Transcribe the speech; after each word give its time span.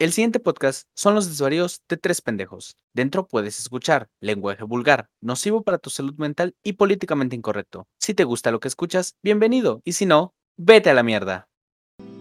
El 0.00 0.12
siguiente 0.12 0.38
podcast 0.38 0.84
son 0.94 1.16
los 1.16 1.26
desvaríos 1.26 1.82
de 1.88 1.96
tres 1.96 2.20
pendejos. 2.20 2.76
Dentro 2.94 3.26
puedes 3.26 3.58
escuchar 3.58 4.06
lenguaje 4.20 4.62
vulgar, 4.62 5.08
nocivo 5.20 5.64
para 5.64 5.78
tu 5.78 5.90
salud 5.90 6.14
mental 6.18 6.54
y 6.62 6.74
políticamente 6.74 7.34
incorrecto. 7.34 7.88
Si 7.98 8.14
te 8.14 8.22
gusta 8.22 8.52
lo 8.52 8.60
que 8.60 8.68
escuchas, 8.68 9.16
bienvenido. 9.24 9.80
Y 9.84 9.94
si 9.94 10.06
no, 10.06 10.34
vete 10.56 10.90
a 10.90 10.94
la 10.94 11.02
mierda. 11.02 11.48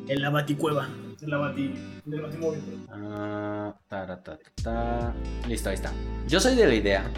En 0.07 0.23
la 0.23 0.31
baticueva. 0.31 0.89
En 1.21 1.29
la 1.29 1.37
bati. 1.37 1.65
En 2.07 2.13
el 2.13 2.21
batimóvil. 2.21 2.61
Ah, 2.89 3.79
taratata. 3.87 5.13
Listo, 5.47 5.69
ahí 5.69 5.75
está. 5.75 5.93
Yo 6.27 6.39
soy 6.39 6.55
de 6.55 6.65
la 6.65 6.73
idea 6.73 7.11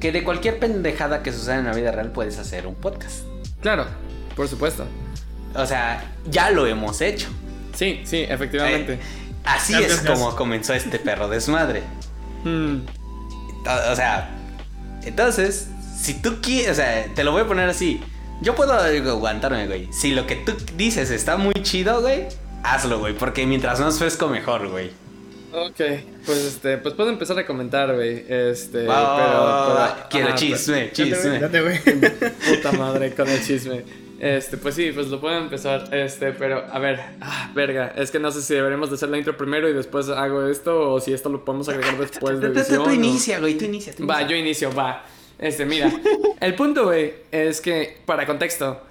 que 0.00 0.10
de 0.10 0.24
cualquier 0.24 0.58
pendejada 0.58 1.22
que 1.22 1.32
suceda 1.32 1.60
en 1.60 1.66
la 1.66 1.72
vida 1.72 1.92
real 1.92 2.10
puedes 2.10 2.36
hacer 2.40 2.66
un 2.66 2.74
podcast. 2.74 3.24
Claro, 3.60 3.86
por 4.34 4.48
supuesto. 4.48 4.84
O 5.54 5.64
sea, 5.64 6.16
ya 6.28 6.50
lo 6.50 6.66
hemos 6.66 7.00
hecho. 7.00 7.28
Sí, 7.74 8.00
sí, 8.02 8.24
efectivamente. 8.28 8.94
Eh, 8.94 9.27
así 9.54 9.74
es 9.74 10.00
como 10.00 10.34
comenzó 10.36 10.74
este 10.74 10.98
perro 10.98 11.28
desmadre. 11.28 11.82
Mm, 12.44 12.82
O 13.66 13.92
o 13.92 13.96
sea, 13.96 14.30
entonces, 15.02 15.68
si 16.00 16.14
tú 16.14 16.36
quieres, 16.40 16.70
o 16.70 16.74
sea, 16.76 17.04
te 17.14 17.24
lo 17.24 17.32
voy 17.32 17.42
a 17.42 17.46
poner 17.48 17.68
así. 17.68 18.00
Yo 18.40 18.54
puedo 18.54 18.72
aguantarme, 18.74 19.66
güey. 19.66 19.88
Si 19.92 20.12
lo 20.12 20.24
que 20.24 20.36
tú 20.36 20.52
dices 20.76 21.10
está 21.10 21.36
muy 21.36 21.54
chido, 21.62 22.00
güey, 22.00 22.28
hazlo, 22.62 23.00
güey. 23.00 23.14
Porque 23.18 23.44
mientras 23.44 23.80
más 23.80 23.98
fresco, 23.98 24.28
mejor, 24.28 24.68
güey. 24.68 24.92
ok, 25.52 25.80
pues 26.24 26.38
este, 26.44 26.78
pues 26.78 26.94
puedo 26.94 27.10
empezar 27.10 27.36
a 27.40 27.44
comentar, 27.44 27.92
güey. 27.92 28.24
Este, 28.28 28.86
pero, 28.86 29.88
Quiero 30.10 30.28
ajá, 30.28 30.36
chisme, 30.36 30.74
güey, 30.76 30.92
chisme. 30.92 31.40
pues, 31.40 32.32
puta 32.48 32.72
madre 32.72 33.12
con 33.14 33.28
el 33.28 33.44
chisme. 33.44 33.84
Este, 34.18 34.56
pues 34.56 34.74
sí, 34.74 34.90
pues 34.92 35.08
lo 35.08 35.20
puedo 35.20 35.36
empezar. 35.38 35.94
Este, 35.94 36.32
pero 36.32 36.64
a 36.70 36.78
ver, 36.78 37.00
ah, 37.20 37.50
verga, 37.54 37.92
es 37.96 38.10
que 38.10 38.18
no 38.18 38.30
sé 38.30 38.42
si 38.42 38.54
deberemos 38.54 38.90
de 38.90 38.96
hacer 38.96 39.08
la 39.08 39.18
intro 39.18 39.36
primero 39.36 39.68
y 39.68 39.72
después 39.72 40.08
hago 40.08 40.46
esto 40.46 40.92
o 40.92 41.00
si 41.00 41.12
esto 41.12 41.28
lo 41.28 41.44
podemos 41.44 41.68
agregar 41.68 41.96
después 41.98 42.40
de 42.40 42.48
edición. 42.48 42.84
Tú 42.84 42.90
inicia, 42.90 43.38
güey, 43.38 43.56
tú 43.56 43.64
inicia. 43.64 43.94
Va, 44.08 44.26
yo 44.26 44.36
inicio, 44.36 44.74
va. 44.74 45.04
Este, 45.38 45.64
mira, 45.64 45.92
el 46.40 46.54
punto, 46.54 46.86
güey, 46.86 47.14
es 47.30 47.60
que, 47.60 47.98
para 48.04 48.26
contexto, 48.26 48.82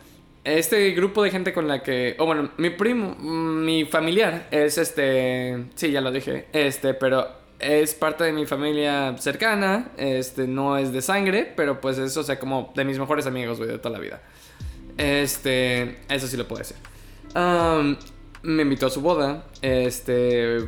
este 0.45 0.91
grupo 0.91 1.23
de 1.23 1.29
gente 1.29 1.53
con 1.53 1.67
la 1.67 1.83
que, 1.83 2.15
o 2.19 2.25
bueno, 2.25 2.51
mi 2.57 2.69
primo, 2.69 3.15
mi 3.15 3.83
familiar 3.83 4.47
es 4.49 4.77
este, 4.77 5.65
sí, 5.75 5.91
ya 5.91 5.99
lo 5.99 6.09
dije, 6.09 6.47
este, 6.53 6.93
pero 6.93 7.27
es 7.59 7.93
parte 7.95 8.23
de 8.23 8.31
mi 8.31 8.45
familia 8.45 9.17
cercana, 9.17 9.91
este, 9.97 10.47
no 10.47 10.77
es 10.77 10.93
de 10.93 11.01
sangre, 11.01 11.51
pero 11.53 11.81
pues 11.81 11.97
es, 11.97 12.15
o 12.15 12.23
sea, 12.23 12.39
como 12.39 12.71
de 12.75 12.85
mis 12.85 12.97
mejores 12.97 13.25
amigos, 13.25 13.57
güey, 13.57 13.69
de 13.69 13.77
toda 13.77 13.97
la 13.97 13.99
vida. 13.99 14.21
Este, 14.97 15.99
eso 16.09 16.27
sí 16.27 16.37
lo 16.37 16.47
puedo 16.47 16.59
decir. 16.59 16.77
Me 18.43 18.61
invitó 18.63 18.87
a 18.87 18.89
su 18.89 19.01
boda. 19.01 19.45
Este. 19.61 20.57
eh, 20.57 20.63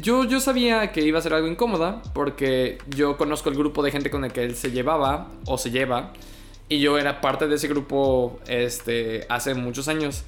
Yo, 0.00 0.24
yo 0.24 0.40
sabía 0.40 0.92
que 0.92 1.02
iba 1.02 1.18
a 1.18 1.22
ser 1.22 1.34
algo 1.34 1.48
incómoda 1.48 2.02
porque 2.14 2.78
yo 2.88 3.16
conozco 3.16 3.48
el 3.48 3.56
grupo 3.56 3.82
de 3.82 3.90
gente 3.90 4.10
con 4.10 4.24
el 4.24 4.32
que 4.32 4.44
él 4.44 4.54
se 4.56 4.70
llevaba 4.70 5.28
o 5.46 5.58
se 5.58 5.70
lleva 5.70 6.12
y 6.68 6.80
yo 6.80 6.98
era 6.98 7.20
parte 7.20 7.48
de 7.48 7.54
ese 7.56 7.68
grupo 7.68 8.40
este, 8.46 9.26
hace 9.28 9.54
muchos 9.54 9.88
años. 9.88 10.24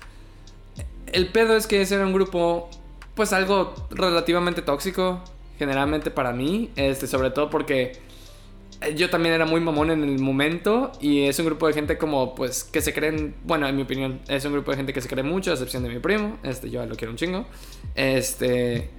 El 1.13 1.29
pedo 1.29 1.57
es 1.57 1.67
que 1.67 1.81
ese 1.83 1.95
era 1.97 2.07
un 2.07 2.13
grupo 2.13 2.69
pues 3.15 3.33
algo 3.33 3.75
relativamente 3.91 4.63
tóxico 4.63 5.23
generalmente 5.59 6.11
para 6.11 6.33
mí, 6.33 6.71
este, 6.77 7.07
sobre 7.07 7.31
todo 7.31 7.49
porque 7.49 7.93
yo 8.91 9.11
también 9.11 9.35
era 9.35 9.47
muy 9.47 9.61
mamón 9.61 9.91
en 9.91 10.03
el 10.03 10.19
momento 10.19 10.93
y 11.01 11.23
es 11.23 11.39
un 11.39 11.47
grupo 11.47 11.67
de 11.67 11.73
gente 11.73 11.99
como 11.99 12.35
pues 12.35 12.65
que 12.65 12.81
se 12.81 12.93
creen, 12.93 13.35
bueno, 13.45 13.67
en 13.67 13.77
mi 13.77 13.83
opinión, 13.83 14.21
es 14.29 14.45
un 14.45 14.53
grupo 14.53 14.71
de 14.71 14.77
gente 14.77 14.93
que 14.93 15.01
se 15.01 15.09
cree 15.09 15.23
mucho, 15.23 15.51
a 15.51 15.55
excepción 15.55 15.83
de 15.83 15.89
mi 15.89 15.99
primo, 15.99 16.39
este 16.43 16.71
yo 16.71 16.85
lo 16.87 16.97
quiero 16.97 17.13
un 17.13 17.17
chingo. 17.17 17.47
Este 17.95 18.91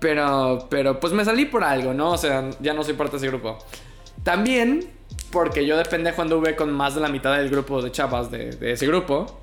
pero 0.00 0.66
pero 0.70 1.00
pues 1.00 1.12
me 1.12 1.24
salí 1.24 1.44
por 1.44 1.64
algo, 1.64 1.94
¿no? 1.94 2.12
O 2.12 2.18
sea, 2.18 2.50
ya 2.60 2.74
no 2.74 2.84
soy 2.84 2.94
parte 2.94 3.12
de 3.12 3.16
ese 3.18 3.26
grupo. 3.28 3.58
También 4.22 4.90
porque 5.30 5.66
yo 5.66 5.76
de 5.76 5.84
pendejo 5.84 6.22
anduve 6.22 6.56
con 6.56 6.72
más 6.72 6.94
de 6.94 7.00
la 7.00 7.08
mitad 7.08 7.36
del 7.36 7.50
grupo 7.50 7.82
de 7.82 7.92
chavas 7.92 8.30
de, 8.30 8.56
ese 8.60 8.86
grupo 8.86 9.40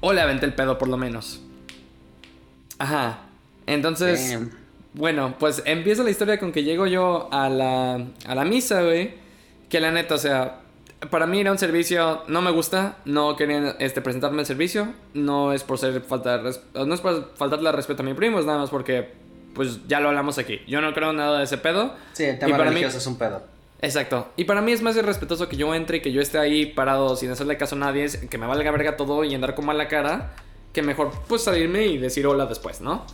o 0.00 0.12
le 0.12 0.20
aventé 0.20 0.46
el 0.46 0.54
pedo 0.54 0.78
por 0.78 0.88
lo 0.88 0.96
menos. 0.96 1.40
Ajá. 2.78 3.20
Entonces. 3.66 4.38
Bueno, 4.94 5.34
pues 5.38 5.62
empieza 5.66 6.02
la 6.02 6.10
historia 6.10 6.38
con 6.38 6.52
que 6.52 6.62
llego 6.64 6.86
yo 6.86 7.28
a 7.32 7.48
la, 7.48 7.94
a 8.26 8.34
la 8.34 8.44
misa, 8.44 8.82
güey. 8.82 9.14
Que 9.68 9.78
la 9.80 9.90
neta, 9.92 10.16
o 10.16 10.18
sea, 10.18 10.60
para 11.10 11.26
mí 11.26 11.40
era 11.40 11.52
un 11.52 11.58
servicio, 11.58 12.22
no 12.26 12.42
me 12.42 12.50
gusta, 12.50 12.96
no 13.04 13.36
querían 13.36 13.76
este, 13.78 14.00
presentarme 14.02 14.40
el 14.40 14.46
servicio. 14.46 14.88
No 15.14 15.52
es 15.52 15.62
por 15.62 15.78
ser 15.78 16.00
falta 16.02 16.42
no 16.74 16.94
es 16.94 17.00
por 17.00 17.32
faltarle 17.36 17.70
respeto 17.72 18.02
a 18.02 18.06
mi 18.06 18.14
primo, 18.14 18.40
es 18.40 18.46
nada 18.46 18.58
más 18.58 18.70
porque, 18.70 19.12
pues 19.54 19.86
ya 19.86 20.00
lo 20.00 20.08
hablamos 20.08 20.38
aquí. 20.38 20.60
Yo 20.66 20.80
no 20.80 20.92
creo 20.92 21.12
nada 21.12 21.38
de 21.38 21.44
ese 21.44 21.56
pedo. 21.58 21.94
Sí, 22.12 22.24
el 22.24 22.36
Y 22.36 22.38
tema 22.40 22.56
para 22.56 22.64
mí- 22.70 22.74
religioso 22.76 22.98
es 22.98 23.06
un 23.06 23.16
pedo. 23.16 23.42
Exacto. 23.82 24.28
Y 24.36 24.44
para 24.44 24.60
mí 24.60 24.72
es 24.72 24.82
más 24.82 24.94
irrespetuoso 24.96 25.48
que 25.48 25.56
yo 25.56 25.74
entre 25.74 25.98
y 25.98 26.00
que 26.02 26.12
yo 26.12 26.20
esté 26.20 26.38
ahí 26.38 26.66
parado 26.66 27.16
sin 27.16 27.30
hacerle 27.30 27.56
caso 27.56 27.76
a 27.76 27.78
nadie, 27.78 28.06
que 28.28 28.36
me 28.38 28.46
valga 28.46 28.70
verga 28.72 28.96
todo 28.96 29.24
y 29.24 29.34
andar 29.34 29.54
con 29.54 29.64
mala 29.64 29.88
cara, 29.88 30.34
que 30.74 30.82
mejor 30.82 31.12
pues 31.28 31.44
salirme 31.44 31.86
y 31.86 31.96
decir 31.96 32.26
hola 32.26 32.44
después, 32.46 32.80
¿no? 32.82 33.06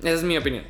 Esa 0.00 0.12
es 0.14 0.22
mi 0.22 0.38
opinión. 0.38 0.64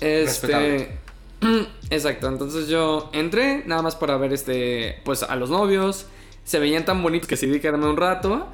Este. 0.00 0.98
Exacto. 1.90 2.28
Entonces 2.28 2.68
yo 2.68 3.10
entré 3.12 3.62
nada 3.66 3.82
más 3.82 3.96
para 3.96 4.16
ver 4.16 4.32
este. 4.32 4.98
Pues 5.04 5.22
a 5.22 5.36
los 5.36 5.50
novios. 5.50 6.06
Se 6.44 6.58
veían 6.58 6.84
tan 6.84 7.02
bonitos 7.02 7.28
que 7.28 7.34
decidí 7.36 7.60
quedarme 7.60 7.86
un 7.86 7.96
rato. 7.96 8.46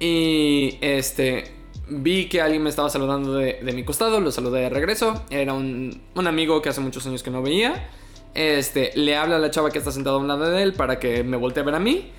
Y 0.00 0.78
este. 0.80 1.44
Vi 1.88 2.28
que 2.28 2.40
alguien 2.40 2.62
me 2.62 2.70
estaba 2.70 2.88
saludando 2.88 3.34
de, 3.34 3.58
mi 3.74 3.84
costado, 3.84 4.20
lo 4.20 4.30
saludé 4.30 4.60
de 4.60 4.70
regreso. 4.70 5.24
Era 5.30 5.52
un, 5.52 6.00
un 6.14 6.26
amigo 6.26 6.62
que 6.62 6.68
hace 6.68 6.80
muchos 6.80 7.06
años 7.06 7.22
que 7.22 7.30
no 7.30 7.42
veía. 7.42 7.90
Este, 8.34 8.92
le 8.94 9.14
habla 9.16 9.36
a 9.36 9.38
la 9.38 9.50
chava 9.50 9.70
que 9.70 9.78
está 9.78 9.90
sentada 9.92 10.16
a 10.16 10.18
un 10.18 10.28
lado 10.28 10.48
de 10.48 10.62
él 10.62 10.72
para 10.72 10.98
que 10.98 11.22
me 11.22 11.36
voltee 11.36 11.62
a 11.62 11.66
ver 11.66 11.74
a 11.74 11.80
mí. 11.80 12.10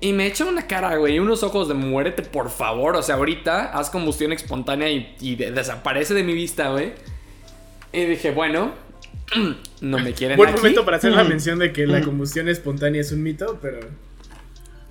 Y 0.00 0.12
me 0.12 0.26
echa 0.26 0.44
una 0.44 0.66
cara, 0.66 0.96
güey, 0.96 1.18
unos 1.20 1.42
ojos 1.42 1.68
de 1.68 1.74
muérete, 1.74 2.22
por 2.22 2.50
favor. 2.50 2.96
O 2.96 3.02
sea, 3.02 3.14
ahorita 3.14 3.70
haz 3.72 3.88
combustión 3.88 4.32
espontánea 4.32 4.90
y, 4.90 5.14
y 5.20 5.36
de- 5.36 5.52
desaparece 5.52 6.12
de 6.12 6.24
mi 6.24 6.34
vista, 6.34 6.70
güey. 6.72 6.92
Y 7.94 8.04
dije, 8.06 8.32
bueno, 8.32 8.74
no 9.80 9.98
me 9.98 10.12
quieren 10.12 10.36
Buen 10.36 10.50
aquí. 10.50 10.58
momento 10.58 10.84
para 10.84 10.96
hacer 10.96 11.12
la 11.12 11.24
mención 11.24 11.58
de 11.58 11.72
que 11.72 11.86
la 11.86 12.02
combustión 12.02 12.48
espontánea 12.48 13.00
es 13.00 13.12
un 13.12 13.22
mito, 13.22 13.58
pero. 13.62 13.80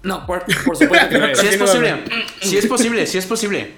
No, 0.03 0.25
por, 0.25 0.43
por 0.65 0.77
supuesto 0.77 1.09
que 1.09 1.17
no 1.19 1.25
es. 1.25 1.37
Sí 1.37 1.47
es 1.47 1.57
posible. 1.57 2.03
Sí 2.41 2.57
es 2.57 2.65
posible, 2.65 3.05
sí 3.07 3.17
es 3.17 3.25
posible. 3.25 3.71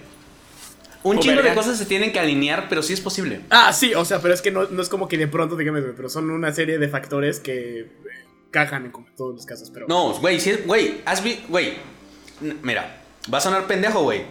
Un 1.04 1.20
chingo 1.20 1.42
de 1.44 1.54
cosas 1.54 1.78
se 1.78 1.86
tienen 1.86 2.12
que 2.12 2.20
alinear, 2.20 2.68
pero 2.68 2.82
sí 2.82 2.94
es 2.94 3.02
posible. 3.02 3.42
Ah, 3.52 3.72
sí, 3.74 3.94
o 3.94 4.04
sea, 4.06 4.22
pero 4.22 4.34
es 4.34 4.42
que 4.42 4.50
no, 4.50 4.64
no 4.66 4.82
es 4.82 4.90
como 4.90 5.08
que 5.08 5.18
de 5.20 5.28
pronto 5.28 5.56
dígame, 5.56 5.82
güey, 5.82 5.94
pero 5.96 6.10
son 6.10 6.32
una 6.32 6.52
serie 6.52 6.80
de 6.80 6.88
factores 6.88 7.40
que 7.40 7.80
eh, 7.82 7.88
cajan 8.50 8.86
en 8.86 8.92
como 8.92 9.08
todos 9.16 9.36
los 9.36 9.46
casos, 9.46 9.70
pero. 9.72 9.86
No, 9.88 10.14
güey, 10.14 10.40
sí 10.40 10.50
es, 10.52 10.66
güey, 10.66 11.02
has 11.06 11.24
visto, 11.24 11.44
güey, 11.50 11.74
mira, 12.64 13.02
va 13.32 13.38
a 13.38 13.42
sonar 13.42 13.68
pendejo, 13.68 14.02
güey, 14.02 14.24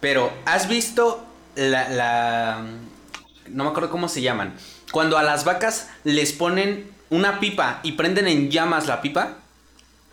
pero 0.00 0.32
has 0.44 0.68
visto 0.68 1.26
la, 1.56 1.88
la, 1.88 2.64
no 3.52 3.64
me 3.64 3.70
acuerdo 3.70 3.90
cómo 3.90 4.08
se 4.08 4.22
llaman, 4.22 4.54
cuando 4.92 5.18
a 5.18 5.22
las 5.22 5.44
vacas 5.44 5.88
les 6.04 6.32
ponen 6.32 6.90
una 7.10 7.40
pipa 7.40 7.80
y 7.82 7.92
prenden 7.92 8.26
en 8.28 8.50
llamas 8.50 8.86
la 8.86 9.00
pipa, 9.02 9.34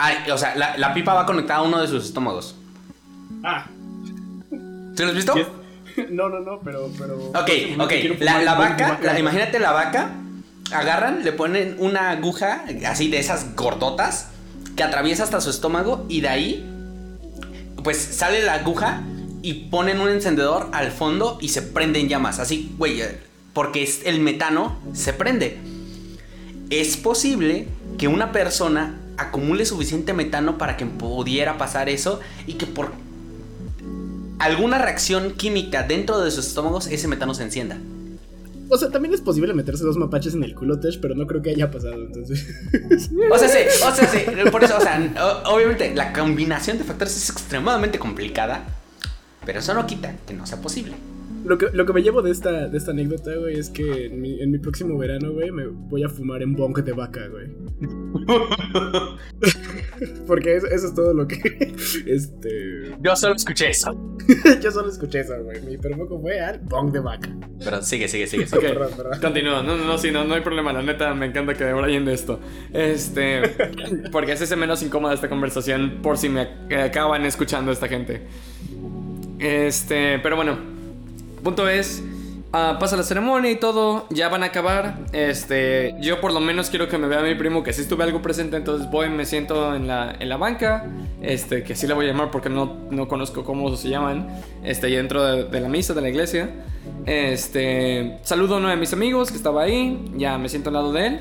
Ay, 0.00 0.30
o 0.30 0.38
sea, 0.38 0.54
la, 0.54 0.76
la 0.76 0.94
pipa 0.94 1.12
va 1.12 1.26
conectada 1.26 1.58
a 1.58 1.62
uno 1.62 1.80
de 1.80 1.88
sus 1.88 2.04
estómagos. 2.04 2.54
Ah, 3.42 3.66
¿Sí 4.96 5.02
lo 5.02 5.08
has 5.08 5.14
visto? 5.14 5.34
No, 6.10 6.28
no, 6.28 6.38
no, 6.38 6.60
pero. 6.60 6.88
pero 6.96 7.16
Ok, 7.30 7.50
no 7.76 7.84
ok. 7.84 7.88
te 7.90 8.16
La, 8.20 8.40
la 8.42 8.54
vaca, 8.54 8.88
vaca. 8.90 9.02
la- 9.04 9.18
imagínate 9.18 9.58
la 9.58 9.72
vaca, 9.72 10.10
agarran, 10.70 11.24
le 11.24 11.32
ponen 11.32 11.74
una 11.80 12.10
aguja 12.10 12.62
así 12.86 13.08
de 13.08 13.18
esas 13.18 13.56
gordotas 13.56 14.28
que 14.76 14.84
atraviesa 14.84 15.24
hasta 15.24 15.40
su 15.40 15.50
estómago 15.50 16.06
y 16.08 16.20
de 16.20 16.28
ahí, 16.28 16.70
pues 17.82 17.98
sale 17.98 18.42
la 18.44 18.54
aguja 18.54 19.02
y 19.42 19.54
ponen 19.70 19.98
un 20.00 20.08
encendedor 20.10 20.68
al 20.72 20.92
fondo 20.92 21.36
y 21.40 21.48
se 21.48 21.62
prende 21.62 21.98
en 21.98 22.08
llamas. 22.08 22.38
Así, 22.38 22.72
güey, 22.78 23.02
porque 23.58 23.82
es 23.82 24.02
el 24.04 24.20
metano 24.20 24.78
se 24.92 25.12
prende. 25.12 25.58
Es 26.70 26.96
posible 26.96 27.66
que 27.98 28.06
una 28.06 28.30
persona 28.30 29.00
acumule 29.16 29.66
suficiente 29.66 30.12
metano 30.12 30.58
para 30.58 30.76
que 30.76 30.86
pudiera 30.86 31.58
pasar 31.58 31.88
eso 31.88 32.20
y 32.46 32.52
que 32.52 32.68
por 32.68 32.92
alguna 34.38 34.78
reacción 34.78 35.32
química 35.32 35.82
dentro 35.82 36.20
de 36.20 36.30
sus 36.30 36.46
estómagos 36.46 36.86
ese 36.86 37.08
metano 37.08 37.34
se 37.34 37.42
encienda. 37.42 37.78
O 38.68 38.78
sea, 38.78 38.90
también 38.90 39.12
es 39.12 39.22
posible 39.22 39.52
meterse 39.54 39.82
dos 39.82 39.96
mapaches 39.96 40.34
en 40.34 40.44
el 40.44 40.54
culo, 40.54 40.78
Tesh, 40.78 41.00
pero 41.00 41.16
no 41.16 41.26
creo 41.26 41.42
que 41.42 41.50
haya 41.50 41.68
pasado, 41.68 41.94
entonces. 41.94 42.46
O 43.28 43.38
sea, 43.38 43.48
sí, 43.48 43.58
o 43.84 43.92
sea, 43.92 44.06
sí, 44.06 44.50
por 44.52 44.62
eso, 44.62 44.76
o 44.76 44.80
sea, 44.80 45.42
obviamente 45.46 45.92
la 45.96 46.12
combinación 46.12 46.78
de 46.78 46.84
factores 46.84 47.16
es 47.16 47.28
extremadamente 47.28 47.98
complicada, 47.98 48.62
pero 49.44 49.58
eso 49.58 49.74
no 49.74 49.84
quita 49.84 50.14
que 50.28 50.32
no 50.32 50.46
sea 50.46 50.60
posible. 50.60 50.94
Lo 51.44 51.56
que, 51.56 51.66
lo 51.72 51.86
que 51.86 51.92
me 51.92 52.02
llevo 52.02 52.20
de 52.22 52.30
esta, 52.30 52.68
de 52.68 52.76
esta 52.76 52.90
anécdota, 52.90 53.34
güey, 53.36 53.58
es 53.58 53.70
que 53.70 54.06
en 54.06 54.20
mi, 54.20 54.40
en 54.40 54.50
mi 54.50 54.58
próximo 54.58 54.98
verano, 54.98 55.32
güey, 55.32 55.50
me 55.50 55.66
voy 55.66 56.02
a 56.04 56.08
fumar 56.08 56.42
en 56.42 56.54
bong 56.54 56.76
de 56.82 56.92
vaca, 56.92 57.26
güey. 57.28 57.48
Porque 60.26 60.56
eso, 60.56 60.66
eso 60.66 60.86
es 60.88 60.94
todo 60.94 61.14
lo 61.14 61.26
que. 61.26 61.38
Este. 62.06 62.94
Yo 63.00 63.16
solo 63.16 63.34
escuché 63.34 63.70
eso. 63.70 63.96
Yo 64.62 64.70
solo 64.70 64.88
escuché 64.88 65.20
eso, 65.20 65.34
güey. 65.42 65.60
Mi 65.62 65.78
permoco 65.78 66.20
fue 66.20 66.40
al 66.40 66.58
bong 66.60 66.92
de 66.92 67.00
vaca. 67.00 67.30
Pero 67.64 67.82
sigue, 67.82 68.08
sigue, 68.08 68.26
sigue. 68.26 68.46
sigue. 68.46 68.58
Ok, 68.58 68.64
Perdón, 68.74 68.90
perdón. 68.96 69.20
continúa. 69.20 69.62
No, 69.62 69.76
no, 69.76 69.84
no, 69.84 69.98
sí, 69.98 70.10
no, 70.10 70.24
no 70.24 70.34
hay 70.34 70.42
problema. 70.42 70.72
La 70.72 70.82
neta, 70.82 71.14
me 71.14 71.26
encanta 71.26 71.54
que 71.54 71.72
Brian 71.72 72.04
de 72.04 72.14
esto. 72.14 72.40
Este. 72.72 73.42
Porque 74.12 74.32
es 74.32 74.40
ese 74.40 74.56
menos 74.56 74.82
incómoda 74.82 75.14
esta 75.14 75.28
conversación 75.28 76.00
por 76.02 76.18
si 76.18 76.28
me 76.28 76.42
ac- 76.68 76.86
acaban 76.88 77.24
escuchando 77.24 77.72
esta 77.72 77.88
gente. 77.88 78.22
Este, 79.38 80.18
pero 80.18 80.36
bueno. 80.36 80.77
Punto 81.48 81.66
es. 81.66 82.02
ah, 82.52 82.76
pasa 82.78 82.94
la 82.94 83.02
ceremonia 83.02 83.50
y 83.50 83.56
todo, 83.56 84.06
ya 84.10 84.28
van 84.28 84.42
a 84.42 84.46
acabar. 84.46 84.98
Este, 85.14 85.94
yo 85.98 86.20
por 86.20 86.34
lo 86.34 86.40
menos 86.40 86.68
quiero 86.68 86.88
que 86.88 86.98
me 86.98 87.08
vea 87.08 87.22
mi 87.22 87.34
primo 87.36 87.62
que 87.62 87.72
sí 87.72 87.80
estuve 87.80 88.04
algo 88.04 88.20
presente, 88.20 88.58
entonces 88.58 88.90
voy, 88.90 89.08
me 89.08 89.24
siento 89.24 89.74
en 89.74 89.86
la, 89.86 90.14
en 90.20 90.28
la 90.28 90.36
banca, 90.36 90.84
este, 91.22 91.62
que 91.62 91.72
así 91.72 91.86
la 91.86 91.94
voy 91.94 92.04
a 92.04 92.08
llamar 92.08 92.30
porque 92.30 92.50
no, 92.50 92.76
no 92.90 93.08
conozco 93.08 93.44
cómo 93.44 93.74
se 93.76 93.88
llaman, 93.88 94.28
este, 94.62 94.90
y 94.90 94.96
dentro 94.96 95.24
de, 95.24 95.44
de 95.44 95.60
la 95.60 95.70
misa, 95.70 95.94
de 95.94 96.02
la 96.02 96.10
iglesia. 96.10 96.50
Este, 97.06 98.18
saludo 98.24 98.56
a 98.56 98.58
uno 98.58 98.68
de 98.68 98.76
mis 98.76 98.92
amigos 98.92 99.30
que 99.30 99.38
estaba 99.38 99.62
ahí, 99.62 99.98
ya 100.18 100.36
me 100.36 100.50
siento 100.50 100.68
al 100.68 100.74
lado 100.74 100.92
de 100.92 101.06
él. 101.06 101.20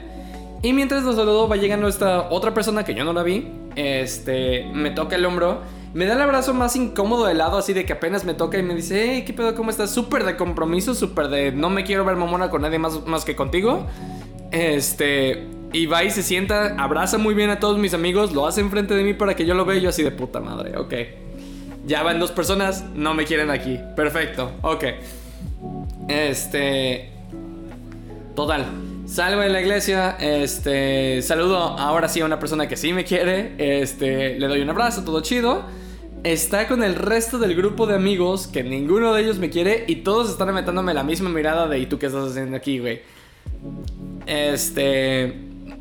Y 0.62 0.74
mientras 0.74 1.04
lo 1.04 1.14
saludo 1.14 1.48
va 1.48 1.56
llegando 1.56 1.88
esta 1.88 2.30
otra 2.32 2.54
persona 2.54 2.84
que 2.84 2.94
yo 2.94 3.06
no 3.06 3.14
la 3.14 3.24
vi, 3.24 3.48
este, 3.78 4.66
me 4.74 4.90
toca 4.92 5.16
el 5.16 5.26
hombro, 5.26 5.62
me 5.98 6.06
da 6.06 6.14
el 6.14 6.22
abrazo 6.22 6.54
más 6.54 6.76
incómodo 6.76 7.26
de 7.26 7.34
lado, 7.34 7.58
así 7.58 7.74
de 7.74 7.84
que 7.84 7.94
apenas 7.94 8.24
me 8.24 8.36
toca 8.36 8.60
y 8.60 8.62
me 8.62 8.76
dice, 8.76 9.04
hey, 9.04 9.24
¿qué 9.26 9.34
pedo? 9.34 9.56
¿Cómo 9.56 9.72
estás? 9.72 9.90
Súper 9.90 10.26
de 10.26 10.38
compromiso, 10.38 10.94
súper 10.94 11.28
de 11.28 11.52
no 11.52 11.72
me 11.72 11.84
quiero 11.86 12.06
ver 12.06 12.16
mamona 12.16 12.52
con 12.52 12.62
nadie 12.62 12.78
más, 12.78 13.08
más 13.08 13.26
que 13.26 13.36
contigo. 13.36 13.88
Este, 14.52 15.48
y 15.74 15.88
va 15.88 16.04
y 16.04 16.12
se 16.12 16.22
sienta, 16.22 16.76
abraza 16.78 17.18
muy 17.18 17.34
bien 17.34 17.50
a 17.50 17.60
todos 17.60 17.80
mis 17.80 17.96
amigos, 17.96 18.32
lo 18.32 18.46
hace 18.46 18.62
enfrente 18.62 18.94
de 18.94 19.04
mí 19.04 19.16
para 19.16 19.36
que 19.36 19.48
yo 19.48 19.56
lo 19.56 19.66
vea 19.66 19.78
y 19.78 19.82
yo 19.82 19.90
así 19.90 20.04
de 20.04 20.12
puta 20.12 20.40
madre, 20.40 20.78
ok. 20.78 20.94
Ya 21.88 22.04
van 22.04 22.20
dos 22.20 22.32
personas, 22.32 22.86
no 22.94 23.16
me 23.16 23.26
quieren 23.26 23.50
aquí. 23.50 23.80
Perfecto, 23.96 24.52
ok. 24.62 24.84
Este. 26.10 27.10
Total. 28.36 28.68
Salgo 29.08 29.42
de 29.42 29.50
la 29.50 29.62
iglesia, 29.62 30.16
este, 30.20 31.24
saludo 31.24 31.58
ahora 31.58 32.08
sí 32.08 32.22
a 32.22 32.26
una 32.26 32.38
persona 32.38 32.68
que 32.68 32.78
sí 32.78 32.94
me 32.94 33.04
quiere, 33.04 33.56
este, 33.58 34.38
le 34.38 34.48
doy 34.48 34.62
un 34.62 34.70
abrazo, 34.70 35.04
todo 35.04 35.22
chido. 35.22 35.87
Está 36.28 36.68
con 36.68 36.84
el 36.84 36.96
resto 36.96 37.40
del 37.40 37.56
grupo 37.56 37.88
de 37.88 37.96
amigos 37.96 38.48
que 38.48 38.62
ninguno 38.62 39.14
de 39.14 39.22
ellos 39.22 39.38
me 39.38 39.50
quiere 39.50 39.86
y 39.88 39.98
todos 39.98 40.30
están 40.30 40.54
metándome 40.54 40.94
la 40.94 41.02
misma 41.02 41.30
mirada 41.30 41.70
de 41.70 41.80
¿y 41.80 41.86
tú 41.86 42.00
qué 42.00 42.08
estás 42.08 42.32
haciendo 42.32 42.58
aquí, 42.58 42.80
güey? 42.80 43.00
Este, 44.26 45.38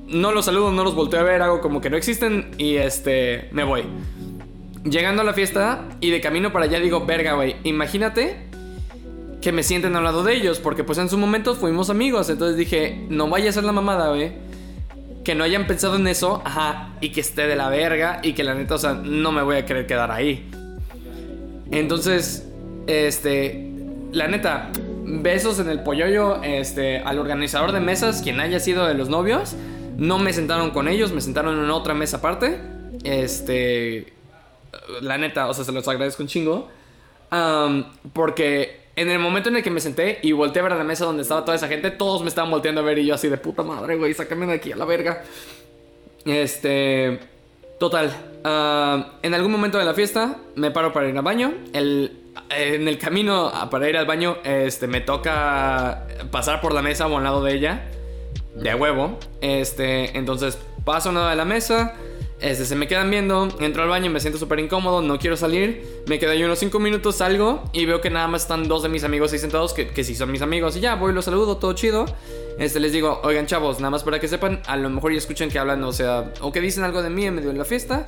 no 0.07 0.31
los 0.31 0.45
saludo, 0.45 0.71
no 0.71 0.85
los 0.85 0.95
volteo 0.95 1.19
a 1.19 1.25
ver, 1.25 1.43
hago 1.43 1.61
como 1.61 1.81
que 1.81 1.91
no 1.91 1.97
existen 1.97 2.53
y 2.59 2.77
este, 2.77 3.49
me 3.51 3.65
voy. 3.65 3.83
Llegando 4.85 5.23
a 5.23 5.25
la 5.25 5.35
fiesta 5.35 5.89
y 6.01 6.11
de 6.11 6.21
camino 6.21 6.53
para 6.53 6.67
allá 6.67 6.79
digo, 6.79 7.05
verga, 7.05 7.33
güey, 7.33 7.57
imagínate 7.65 8.47
que 9.43 9.51
me 9.51 9.65
sienten 9.65 9.97
al 9.97 10.05
lado 10.05 10.23
de 10.23 10.37
ellos, 10.37 10.61
porque 10.61 10.85
pues 10.85 10.99
en 10.99 11.09
su 11.09 11.19
momento 11.19 11.57
fuimos 11.57 11.91
amigos, 11.91 12.31
entonces 12.31 12.57
dije, 12.57 13.05
no 13.09 13.29
vaya 13.29 13.51
a 13.51 13.53
ser 13.53 13.65
la 13.65 13.73
mamada, 13.73 14.11
güey. 14.11 14.46
Que 15.27 15.35
no 15.35 15.43
hayan 15.43 15.67
pensado 15.67 15.97
en 15.97 16.07
eso, 16.07 16.41
ajá, 16.45 16.91
y 17.01 17.11
que 17.11 17.21
esté 17.21 17.49
de 17.49 17.57
la 17.57 17.69
verga, 17.69 18.21
y 18.23 18.33
que 18.35 18.45
la 18.45 18.55
neta, 18.55 18.77
o 18.77 18.79
sea, 18.79 18.95
no 18.95 19.33
me 19.33 19.43
voy 19.43 19.57
a 19.57 19.67
querer 19.67 19.85
quedar 19.85 20.13
ahí. 20.13 20.49
Entonces, 21.73 22.49
este, 22.87 23.73
la 24.13 24.29
neta, 24.29 24.71
besos 25.03 25.59
en 25.59 25.69
el 25.69 25.83
polloyo, 25.83 26.41
este, 26.45 27.01
al 27.01 27.19
organizador 27.19 27.73
de 27.73 27.81
mesas, 27.81 28.23
quien 28.23 28.39
haya 28.39 28.61
sido 28.61 28.87
de 28.87 28.95
los 28.95 29.09
novios, 29.09 29.57
no 29.97 30.21
me 30.21 30.33
sentaron 30.33 30.71
con 30.71 30.87
ellos, 30.87 31.11
me 31.11 31.21
sentaron 31.21 31.59
en 31.59 31.71
otra 31.71 31.93
mesa 31.93 32.19
aparte. 32.19 32.61
Este, 33.03 34.13
la 35.01 35.19
neta, 35.19 35.49
o 35.49 35.55
sea, 35.55 35.65
se 35.65 35.73
los 35.73 35.89
agradezco 35.89 36.23
un 36.23 36.29
chingo. 36.29 36.69
Porque 38.13 38.86
en 38.97 39.11
el 39.11 39.19
momento 39.19 39.49
en 39.51 39.57
el 39.57 39.63
que 39.63 39.71
me 39.71 39.81
senté 39.81 40.19
y 40.23 40.33
volteé 40.33 40.61
a 40.61 40.63
ver 40.65 40.73
a 40.73 40.77
la 40.77 40.85
mesa 40.85 41.05
donde 41.05 41.23
estaba 41.23 41.45
toda 41.45 41.55
esa 41.57 41.69
gente, 41.69 41.91
todos 41.91 42.23
me 42.23 42.29
estaban 42.29 42.51
volteando 42.51 42.81
a 42.81 42.85
ver 42.85 42.99
y 42.99 43.07
yo 43.07 43.15
así 43.15 43.29
de 43.29 43.37
puta 43.37 43.63
madre, 43.63 43.97
güey, 43.97 44.15
sácame 44.15 44.47
de 44.47 44.55
aquí 44.55 44.73
a 44.73 44.77
la 44.77 44.85
verga. 44.87 45.23
Este. 46.25 47.21
Total. 47.79 48.11
ah, 48.45 49.13
en 49.23 49.35
algún 49.35 49.53
momento 49.53 49.77
de 49.79 49.85
la 49.85 49.93
fiesta 49.93 50.39
me 50.55 50.71
paro 50.71 50.93
para 50.93 51.09
ir 51.09 51.17
al 51.17 51.23
baño. 51.23 51.53
El, 51.75 52.21
en 52.51 52.89
el 52.89 52.99
camino 52.99 53.49
a- 53.49 53.69
para 53.69 53.89
ir 53.89 53.97
al 53.99 54.07
baño, 54.07 54.39
este, 54.45 54.87
me 54.87 55.03
toca 55.03 56.07
pasar 56.31 56.61
por 56.63 56.73
la 56.73 56.81
mesa 56.81 57.07
o 57.07 57.17
al 57.19 57.25
lado 57.25 57.45
de 57.45 57.53
ella. 57.55 57.85
De 58.55 58.75
huevo. 58.75 59.19
Este, 59.43 60.17
entonces 60.17 60.59
paso 60.87 61.11
a 61.11 61.13
un 61.13 61.17
lado 61.17 61.29
de 61.29 61.37
la 61.37 61.45
mesa. 61.45 61.95
Este, 62.39 62.67
se 62.67 62.77
me 62.77 62.87
quedan 62.87 63.11
viendo, 63.11 63.49
entro 63.61 63.83
al 63.83 63.89
baño, 63.89 64.11
me 64.11 64.21
siento 64.21 64.39
súper 64.39 64.59
incómodo, 64.59 65.01
no 65.01 65.19
quiero 65.19 65.37
salir. 65.37 66.03
Me 66.07 66.19
quedo 66.19 66.33
ahí 66.33 66.45
unos 66.45 66.59
5 66.59 66.79
minutos, 66.79 67.17
salgo 67.17 67.65
y 67.73 67.87
veo 67.87 68.01
que 68.01 68.11
nada 68.11 68.29
más 68.29 68.43
están 68.43 68.69
dos 68.69 68.83
de 68.83 68.91
mis 68.91 69.05
amigos 69.05 69.33
ahí 69.33 69.39
sentados, 69.39 69.73
que, 69.73 69.89
que 69.89 70.05
sí 70.05 70.15
son 70.15 70.31
mis 70.31 70.43
amigos. 70.43 70.77
Y 70.77 70.81
ya, 70.81 70.97
voy, 70.97 71.13
los 71.15 71.25
saludo, 71.25 71.57
todo 71.57 71.73
chido. 71.73 72.05
Este, 72.59 72.79
les 72.79 72.93
digo, 72.93 73.21
oigan 73.25 73.47
chavos, 73.47 73.81
nada 73.81 73.91
más 73.91 74.05
para 74.05 74.21
que 74.21 74.29
sepan, 74.29 74.61
a 74.67 74.77
lo 74.77 74.91
mejor 74.91 75.13
ya 75.13 75.19
escuchan 75.19 75.49
que 75.49 75.59
hablan, 75.59 75.83
o 75.85 75.93
sea, 75.93 76.33
o 76.41 76.53
que 76.53 76.61
dicen 76.61 76.85
algo 76.85 77.03
de 77.03 77.11
mí 77.11 77.25
en 77.25 77.35
medio 77.37 77.49
de 77.51 77.59
la 77.59 77.65
fiesta. 77.65 78.05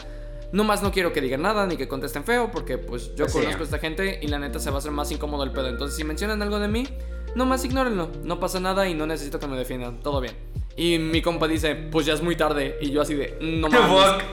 No 0.50 0.64
más 0.64 0.82
no 0.82 0.92
quiero 0.92 1.12
que 1.12 1.20
digan 1.20 1.42
nada 1.42 1.66
ni 1.66 1.76
que 1.76 1.88
contesten 1.88 2.24
feo, 2.24 2.50
porque 2.50 2.78
pues 2.78 3.14
yo 3.14 3.28
sí. 3.28 3.38
conozco 3.38 3.60
a 3.62 3.64
esta 3.64 3.78
gente 3.78 4.18
y 4.22 4.28
la 4.28 4.38
neta 4.38 4.58
se 4.58 4.70
va 4.70 4.76
a 4.76 4.78
hacer 4.78 4.92
más 4.92 5.10
incómodo 5.10 5.44
el 5.44 5.52
pedo. 5.52 5.68
Entonces, 5.68 5.96
si 5.96 6.04
mencionan 6.04 6.40
algo 6.40 6.58
de 6.58 6.68
mí, 6.68 6.86
nomás 7.34 7.64
ignórenlo. 7.64 8.10
No 8.24 8.40
pasa 8.40 8.60
nada 8.60 8.88
y 8.88 8.94
no 8.94 9.06
necesito 9.06 9.38
que 9.38 9.46
me 9.46 9.56
defiendan. 9.56 10.00
Todo 10.00 10.20
bien. 10.20 10.34
Y 10.76 10.98
mi 10.98 11.22
compa 11.22 11.48
dice, 11.48 11.74
pues 11.74 12.06
ya 12.06 12.14
es 12.14 12.22
muy 12.22 12.36
tarde. 12.36 12.78
Y 12.80 12.90
yo 12.90 13.02
así 13.02 13.14
de, 13.14 13.36
no 13.40 13.68
mames. 13.70 14.24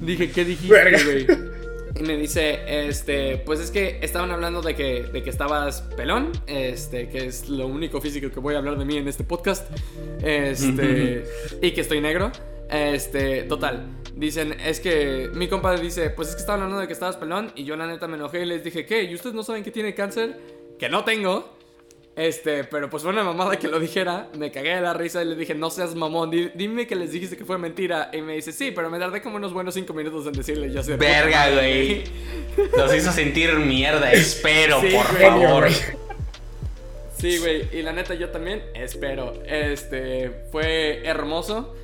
Dije, 0.00 0.30
¿qué 0.30 0.44
dijiste, 0.44 1.04
güey? 1.04 1.26
Y 2.00 2.02
me 2.02 2.16
dice, 2.16 2.88
este, 2.88 3.36
pues 3.38 3.60
es 3.60 3.70
que 3.70 3.98
estaban 4.00 4.30
hablando 4.30 4.62
de 4.62 4.74
que, 4.74 5.02
de 5.02 5.22
que 5.22 5.28
estabas 5.28 5.82
pelón, 5.96 6.32
este, 6.46 7.08
que 7.08 7.26
es 7.26 7.48
lo 7.48 7.66
único 7.66 8.00
físico 8.00 8.30
que 8.30 8.40
voy 8.40 8.54
a 8.54 8.58
hablar 8.58 8.78
de 8.78 8.84
mí 8.84 8.96
en 8.96 9.06
este 9.06 9.22
podcast, 9.24 9.70
este, 10.22 11.24
y 11.62 11.72
que 11.72 11.80
estoy 11.80 12.00
negro, 12.00 12.32
este, 12.70 13.42
total. 13.42 13.86
Dicen, 14.14 14.56
es 14.64 14.80
que 14.80 15.30
mi 15.34 15.48
compadre 15.48 15.82
dice, 15.82 16.10
pues 16.10 16.28
es 16.28 16.36
que 16.36 16.40
estaban 16.40 16.62
hablando 16.62 16.80
de 16.80 16.86
que 16.86 16.94
estabas 16.94 17.16
pelón, 17.16 17.52
y 17.54 17.64
yo 17.64 17.76
la 17.76 17.86
neta 17.86 18.08
me 18.08 18.16
enojé 18.16 18.42
y 18.42 18.46
les 18.46 18.64
dije, 18.64 18.86
¿qué? 18.86 19.02
¿Y 19.02 19.14
ustedes 19.14 19.34
no 19.34 19.42
saben 19.42 19.62
que 19.62 19.70
tiene 19.70 19.94
cáncer? 19.94 20.40
Que 20.78 20.88
no 20.88 21.04
tengo. 21.04 21.59
Este, 22.20 22.64
pero 22.64 22.90
pues 22.90 23.02
fue 23.02 23.12
una 23.12 23.24
mamada 23.24 23.56
que 23.58 23.66
lo 23.66 23.80
dijera. 23.80 24.28
Me 24.36 24.50
cagué 24.50 24.74
de 24.74 24.82
la 24.82 24.92
risa 24.92 25.22
y 25.22 25.26
le 25.26 25.36
dije, 25.36 25.54
no 25.54 25.70
seas 25.70 25.94
mamón, 25.94 26.30
di- 26.30 26.50
dime 26.54 26.86
que 26.86 26.94
les 26.94 27.12
dijiste 27.12 27.34
que 27.34 27.46
fue 27.46 27.56
mentira. 27.56 28.10
Y 28.12 28.20
me 28.20 28.34
dice, 28.34 28.52
sí, 28.52 28.72
pero 28.72 28.90
me 28.90 28.98
tardé 28.98 29.22
como 29.22 29.36
unos 29.36 29.54
buenos 29.54 29.72
cinco 29.72 29.94
minutos 29.94 30.26
en 30.26 30.32
decirle. 30.34 30.70
Yo 30.70 30.82
sé, 30.82 30.96
Verga, 30.96 31.50
güey. 31.50 32.04
Los 32.76 32.94
hizo 32.94 33.10
sentir 33.10 33.54
mierda, 33.56 34.12
espero, 34.12 34.80
Sí, 34.82 34.88
por 34.94 35.06
güey. 35.16 35.22
favor. 35.30 35.68
Sí, 37.16 37.38
güey. 37.38 37.68
Y 37.78 37.80
la 37.82 37.92
neta, 37.94 38.12
yo 38.14 38.28
también 38.28 38.62
espero. 38.74 39.32
Este, 39.46 40.30
fue 40.52 41.00
hermoso. 41.06 41.74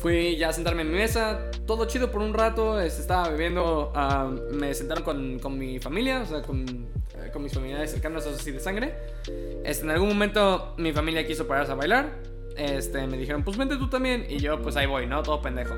Fui 0.00 0.36
ya 0.36 0.48
a 0.48 0.52
sentarme 0.52 0.82
en 0.82 0.90
mi 0.90 0.98
mesa. 0.98 1.50
Todo 1.66 1.84
chido 1.86 2.10
por 2.10 2.20
un 2.22 2.34
rato. 2.34 2.80
este, 2.80 3.00
estaba 3.02 3.28
bebiendo. 3.28 3.92
me 4.52 4.74
sentaron 4.74 5.04
con, 5.04 5.38
con 5.38 5.56
mi 5.56 5.78
familia. 5.78 6.20
O 6.22 6.26
sea, 6.26 6.42
con, 6.42 6.88
con 7.30 7.42
mis 7.42 7.52
familiares 7.52 7.90
cercanos, 7.90 8.26
así 8.26 8.50
de 8.50 8.60
sangre. 8.60 8.94
Este, 9.64 9.84
en 9.84 9.90
algún 9.90 10.08
momento 10.08 10.74
mi 10.78 10.92
familia 10.92 11.26
quiso 11.26 11.46
pararse 11.46 11.72
a 11.72 11.74
bailar. 11.74 12.10
Este, 12.56 13.06
me 13.06 13.16
dijeron, 13.16 13.44
pues 13.44 13.56
vente 13.56 13.76
tú 13.76 13.88
también. 13.88 14.26
Y 14.28 14.38
yo, 14.38 14.60
pues 14.60 14.76
ahí 14.76 14.86
voy, 14.86 15.06
¿no? 15.06 15.22
Todo 15.22 15.40
pendejo. 15.40 15.74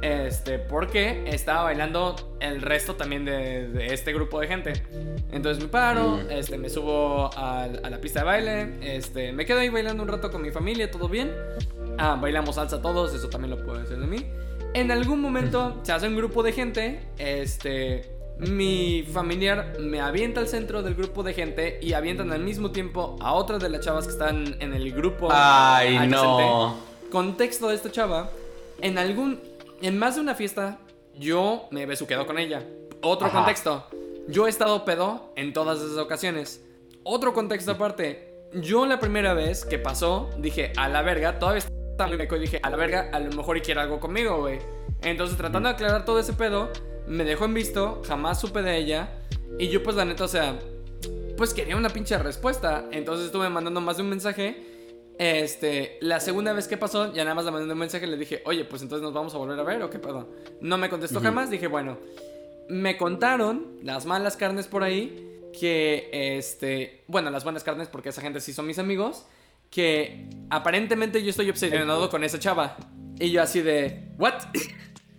Este, 0.00 0.58
porque 0.58 1.22
estaba 1.26 1.62
bailando 1.62 2.16
el 2.40 2.60
resto 2.60 2.96
también 2.96 3.24
de, 3.24 3.68
de 3.68 3.86
este 3.94 4.12
grupo 4.12 4.40
de 4.40 4.48
gente. 4.48 4.72
Entonces 5.30 5.62
me 5.62 5.68
paro, 5.68 6.16
Mm. 6.16 6.30
este, 6.30 6.58
me 6.58 6.68
subo 6.68 7.30
a, 7.36 7.62
a 7.64 7.90
la 7.90 8.00
pista 8.00 8.20
de 8.20 8.26
baile, 8.26 8.96
este, 8.96 9.32
me 9.32 9.46
quedo 9.46 9.60
ahí 9.60 9.68
bailando 9.68 10.02
un 10.02 10.08
rato 10.08 10.30
con 10.32 10.42
mi 10.42 10.50
familia, 10.50 10.90
todo 10.90 11.08
bien. 11.08 11.30
Ah, 11.98 12.18
bailamos 12.20 12.56
salsa 12.56 12.82
todos, 12.82 13.14
eso 13.14 13.28
también 13.28 13.50
lo 13.56 13.64
pueden 13.64 13.82
hacer 13.84 13.98
de 13.98 14.06
mí. 14.08 14.26
En 14.74 14.90
algún 14.90 15.20
momento 15.20 15.78
se 15.84 15.92
hace 15.92 16.08
un 16.08 16.16
grupo 16.16 16.42
de 16.42 16.50
gente, 16.52 17.00
este, 17.18 18.10
mi 18.38 19.02
familiar 19.02 19.76
me 19.78 20.00
avienta 20.00 20.40
al 20.40 20.48
centro 20.48 20.82
del 20.82 20.94
grupo 20.94 21.22
de 21.22 21.34
gente 21.34 21.78
y 21.80 21.92
avientan 21.92 22.32
al 22.32 22.40
mismo 22.40 22.72
tiempo 22.72 23.16
a 23.20 23.34
otras 23.34 23.62
de 23.62 23.68
las 23.68 23.80
chavas 23.80 24.06
que 24.06 24.12
están 24.12 24.56
en 24.60 24.74
el 24.74 24.92
grupo. 24.92 25.28
Ay, 25.30 25.96
adyacente. 25.96 26.16
no. 26.16 26.76
Contexto 27.10 27.68
de 27.68 27.74
esta 27.74 27.90
chava, 27.90 28.30
en 28.80 28.98
algún, 28.98 29.40
en 29.80 29.98
más 29.98 30.14
de 30.16 30.22
una 30.22 30.34
fiesta, 30.34 30.78
yo 31.18 31.68
me 31.70 31.82
he 31.82 31.86
besuqueado 31.86 32.26
con 32.26 32.38
ella. 32.38 32.64
Otro 33.02 33.26
Ajá. 33.26 33.38
contexto, 33.38 33.86
yo 34.28 34.46
he 34.46 34.50
estado 34.50 34.84
pedo 34.84 35.32
en 35.36 35.52
todas 35.52 35.80
esas 35.80 35.98
ocasiones. 35.98 36.64
Otro 37.04 37.34
contexto 37.34 37.72
aparte, 37.72 38.48
yo 38.54 38.86
la 38.86 38.98
primera 38.98 39.34
vez 39.34 39.64
que 39.64 39.78
pasó, 39.78 40.30
dije, 40.38 40.72
a 40.76 40.88
la 40.88 41.02
verga, 41.02 41.38
todavía 41.38 41.58
estaba 41.58 42.08
muy 42.08 42.16
meco 42.16 42.36
y 42.36 42.40
dije, 42.40 42.60
a 42.62 42.70
la 42.70 42.76
verga, 42.76 43.10
a 43.12 43.18
lo 43.20 43.30
mejor 43.32 43.56
y 43.56 43.60
quiere 43.60 43.80
algo 43.80 44.00
conmigo, 44.00 44.38
güey. 44.38 44.58
Entonces, 45.02 45.36
tratando 45.36 45.68
de 45.68 45.74
aclarar 45.74 46.04
todo 46.04 46.18
ese 46.18 46.32
pedo, 46.32 46.70
me 47.12 47.24
dejó 47.24 47.44
en 47.44 47.54
visto, 47.54 48.02
jamás 48.06 48.40
supe 48.40 48.62
de 48.62 48.76
ella. 48.76 49.10
Y 49.58 49.68
yo, 49.68 49.82
pues, 49.82 49.96
la 49.96 50.04
neta, 50.04 50.24
o 50.24 50.28
sea, 50.28 50.58
pues 51.36 51.52
quería 51.52 51.76
una 51.76 51.90
pinche 51.90 52.16
respuesta. 52.18 52.86
Entonces 52.90 53.26
estuve 53.26 53.48
mandando 53.50 53.80
más 53.80 53.98
de 53.98 54.02
un 54.02 54.08
mensaje. 54.08 54.66
Este, 55.18 55.98
la 56.00 56.20
segunda 56.20 56.54
vez 56.54 56.66
que 56.66 56.78
pasó, 56.78 57.12
ya 57.12 57.22
nada 57.24 57.34
más 57.34 57.44
le 57.44 57.50
mandé 57.50 57.70
un 57.70 57.78
mensaje 57.78 58.06
y 58.06 58.10
le 58.10 58.16
dije, 58.16 58.42
oye, 58.46 58.64
pues 58.64 58.82
entonces 58.82 59.02
nos 59.02 59.12
vamos 59.12 59.34
a 59.34 59.38
volver 59.38 59.58
a 59.60 59.62
ver 59.62 59.82
o 59.82 59.90
qué 59.90 59.98
pedo. 59.98 60.30
No 60.60 60.78
me 60.78 60.88
contestó 60.88 61.20
jamás, 61.20 61.50
dije, 61.50 61.66
bueno, 61.66 61.98
me 62.68 62.96
contaron 62.96 63.78
las 63.82 64.06
malas 64.06 64.36
carnes 64.36 64.66
por 64.66 64.82
ahí 64.82 65.50
que, 65.58 66.08
este, 66.12 67.04
bueno, 67.08 67.30
las 67.30 67.44
buenas 67.44 67.62
carnes 67.62 67.88
porque 67.88 68.08
esa 68.08 68.22
gente 68.22 68.40
sí 68.40 68.54
son 68.54 68.66
mis 68.66 68.78
amigos, 68.78 69.26
que 69.70 70.30
aparentemente 70.48 71.22
yo 71.22 71.30
estoy 71.30 71.50
obsesionado 71.50 72.08
con 72.08 72.24
esa 72.24 72.38
chava. 72.38 72.76
Y 73.20 73.30
yo 73.30 73.42
así 73.42 73.60
de, 73.60 74.08
¿what? 74.18 74.34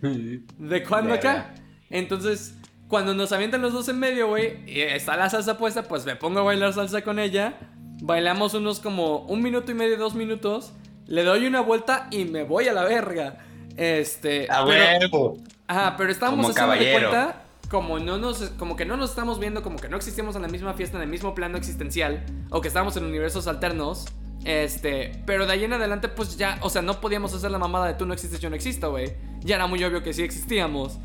¿De 0.02 0.82
cuándo 0.82 1.14
acá? 1.14 1.54
Entonces, 1.94 2.54
cuando 2.88 3.14
nos 3.14 3.30
avientan 3.32 3.62
los 3.62 3.72
dos 3.72 3.88
en 3.88 3.98
medio, 4.00 4.26
güey, 4.26 4.58
y 4.66 4.80
está 4.80 5.16
la 5.16 5.30
salsa 5.30 5.56
puesta, 5.56 5.84
pues 5.84 6.04
me 6.04 6.16
pongo 6.16 6.40
a 6.40 6.42
bailar 6.42 6.72
salsa 6.72 7.02
con 7.02 7.18
ella. 7.20 7.54
Bailamos 8.02 8.52
unos 8.54 8.80
como 8.80 9.18
un 9.20 9.42
minuto 9.42 9.70
y 9.70 9.74
medio, 9.74 9.96
dos 9.96 10.14
minutos. 10.16 10.72
Le 11.06 11.22
doy 11.22 11.46
una 11.46 11.60
vuelta 11.60 12.08
y 12.10 12.24
me 12.24 12.42
voy 12.42 12.66
a 12.66 12.72
la 12.72 12.82
verga. 12.84 13.38
Este. 13.76 14.48
A 14.50 14.64
pero- 14.64 14.98
huevo. 14.98 15.36
Ajá, 15.68 15.96
pero 15.96 16.10
estábamos 16.10 16.46
Como 16.46 16.50
haciendo 16.50 16.72
de 16.72 16.78
caballero. 16.78 17.10
cuenta 17.10 17.40
como 17.70 17.98
no 17.98 18.18
nos 18.18 18.38
como 18.58 18.76
que 18.76 18.84
no 18.84 18.96
nos 18.96 19.10
estamos 19.10 19.38
viendo, 19.40 19.62
como 19.62 19.78
que 19.78 19.88
no 19.88 19.96
existimos 19.96 20.36
en 20.36 20.42
la 20.42 20.48
misma 20.48 20.74
fiesta, 20.74 20.96
en 20.98 21.02
el 21.04 21.08
mismo 21.08 21.34
plano 21.34 21.56
existencial 21.56 22.24
o 22.50 22.60
que 22.60 22.68
estábamos 22.68 22.96
en 22.96 23.04
universos 23.04 23.46
alternos. 23.46 24.06
Este, 24.44 25.22
pero 25.26 25.46
de 25.46 25.52
ahí 25.52 25.64
en 25.64 25.72
adelante 25.72 26.08
pues 26.08 26.36
ya, 26.36 26.58
o 26.60 26.68
sea, 26.68 26.82
no 26.82 27.00
podíamos 27.00 27.32
hacer 27.34 27.50
la 27.50 27.58
mamada 27.58 27.86
de 27.86 27.94
tú 27.94 28.04
no 28.04 28.12
existes, 28.12 28.40
yo 28.40 28.50
no 28.50 28.56
existo, 28.56 28.90
güey. 28.90 29.14
Ya 29.40 29.56
era 29.56 29.66
muy 29.66 29.82
obvio 29.84 30.02
que 30.02 30.12
sí 30.12 30.22
existíamos. 30.22 30.98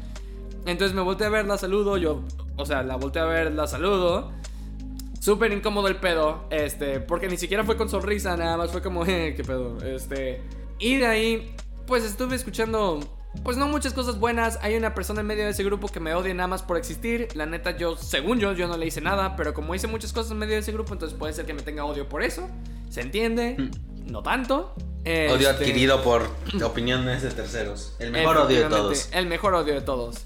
Entonces 0.66 0.96
me 0.96 1.02
volteé 1.02 1.28
a 1.28 1.30
ver, 1.30 1.46
la 1.46 1.58
saludo, 1.58 1.98
yo, 1.98 2.24
o 2.58 2.66
sea, 2.66 2.84
la 2.84 2.96
volteé 2.96 3.22
a 3.22 3.26
ver, 3.26 3.52
la 3.54 3.68
saludo. 3.68 4.32
Súper 5.20 5.52
incómodo 5.52 5.88
el 5.88 5.98
pedo, 5.98 6.46
este, 6.50 7.00
porque 7.02 7.28
ni 7.28 7.38
siquiera 7.38 7.64
fue 7.64 7.76
con 7.76 7.90
sonrisa, 7.90 8.38
nada 8.38 8.56
más 8.56 8.72
fue 8.72 8.82
como, 8.82 9.06
eh, 9.08 9.34
qué 9.36 9.44
pedo, 9.44 9.78
este. 9.84 10.42
Y 10.80 10.98
de 10.98 11.06
ahí, 11.06 11.56
pues 11.86 12.04
estuve 12.04 12.36
escuchando, 12.36 13.00
pues 13.44 13.58
no 13.58 13.68
muchas 13.68 13.94
cosas 13.94 14.18
buenas. 14.18 14.58
Hay 14.62 14.76
una 14.76 14.94
persona 14.96 15.20
en 15.22 15.28
medio 15.28 15.44
de 15.44 15.52
ese 15.52 15.64
grupo 15.64 15.88
que 15.90 16.00
me 16.00 16.14
odia 16.14 16.34
nada 16.34 16.48
más 16.48 16.64
por 16.64 16.78
existir. 16.78 17.28
La 17.36 17.46
neta, 17.46 17.76
yo, 17.76 17.98
según 17.98 18.40
yo, 18.40 18.54
yo 18.54 18.68
no 18.68 18.78
le 18.78 18.86
hice 18.86 19.02
nada, 19.02 19.36
pero 19.36 19.54
como 19.54 19.76
hice 19.76 19.88
muchas 19.88 20.14
cosas 20.14 20.32
en 20.32 20.38
medio 20.38 20.54
de 20.54 20.60
ese 20.60 20.72
grupo, 20.72 20.94
entonces 20.94 21.18
puede 21.18 21.34
ser 21.34 21.46
que 21.46 21.54
me 21.54 21.62
tenga 21.62 21.84
odio 21.84 22.08
por 22.08 22.24
eso. 22.24 22.48
¿Se 22.90 23.02
entiende? 23.02 23.70
No 24.06 24.24
tanto. 24.24 24.74
Odio 25.04 25.36
Este, 25.36 25.48
adquirido 25.48 26.02
por 26.02 26.28
opiniones 26.64 27.22
de 27.24 27.30
terceros. 27.32 27.96
El 28.00 28.12
mejor 28.12 28.38
odio 28.38 28.64
de 28.64 28.70
todos. 28.70 29.10
El 29.12 29.28
mejor 29.28 29.54
odio 29.54 29.74
de 29.74 29.82
todos. 29.82 30.26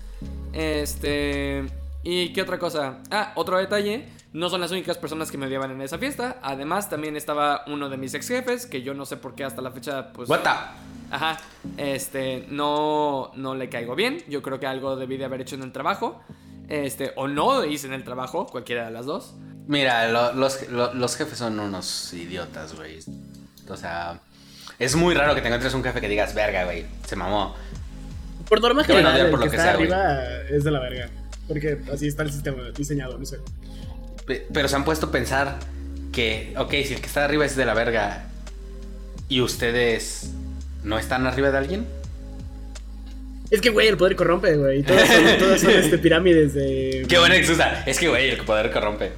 Este. 0.53 1.65
¿Y 2.03 2.33
qué 2.33 2.41
otra 2.41 2.59
cosa? 2.59 2.99
Ah, 3.11 3.31
otro 3.35 3.57
detalle. 3.57 4.07
No 4.33 4.49
son 4.49 4.61
las 4.61 4.71
únicas 4.71 4.97
personas 4.97 5.29
que 5.29 5.37
me 5.37 5.45
odiaban 5.45 5.71
en 5.71 5.81
esa 5.81 5.97
fiesta. 5.99 6.37
Además, 6.41 6.89
también 6.89 7.15
estaba 7.15 7.63
uno 7.67 7.87
de 7.89 7.97
mis 7.97 8.13
ex 8.15 8.27
jefes, 8.27 8.65
que 8.65 8.81
yo 8.81 8.93
no 8.93 9.05
sé 9.05 9.17
por 9.17 9.35
qué 9.35 9.43
hasta 9.43 9.61
la 9.61 9.71
fecha, 9.71 10.11
pues. 10.11 10.27
What 10.29 10.39
the? 10.41 10.49
Ajá. 11.11 11.37
Este, 11.77 12.45
no, 12.49 13.31
no 13.35 13.53
le 13.55 13.69
caigo 13.69 13.95
bien. 13.95 14.23
Yo 14.27 14.41
creo 14.41 14.59
que 14.59 14.65
algo 14.65 14.95
debí 14.95 15.17
de 15.17 15.25
haber 15.25 15.41
hecho 15.41 15.55
en 15.55 15.61
el 15.63 15.71
trabajo. 15.71 16.21
Este, 16.67 17.11
o 17.15 17.27
no 17.27 17.63
hice 17.65 17.85
en 17.87 17.93
el 17.93 18.03
trabajo, 18.03 18.47
cualquiera 18.47 18.85
de 18.85 18.91
las 18.91 19.05
dos. 19.05 19.35
Mira, 19.67 20.07
lo- 20.07 20.33
los, 20.33 20.67
lo- 20.69 20.93
los 20.93 21.15
jefes 21.15 21.37
son 21.37 21.59
unos 21.59 22.11
idiotas, 22.13 22.75
güey. 22.75 22.99
O 23.69 23.77
sea, 23.77 24.19
es 24.79 24.95
muy 24.95 25.13
raro 25.13 25.35
que 25.35 25.41
te 25.41 25.47
encuentres 25.47 25.73
un 25.75 25.83
jefe 25.83 26.01
que 26.01 26.09
digas, 26.09 26.33
verga, 26.33 26.63
güey, 26.65 26.85
se 27.05 27.15
mamó. 27.15 27.53
Por 28.49 28.61
norma 28.61 28.81
a 28.81 28.85
general, 28.85 29.13
odiar 29.13 29.25
el 29.27 29.31
por 29.31 29.39
que 29.41 29.45
lo 29.45 29.51
que 29.51 29.57
está 29.57 29.69
sea, 29.69 29.75
güey. 29.77 29.91
arriba 29.91 30.23
es 30.49 30.63
de 30.63 30.71
la 30.71 30.79
verga. 30.79 31.09
Porque 31.47 31.77
así 31.91 32.07
está 32.07 32.23
el 32.23 32.31
sistema 32.31 32.63
diseñado, 32.75 33.17
no 33.17 33.25
sé. 33.25 33.37
Pe- 34.25 34.45
Pero 34.53 34.67
se 34.67 34.75
han 34.75 34.85
puesto 34.85 35.07
a 35.07 35.11
pensar 35.11 35.57
que, 36.11 36.53
ok, 36.57 36.71
si 36.85 36.93
el 36.93 37.01
que 37.01 37.07
está 37.07 37.25
arriba 37.25 37.45
es 37.45 37.55
de 37.55 37.65
la 37.65 37.73
verga 37.73 38.25
y 39.29 39.41
ustedes 39.41 40.31
no 40.83 40.97
están 40.99 41.25
arriba 41.27 41.51
de 41.51 41.57
alguien. 41.57 41.85
Es 43.51 43.61
que, 43.61 43.69
güey, 43.69 43.87
el 43.87 43.97
poder 43.97 44.15
corrompe, 44.15 44.55
güey. 44.55 44.83
Todas 44.83 45.07
son, 45.07 45.23
todas 45.39 45.61
son 45.61 45.71
este, 45.71 45.97
pirámides 45.97 46.53
de. 46.53 47.05
Qué 47.07 47.19
buena 47.19 47.35
excusa. 47.35 47.83
Es 47.85 47.99
que, 47.99 48.07
güey, 48.07 48.29
el 48.29 48.37
poder 48.45 48.71
corrompe. 48.71 49.11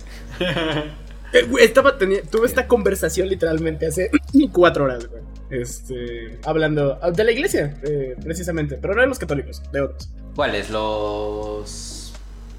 Eh, 1.33 1.43
güey, 1.47 1.63
estaba 1.65 1.97
tuve 1.97 2.21
esta 2.45 2.67
conversación 2.67 3.27
literalmente 3.29 3.85
hace 3.87 4.09
cuatro 4.51 4.85
horas, 4.85 5.07
güey. 5.07 5.21
Este. 5.61 6.39
Hablando 6.45 6.95
de 7.13 7.23
la 7.23 7.31
iglesia, 7.31 7.77
eh, 7.83 8.15
precisamente. 8.23 8.77
Pero 8.81 8.95
no 8.95 9.01
de 9.01 9.07
los 9.07 9.19
católicos, 9.19 9.61
de 9.71 9.81
otros. 9.81 10.09
¿Cuáles? 10.35 10.69
Los. 10.69 12.13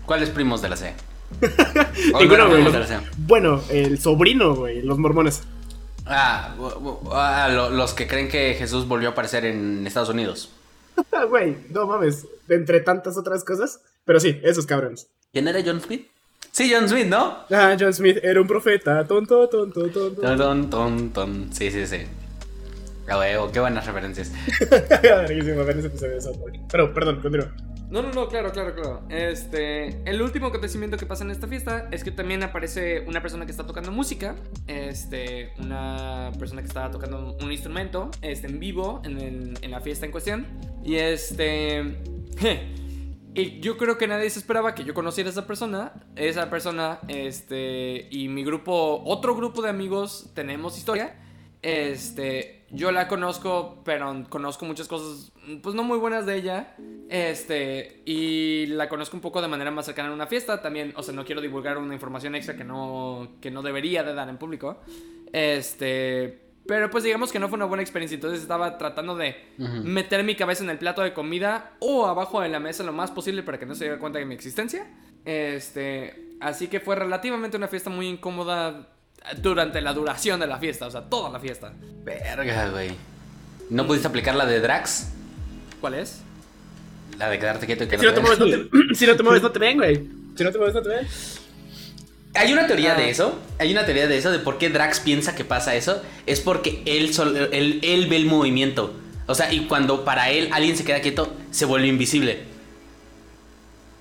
¿Cuáles 0.07 0.31
primos 0.31 0.63
de 0.63 0.69
la 0.69 0.77
C? 0.77 0.95
Ninguno, 2.21 2.45
no, 2.45 2.49
güey. 2.49 2.55
primos 2.63 2.73
de 2.73 2.79
la 2.81 2.87
C. 2.87 2.99
Bueno, 3.19 3.61
el 3.71 3.99
sobrino, 3.99 4.55
güey, 4.55 4.83
los 4.83 4.99
mormones. 4.99 5.43
Ah, 6.07 6.55
ah, 7.13 7.49
lo- 7.53 7.71
los 7.71 7.93
que 7.95 8.07
creen 8.07 8.29
que 8.29 8.55
Jesús 8.55 8.87
volvió 8.87 9.09
a 9.09 9.13
aparecer 9.13 9.45
en 9.45 9.85
Estados 9.87 10.09
Unidos. 10.09 10.51
Ah, 11.13 11.25
Güey, 11.29 11.57
no 11.71 11.87
mames. 11.87 12.27
Entre 12.49 12.81
tantas 12.81 13.17
otras 13.17 13.45
cosas. 13.45 13.81
Pero 14.05 14.21
sí, 14.21 14.41
esos 14.45 14.67
cabrones. 14.67 15.09
¿Quién 15.33 15.49
era 15.49 15.61
John 15.65 15.81
Smith? 15.81 16.07
Sí, 16.53 16.73
John 16.73 16.89
Smith, 16.89 17.07
¿no? 17.07 17.39
Ah, 17.51 17.77
John 17.79 17.93
Smith 17.93 18.19
era 18.23 18.41
un 18.41 18.47
profeta. 18.47 19.05
Tonto, 19.05 19.49
tonto, 19.49 19.91
tonto. 19.91 20.23
Ton, 20.23 20.39
ton, 20.39 20.71
ton, 20.71 21.11
ton. 21.11 21.49
Sí, 21.53 21.71
sí, 21.73 21.87
sí. 21.87 21.99
A 23.09 23.19
huevo, 23.19 23.51
qué 23.53 23.61
buenas 23.61 23.87
referencias. 23.87 24.33
Pero, 26.71 26.93
perdón, 26.93 27.21
continúa. 27.21 27.53
No, 27.89 28.03
no, 28.03 28.11
no, 28.13 28.29
claro, 28.29 28.51
claro, 28.51 28.75
claro. 28.75 29.03
Este, 29.11 30.03
el 30.11 30.21
último 30.21 30.49
acontecimiento 30.49 30.97
que 30.97 31.07
pasa 31.07 31.23
en 31.23 31.31
esta 31.31 31.47
fiesta 31.47 31.89
es 31.93 32.03
que 32.03 32.11
también 32.11 32.43
aparece 32.43 33.05
una 33.07 33.23
persona 33.23 33.45
que 33.47 33.53
está 33.53 33.65
tocando 33.65 33.93
música, 33.93 34.35
este, 34.67 35.53
una 35.59 36.33
persona 36.37 36.63
que 36.63 36.67
está 36.69 36.91
tocando 36.91 37.37
un 37.41 37.53
instrumento, 37.53 38.11
este, 38.23 38.49
en 38.49 38.59
vivo 38.59 39.03
en, 39.05 39.19
el- 39.21 39.59
en 39.63 39.71
la 39.71 39.81
fiesta 39.81 40.05
en 40.05 40.11
cuestión. 40.11 40.47
Y 40.85 40.97
este, 40.97 41.97
y 43.35 43.61
yo 43.61 43.77
creo 43.77 43.97
que 43.99 44.09
nadie 44.09 44.29
se 44.31 44.41
esperaba 44.41 44.75
que 44.75 44.83
yo 44.83 44.93
conociera 44.93 45.29
a 45.29 45.33
esa 45.33 45.47
persona. 45.47 45.93
Esa 46.17 46.51
persona, 46.51 46.99
este, 47.07 48.09
y 48.11 48.27
mi 48.27 48.43
grupo, 48.45 49.01
otro 49.05 49.37
grupo 49.37 49.63
de 49.63 49.71
amigos, 49.71 50.33
tenemos 50.35 50.77
historia. 50.77 51.23
Este, 51.67 52.65
yo 52.71 52.93
la 52.93 53.09
conozco, 53.09 53.83
pero 53.85 54.25
conozco 54.29 54.65
muchas 54.65 54.87
cosas, 54.87 55.33
pues 55.65 55.75
no 55.75 55.83
muy 55.83 55.99
buenas 55.99 56.25
de 56.25 56.37
ella. 56.37 56.77
Este, 57.09 58.03
y 58.05 58.67
la 58.67 58.89
conozco 58.89 59.17
un 59.17 59.21
poco 59.21 59.43
de 59.43 59.49
manera 59.49 59.73
más 59.73 59.87
cercana 59.87 60.07
en 60.07 60.15
una 60.15 60.29
fiesta. 60.29 60.63
También, 60.63 60.93
o 60.95 61.03
sea, 61.03 61.13
no 61.13 61.25
quiero 61.25 61.41
divulgar 61.41 61.77
una 61.79 61.93
información 61.93 62.37
extra 62.37 62.57
que 62.57 62.63
no, 62.63 63.33
que 63.41 63.51
no 63.51 63.63
debería 63.63 64.05
de 64.05 64.15
dar 64.15 64.29
en 64.29 64.39
público. 64.39 64.81
Este, 65.33 66.53
pero 66.69 66.89
pues 66.89 67.03
digamos 67.03 67.33
que 67.33 67.41
no 67.41 67.49
fue 67.49 67.57
una 67.57 67.65
buena 67.65 67.83
experiencia. 67.83 68.15
Entonces 68.15 68.43
estaba 68.43 68.79
tratando 68.79 69.17
de 69.17 69.35
meter 69.59 70.23
mi 70.23 70.37
cabeza 70.37 70.63
en 70.63 70.71
el 70.71 70.79
plato 70.79 71.03
de 71.03 71.13
comida 71.13 71.73
o 71.81 72.07
abajo 72.07 72.41
de 72.43 72.49
la 72.49 72.61
mesa 72.61 72.85
lo 72.85 72.93
más 72.93 73.11
posible 73.11 73.43
para 73.43 73.59
que 73.59 73.67
no 73.67 73.75
se 73.75 73.87
diera 73.87 73.99
cuenta 73.99 74.21
de 74.21 74.25
mi 74.25 74.37
existencia. 74.37 74.87
Este, 75.25 76.37
así 76.41 76.69
que 76.69 76.79
fue 76.79 76.95
relativamente 76.95 77.57
una 77.57 77.67
fiesta 77.67 77.91
muy 77.91 78.07
incómoda 78.07 78.93
durante 79.39 79.81
la 79.81 79.93
duración 79.93 80.41
de 80.41 80.47
la 80.47 80.59
fiesta, 80.59 80.87
o 80.87 80.91
sea, 80.91 81.03
toda 81.03 81.31
la 81.31 81.41
fiesta. 81.41 81.73
Verga, 82.05 82.71
güey. 82.71 82.91
¿No 83.71 83.87
pudiste 83.87 84.07
aplicar 84.09 84.35
la 84.37 84.47
de 84.47 84.61
Drax? 84.61 85.09
¿Cuál 85.81 85.95
es? 85.95 86.21
La 87.19 87.29
de 87.31 87.39
quedarte 87.39 87.67
quieto 87.67 87.85
y 87.85 87.89
que 87.89 87.99
Si 87.99 88.05
no 88.05 88.13
te 88.15 88.21
no 88.21 88.29
te 88.29 88.37
mueves, 88.45 88.61
no 88.71 88.71
te, 88.89 88.95
si 88.95 89.07
no 89.07 89.17
te 89.17 89.23
mueves, 89.23 89.43
no 89.43 89.51
te 89.53 89.59
ven, 89.59 89.77
güey. 89.79 89.97
Si 90.37 90.45
no 90.45 90.53
te 90.53 90.59
mueves, 90.59 90.75
no 90.75 90.83
te 90.83 90.89
ven. 90.91 91.07
Hay 92.35 92.53
una 92.53 92.67
teoría 92.67 92.93
Ah. 92.93 92.97
de 93.01 93.09
eso. 93.11 93.39
Hay 93.59 93.73
una 93.73 93.85
teoría 93.87 94.07
de 94.07 94.19
eso, 94.19 94.31
de 94.31 94.39
por 94.39 94.59
qué 94.59 94.69
Drax 94.69 95.01
piensa 95.01 95.35
que 95.35 95.45
pasa 95.45 95.75
eso. 95.75 96.03
Es 96.27 96.41
porque 96.41 96.83
él, 96.85 97.15
sol- 97.15 97.49
él, 97.53 97.81
él 97.83 98.07
ve 98.09 98.17
el 98.17 98.27
movimiento. 98.27 98.95
O 99.27 99.35
sea, 99.35 99.53
y 99.53 99.67
cuando 99.67 100.05
para 100.05 100.31
él 100.31 100.51
alguien 100.53 100.77
se 100.77 100.85
queda 100.85 101.01
quieto, 101.01 101.33
se 101.51 101.65
vuelve 101.65 101.89
invisible. 101.89 102.45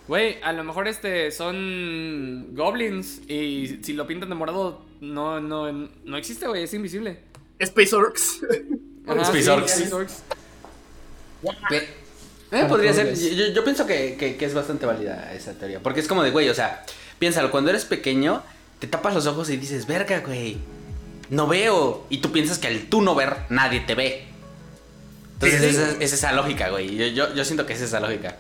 Güey, 0.08 0.38
a 0.44 0.54
lo 0.54 0.64
mejor 0.64 0.88
este 0.88 1.32
son 1.32 2.50
goblins 2.54 3.22
y 3.28 3.80
si 3.82 3.94
lo 3.94 4.06
pintan 4.06 4.30
de 4.30 4.36
morado 4.36 4.85
no 5.02 5.40
no 5.42 5.72
no 5.72 6.18
existe, 6.18 6.48
güey, 6.48 6.64
es 6.64 6.74
invisible. 6.74 7.20
Space 7.60 7.96
Orcs. 7.96 8.40
Ajá, 9.08 9.22
Space 9.22 9.44
sí, 9.44 9.50
Orcs. 9.50 9.72
Space 9.78 9.94
Orcs. 9.94 10.14
Pe- 11.70 11.88
eh, 12.52 12.66
podría 12.68 12.94
ser. 12.94 13.14
Yo, 13.54 13.64
pienso 13.64 13.86
que, 13.86 14.16
que- 14.18 14.36
que 14.38 14.46
es 14.46 14.54
bastante 14.54 14.86
válida 14.86 15.34
esa 15.34 15.54
teoría. 15.54 15.82
Porque 15.82 16.00
es 16.00 16.08
como 16.08 16.24
de, 16.24 16.32
güey, 16.32 16.50
o 16.50 16.54
sea, 16.54 16.86
piénsalo, 17.20 17.52
cuando 17.52 17.70
eres 17.70 17.86
pequeño, 17.86 18.42
te 18.80 18.88
tapas 18.88 19.14
los 19.14 19.28
ojos 19.28 19.50
y 19.50 19.58
dices, 19.58 19.86
verga, 19.88 20.20
güey, 20.22 20.58
no 21.30 21.48
veo. 21.48 22.06
Y 22.10 22.20
tú 22.20 22.32
piensas 22.32 22.58
que 22.60 22.68
al 22.68 22.86
tú 22.88 23.02
no 23.02 23.16
ver, 23.16 23.36
nadie 23.50 23.82
te 23.82 23.96
ve. 23.96 24.26
Entonces, 25.34 25.62
Sí, 25.62 25.70
sí. 25.70 25.76
esa- 25.76 25.98
es 26.04 26.14
esa 26.14 26.32
lógica, 26.34 26.70
güey. 26.70 26.96
Yo, 26.96 27.08
yo, 27.08 27.34
yo 27.36 27.46
siento 27.46 27.66
que 27.66 27.74
es 27.74 27.82
esa 27.82 28.00
lógica. 28.00 28.38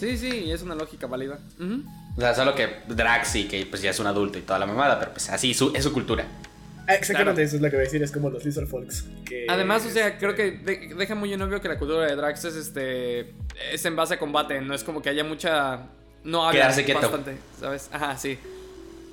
Sí, 0.00 0.18
sí, 0.18 0.50
es 0.50 0.62
una 0.62 0.74
lógica 0.74 1.06
válida. 1.06 1.38
Ujú. 1.58 1.82
O 2.16 2.20
sea, 2.20 2.34
solo 2.34 2.54
que 2.54 2.68
Drax 2.88 3.28
sí, 3.28 3.48
que 3.48 3.66
pues 3.66 3.82
ya 3.82 3.90
es 3.90 3.98
un 3.98 4.06
adulto 4.06 4.38
y 4.38 4.42
toda 4.42 4.58
la 4.58 4.66
mamada, 4.66 4.98
pero 5.00 5.12
pues 5.12 5.28
así 5.30 5.52
su- 5.54 5.72
es 5.74 5.82
su 5.82 5.92
cultura. 5.92 6.24
Ah, 6.86 6.94
Exactamente, 6.94 7.34
Claro. 7.36 7.46
eso 7.46 7.56
es 7.56 7.62
lo 7.62 7.70
que 7.70 7.76
voy 7.76 7.82
a 7.82 7.84
decir. 7.86 8.02
Es 8.02 8.12
como 8.12 8.28
los 8.30 8.44
Lizard 8.44 8.66
Folks. 8.66 9.06
Que 9.24 9.46
Además, 9.48 9.84
o 9.86 9.90
sea, 9.90 10.18
creo 10.18 10.34
que 10.34 10.52
de- 10.52 10.94
deja 10.96 11.14
muy 11.14 11.32
en 11.32 11.40
obvio 11.42 11.60
que 11.60 11.68
la 11.68 11.78
cultura 11.78 12.06
de 12.06 12.14
Drax 12.14 12.44
es 12.44 12.54
este 12.56 13.32
es 13.72 13.84
en 13.84 13.96
base 13.96 14.14
a 14.14 14.18
combate, 14.18 14.60
no 14.60 14.74
es 14.74 14.84
como 14.84 15.00
que 15.02 15.08
haya 15.08 15.24
mucha 15.24 15.86
no 16.24 16.46
habla 16.46 16.60
Quedarse 16.60 16.84
quieto. 16.84 17.00
bastante, 17.00 17.36
¿sabes? 17.58 17.88
Ajá, 17.92 18.16
sí. 18.16 18.38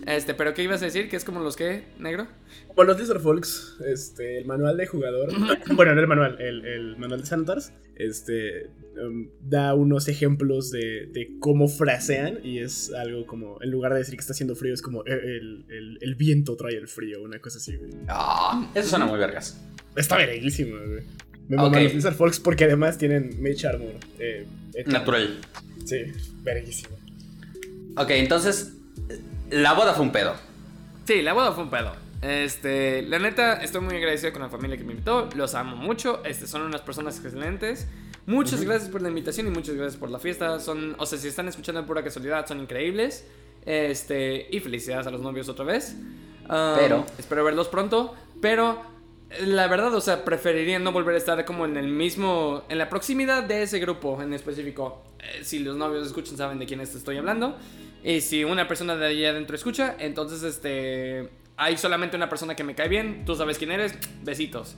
Este, 0.08 0.34
pero 0.34 0.53
¿qué 0.53 0.63
ibas 0.63 0.81
a 0.81 0.86
decir? 0.86 1.10
¿Que 1.10 1.15
es 1.15 1.24
como 1.24 1.39
los 1.41 1.55
que, 1.55 1.84
negro? 2.00 2.27
Como 2.67 2.84
los 2.86 3.00
Lizard 3.00 3.20
Folks, 3.20 3.77
este, 3.86 4.38
el 4.39 4.46
manual 4.46 4.75
de 4.77 4.88
jugador, 4.88 5.29
bueno, 5.75 5.93
no 5.93 6.01
el 6.01 6.08
manual, 6.08 6.38
el, 6.41 6.65
el 6.65 6.98
manual 6.98 7.22
de 7.22 7.27
Santars, 7.27 7.72
este, 7.96 8.70
um, 9.00 9.29
da 9.41 9.75
unos 9.75 10.08
ejemplos 10.08 10.72
de, 10.72 11.08
de, 11.13 11.29
cómo 11.39 11.67
frasean 11.67 12.39
y 12.43 12.60
es 12.60 12.91
algo 12.93 13.25
como, 13.27 13.62
en 13.62 13.70
lugar 13.70 13.93
de 13.93 14.00
decir 14.00 14.15
que 14.15 14.22
está 14.22 14.34
haciendo 14.34 14.55
frío, 14.55 14.74
es 14.74 14.81
como 14.81 15.03
el, 15.05 15.65
el, 15.70 15.98
el 16.01 16.15
viento 16.15 16.55
trae 16.55 16.75
el 16.75 16.88
frío, 16.88 17.22
una 17.22 17.39
cosa 17.39 17.60
así, 17.60 17.75
güey. 17.75 17.91
Ah, 18.08 18.72
eso 18.74 18.89
suena 18.89 19.05
muy 19.05 19.20
vergas. 19.20 19.63
Está 19.96 20.17
verguísimo, 20.17 20.77
güey. 20.77 21.03
Me 21.48 21.58
maman 21.58 21.72
Ok. 21.75 21.84
los 21.84 21.93
Lizard 21.93 22.15
Folks 22.15 22.39
porque 22.39 22.63
además 22.63 22.98
tienen 22.98 23.41
Mage 23.41 23.67
Armor. 23.67 23.93
Eh, 24.20 24.48
Natural. 24.88 25.39
Sí, 25.86 25.98
verguísimo. 26.43 26.96
Ok, 27.98 28.12
entonces, 28.12 28.74
la 29.51 29.74
boda 29.74 29.93
fue 29.93 30.03
un 30.03 30.12
pedo. 30.12 30.34
Sí, 31.05 31.22
la 31.22 31.34
boda 31.34 31.51
fue 31.51 31.63
un 31.63 31.70
pedo. 31.70 31.93
Este, 32.22 33.01
la 33.03 33.17
neta, 33.20 33.55
estoy 33.63 33.81
muy 33.81 33.96
agradecido 33.96 34.31
con 34.31 34.41
la 34.41 34.50
familia 34.50 34.77
que 34.77 34.84
me 34.84 34.91
invitó. 34.91 35.27
Los 35.36 35.55
amo 35.55 35.75
mucho. 35.75 36.22
Este, 36.24 36.48
son 36.48 36.62
unas 36.62 36.81
personas 36.81 37.20
excelentes. 37.20 37.88
Muchas 38.27 38.63
gracias 38.63 38.89
por 38.89 39.01
la 39.01 39.10
invitación 39.10 39.48
y 39.48 39.50
muchas 39.50 39.75
gracias 39.75 39.98
por 40.00 40.10
la 40.12 40.20
fiesta. 40.20 40.60
Son, 40.60 40.96
o 41.00 41.05
sea, 41.05 41.17
si 41.17 41.27
están 41.27 41.48
escuchando 41.48 41.81
de 41.81 41.88
pura 41.88 42.03
casualidad, 42.03 42.46
son 42.48 42.60
increíbles. 42.60 43.25
Este, 43.65 44.48
y 44.51 44.60
felicidades 44.60 45.08
a 45.08 45.12
los 45.12 45.22
novios 45.22 45.50
otra 45.50 45.65
vez. 45.65 45.96
Um, 46.43 46.75
Pero- 46.77 47.05
espero 47.17 47.43
verlos 47.43 47.67
pronto. 47.67 48.13
Pero 48.41 48.81
la 49.39 49.67
verdad, 49.67 49.93
o 49.96 50.01
sea, 50.01 50.24
preferiría 50.24 50.77
no 50.79 50.91
volver 50.91 51.15
a 51.15 51.17
estar 51.17 51.43
como 51.46 51.65
en 51.65 51.77
el 51.77 51.88
mismo, 51.88 52.63
en 52.70 52.77
la 52.77 52.89
proximidad 52.89 53.43
de 53.43 53.63
ese 53.63 53.79
grupo 53.79 54.22
en 54.22 54.34
específico. 54.34 55.01
Eh, 55.20 55.43
si 55.43 55.60
los 55.60 55.75
novios 55.77 56.05
escuchan, 56.05 56.38
saben 56.38 56.60
de 56.60 56.65
quién 56.67 56.81
estoy 56.81 57.17
hablando. 57.17 57.58
Y 58.03 58.22
si 58.22 58.43
una 58.43 58.67
persona 58.67 58.96
de 58.96 59.08
allá 59.08 59.29
adentro 59.29 59.55
escucha, 59.55 59.96
entonces 60.00 60.43
este. 60.43 61.29
Hay 61.58 61.77
solamente 61.77 62.15
una 62.15 62.27
persona 62.29 62.55
que 62.55 62.63
me 62.63 62.74
cae 62.74 62.88
bien, 62.88 63.24
tú 63.25 63.36
sabes 63.36 63.58
quién 63.60 63.72
eres, 63.72 63.93
besitos. 64.24 64.75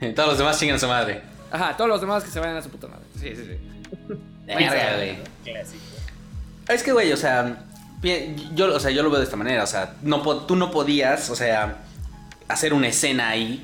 Todos 0.16 0.30
los 0.30 0.38
demás 0.38 0.58
chingan 0.58 0.76
a 0.76 0.78
su 0.80 0.88
madre. 0.88 1.22
Ajá, 1.50 1.76
todos 1.76 1.88
los 1.88 2.00
demás 2.00 2.24
que 2.24 2.30
se 2.30 2.40
vayan 2.40 2.56
a 2.56 2.62
su 2.62 2.68
puta 2.70 2.88
madre. 2.88 3.04
Sí, 3.20 3.30
sí, 3.36 3.44
sí. 3.44 4.16
Verga, 4.46 4.96
güey. 4.96 5.18
Clásico. 5.44 5.82
Es 6.68 6.82
que, 6.82 6.92
güey, 6.92 7.12
o 7.12 7.16
sea, 7.16 7.64
yo, 8.54 8.74
o 8.74 8.80
sea, 8.80 8.90
yo 8.90 9.02
lo 9.04 9.10
veo 9.10 9.20
de 9.20 9.24
esta 9.24 9.36
manera, 9.36 9.62
o 9.62 9.66
sea, 9.66 9.94
no, 10.02 10.22
po- 10.24 10.38
tú 10.44 10.56
no 10.56 10.72
podías, 10.72 11.30
o 11.30 11.36
sea, 11.36 11.78
hacer 12.48 12.74
una 12.74 12.88
escena 12.88 13.28
ahí, 13.28 13.62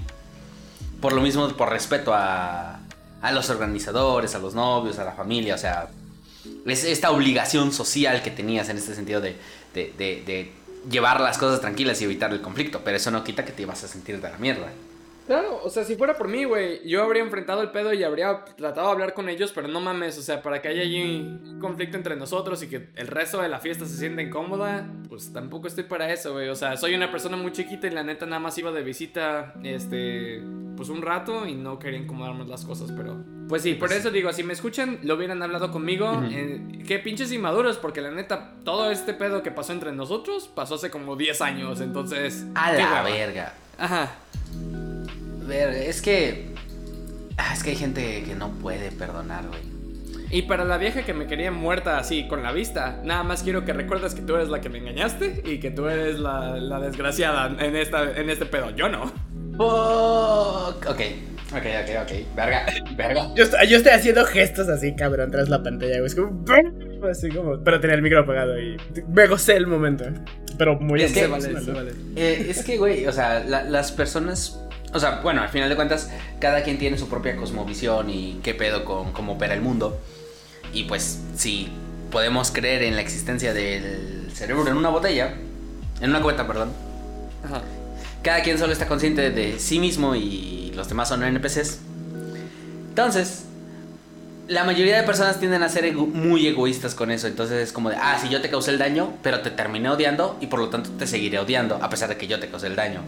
por 1.01 1.13
lo 1.13 1.21
mismo, 1.21 1.49
por 1.49 1.71
respeto 1.71 2.15
a, 2.15 2.79
a 3.21 3.33
los 3.33 3.51
organizadores, 3.51 4.35
a 4.37 4.39
los 4.39 4.55
novios, 4.55 4.99
a 5.01 5.05
la 5.05 5.13
familia, 5.13 5.57
o 5.57 5.59
sea, 5.59 5.89
es 6.67 6.85
esta 6.85 7.11
obligación 7.11 7.73
social 7.73 8.23
que 8.23 8.31
tenías 8.31 8.69
en 8.69 8.79
este 8.79 8.95
sentido 8.95 9.21
de, 9.21 9.37
de, 9.75 9.93
de- 9.99 10.23
de 10.27 10.53
llevar 10.91 11.21
las 11.21 11.39
cosas 11.39 11.61
tranquilas 11.61 12.01
y 12.01 12.05
evitar 12.05 12.33
el 12.33 12.41
conflicto, 12.41 12.81
pero 12.85 12.97
eso 12.97 13.11
no 13.11 13.23
quita 13.23 13.45
que 13.45 13.53
te 13.53 13.63
ibas 13.63 13.85
a 13.85 13.89
sentir 13.89 14.21
de 14.21 14.31
la 14.31 14.39
mierda. 14.39 14.73
Claro, 15.33 15.63
o 15.65 15.71
sea, 15.71 15.85
si 15.85 15.97
fuera 15.97 16.19
por 16.19 16.29
mí, 16.29 16.45
güey, 16.45 16.87
yo 16.87 17.03
habría 17.03 17.23
enfrentado 17.23 17.63
el 17.63 17.71
pedo 17.71 17.95
y 17.95 18.05
habría 18.05 18.45
tratado 18.45 18.89
de 18.89 18.93
hablar 18.93 19.15
con 19.15 19.31
ellos, 19.31 19.51
pero 19.55 19.67
no 19.67 19.81
mames, 19.81 20.19
o 20.19 20.21
sea, 20.21 20.43
para 20.43 20.61
que 20.61 20.69
haya 20.69 20.83
allí 20.83 21.01
un 21.01 21.59
conflicto 21.59 21.97
entre 21.97 22.17
nosotros 22.17 22.63
y 22.63 22.69
que 22.69 22.91
el 22.97 23.07
resto 23.07 23.41
de 23.41 23.49
la 23.49 23.59
fiesta 23.59 23.87
se 23.87 23.97
sienta 23.97 24.21
incómoda, 24.21 24.87
pues 25.09 25.33
tampoco 25.33 25.69
estoy 25.69 25.85
para 25.85 26.13
eso, 26.13 26.35
güey. 26.35 26.51
O 26.51 26.55
sea, 26.55 26.77
soy 26.77 26.95
una 26.95 27.11
persona 27.11 27.39
muy 27.39 27.51
chiquita 27.51 27.87
y 27.87 27.93
la 27.93 28.03
neta 28.03 28.27
nada 28.27 28.41
más 28.41 28.59
iba 28.59 28.73
de 28.73 28.83
visita, 28.83 29.55
este, 29.63 30.43
pues 30.77 30.91
un 30.91 31.01
rato 31.01 31.47
y 31.47 31.55
no 31.55 31.79
quería 31.79 32.01
incomodarme 32.01 32.45
las 32.45 32.67
cosas, 32.67 32.93
pero... 32.95 33.25
Pues 33.49 33.63
sí, 33.63 33.73
por 33.73 33.91
eso 33.91 34.11
digo, 34.11 34.31
si 34.35 34.45
me 34.45 34.53
escuchan, 34.53 34.99
lo 35.03 35.15
hubieran 35.15 35.43
hablado 35.43 35.71
conmigo. 35.71 36.13
Ujú. 36.13 36.27
eh, 36.31 36.85
qué 36.87 36.99
pinches 36.99 37.33
inmaduros, 37.33 37.79
porque 37.79 38.03
la 38.03 38.11
neta, 38.11 38.53
todo 38.65 38.91
este 38.91 39.15
pedo 39.15 39.43
que 39.43 39.51
pasó 39.51 39.73
entre 39.73 39.93
nosotros 39.93 40.51
pasó 40.55 40.75
hace 40.75 40.91
como 40.91 41.17
10 41.17 41.41
años, 41.41 41.81
entonces... 41.81 42.45
A 42.55 42.73
la 42.73 42.79
hueva. 42.79 43.03
verga. 43.05 43.55
Ajá. 43.79 44.11
Verga, 45.47 45.77
es 45.77 46.01
que... 46.03 46.47
ah, 47.37 47.53
Es 47.55 47.63
que 47.63 47.71
hay 47.71 47.77
gente 47.77 48.23
que 48.25 48.35
no 48.35 48.51
puede 48.53 48.91
perdonar, 48.93 49.47
güey. 49.49 49.61
Y 50.31 50.43
para 50.43 50.65
la 50.65 50.79
vieja 50.79 51.03
que 51.03 51.13
me 51.13 51.27
quería 51.27 51.51
muerta 51.51 51.99
así 51.99 52.27
con 52.27 52.43
la 52.43 52.53
vista, 52.53 53.01
nada 53.05 53.23
más 53.23 53.43
quiero 53.43 53.67
que 53.67 53.75
recuerdes 53.75 54.15
que 54.15 54.23
tú 54.23 54.35
eres 54.35 54.49
la 54.49 54.63
que 54.63 54.71
me 54.71 54.79
engañaste 54.79 55.43
y 55.45 55.59
que 55.61 55.71
tú 55.71 55.89
eres 55.89 56.19
la, 56.19 56.57
la 56.57 56.81
desgraciada 56.81 57.55
en, 57.63 57.77
esta, 57.77 58.11
en 58.19 58.31
este 58.31 58.47
pedo. 58.47 58.71
Yo 58.71 58.89
no. 58.89 59.13
Fuck. 59.59 60.87
Ok, 60.89 61.01
ok, 61.53 61.67
ok, 61.83 61.91
ok. 62.03 62.13
Verga, 62.35 62.67
verga. 62.97 63.29
Yo, 63.37 63.45
estoy- 63.45 63.69
yo 63.69 63.77
estoy 63.77 63.93
haciendo 63.93 64.25
gestos 64.25 64.69
así, 64.71 64.95
cabrón, 64.97 65.31
tras 65.31 65.51
la 65.51 65.63
pantalla, 65.63 65.97
güey. 65.99 66.07
Es 66.07 66.15
como. 66.15 66.45
Así 67.11 67.29
como. 67.29 67.63
Pero 67.63 67.79
tenía 67.81 67.97
el 67.97 68.03
micro 68.03 68.21
apagado 68.21 68.59
y. 68.59 68.77
Me 69.09 69.27
gocé 69.27 69.57
el 69.57 69.67
momento. 69.67 70.05
Pero 70.57 70.79
muy 70.81 71.03
Es 71.03 71.13
que-. 71.13 71.29
Eh, 72.17 72.47
es 72.49 72.65
que, 72.65 72.79
güey, 72.79 73.07
o 73.07 73.13
sea, 73.13 73.41
la- 73.45 73.65
las 73.65 73.93
personas. 73.93 74.59
O 74.95 75.01
sea, 75.01 75.21
bueno, 75.23 75.43
al 75.43 75.49
final 75.49 75.69
de 75.69 75.77
cuentas, 75.77 76.11
cada 76.39 76.63
quien 76.63 76.79
tiene 76.79 76.99
su 76.99 77.09
propia 77.09 77.35
cosmovisión 77.37 78.11
y 78.11 78.41
qué 78.43 78.55
pedo 78.55 78.85
con 78.85 79.13
cómo 79.13 79.33
opera 79.35 79.55
el 79.55 79.63
mundo. 79.63 79.99
Y 80.75 80.85
pues, 80.85 81.21
si 81.37 81.69
podemos 82.11 82.51
creer 82.51 82.83
en 82.83 82.95
la 82.97 83.01
existencia 83.03 83.55
del 83.55 84.29
cerebro 84.35 84.69
en 84.71 84.77
una 84.77 84.91
botella, 84.91 85.35
en 86.01 86.11
una 86.11 86.21
cubeta, 86.21 86.47
perdón, 86.47 86.73
Ajá. 87.45 87.63
cada 88.23 88.43
quien 88.43 88.59
solo 88.59 88.73
está 88.73 88.87
consciente 88.87 89.31
de 89.31 89.59
sí 89.59 89.79
mismo 89.79 90.15
y 90.15 90.73
los 90.77 90.89
demás 90.89 91.09
son 91.09 91.23
NPCs. 91.23 91.79
Entonces, 92.91 93.45
la 94.49 94.65
mayoría 94.65 94.97
de 94.99 95.03
personas 95.05 95.39
tienden 95.39 95.63
a 95.63 95.69
ser 95.69 95.85
ego- 95.87 96.07
muy 96.07 96.47
egoístas 96.47 96.95
con 96.95 97.11
eso. 97.11 97.27
Entonces 97.27 97.63
es 97.63 97.73
como 97.73 97.89
de, 97.91 97.97
ah, 97.97 98.19
si 98.21 98.29
yo 98.29 98.43
te 98.43 98.51
causé 98.51 98.71
el 98.73 98.79
daño, 98.79 99.15
pero 99.23 99.41
te 99.41 99.51
terminé 99.51 99.89
odiando 99.89 100.37
y 100.41 100.49
por 100.49 100.61
lo 100.61 100.69
tanto 100.69 100.91
te 100.91 101.07
seguiré 101.07 101.39
odiando, 101.39 101.77
a 101.81 101.89
pesar 101.89 102.09
de 102.11 102.17
que 102.19 102.27
yo 102.27 102.39
te 102.41 102.49
causé 102.49 102.67
el 102.67 102.77
daño. 102.77 103.01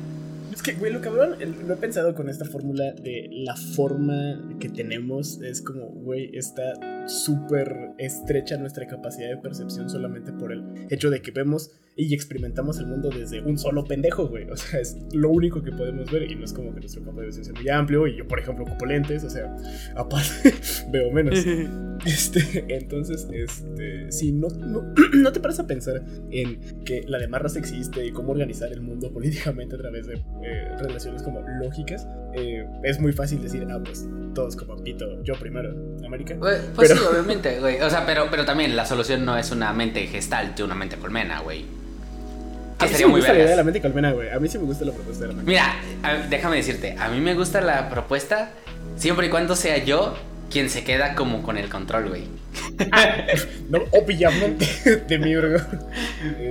Que, 0.65 0.73
güey, 0.73 0.91
lo 0.91 1.03
cabrón, 1.03 1.37
lo 1.67 1.75
he 1.75 1.77
pensado 1.77 2.15
con 2.15 2.31
esta 2.31 2.47
fórmula 2.47 2.95
de 2.95 3.29
la 3.31 3.55
forma 3.55 4.57
que 4.59 4.71
tenemos. 4.71 5.39
Es 5.43 5.61
como, 5.61 5.91
güey, 5.91 6.31
está 6.35 7.07
súper 7.07 7.91
estrecha 7.99 8.57
nuestra 8.57 8.87
capacidad 8.87 9.29
de 9.29 9.37
percepción 9.37 9.91
solamente 9.91 10.33
por 10.33 10.53
el 10.53 10.65
hecho 10.89 11.11
de 11.11 11.21
que 11.21 11.33
vemos 11.33 11.71
y 11.97 12.13
experimentamos 12.13 12.79
el 12.79 12.87
mundo 12.87 13.09
desde 13.11 13.41
un 13.41 13.57
solo 13.57 13.85
pendejo, 13.85 14.27
güey. 14.27 14.49
O 14.51 14.57
sea, 14.57 14.81
es 14.81 14.97
lo 15.13 15.31
único 15.31 15.63
que 15.63 15.71
podemos 15.71 16.11
ver 16.11 16.31
y 16.31 16.35
no 16.35 16.45
es 16.45 16.53
como 16.53 16.75
que 16.75 16.81
nuestro 16.81 17.05
campo 17.05 17.21
de 17.21 17.27
visión 17.29 17.45
sea 17.45 17.55
muy 17.55 17.69
amplio. 17.69 18.07
Y 18.09 18.17
yo, 18.17 18.27
por 18.27 18.41
ejemplo, 18.41 18.65
ocupo 18.65 18.87
lentes, 18.87 19.23
o 19.23 19.31
sea, 19.31 19.55
aparte 19.97 20.55
veo 20.91 21.11
menos. 21.13 21.45
Este, 22.05 22.67
entonces, 22.69 23.27
este, 23.33 24.11
si 24.13 24.33
no, 24.33 24.49
no, 24.49 24.93
no 25.15 25.33
te 25.33 25.41
paras 25.41 25.61
a 25.61 25.67
pensar 25.67 26.05
en 26.31 26.61
que 26.85 27.03
la 27.07 27.19
demás 27.19 27.41
raza 27.41 27.59
existe 27.61 28.05
y 28.05 28.11
cómo 28.11 28.33
organizar 28.33 28.71
el 28.73 28.83
mundo 28.83 29.11
políticamente 29.15 29.77
a 29.77 29.79
través 29.79 30.07
de 30.09 30.15
eh, 30.15 30.77
relaciones 30.81 31.23
como 31.23 31.41
lógicas, 31.63 32.07
eh, 32.35 32.67
es 32.83 33.01
muy 33.01 33.13
fácil 33.13 33.41
decir, 33.41 33.67
ah, 33.71 33.81
pues 33.83 34.07
todos 34.35 34.57
como 34.57 34.77
pito, 34.83 35.23
yo 35.23 35.35
primero, 35.35 35.73
América. 36.05 36.37
Pues 36.39 36.61
Pero- 36.77 36.97
sí, 36.97 37.03
obviamente, 37.11 37.61
güey. 37.61 37.81
O 37.81 37.89
sea, 37.89 38.05
pero, 38.05 38.27
pero 38.31 38.45
también 38.45 38.77
la 38.77 38.85
solución 38.85 39.25
no 39.25 39.39
es 39.39 39.51
una 39.53 39.73
mente 39.73 40.07
gestalt, 40.07 40.61
una 40.61 40.75
mente 40.75 40.97
colmena, 40.97 41.41
güey. 41.41 41.65
A 42.77 42.79
Que 42.79 42.85
mí 42.87 42.89
sí 42.89 42.93
sería 42.95 43.07
me 43.07 43.11
muy 43.13 43.21
gusta 43.21 43.33
la 43.33 43.39
idea 43.39 43.45
de 43.45 43.51
vergas. 43.51 43.57
la 43.57 43.65
mente 43.65 43.81
colmena, 43.81 44.13
güey. 44.13 44.31
A 44.31 44.39
mí 44.41 44.49
sí 44.49 44.59
me 44.59 44.65
gusta 44.65 44.85
la 44.85 44.93
propuesta 44.93 45.23
de 45.23 45.29
la 45.29 45.35
mente. 45.35 45.51
Mira, 45.51 45.75
a- 46.03 46.15
déjame 46.29 46.57
decirte, 46.57 46.97
a 46.99 47.09
mí 47.09 47.21
me 47.21 47.35
gusta 47.35 47.61
la 47.61 47.89
propuesta 47.89 48.51
siempre 48.97 49.27
y 49.27 49.31
cuando 49.31 49.55
sea 49.57 49.79
yo 49.79 50.17
quien 50.51 50.69
se 50.71 50.85
queda 50.85 51.15
como 51.15 51.43
con 51.43 51.57
el 51.59 51.69
control, 51.69 52.09
güey. 52.09 52.25
No, 53.71 53.79
obviamente, 53.93 54.67
de 55.09 55.19
mi 55.19 55.37
Urgo. 55.37 55.59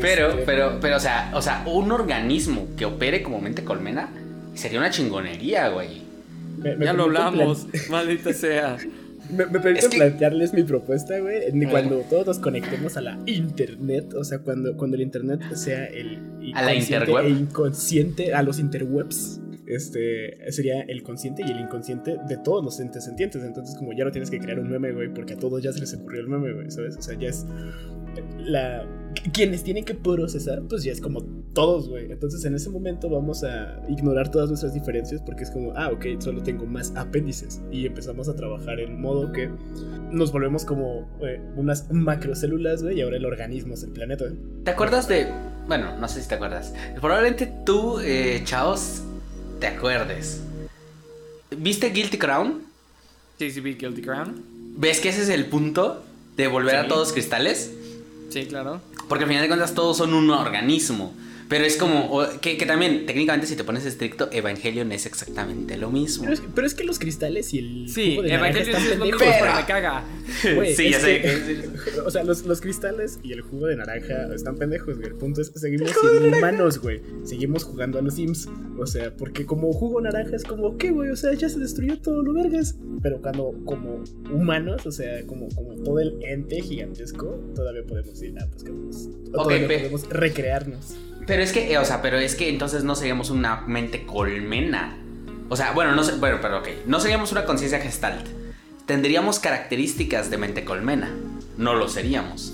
Pero, 0.01 0.29
Este, 0.31 0.43
pero, 0.45 0.79
pero, 0.81 0.97
o 0.97 0.99
sea, 0.99 1.31
o 1.33 1.41
sea, 1.41 1.63
un 1.65 1.91
organismo 1.91 2.67
que 2.77 2.85
opere 2.85 3.21
como 3.21 3.39
mente 3.39 3.63
colmena 3.63 4.09
sería 4.55 4.79
una 4.79 4.89
chingonería, 4.89 5.69
güey. 5.69 6.01
me- 6.57 6.75
me 6.75 6.85
Ya 6.85 6.93
lo 6.93 7.03
hablamos, 7.03 7.67
maldita 7.89 8.33
sea. 8.33 8.77
Me, 9.35 9.45
me 9.45 9.59
que- 9.73 9.89
plantearles 9.89 10.53
mi 10.53 10.63
propuesta, 10.63 11.17
güey. 11.19 11.51
Cuando 11.69 11.97
todos 12.09 12.25
nos 12.27 12.39
conectemos 12.39 12.97
a 12.97 13.01
la 13.01 13.19
internet, 13.25 14.13
o 14.13 14.23
sea, 14.23 14.39
cuando, 14.39 14.75
cuando 14.77 14.95
el 14.95 15.01
internet 15.03 15.41
sea 15.55 15.85
el 15.85 16.19
A 16.55 16.61
la 16.63 16.75
interweb. 16.75 17.25
e 17.25 17.29
inconsciente, 17.29 18.33
a 18.33 18.41
los 18.43 18.59
interwebs. 18.59 19.39
Este 19.65 20.51
sería 20.51 20.81
el 20.81 21.03
consciente 21.03 21.41
y 21.47 21.49
el 21.51 21.59
inconsciente 21.61 22.17
de 22.27 22.37
todos 22.43 22.63
los 22.63 22.79
entes 22.79 23.05
sentientes. 23.05 23.41
Entonces, 23.43 23.75
como 23.77 23.93
ya 23.93 24.03
no 24.03 24.11
tienes 24.11 24.29
que 24.29 24.37
crear 24.39 24.59
un 24.59 24.69
meme, 24.69 24.91
güey, 24.91 25.13
porque 25.13 25.33
a 25.33 25.37
todos 25.37 25.63
ya 25.63 25.71
se 25.71 25.79
les 25.79 25.93
ocurrió 25.93 26.21
el 26.21 26.27
meme, 26.27 26.51
güey, 26.53 26.69
¿sabes? 26.69 26.97
O 26.97 27.01
sea, 27.01 27.17
ya 27.17 27.29
es 27.29 27.45
la 28.37 28.85
quienes 29.31 29.63
tienen 29.63 29.85
que 29.85 29.93
procesar, 29.93 30.61
pues 30.63 30.83
ya 30.83 30.91
es 30.91 31.01
como 31.01 31.21
todos, 31.53 31.89
güey. 31.89 32.11
Entonces, 32.11 32.43
en 32.45 32.55
ese 32.55 32.69
momento 32.69 33.09
vamos 33.09 33.43
a 33.43 33.81
ignorar 33.89 34.29
todas 34.31 34.49
nuestras 34.49 34.73
diferencias 34.73 35.21
porque 35.21 35.43
es 35.43 35.51
como, 35.51 35.73
ah, 35.75 35.89
ok, 35.91 36.05
solo 36.19 36.41
tengo 36.43 36.65
más 36.65 36.93
apéndices 36.95 37.61
y 37.71 37.85
empezamos 37.85 38.29
a 38.29 38.35
trabajar 38.35 38.79
en 38.79 38.99
modo 39.01 39.31
que 39.31 39.49
nos 40.11 40.31
volvemos 40.31 40.65
como 40.65 41.09
eh, 41.21 41.41
unas 41.55 41.91
macrocélulas, 41.91 42.83
güey, 42.83 42.99
y 42.99 43.01
ahora 43.01 43.17
el 43.17 43.25
organismo 43.25 43.73
es 43.73 43.83
el 43.83 43.91
planeta. 43.91 44.25
¿Te 44.63 44.71
acuerdas 44.71 45.07
de.? 45.07 45.27
Bueno, 45.67 45.97
no 45.97 46.07
sé 46.07 46.21
si 46.21 46.27
te 46.27 46.35
acuerdas. 46.35 46.73
Probablemente 46.99 47.51
tú, 47.65 47.99
eh, 47.99 48.41
Chaos, 48.43 49.03
te 49.59 49.67
acuerdes. 49.67 50.41
¿Viste 51.57 51.89
Guilty 51.89 52.17
Crown? 52.17 52.63
Sí, 53.39 53.51
sí, 53.51 53.61
vi 53.61 53.75
Guilty 53.75 54.01
Crown. 54.01 54.43
¿Ves 54.77 54.99
que 54.99 55.09
ese 55.09 55.21
es 55.21 55.29
el 55.29 55.45
punto 55.45 56.03
de 56.35 56.47
volver 56.47 56.75
a 56.75 56.87
todos 56.87 57.13
cristales? 57.13 57.71
Sí, 58.29 58.45
claro. 58.45 58.81
Porque 59.13 59.25
al 59.25 59.29
final 59.29 59.43
de 59.43 59.47
cuentas 59.47 59.75
todos 59.75 59.97
son 59.97 60.15
un 60.15 60.31
organismo. 60.31 61.13
Pero 61.49 61.65
es 61.65 61.77
como, 61.77 62.21
que, 62.41 62.57
que 62.57 62.65
también, 62.65 63.05
técnicamente, 63.05 63.47
si 63.47 63.55
te 63.55 63.63
pones 63.63 63.85
estricto, 63.85 64.29
Evangelion 64.31 64.91
es 64.91 65.05
exactamente 65.05 65.77
lo 65.77 65.91
mismo. 65.91 66.23
Pero 66.23 66.33
es, 66.33 66.41
pero 66.55 66.67
es 66.67 66.73
que 66.73 66.83
los 66.83 66.99
cristales 66.99 67.53
y 67.53 67.59
el 67.59 67.89
Sí, 67.89 68.17
de 68.21 68.33
Evangelion 68.33 68.75
es 68.81 68.97
lo 68.99 69.05
pero 69.17 69.55
me 69.55 69.65
caga. 69.65 70.03
Sí, 70.75 70.89
ya 70.91 70.99
sé. 70.99 71.21
que- 71.21 71.99
o 72.05 72.09
sea, 72.09 72.23
los, 72.23 72.45
los 72.45 72.61
cristales 72.61 73.19
y 73.23 73.33
el 73.33 73.41
jugo 73.41 73.67
de 73.67 73.75
naranja 73.75 74.33
están 74.33 74.55
pendejos, 74.57 74.95
güey. 74.97 75.07
El 75.09 75.15
punto 75.15 75.41
es, 75.41 75.51
seguimos 75.55 75.91
siendo 75.91 76.37
humanos, 76.37 76.79
güey. 76.79 77.01
Seguimos 77.23 77.63
jugando 77.63 77.99
a 77.99 78.01
los 78.01 78.15
Sims. 78.15 78.47
O 78.79 78.85
sea, 78.87 79.15
porque 79.15 79.45
como 79.45 79.71
jugo 79.73 80.01
naranja 80.01 80.35
es 80.35 80.43
como, 80.43 80.77
¿qué, 80.77 80.91
güey? 80.91 81.09
O 81.09 81.15
sea, 81.15 81.33
ya 81.33 81.49
se 81.49 81.59
destruyó 81.59 81.99
todo 81.99 82.23
lo 82.23 82.33
vergas. 82.33 82.75
Pero 83.01 83.21
cuando, 83.21 83.53
como 83.65 84.03
humanos, 84.31 84.85
o 84.85 84.91
sea, 84.91 85.23
como, 85.25 85.47
como 85.49 85.73
todo 85.83 85.99
el 85.99 86.17
ente 86.23 86.61
gigantesco, 86.61 87.39
todavía 87.55 87.83
podemos 87.83 88.21
ir, 88.21 88.33
ah, 88.39 88.47
pues 88.51 88.63
que 88.63 88.71
vamos. 88.71 89.07
Ok, 89.27 89.33
todavía 89.33 89.67
pe- 89.67 89.77
podemos 89.79 90.09
recrearnos. 90.09 90.95
Pero 91.25 91.41
es 91.41 91.53
que, 91.53 91.71
eh, 91.71 91.77
o 91.77 91.85
sea, 91.85 92.01
pero 92.01 92.17
es 92.17 92.35
que 92.35 92.49
entonces 92.49 92.83
no 92.83 92.95
seríamos 92.95 93.29
una 93.29 93.61
mente 93.61 94.05
colmena. 94.05 94.97
O 95.49 95.55
sea, 95.55 95.71
bueno, 95.71 95.95
no 95.95 96.03
sé, 96.03 96.13
bueno, 96.13 96.39
pero 96.41 96.59
ok. 96.59 96.69
No 96.85 96.99
seríamos 96.99 97.31
una 97.31 97.45
conciencia 97.45 97.79
gestalt. 97.79 98.27
Tendríamos 98.85 99.39
características 99.39 100.29
de 100.29 100.37
mente 100.37 100.65
colmena. 100.65 101.11
No 101.57 101.75
lo 101.75 101.87
seríamos. 101.87 102.53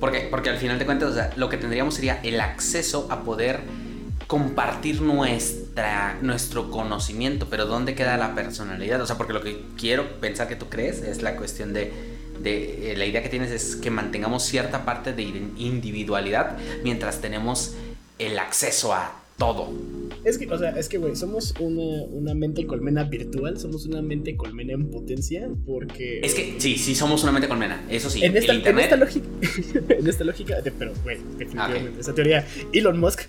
¿Por 0.00 0.12
qué? 0.12 0.26
Porque 0.30 0.50
al 0.50 0.58
final 0.58 0.78
de 0.78 0.86
cuentas, 0.86 1.14
o 1.14 1.38
lo 1.38 1.48
que 1.48 1.58
tendríamos 1.58 1.94
sería 1.94 2.20
el 2.22 2.40
acceso 2.40 3.06
a 3.10 3.22
poder 3.22 3.60
compartir 4.26 5.02
nuestra, 5.02 6.16
nuestro 6.22 6.70
conocimiento. 6.70 7.48
Pero 7.50 7.66
¿dónde 7.66 7.94
queda 7.94 8.16
la 8.16 8.34
personalidad? 8.34 9.00
O 9.00 9.06
sea, 9.06 9.16
porque 9.16 9.32
lo 9.32 9.42
que 9.42 9.62
quiero 9.76 10.20
pensar 10.20 10.48
que 10.48 10.56
tú 10.56 10.68
crees 10.68 11.02
es 11.02 11.22
la 11.22 11.36
cuestión 11.36 11.72
de 11.72 12.11
de 12.40 12.92
eh, 12.92 12.96
la 12.96 13.06
idea 13.06 13.22
que 13.22 13.28
tienes 13.28 13.50
es 13.50 13.76
que 13.76 13.90
mantengamos 13.90 14.44
cierta 14.44 14.84
parte 14.84 15.12
de 15.12 15.22
individualidad 15.22 16.56
mientras 16.82 17.20
tenemos 17.20 17.74
el 18.18 18.38
acceso 18.38 18.92
a 18.94 19.18
todo. 19.38 19.70
Es 20.24 20.38
que, 20.38 20.46
o 20.46 20.58
sea, 20.58 20.70
es 20.70 20.88
que, 20.88 20.98
güey, 20.98 21.16
somos 21.16 21.54
una, 21.58 22.04
una 22.10 22.34
mente 22.34 22.64
colmena 22.66 23.02
virtual, 23.04 23.58
somos 23.58 23.86
una 23.86 24.00
mente 24.02 24.36
colmena 24.36 24.72
en 24.74 24.88
potencia, 24.90 25.48
porque... 25.66 26.20
Es 26.22 26.34
que 26.34 26.56
sí, 26.58 26.76
sí 26.76 26.94
somos 26.94 27.22
una 27.24 27.32
mente 27.32 27.48
colmena, 27.48 27.84
eso 27.90 28.08
sí. 28.08 28.22
en, 28.24 28.36
esta, 28.36 28.52
en 28.52 28.78
esta 28.78 28.96
lógica, 28.96 29.26
en 29.88 30.06
esta 30.06 30.22
lógica, 30.24 30.60
de- 30.60 30.70
pero, 30.70 30.92
güey, 31.02 31.18
definitivamente, 31.38 32.00
esa 32.00 32.14
teoría, 32.14 32.46
Elon 32.72 33.00
Musk 33.00 33.22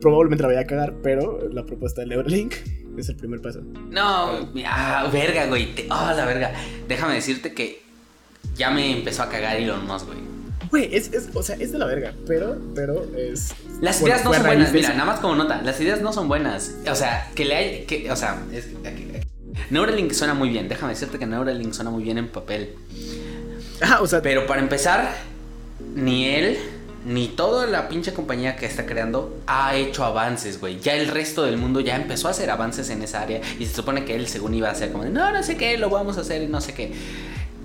probablemente 0.00 0.42
la 0.42 0.48
vaya 0.48 0.60
a 0.60 0.66
cagar, 0.66 0.94
pero 1.02 1.48
la 1.52 1.66
propuesta 1.66 2.02
de 2.02 2.08
Neuralink 2.08 2.54
es 2.96 3.08
el 3.08 3.16
primer 3.16 3.40
paso. 3.40 3.60
No, 3.90 4.52
ah, 4.66 5.10
verga, 5.12 5.46
güey. 5.46 5.74
te- 5.74 5.86
Ah, 5.90 6.14
la 6.16 6.26
verga. 6.26 6.52
Déjame 6.86 7.14
decirte 7.14 7.54
que 7.54 7.82
ya 8.56 8.70
me 8.70 8.98
empezó 8.98 9.22
a 9.22 9.28
cagar 9.28 9.56
Elon 9.56 9.86
Musk, 9.86 10.06
güey. 10.06 10.18
Güey, 10.70 10.94
es, 10.94 11.12
es, 11.12 11.28
o 11.34 11.42
sea, 11.42 11.56
es 11.56 11.72
de 11.72 11.78
la 11.78 11.86
verga, 11.86 12.14
pero, 12.26 12.56
pero 12.74 13.04
es... 13.16 13.54
Las 13.80 14.00
bueno, 14.00 14.16
ideas 14.16 14.24
no 14.24 14.34
son 14.34 14.46
buenas, 14.46 14.72
mira, 14.72 14.88
nada 14.90 15.04
más 15.04 15.20
como 15.20 15.34
nota, 15.36 15.62
las 15.62 15.80
ideas 15.80 16.00
no 16.00 16.12
son 16.12 16.28
buenas. 16.28 16.74
O 16.90 16.94
sea, 16.94 17.30
que 17.34 17.44
le 17.44 17.54
hay, 17.54 17.84
que, 17.84 18.10
o 18.10 18.16
sea, 18.16 18.42
es, 18.52 18.68
Neuralink 19.70 20.12
suena 20.12 20.34
muy 20.34 20.48
bien, 20.48 20.68
déjame 20.68 20.92
decirte 20.92 21.18
que 21.18 21.26
Neuralink 21.26 21.72
suena 21.72 21.90
muy 21.90 22.02
bien 22.02 22.18
en 22.18 22.28
papel. 22.28 22.74
Ah, 23.80 23.98
o 24.00 24.06
sea, 24.06 24.22
Pero 24.22 24.46
para 24.46 24.60
empezar, 24.60 25.12
ni 25.96 26.26
él, 26.26 26.56
ni 27.04 27.28
toda 27.28 27.66
la 27.66 27.88
pinche 27.88 28.14
compañía 28.14 28.56
que 28.56 28.66
está 28.66 28.86
creando 28.86 29.36
ha 29.46 29.74
hecho 29.74 30.04
avances, 30.04 30.60
güey. 30.60 30.78
Ya 30.80 30.94
el 30.94 31.08
resto 31.08 31.42
del 31.42 31.56
mundo 31.56 31.80
ya 31.80 31.96
empezó 31.96 32.28
a 32.28 32.30
hacer 32.30 32.50
avances 32.50 32.88
en 32.90 33.02
esa 33.02 33.20
área 33.20 33.40
y 33.58 33.66
se 33.66 33.74
supone 33.74 34.04
que 34.04 34.14
él 34.14 34.28
según 34.28 34.54
iba 34.54 34.68
a 34.68 34.72
hacer 34.72 34.92
como 34.92 35.04
de, 35.04 35.10
no, 35.10 35.30
no 35.32 35.42
sé 35.42 35.56
qué, 35.56 35.76
lo 35.76 35.90
vamos 35.90 36.16
a 36.18 36.22
hacer 36.22 36.42
y 36.42 36.46
no 36.46 36.60
sé 36.60 36.72
qué. 36.72 36.92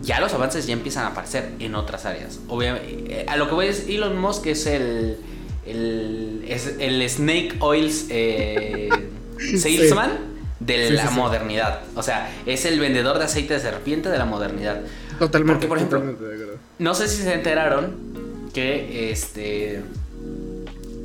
Ya 0.01 0.19
los 0.21 0.33
avances 0.33 0.65
ya 0.65 0.73
empiezan 0.73 1.03
a 1.05 1.07
aparecer 1.07 1.51
en 1.59 1.75
otras 1.75 2.05
áreas. 2.05 2.39
Obviamente, 2.47 3.25
a 3.27 3.35
lo 3.37 3.47
que 3.49 3.53
voy 3.55 3.67
es 3.67 3.85
Elon 3.89 4.17
Musk 4.17 4.45
es 4.47 4.65
el, 4.65 5.17
el, 5.65 6.45
es 6.47 6.75
el 6.79 7.07
Snake 7.09 7.55
Oils 7.59 8.05
eh, 8.09 8.89
salesman 9.57 10.11
de 10.59 10.87
Sí, 10.89 10.93
la 10.93 11.07
sí, 11.07 11.15
modernidad. 11.15 11.81
O 11.95 12.03
sea, 12.03 12.29
es 12.45 12.65
el 12.65 12.79
vendedor 12.79 13.17
de 13.19 13.25
aceite 13.25 13.53
de 13.55 13.59
serpiente 13.59 14.09
de 14.09 14.17
la 14.17 14.25
modernidad. 14.25 14.81
totalmente, 15.19 15.67
porque, 15.67 15.67
por 15.67 15.77
ejemplo, 15.77 15.99
totalmente. 16.17 16.57
No 16.79 16.93
sé 16.95 17.07
si 17.07 17.23
se 17.23 17.33
enteraron 17.33 18.49
que 18.53 19.11
este 19.11 19.83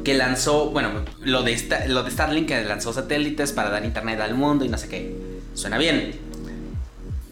que 0.05 0.13
lanzó, 0.15 0.67
bueno, 0.71 0.91
lo 1.23 1.43
de 1.43 1.53
esta- 1.55 1.87
lo 1.87 2.03
de 2.03 2.11
Starlink 2.11 2.47
que 2.49 2.63
lanzó 2.63 2.93
satélites 2.93 3.53
para 3.53 3.71
dar 3.71 3.85
internet 3.87 4.21
al 4.21 4.35
mundo 4.35 4.65
y 4.65 4.69
no 4.69 4.77
sé 4.77 4.89
qué. 4.89 5.17
Suena 5.55 5.79
bien. 5.79 6.13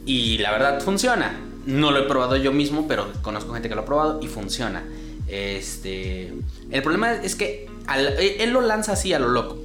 Y 0.06 0.38
la 0.38 0.50
verdad 0.52 0.80
funciona. 0.80 1.38
No 1.66 1.90
lo 1.90 1.98
he 2.00 2.02
probado 2.02 2.36
yo 2.36 2.52
mismo, 2.52 2.86
pero 2.88 3.12
conozco 3.22 3.52
gente 3.52 3.68
que 3.68 3.74
lo 3.74 3.82
ha 3.82 3.86
probado 3.86 4.20
y 4.22 4.28
funciona. 4.28 4.84
Este, 5.28 6.32
el 6.70 6.82
problema 6.82 7.12
es 7.12 7.36
que 7.36 7.68
él 8.38 8.50
lo 8.50 8.60
lanza 8.60 8.92
así 8.92 9.12
a 9.12 9.18
lo 9.18 9.28
loco. 9.28 9.58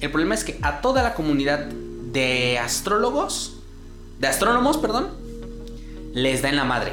El 0.00 0.10
problema 0.10 0.34
es 0.34 0.44
que 0.44 0.58
a 0.62 0.80
toda 0.80 1.02
la 1.02 1.14
comunidad 1.14 1.66
de 1.66 2.58
astrólogos, 2.58 3.56
de 4.18 4.28
astrónomos, 4.28 4.76
perdón, 4.76 5.08
les 6.12 6.42
da 6.42 6.48
en 6.48 6.56
la 6.56 6.64
madre. 6.64 6.92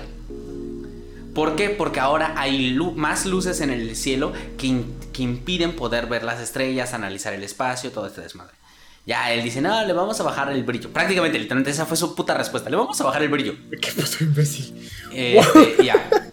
¿Por 1.35 1.55
qué? 1.55 1.69
Porque 1.69 1.99
ahora 1.99 2.33
hay 2.37 2.77
más 2.95 3.25
luces 3.25 3.61
en 3.61 3.69
el 3.69 3.95
cielo 3.95 4.33
que, 4.57 4.83
que 5.13 5.23
impiden 5.23 5.75
poder 5.75 6.07
ver 6.07 6.23
las 6.23 6.41
estrellas, 6.41 6.93
analizar 6.93 7.33
el 7.33 7.43
espacio, 7.43 7.91
todo 7.91 8.07
este 8.07 8.21
desmadre. 8.21 8.60
Ya, 9.05 9.33
él 9.33 9.43
dice, 9.43 9.61
no, 9.61 9.83
le 9.85 9.93
vamos 9.93 10.19
a 10.19 10.23
bajar 10.23 10.51
el 10.51 10.63
brillo. 10.63 10.91
Prácticamente, 10.91 11.39
literalmente, 11.39 11.71
esa 11.71 11.85
fue 11.85 11.97
su 11.97 12.15
puta 12.15 12.35
respuesta. 12.35 12.69
Le 12.69 12.75
vamos 12.75 12.99
a 13.01 13.03
bajar 13.03 13.23
el 13.23 13.29
brillo. 13.29 13.55
¿Qué 13.81 13.91
puto 13.91 14.23
imbécil? 14.23 14.89
Este, 15.11 15.83
ya. 15.83 16.30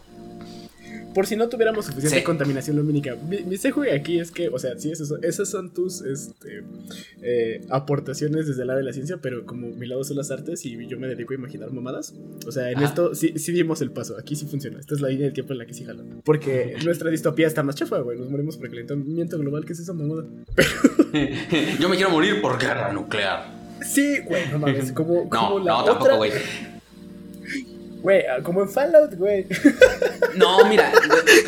Por 1.18 1.26
si 1.26 1.34
no 1.34 1.48
tuviéramos 1.48 1.84
suficiente 1.86 2.18
Sí. 2.18 2.22
contaminación 2.22 2.76
lumínica. 2.76 3.16
Mi, 3.28 3.38
mi 3.42 3.56
sejo 3.56 3.82
aquí 3.92 4.20
es 4.20 4.30
que, 4.30 4.46
o 4.50 4.58
sea, 4.60 4.78
sí, 4.78 4.94
son- 4.94 5.24
esas 5.24 5.48
son 5.48 5.74
tus 5.74 6.00
este, 6.02 6.62
eh, 7.22 7.60
aportaciones 7.70 8.46
desde 8.46 8.60
el 8.62 8.68
lado 8.68 8.78
de 8.78 8.84
la 8.84 8.92
ciencia, 8.92 9.16
pero 9.20 9.44
como 9.44 9.66
mi 9.66 9.88
lado 9.88 10.04
son 10.04 10.16
las 10.16 10.30
artes 10.30 10.64
y 10.64 10.86
yo 10.86 10.96
me 10.96 11.08
dedico 11.08 11.32
a 11.32 11.36
imaginar 11.36 11.72
mamadas. 11.72 12.14
O 12.46 12.52
sea, 12.52 12.70
en 12.70 12.78
esto 12.84 13.16
sí, 13.16 13.32
sí 13.36 13.50
dimos 13.50 13.82
el 13.82 13.90
paso. 13.90 14.16
Aquí 14.16 14.36
sí 14.36 14.46
funciona. 14.46 14.78
Esta 14.78 14.94
es 14.94 15.00
la 15.00 15.08
línea 15.08 15.24
del 15.24 15.32
tiempo 15.34 15.54
en 15.54 15.58
la 15.58 15.66
que 15.66 15.74
sí 15.74 15.84
jala. 15.84 16.04
Porque 16.24 16.76
nuestra 16.84 17.10
distopía 17.10 17.48
está 17.48 17.64
más 17.64 17.74
chafa, 17.74 17.98
güey. 17.98 18.16
Nos 18.16 18.30
morimos 18.30 18.56
por 18.56 18.68
calentamiento 18.68 19.38
global. 19.38 19.64
¿Qué 19.64 19.72
es 19.72 19.80
esa 19.80 19.94
mamada? 19.94 20.24
Yo 21.80 21.88
me 21.88 21.96
quiero 21.96 22.10
morir 22.10 22.40
por 22.40 22.60
guerra 22.60 22.92
nuclear. 22.92 23.44
Sí, 23.84 24.18
güey, 24.24 24.48
no 24.52 24.60
mames. 24.60 24.92
Como, 24.98 25.28
No, 25.32 25.58
la 25.58 25.64
no, 25.72 25.78
otra. 25.80 25.94
tampoco, 25.94 26.16
güey. 26.18 26.30
Güey, 28.00 28.22
ah, 28.26 28.42
como 28.42 28.62
en 28.62 28.68
Fallout, 28.68 29.14
güey. 29.16 29.46
No, 30.36 30.64
mira, 30.66 30.92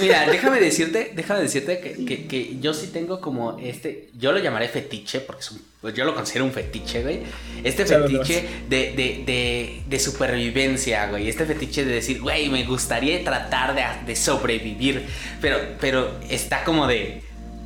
mira, 0.00 0.26
déjame 0.28 0.58
decirte, 0.60 1.12
déjame 1.14 1.42
decirte 1.42 1.78
que, 1.80 2.04
que- 2.04 2.26
que 2.26 2.56
yo 2.60 2.74
sí 2.74 2.88
tengo 2.88 3.20
como 3.20 3.56
este, 3.58 4.08
yo 4.18 4.32
lo 4.32 4.38
llamaré 4.40 4.68
fetiche, 4.68 5.20
porque 5.20 5.42
es 5.42 5.50
un- 5.52 5.62
pues 5.80 5.94
yo 5.94 6.04
lo 6.04 6.14
considero 6.14 6.44
un 6.44 6.50
fetiche, 6.52 7.02
güey. 7.02 7.20
Este 7.62 7.84
fetiche 7.86 8.44
de, 8.68 8.92
de, 8.96 9.22
de, 9.24 9.82
de 9.86 9.98
supervivencia, 10.00 11.06
güey. 11.08 11.28
Este 11.28 11.44
fetiche 11.46 11.84
de 11.84 11.94
decir, 11.94 12.20
güey, 12.20 12.48
me 12.48 12.64
gustaría 12.64 13.22
tratar 13.22 13.74
de, 13.74 13.82
de 14.06 14.16
sobrevivir. 14.16 15.06
Pero, 15.40 15.58
pero 15.80 16.18
está 16.28 16.64
como 16.64 16.86
de, 16.86 17.22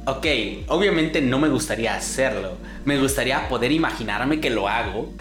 ok, 0.06 0.26
obviamente 0.68 1.20
no 1.22 1.38
me 1.38 1.48
gustaría 1.48 1.94
hacerlo. 1.96 2.58
Me 2.84 2.98
gustaría 2.98 3.48
poder 3.48 3.72
imaginarme 3.72 4.40
que 4.40 4.50
lo 4.50 4.68
hago. 4.68 5.12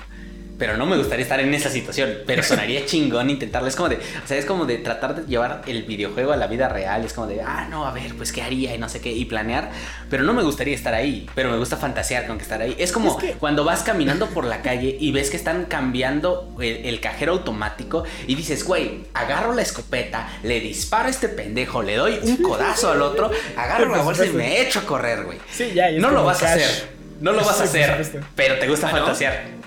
Pero 0.63 0.77
no 0.77 0.85
me 0.85 0.95
gustaría 0.95 1.23
estar 1.23 1.41
en 1.41 1.53
esa 1.53 1.69
situación. 1.69 2.19
Pero 2.25 2.41
sonaría 2.51 2.85
chingón 2.85 3.29
intentarlo. 3.29 3.67
Es 3.67 3.75
como 3.75 3.89
de. 3.89 3.97
O 3.97 4.25
sea, 4.27 4.37
es 4.37 4.45
como 4.45 4.63
de 4.65 4.77
tratar 4.77 5.13
de 5.13 5.25
llevar 5.29 5.61
el 5.67 5.83
videojuego 5.83 6.31
a 6.31 6.37
la 6.37 6.47
vida 6.47 6.69
real. 6.69 7.03
Es 7.03 7.11
como 7.11 7.27
de, 7.27 7.41
ah, 7.41 7.67
no, 7.69 7.85
a 7.85 7.91
ver, 7.91 8.15
pues 8.15 8.31
qué 8.31 8.41
haría 8.41 8.73
y 8.73 8.77
no 8.77 8.87
sé 8.87 9.01
qué. 9.01 9.11
Y 9.11 9.25
planear. 9.25 9.71
Pero 10.09 10.23
no 10.23 10.33
me 10.33 10.41
gustaría 10.41 10.73
estar 10.73 10.93
ahí. 10.93 11.29
Pero 11.35 11.51
me 11.51 11.57
gusta 11.57 11.75
fantasear 11.75 12.27
con 12.27 12.37
que 12.37 12.43
estar 12.43 12.61
ahí. 12.61 12.77
Es 12.79 12.93
como 12.93 13.17
Es 13.19 13.25
que- 13.25 13.33
cuando 13.33 13.65
vas 13.65 13.83
caminando 13.83 14.27
por 14.27 14.45
la 14.45 14.61
calle 14.61 14.95
y 14.97 15.11
ves 15.11 15.29
que 15.29 15.35
están 15.35 15.65
cambiando 15.65 16.55
el, 16.61 16.85
el 16.85 17.01
cajero 17.01 17.33
automático. 17.33 18.05
Y 18.25 18.35
dices, 18.35 18.63
güey, 18.63 19.03
agarro 19.13 19.53
la 19.53 19.63
escopeta, 19.63 20.29
le 20.43 20.61
disparo 20.61 21.07
a 21.07 21.11
este 21.11 21.27
pendejo, 21.27 21.83
le 21.83 21.97
doy 21.97 22.19
un 22.23 22.37
codazo 22.37 22.89
al 22.89 23.01
otro, 23.01 23.29
agarro 23.57 23.93
la 23.93 24.01
bolsa 24.01 24.25
y 24.25 24.29
me 24.29 24.61
echo 24.61 24.79
a 24.79 24.83
correr, 24.83 25.25
güey. 25.25 25.39
Sí, 25.51 25.71
ya. 25.75 25.91
No 25.91 26.09
lo 26.11 26.23
vas 26.23 26.41
a 26.41 26.53
hacer. 26.53 26.87
No 27.19 27.33
lo 27.33 27.39
vas 27.45 27.59
a 27.59 27.65
hacer. 27.65 28.21
Pero 28.35 28.59
te 28.59 28.67
gusta 28.69 28.87
¿Ah, 28.87 28.91
no? 28.91 28.97
fantasear. 28.99 29.63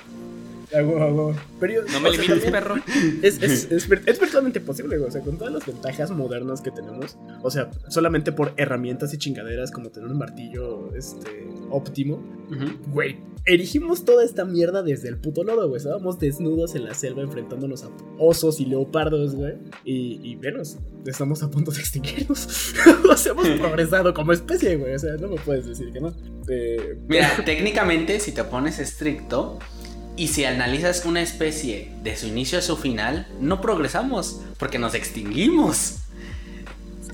Pero 1.61 1.83
No 1.93 2.01
me 2.01 2.11
sea, 2.11 2.21
limites, 2.23 2.27
también- 2.29 2.53
perro. 2.53 2.75
Es, 3.23 3.43
es, 3.43 3.71
es, 3.71 3.89
es 4.07 4.21
virtualmente 4.21 4.61
posible, 4.61 4.99
güey. 4.99 5.09
O 5.09 5.13
sea, 5.13 5.21
con 5.23 5.37
todas 5.39 5.53
las 5.53 5.67
ventajas 5.67 6.11
modernas 6.11 6.61
que 6.61 6.71
tenemos. 6.71 7.17
O 7.43 7.51
sea, 7.51 7.71
solamente 7.89 8.33
por 8.33 8.53
herramientas 8.57 9.13
y 9.15 9.19
chingaderas 9.19 9.71
como 9.71 9.91
tener 9.91 10.09
un 10.11 10.19
martillo 10.19 10.95
este, 10.95 11.49
óptimo. 11.71 12.23
Ujú. 12.51 12.93
Güey, 12.93 13.17
erigimos 13.45 14.05
toda 14.05 14.25
esta 14.25 14.45
mierda 14.45 14.83
desde 14.83 15.09
el 15.09 15.17
puto 15.19 15.45
lodo, 15.45 15.69
güey. 15.69 15.79
Estábamos 15.79 16.19
desnudos 16.19 16.75
en 16.75 16.85
la 16.85 16.95
selva 16.95 17.23
enfrentándonos 17.23 17.85
a 17.85 17.89
osos 18.19 18.61
y 18.61 18.67
leopardos, 18.67 19.35
güey. 19.35 19.55
Y, 19.85 20.21
y 20.23 20.37
venos, 20.37 20.79
estamos 21.07 21.43
a 21.43 21.51
punto 21.51 21.71
de 21.71 21.79
extinguirnos. 21.81 22.75
o 23.11 23.17
sea, 23.17 23.33
hemos 23.33 23.49
progresado 23.61 24.13
como 24.15 24.33
especie, 24.33 24.77
güey. 24.77 24.95
O 24.95 24.99
sea, 24.99 25.15
no 25.17 25.29
me 25.29 25.37
puedes 25.37 25.67
decir 25.67 25.93
que 25.93 26.01
no. 26.01 26.13
Eh, 26.49 26.99
Mira, 27.09 27.31
técnicamente, 27.45 28.21
si 28.21 28.33
te 28.33 28.45
pones 28.45 28.79
estricto 28.79 29.59
y 30.17 30.29
si 30.29 30.45
analizas 30.45 31.05
una 31.05 31.21
especie 31.21 31.93
de 32.03 32.17
su 32.17 32.27
inicio 32.27 32.59
a 32.59 32.63
su 32.63 32.77
final, 32.77 33.27
no 33.41 33.61
progresamos 33.61 34.41
porque 34.59 34.79
nos 34.79 34.95
extinguimos. 34.95 35.99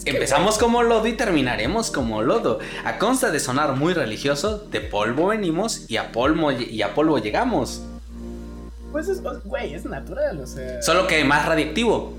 Empezamos 0.04 0.58
como 0.58 0.82
lodo 0.82 1.06
y 1.06 1.12
terminaremos 1.12 1.90
como 1.90 2.22
lodo. 2.22 2.58
A 2.84 2.98
consta 2.98 3.30
de 3.30 3.40
sonar 3.40 3.76
muy 3.76 3.94
religioso, 3.94 4.58
de 4.58 4.80
polvo 4.80 5.28
venimos 5.28 5.88
y 5.88 5.96
a 5.96 6.12
polvo, 6.12 6.52
y 6.52 6.82
a 6.82 6.94
polvo 6.94 7.18
llegamos. 7.18 7.82
Pues 8.90 9.08
es, 9.08 9.22
güey, 9.44 9.74
es 9.74 9.84
natural, 9.84 10.40
o 10.40 10.46
sea. 10.46 10.82
Solo 10.82 11.06
que 11.06 11.24
más 11.24 11.46
radiactivo. 11.46 12.14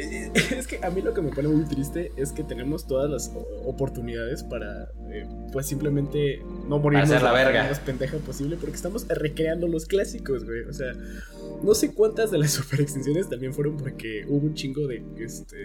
Es 0.56 0.66
que 0.66 0.80
a 0.82 0.90
mí 0.90 1.02
lo 1.02 1.14
que 1.14 1.20
me 1.20 1.30
pone 1.30 1.48
muy 1.48 1.64
triste 1.64 2.12
es 2.16 2.32
que 2.32 2.42
tenemos 2.42 2.86
todas 2.86 3.10
las 3.10 3.32
oportunidades 3.64 4.42
para, 4.42 4.90
eh, 5.10 5.26
pues 5.52 5.66
simplemente 5.66 6.42
no 6.68 6.78
morir 6.78 7.00
hacer 7.00 7.22
la 7.22 7.32
verga. 7.32 7.64
más 7.64 7.80
pendeja 7.80 8.16
posible, 8.18 8.56
porque 8.56 8.76
estamos 8.76 9.06
recreando 9.08 9.68
los 9.68 9.86
clásicos, 9.86 10.44
güey. 10.44 10.62
O 10.62 10.72
sea, 10.72 10.92
no 11.62 11.74
sé 11.74 11.92
cuántas 11.92 12.30
de 12.30 12.38
las 12.38 12.50
super 12.60 12.80
extinciones 12.80 13.28
también 13.28 13.52
fueron 13.52 13.76
porque 13.76 14.24
hubo 14.28 14.46
un 14.46 14.54
chingo 14.54 14.86
de, 14.86 15.02
este, 15.18 15.56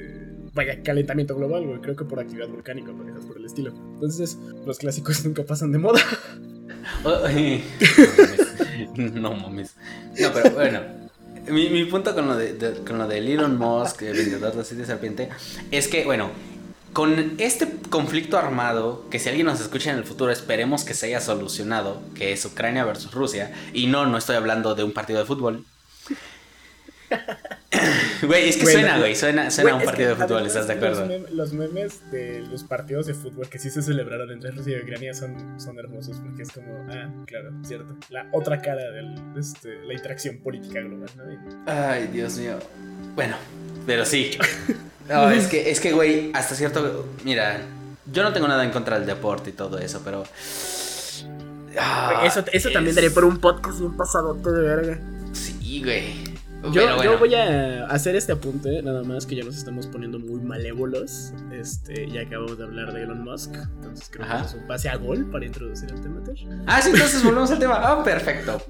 vaya, 0.54 0.82
calentamiento 0.84 1.36
global, 1.36 1.66
güey. 1.66 1.82
Creo 1.82 1.96
que 1.96 2.06
por 2.06 2.20
actividad 2.20 2.48
volcánica, 2.48 2.92
o 2.92 3.28
por 3.28 3.38
el 3.38 3.46
estilo. 3.46 3.74
Entonces, 3.94 4.38
los 4.66 4.78
clásicos 4.78 5.26
nunca 5.26 5.44
pasan 5.44 5.72
de 5.72 5.78
moda. 5.78 6.02
no 8.98 9.34
mames. 9.34 9.76
No, 10.20 10.30
pero 10.34 10.52
bueno. 10.52 11.05
Mi, 11.48 11.86
punto 11.86 12.14
con 12.16 12.28
lo 12.28 12.36
de, 12.36 12.82
con 12.86 12.98
lo 12.98 13.08
de 13.08 13.18
Elon 13.20 13.58
Musk, 13.58 14.02
vendedor 14.02 14.54
de 14.54 14.76
de 14.76 14.86
serpiente, 14.86 15.30
es 15.72 15.88
que, 15.88 16.04
bueno, 16.06 16.32
con 16.94 17.36
este 17.40 17.68
conflicto 17.90 18.38
armado, 18.38 19.06
que 19.10 19.20
si 19.20 19.30
alguien 19.30 19.48
nos 19.48 19.60
escucha 19.60 19.92
en 19.92 19.98
el 19.98 20.06
futuro, 20.06 20.32
esperemos 20.32 20.84
que 20.84 20.94
se 20.94 21.08
haya 21.08 21.20
solucionado, 21.20 22.02
que 22.16 22.32
es 22.32 22.46
Ucrania 22.46 22.86
versus 22.86 23.14
Rusia, 23.14 23.54
y 23.74 23.88
no, 23.88 24.06
no 24.06 24.18
estoy 24.18 24.38
hablando 24.38 24.76
de 24.76 24.84
un 24.84 24.94
partido 24.94 25.20
de 25.20 25.26
fútbol, 25.26 25.66
Güey, 28.22 28.50
es 28.50 28.58
que 28.58 28.66
suena, 28.66 28.98
güey, 28.98 29.16
suena, 29.16 29.52
suena 29.52 29.76
un 29.76 29.84
partido 29.84 30.10
de 30.10 30.16
fútbol, 30.16 30.46
¿estás 30.48 30.68
de 30.68 30.74
acuerdo? 30.74 31.08
Los, 31.32 31.54
memes 31.54 32.10
de 32.12 32.40
los 32.50 32.64
partidos 32.64 33.06
de 33.06 33.14
fútbol 33.14 33.48
que 33.50 33.60
sí 33.60 33.70
se 33.70 33.82
celebraron 33.82 34.32
entre 34.32 34.52
Rusia 34.52 34.78
y 34.78 34.82
Ucrania 34.82 35.14
son, 35.14 35.60
son 35.60 35.78
hermosos 35.78 36.18
porque 36.24 36.44
es 36.44 36.52
como, 36.52 36.88
ah, 36.90 37.10
claro, 37.26 37.52
cierto. 37.64 37.96
La 38.10 38.28
otra 38.32 38.62
cara 38.62 38.82
de 38.92 39.16
este, 39.38 39.84
la 39.86 39.94
interacción 39.94 40.38
política 40.38 40.80
global, 40.82 41.10
¿no? 41.18 41.24
Ay, 41.68 42.08
Dios 42.08 42.38
mío. 42.38 42.58
Bueno, 43.16 43.36
pero 43.86 44.06
sí. 44.06 44.38
No, 45.08 45.30
es 45.30 45.46
que, 45.46 45.70
es 45.70 45.80
que, 45.80 45.92
güey, 45.92 46.32
hasta 46.34 46.56
cierto. 46.56 47.08
Mira, 47.24 47.62
yo 48.12 48.24
no 48.24 48.34
tengo 48.34 48.48
nada 48.48 48.64
en 48.64 48.72
contra 48.72 48.98
del 48.98 49.06
deporte 49.06 49.52
y 49.52 49.54
todo 49.54 49.78
eso, 49.78 50.02
pero. 50.04 50.24
Ah, 51.78 52.24
eso 52.26 52.44
eso 52.52 52.72
también 52.72 52.96
daría 52.96 53.12
por 53.12 53.24
un 53.24 53.38
podcast 53.38 53.80
bien 53.80 53.96
pasadote 53.96 54.52
de 54.52 54.62
verga. 54.62 55.00
Sí, 55.34 55.84
güey. 55.84 56.35
Yo, 56.72 57.20
voy 57.20 57.36
a 57.36 57.86
hacer 57.88 58.16
este 58.16 58.32
apunte, 58.32 58.82
nada 58.82 59.04
más 59.04 59.26
que 59.26 59.36
ya 59.36 59.44
nos 59.44 59.58
estamos 59.58 59.88
poniendo 59.88 60.20
muy 60.20 60.42
malévolos. 60.42 61.34
Este, 61.52 62.10
ya 62.10 62.22
acabamos 62.22 62.58
de 62.58 62.64
hablar 62.64 62.94
de 62.94 63.04
Elon 63.04 63.24
Musk. 63.24 63.56
Entonces 63.56 64.10
creo 64.12 64.28
que 64.28 64.46
es 64.46 64.54
un 64.54 64.68
pase 64.68 64.90
a 64.90 64.96
gol 64.96 65.30
para 65.32 65.46
introducir 65.46 65.90
el 65.92 66.02
tema. 66.02 66.16
Ah, 66.66 66.82
sí, 66.82 66.90
entonces 66.92 67.24
volvemos 67.24 67.52
al 67.52 67.60
tema. 67.60 67.76
Ah, 67.82 68.04
perfecto. 68.04 68.62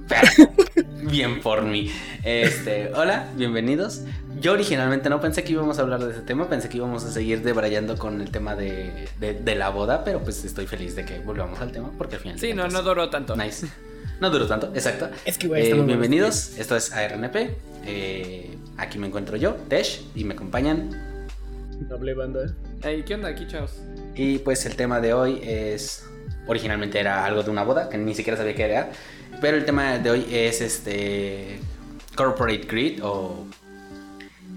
Bien 1.10 1.42
por 1.42 1.64
mí. 1.64 1.92
Este, 2.24 2.92
hola, 2.94 3.30
bienvenidos. 3.36 4.02
Yo 4.42 4.54
originalmente 4.54 5.10
no 5.10 5.22
pensé 5.22 5.44
que 5.44 5.54
íbamos 5.54 5.80
a 5.80 5.84
hablar 5.84 6.04
de 6.04 6.12
ese 6.12 6.22
tema, 6.22 6.50
pensé 6.50 6.68
que 6.68 6.78
íbamos 6.78 7.06
a 7.06 7.12
seguir 7.12 7.42
debrayando 7.42 7.98
con 7.98 8.22
el 8.22 8.32
tema 8.32 8.56
de, 8.56 9.08
de, 9.20 9.56
la 9.56 9.70
boda, 9.70 10.04
pero 10.04 10.22
pues 10.22 10.44
estoy 10.44 10.68
feliz 10.68 10.96
de 10.96 11.06
que 11.06 11.20
volvamos 11.20 11.62
al 11.62 11.72
tema 11.72 11.92
porque 11.98 12.16
al 12.16 12.22
final. 12.22 12.40
Sí, 12.40 12.54
no, 12.54 12.68
no 12.68 12.82
duró 12.82 13.10
tanto. 13.10 13.36
Nice. 13.36 13.68
No 14.20 14.30
duró 14.30 14.48
tanto, 14.48 14.72
exacto. 14.74 15.10
Es 15.26 15.38
que, 15.38 15.48
eh, 15.48 15.74
Bienvenidos, 15.74 16.58
esto 16.58 16.76
es 16.76 16.94
ARNP. 16.94 17.58
Eh, 17.86 18.58
aquí 18.78 18.98
me 18.98 19.08
encuentro 19.08 19.36
yo, 19.36 19.56
Tesh, 19.68 20.06
y 20.16 20.24
me 20.24 20.34
acompañan. 20.36 21.28
Doble 21.90 22.14
banda. 22.14 22.54
Hey, 22.82 23.04
¿qué 23.06 23.16
onda 23.16 23.30
aquí, 23.30 23.46
chavos? 23.46 23.74
Y 24.16 24.40
pues 24.40 24.66
el 24.66 24.76
tema 24.76 25.02
de 25.02 25.14
hoy 25.14 25.42
es. 25.44 26.06
Originalmente 26.48 27.00
era 27.00 27.26
algo 27.26 27.44
de 27.44 27.50
una 27.50 27.64
boda, 27.64 27.90
que 27.90 27.98
ni 27.98 28.16
siquiera 28.16 28.38
sabía 28.38 28.56
qué 28.56 28.64
era. 28.64 28.92
Pero 29.42 29.58
el 29.58 29.66
tema 29.66 29.98
de 29.98 30.10
hoy 30.10 30.26
es 30.32 30.62
este. 30.62 31.60
Corporate 32.16 32.66
Greed 32.66 33.04
o. 33.04 33.46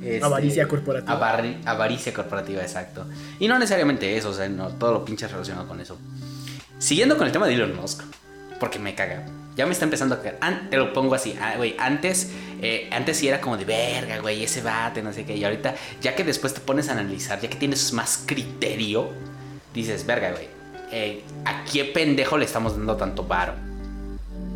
Este, 0.00 0.24
avaricia 0.24 0.68
corporativa. 0.68 1.40
avaricia 1.64 2.14
corporativa, 2.14 2.62
exacto. 2.62 3.04
Y 3.40 3.48
no 3.48 3.58
necesariamente 3.58 4.16
eso, 4.16 4.30
o 4.30 4.32
sea, 4.32 4.48
no, 4.48 4.68
todo 4.68 4.92
lo 4.92 5.04
pinche 5.04 5.26
relacionado 5.26 5.66
con 5.66 5.80
eso. 5.80 5.98
Siguiendo 6.78 7.16
con 7.16 7.26
el 7.26 7.32
tema 7.32 7.48
de 7.48 7.54
Elon 7.54 7.74
Musk, 7.74 8.04
porque 8.60 8.78
me 8.78 8.94
caga. 8.94 9.26
Ya 9.58 9.66
me 9.66 9.72
está 9.72 9.84
empezando 9.84 10.14
a 10.14 10.22
caer. 10.22 10.38
te 10.70 10.76
lo 10.76 10.92
pongo 10.92 11.16
así, 11.16 11.34
ah, 11.40 11.54
güey. 11.56 11.74
Antes, 11.80 12.30
eh, 12.62 12.88
antes 12.92 13.16
sí 13.16 13.26
era 13.26 13.40
como 13.40 13.56
de 13.56 13.64
verga, 13.64 14.20
güey, 14.20 14.44
ese 14.44 14.62
bate, 14.62 15.02
no 15.02 15.12
sé 15.12 15.24
qué. 15.24 15.36
Y 15.36 15.42
ahorita, 15.42 15.74
ya 16.00 16.14
que 16.14 16.22
después 16.22 16.54
te 16.54 16.60
pones 16.60 16.88
a 16.88 16.92
analizar, 16.92 17.40
ya 17.40 17.50
que 17.50 17.56
tienes 17.56 17.92
más 17.92 18.22
criterio, 18.24 19.10
dices, 19.74 20.06
verga, 20.06 20.30
güey. 20.30 20.46
Eh, 20.92 21.22
¿A 21.44 21.64
qué 21.64 21.84
pendejo 21.86 22.38
le 22.38 22.44
estamos 22.44 22.76
dando 22.76 22.96
tanto 22.96 23.24
varo? 23.24 23.54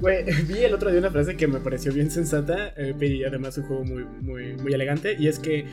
Güey, 0.01 0.25
vi 0.47 0.59
el 0.59 0.73
otro 0.73 0.89
día 0.89 1.01
una 1.01 1.11
frase 1.11 1.37
que 1.37 1.49
me 1.49 1.59
pareció 1.59 1.93
bien 1.93 2.09
sensata 2.09 2.73
eh, 2.77 2.95
y 3.01 3.25
además 3.25 3.59
un 3.59 3.65
juego 3.65 3.85
muy, 3.85 4.05
muy, 4.21 4.55
muy 4.55 4.73
elegante. 4.73 5.17
Y 5.19 5.27
es 5.27 5.41
que 5.41 5.67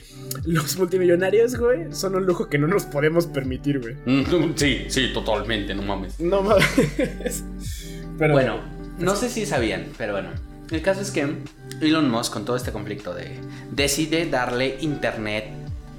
los 0.44 0.76
multimillonarios, 0.80 1.56
güey, 1.56 1.94
son 1.94 2.16
un 2.16 2.26
lujo 2.26 2.50
que 2.50 2.58
no 2.58 2.66
nos 2.66 2.86
podemos 2.86 3.28
permitir, 3.28 3.80
güey. 3.80 3.96
Sí, 4.56 4.86
sí, 4.88 5.14
totalmente, 5.14 5.76
no 5.76 5.84
mames. 5.84 6.20
No 6.20 6.42
mames. 6.42 7.44
Pero, 8.18 8.34
bueno, 8.34 8.79
no 9.00 9.16
sé 9.16 9.30
si 9.30 9.46
sabían, 9.46 9.88
pero 9.98 10.14
bueno. 10.14 10.30
El 10.70 10.82
caso 10.84 11.02
es 11.02 11.10
que 11.10 11.36
Elon 11.82 12.12
Musk, 12.12 12.32
con 12.32 12.46
todo 12.46 12.56
este 12.56 12.72
conflicto, 12.72 13.14
de, 13.14 13.40
decide 13.72 14.30
darle 14.30 14.78
internet 14.82 15.50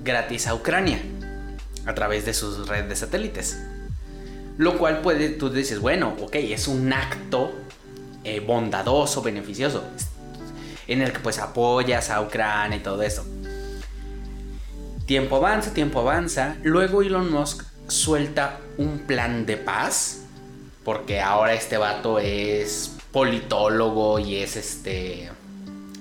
gratis 0.05 0.47
a 0.47 0.55
Ucrania 0.55 1.01
a 1.87 1.95
través 1.95 2.25
de 2.25 2.35
sus 2.35 2.69
redes 2.69 2.89
de 2.89 2.97
satélites. 2.97 3.61
Lo 4.59 4.79
cual 4.79 5.01
puede, 5.01 5.31
tú 5.31 5.51
dices, 5.51 5.81
bueno, 5.81 6.15
ok, 6.21 6.37
es 6.37 6.69
un 6.69 6.93
acto 6.93 7.53
eh, 8.23 8.41
bondadoso, 8.41 9.23
beneficioso, 9.23 9.83
en 10.87 11.03
el 11.03 11.13
que 11.13 11.21
pues 11.21 11.39
apoyas 11.39 12.11
a 12.11 12.21
Ucrania 12.21 12.77
y 12.77 12.81
todo 12.81 13.03
eso. 13.03 13.27
Tiempo 15.07 15.37
avanza, 15.37 15.73
tiempo 15.75 16.01
avanza. 16.01 16.57
Luego 16.63 17.03
Elon 17.03 17.33
Musk 17.33 17.65
suelta 17.89 18.61
un 18.77 19.01
plan 19.01 19.47
de 19.47 19.57
paz 19.57 20.19
porque 20.85 21.21
ahora 21.21 21.55
este 21.55 21.77
vato 21.77 22.19
es 22.19 22.97
politólogo 23.12 24.19
y 24.19 24.37
es 24.37 24.57
este 24.57 25.31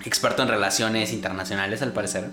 experto 0.06 0.44
en 0.44 0.50
relaciones 0.50 1.12
internacionales 1.12 1.82
al 1.82 1.92
parecer. 1.92 2.30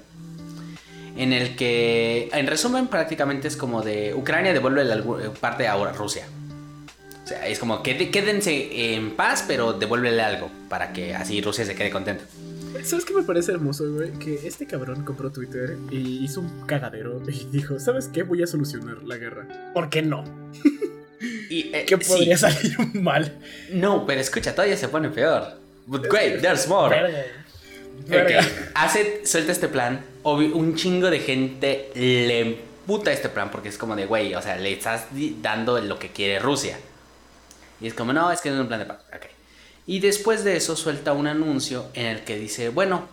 En 1.16 1.32
el 1.32 1.56
que, 1.56 2.28
en 2.32 2.46
resumen, 2.46 2.88
prácticamente 2.88 3.48
es 3.48 3.56
como 3.56 3.82
de 3.82 4.14
Ucrania 4.14 4.52
devuelve 4.52 4.84
la 4.84 5.02
parte 5.40 5.66
ahora 5.66 5.92
Rusia. 5.92 6.26
O 7.24 7.26
sea, 7.26 7.48
es 7.48 7.58
como 7.58 7.82
que 7.82 8.10
quédense 8.10 8.94
en 8.94 9.16
paz, 9.16 9.44
pero 9.48 9.72
devuélvele 9.72 10.22
algo 10.22 10.50
para 10.68 10.92
que 10.92 11.14
así 11.14 11.40
Rusia 11.40 11.64
se 11.64 11.74
quede 11.74 11.90
contenta. 11.90 12.24
¿Sabes 12.84 13.04
qué 13.04 13.14
me 13.14 13.22
parece 13.22 13.52
hermoso, 13.52 13.90
güey? 13.92 14.12
Que 14.12 14.46
este 14.46 14.66
cabrón 14.66 15.04
compró 15.04 15.32
Twitter 15.32 15.76
y 15.90 16.22
hizo 16.22 16.40
un 16.42 16.66
cagadero 16.66 17.20
y 17.26 17.46
dijo, 17.46 17.80
¿sabes 17.80 18.08
qué? 18.08 18.22
Voy 18.22 18.42
a 18.42 18.46
solucionar 18.46 19.02
la 19.02 19.16
guerra. 19.16 19.72
¿Por 19.72 19.88
qué 19.88 20.02
no? 20.02 20.24
Y, 21.48 21.70
eh, 21.74 21.84
¿Qué 21.86 21.98
podría 21.98 22.36
salir 22.36 22.76
mal? 22.94 23.38
No, 23.70 24.06
pero 24.06 24.20
escucha, 24.20 24.54
todavía 24.54 24.76
se 24.76 24.88
pone 24.88 25.08
peor. 25.10 25.58
But 25.86 26.06
great, 26.08 26.40
there's 26.40 26.66
more. 26.66 26.94
Hace, 28.74 29.26
suelta 29.26 29.52
este 29.52 29.68
plan. 29.68 30.04
un 30.24 30.76
chingo 30.76 31.10
de 31.10 31.20
gente 31.20 31.90
le 31.94 32.58
puta 32.86 33.12
este 33.12 33.28
plan 33.28 33.50
porque 33.50 33.68
es 33.68 33.78
como 33.78 33.96
de, 33.96 34.06
güey, 34.06 34.34
o 34.34 34.42
sea, 34.42 34.56
le 34.56 34.72
estás 34.72 35.06
dando 35.42 35.80
lo 35.80 35.98
que 35.98 36.10
quiere 36.10 36.38
Rusia. 36.38 36.78
Y 37.80 37.86
es 37.86 37.94
como, 37.94 38.12
no, 38.12 38.30
es 38.30 38.40
que 38.40 38.50
no 38.50 38.56
es 38.56 38.60
un 38.62 38.68
plan 38.68 38.80
de 38.80 38.86
paz. 38.86 38.98
Okay. 39.08 39.30
Y 39.86 40.00
después 40.00 40.44
de 40.44 40.56
eso 40.56 40.76
suelta 40.76 41.12
un 41.12 41.26
anuncio 41.26 41.86
en 41.94 42.06
el 42.06 42.20
que 42.22 42.38
dice, 42.38 42.70
bueno, 42.70 43.08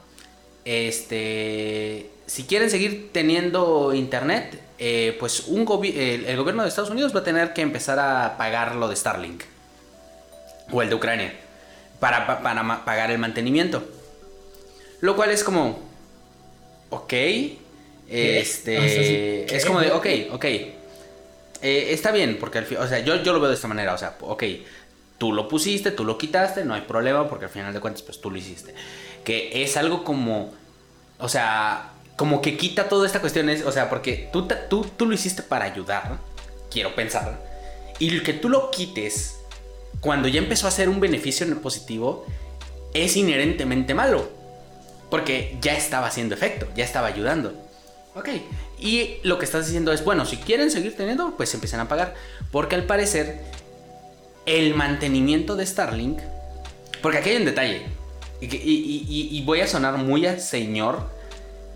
este, 0.66 2.10
si 2.26 2.44
quieren 2.44 2.70
seguir 2.70 3.10
teniendo 3.12 3.94
internet, 3.94 4.60
eh, 4.80 5.16
pues 5.20 5.48
un 5.48 5.62
el, 5.62 6.38
gobierno 6.38 6.64
de 6.64 6.70
Estados 6.70 6.90
Unidos 6.90 7.16
va 7.16 7.20
a 7.20 7.24
tener 7.24 7.54
que 7.54 7.62
empezar 7.62 8.00
a 8.00 8.38
pagar 8.38 8.76
lo 8.76 8.88
de 8.88 8.96
Starlink. 8.96 9.44
O 10.72 10.82
el 10.82 10.90
de 10.90 10.96
Ucrania. 10.96 11.34
Para, 12.00 12.26
pagar 12.86 13.12
el 13.12 13.18
mantenimiento. 13.18 13.84
Lo 15.02 15.16
cual 15.16 15.32
es 15.32 15.44
como... 15.44 15.80
Ok. 16.90 17.14
Este... 18.10 19.56
Es 19.56 19.66
como 19.66 19.80
de, 19.80 19.92
ok, 19.92 20.08
ok. 20.32 20.46
Eh, 21.64 21.94
está 21.94 22.12
bien, 22.12 22.38
porque 22.40 22.58
al 22.58 22.66
fin, 22.66 22.78
o 22.78 22.88
sea, 22.88 23.00
yo, 23.00 23.24
yo 23.24 23.32
lo 23.32 23.40
veo 23.40 23.48
de 23.48 23.56
esta 23.56 23.70
manera, 23.70 23.94
o 23.94 23.98
sea, 23.98 24.18
ok, 24.20 24.44
tú 25.18 25.32
lo 25.32 25.48
pusiste, 25.48 25.92
tú 25.92 26.06
lo 26.06 26.18
quitaste, 26.18 26.66
no 26.66 26.74
hay 26.74 26.82
problema, 26.82 27.30
porque 27.30 27.46
al 27.46 27.52
final 27.52 27.74
de 27.74 27.80
cuentas, 27.80 28.02
pues 28.02 28.20
tú 28.20 28.32
lo 28.32 28.38
hiciste. 28.38 28.74
Que 29.24 29.64
es 29.64 29.78
algo 29.78 30.04
como, 30.04 30.52
o 31.20 31.30
sea, 31.30 31.92
como 32.16 32.42
que 32.42 32.58
quita 32.58 32.90
toda 32.90 33.08
esta 33.08 33.22
cuestión, 33.22 33.50
o 33.50 33.72
sea, 33.72 33.90
porque 33.90 34.30
tú, 34.32 34.48
tú, 34.70 34.86
tú 34.98 35.06
lo 35.06 35.14
hiciste 35.14 35.44
para 35.44 35.66
ayudar, 35.66 36.18
quiero 36.70 36.96
pensar, 36.96 37.40
y 38.00 38.20
que 38.22 38.34
tú 38.34 38.50
lo 38.50 38.72
quites 38.72 39.40
cuando 40.02 40.28
ya 40.28 40.40
empezó 40.40 40.68
a 40.68 40.72
ser 40.72 40.90
un 40.90 41.00
beneficio 41.00 41.46
en 41.46 41.54
el 41.54 41.60
positivo, 41.60 42.26
es 42.94 43.16
inherentemente 43.16 43.94
malo, 43.94 44.30
porque 45.10 45.58
ya 45.62 45.74
estaba 45.78 46.08
haciendo 46.08 46.36
efecto, 46.36 46.68
ya 46.76 46.84
estaba 46.84 47.08
ayudando. 47.08 47.54
Ok, 48.16 48.30
Y 48.78 49.18
lo 49.24 49.40
que 49.40 49.46
estás 49.46 49.66
diciendo 49.66 49.92
es, 49.92 50.04
bueno, 50.04 50.26
si 50.26 50.38
quieren 50.38 50.70
seguir 50.70 50.96
teniendo, 50.96 51.36
pues 51.36 51.54
empiezan 51.54 51.80
a 51.80 51.88
pagar. 51.88 52.14
Porque 52.52 52.76
al 52.76 52.84
parecer, 52.84 53.42
el 54.46 54.76
mantenimiento 54.76 55.56
de 55.56 55.66
Starlink, 55.66 56.20
porque 57.02 57.20
aquí 57.20 57.30
hay 57.30 57.38
un 57.38 57.46
detalle, 57.46 57.86
y, 58.42 59.42
voy 59.46 59.62
a 59.62 59.68
sonar 59.68 59.98
muy 59.98 60.26
a 60.26 60.40
señor, 60.40 61.10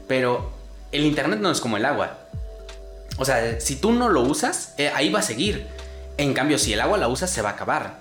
pero 0.07 0.51
el 0.91 1.05
Internet 1.05 1.39
no 1.39 1.51
es 1.51 1.61
como 1.61 1.77
el 1.77 1.85
agua. 1.85 2.19
O 3.17 3.25
sea, 3.25 3.59
si 3.59 3.77
tú 3.77 3.91
no 3.91 4.09
lo 4.09 4.21
usas, 4.21 4.73
eh, 4.77 4.91
ahí 4.93 5.09
va 5.09 5.19
a 5.19 5.23
seguir. 5.23 5.65
En 6.17 6.33
cambio, 6.33 6.57
si 6.57 6.73
el 6.73 6.81
agua 6.81 6.97
la 6.97 7.07
usas, 7.07 7.29
se 7.29 7.41
va 7.41 7.49
a 7.49 7.53
acabar. 7.53 7.99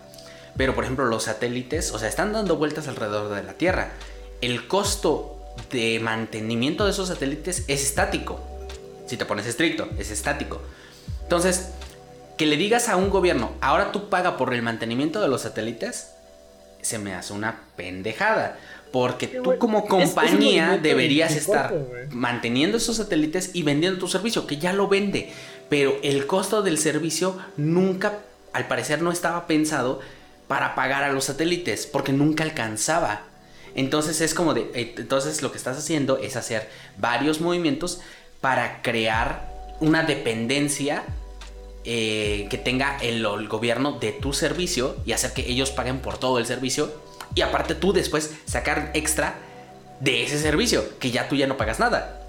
Pero, 0.57 0.75
por 0.75 0.85
ejemplo, 0.85 1.05
los 1.05 1.25
satélites, 1.25 1.93
o 1.93 1.99
sea, 1.99 2.09
están 2.09 2.33
dando 2.33 2.57
vueltas 2.57 2.89
alrededor 2.89 3.35
de 3.35 3.43
la 3.43 3.55
Tierra. 3.55 3.93
El 4.41 4.67
costo 4.67 5.37
de 5.71 6.01
mantenimiento 6.01 6.85
de 6.85 6.91
esos 6.91 7.09
satélites 7.09 7.65
es 7.69 7.83
estático. 7.83 8.41
Si 9.07 9.17
te 9.17 9.25
pones 9.25 9.47
estricto, 9.47 9.89
es 9.99 10.11
estático. 10.11 10.61
Entonces, 11.23 11.71
que 12.37 12.47
le 12.47 12.57
digas 12.57 12.89
a 12.89 12.97
un 12.97 13.11
gobierno, 13.11 13.53
ahora 13.61 13.93
tú 13.93 14.09
paga 14.09 14.37
por 14.37 14.53
el 14.53 14.63
mantenimiento 14.63 15.21
de 15.21 15.29
los 15.29 15.43
satélites, 15.43 16.13
se 16.83 16.99
me 16.99 17.15
hace 17.15 17.33
una 17.33 17.63
pendejada. 17.77 18.59
Porque 18.93 19.27
tú 19.27 19.59
como 19.59 19.87
compañía 19.87 20.79
deberías 20.81 21.35
estar 21.35 21.75
manteniendo 22.11 22.79
esos 22.79 22.97
satélites 22.97 23.51
y 23.53 23.63
vendiendo 23.63 23.99
tu 23.99 24.09
servicio, 24.09 24.47
que 24.47 24.57
ya 24.57 24.73
lo 24.73 24.89
vende. 24.89 25.33
Pero 25.69 25.97
el 26.03 26.27
costo 26.27 26.63
del 26.63 26.79
servicio 26.79 27.37
nunca, 27.57 28.21
al 28.53 28.69
parecer, 28.69 29.03
no 29.03 29.11
estaba 29.11 29.47
pensado 29.47 30.01
para 30.47 30.75
pagar 30.75 31.03
a 31.03 31.13
los 31.13 31.25
satélites, 31.25 31.87
porque 31.87 32.13
nunca 32.13 32.45
alcanzaba. 32.45 33.23
Entonces 33.75 34.21
es 34.21 34.33
como 34.33 34.55
de, 34.55 34.71
eh, 34.75 34.95
entonces 34.97 35.43
lo 35.43 35.51
que 35.51 35.59
estás 35.59 35.77
haciendo 35.77 36.19
es 36.19 36.37
hacer 36.37 36.71
varios 36.97 37.41
movimientos 37.41 38.01
para 38.41 38.81
crear 38.81 39.53
una 39.81 40.05
dependencia 40.05 41.03
eh, 41.89 42.49
que 42.51 42.59
tenga 42.59 42.99
el, 42.99 43.25
gobierno 43.47 43.93
de 44.01 44.11
tu 44.11 44.33
servicio 44.33 44.97
y 45.07 45.13
hacer 45.13 45.33
que 45.33 45.49
ellos 45.49 45.71
paguen 45.71 46.01
por 46.01 46.19
todo 46.19 46.41
el 46.41 46.47
servicio 46.47 46.93
y 47.37 47.43
aparte 47.43 47.77
tú 47.77 47.93
después 47.93 48.35
sacar 48.45 48.91
extra 48.95 49.39
de 50.01 50.25
ese 50.25 50.39
servicio 50.41 50.83
que 50.99 51.13
ya 51.13 51.29
tú 51.29 51.37
ya 51.37 51.47
no 51.47 51.57
pagas 51.57 51.79
nada. 51.79 52.29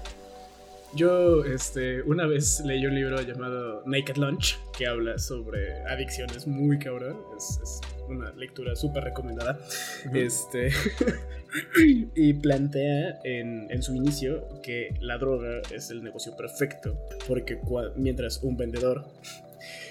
Yo, 0.94 1.44
este, 1.44 2.02
una 2.02 2.26
vez 2.26 2.62
leí 2.64 2.86
un 2.86 2.94
libro 2.94 3.20
llamado 3.20 3.82
Naked 3.84 4.16
Lunch 4.16 4.58
que 4.76 4.86
habla 4.86 5.18
sobre 5.18 5.82
adicciones 5.82 6.46
muy 6.46 6.78
cabrón. 6.78 7.16
Es, 7.36 7.80
una 8.08 8.30
lectura 8.32 8.76
súper 8.76 9.04
recomendada. 9.04 9.58
Este. 10.14 10.70
y 12.14 12.32
plantea 12.34 13.20
en, 13.24 13.66
en, 13.70 13.82
su 13.82 13.94
inicio 13.94 14.48
que 14.62 14.94
la 15.00 15.18
droga 15.18 15.60
es 15.74 15.90
el 15.90 16.02
negocio 16.02 16.36
perfecto. 16.36 16.96
Porque 17.26 17.58
mientras 17.96 18.40
un 18.44 18.56
vendedor. 18.56 19.04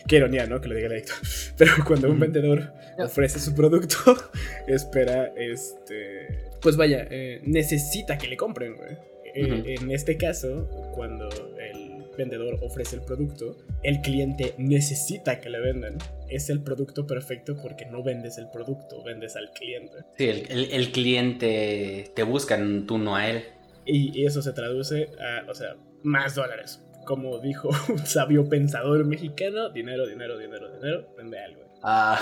Qué 0.08 0.18
ironía, 0.18 0.46
¿no? 0.46 0.62
Que 0.62 0.68
lo 0.68 0.76
diga 0.76 0.88
el 0.88 0.94
adicto. 0.94 1.14
Pero 1.58 1.74
cuando 1.86 2.10
un 2.10 2.20
vendedor 2.20 2.74
ofrece 2.98 3.40
su 3.40 3.56
producto, 3.56 3.98
espera, 4.68 5.34
este. 5.36 6.50
Pues 6.62 6.76
vaya, 6.76 7.08
eh, 7.10 7.42
necesita 7.44 8.18
que 8.18 8.28
le 8.28 8.38
compren, 8.38 8.76
güey. 8.76 8.98
Eh, 9.36 9.76
en 9.80 9.92
este 9.92 10.18
caso, 10.18 10.68
cuando 10.96 11.30
el 11.60 11.98
vendedor 12.18 12.60
ofrece 12.64 12.96
el 12.96 13.04
producto, 13.04 13.58
el 13.84 14.02
cliente 14.02 14.56
necesita 14.58 15.40
que 15.40 15.50
le 15.50 15.60
vendan. 15.60 15.98
Es 16.28 16.50
el 16.50 16.62
producto 16.62 17.06
perfecto 17.06 17.56
porque 17.62 17.86
no 17.86 18.04
vendes 18.04 18.38
el 18.38 18.50
producto, 18.50 19.04
vendes 19.04 19.36
al 19.36 19.52
cliente. 19.52 19.98
Sí, 20.18 20.44
el, 20.50 20.92
cliente 20.92 22.12
te 22.16 22.24
busca, 22.24 22.60
tú 22.88 22.98
no 22.98 23.16
a 23.16 23.30
él. 23.30 23.44
Y, 23.86 24.26
eso 24.26 24.42
se 24.42 24.52
traduce 24.52 25.10
a, 25.22 25.50
o 25.50 25.54
sea, 25.54 25.76
más 26.04 26.36
dólares. 26.36 26.82
Como 27.08 27.40
dijo 27.40 27.70
un 27.90 28.06
sabio 28.06 28.48
pensador 28.50 29.06
mexicano, 29.06 29.70
dinero, 29.70 30.06
dinero, 30.06 30.38
dinero, 30.38 30.72
dinero, 30.74 31.08
vende 31.18 31.40
algo. 31.40 31.62
Ah, 31.82 32.20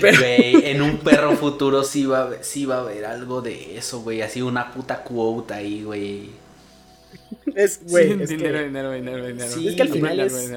pero... 0.00 0.18
en 0.24 0.80
un 0.80 0.98
perro 0.98 1.32
futuro 1.36 1.84
sí 1.84 2.06
va, 2.06 2.42
sí 2.42 2.64
va 2.64 2.76
a 2.76 2.80
haber 2.80 3.04
algo 3.04 3.42
de 3.42 3.76
eso, 3.76 4.00
güey. 4.00 4.22
Así 4.22 4.40
una 4.40 4.72
puta 4.72 5.02
cuota 5.02 5.56
ahí, 5.56 5.84
güey. 5.84 6.30
Es, 7.54 7.80
güey. 7.84 8.16
dinero, 8.26 8.62
dinero, 8.62 8.92
dinero, 8.92 9.26
dinero, 9.26 9.50
Sí, 9.50 9.68
es 9.68 9.76
que 9.76 9.82
al 9.82 9.88
final 9.90 10.20
es... 10.20 10.50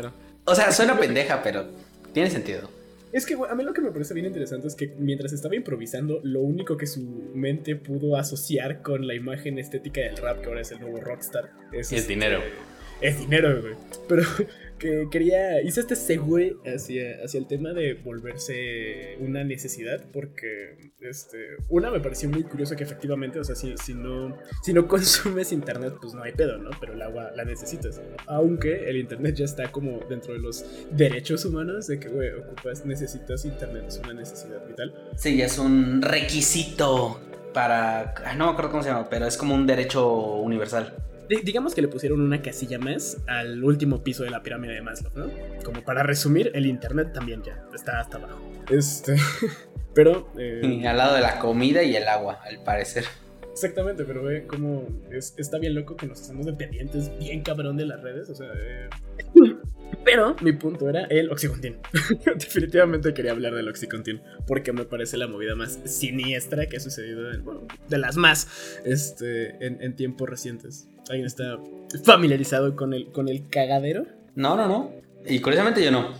O 0.45 0.55
sea, 0.55 0.71
suena 0.71 0.97
pendeja, 0.97 1.41
pero 1.43 1.65
tiene 2.13 2.29
sentido. 2.29 2.69
Es 3.11 3.25
que, 3.27 3.35
güey, 3.35 3.51
a 3.51 3.55
mí 3.55 3.63
lo 3.63 3.73
que 3.73 3.81
me 3.81 3.91
parece 3.91 4.13
bien 4.13 4.25
interesante 4.25 4.67
es 4.67 4.75
que 4.75 4.95
mientras 4.97 5.33
estaba 5.33 5.55
improvisando, 5.55 6.19
lo 6.23 6.41
único 6.41 6.77
que 6.77 6.87
su 6.87 7.31
mente 7.35 7.75
pudo 7.75 8.15
asociar 8.17 8.81
con 8.81 9.05
la 9.05 9.13
imagen 9.13 9.59
estética 9.59 10.01
del 10.01 10.17
rap, 10.17 10.41
que 10.41 10.47
ahora 10.47 10.61
es 10.61 10.71
el 10.71 10.79
nuevo 10.79 10.99
rockstar, 10.99 11.51
es, 11.71 11.91
es 11.91 12.07
dinero. 12.07 12.39
Este, 12.39 12.72
es 13.03 13.19
dinero, 13.19 13.61
güey. 13.61 13.73
Pero 14.07 14.23
que 14.79 15.07
quería, 15.11 15.61
hice 15.61 15.81
este 15.81 15.95
segue 15.95 16.57
hacia, 16.65 17.23
hacia 17.23 17.37
el 17.37 17.47
tema 17.47 17.73
de 17.73 17.93
volverse 17.93 19.17
una 19.19 19.43
necesidad, 19.43 20.03
porque 20.11 20.91
este, 21.01 21.37
una 21.69 21.91
me 21.91 21.99
pareció 21.99 22.29
muy 22.29 22.43
curioso 22.43 22.75
que 22.75 22.83
efectivamente, 22.83 23.39
o 23.39 23.43
sea, 23.43 23.55
si, 23.55 23.75
si, 23.77 23.93
no, 23.93 24.35
si 24.63 24.73
no 24.73 24.87
consumes 24.87 25.51
internet, 25.51 25.93
pues 26.01 26.13
no 26.13 26.23
hay 26.23 26.31
pedo, 26.31 26.57
¿no? 26.57 26.71
Pero 26.79 26.93
el 26.93 27.01
agua 27.01 27.31
la 27.35 27.43
necesitas. 27.43 28.01
Aunque 28.25 28.89
el 28.89 28.97
internet 28.97 29.35
ya 29.35 29.45
está 29.45 29.71
como 29.71 29.99
dentro 30.09 30.33
de 30.33 30.39
los 30.39 30.65
derechos 30.91 31.45
humanos 31.45 31.87
de 31.87 31.99
que, 31.99 32.07
güey, 32.07 32.29
ocupas, 32.31 32.85
necesitas 32.85 33.45
internet, 33.45 33.85
es 33.87 33.99
una 33.99 34.13
necesidad 34.13 34.65
vital. 34.65 34.93
Sí, 35.17 35.41
es 35.41 35.59
un 35.59 36.01
requisito 36.01 37.19
para, 37.53 38.13
no 38.37 38.45
me 38.45 38.51
acuerdo 38.51 38.71
cómo 38.71 38.83
se 38.83 38.89
llama, 38.89 39.09
pero 39.09 39.27
es 39.27 39.37
como 39.37 39.53
un 39.53 39.67
derecho 39.67 40.37
universal 40.37 40.95
digamos 41.43 41.73
que 41.73 41.81
le 41.81 41.87
pusieron 41.87 42.21
una 42.21 42.41
casilla 42.41 42.79
más 42.79 43.17
al 43.27 43.63
último 43.63 44.03
piso 44.03 44.23
de 44.23 44.29
la 44.29 44.43
pirámide 44.43 44.73
de 44.73 44.81
Maslow, 44.81 45.11
¿no? 45.15 45.31
Como 45.63 45.83
para 45.83 46.03
resumir, 46.03 46.51
el 46.53 46.65
internet 46.65 47.11
también 47.13 47.41
ya 47.43 47.65
está 47.73 47.99
hasta 47.99 48.17
abajo. 48.17 48.39
Este. 48.69 49.15
pero. 49.93 50.29
Eh, 50.37 50.83
al 50.87 50.97
lado 50.97 51.15
de 51.15 51.21
la 51.21 51.39
comida 51.39 51.83
y 51.83 51.95
el 51.95 52.07
agua, 52.07 52.39
al 52.43 52.63
parecer. 52.63 53.05
Exactamente, 53.53 54.03
pero 54.03 54.23
ve 54.23 54.47
como 54.47 54.87
está 55.11 55.59
bien 55.59 55.75
loco 55.75 55.95
que 55.95 56.07
nos 56.07 56.19
hacemos 56.19 56.47
dependientes 56.47 57.15
bien 57.19 57.43
cabrón 57.43 57.77
de 57.77 57.85
las 57.85 58.01
redes, 58.01 58.27
o 58.31 58.33
sea, 58.33 58.47
eh, 58.47 58.89
pero 60.03 60.35
mi 60.41 60.53
punto 60.53 60.89
era 60.89 61.03
el 61.03 61.29
Oxycontin. 61.29 61.77
Definitivamente 62.25 63.13
quería 63.13 63.29
hablar 63.29 63.53
del 63.53 63.67
Oxycontin 63.67 64.21
porque 64.47 64.73
me 64.73 64.85
parece 64.85 65.17
la 65.17 65.27
movida 65.27 65.53
más 65.53 65.79
siniestra 65.85 66.65
que 66.65 66.77
ha 66.77 66.79
sucedido, 66.79 67.31
en, 67.31 67.45
bueno, 67.45 67.67
de 67.89 67.97
las 67.99 68.17
más 68.17 68.79
este, 68.85 69.63
en, 69.63 69.95
tiempos 69.95 70.27
recientes. 70.27 70.89
¿Alguien 71.09 71.25
está 71.25 71.59
familiarizado 72.03 72.75
con 72.75 72.93
el, 72.93 73.11
con 73.11 73.27
el 73.29 73.49
cagadero? 73.49 74.05
No, 74.35 74.55
no, 74.55 74.67
no. 74.67 74.91
Y 75.25 75.39
curiosamente 75.39 75.83
yo 75.83 75.91
no. 75.91 76.13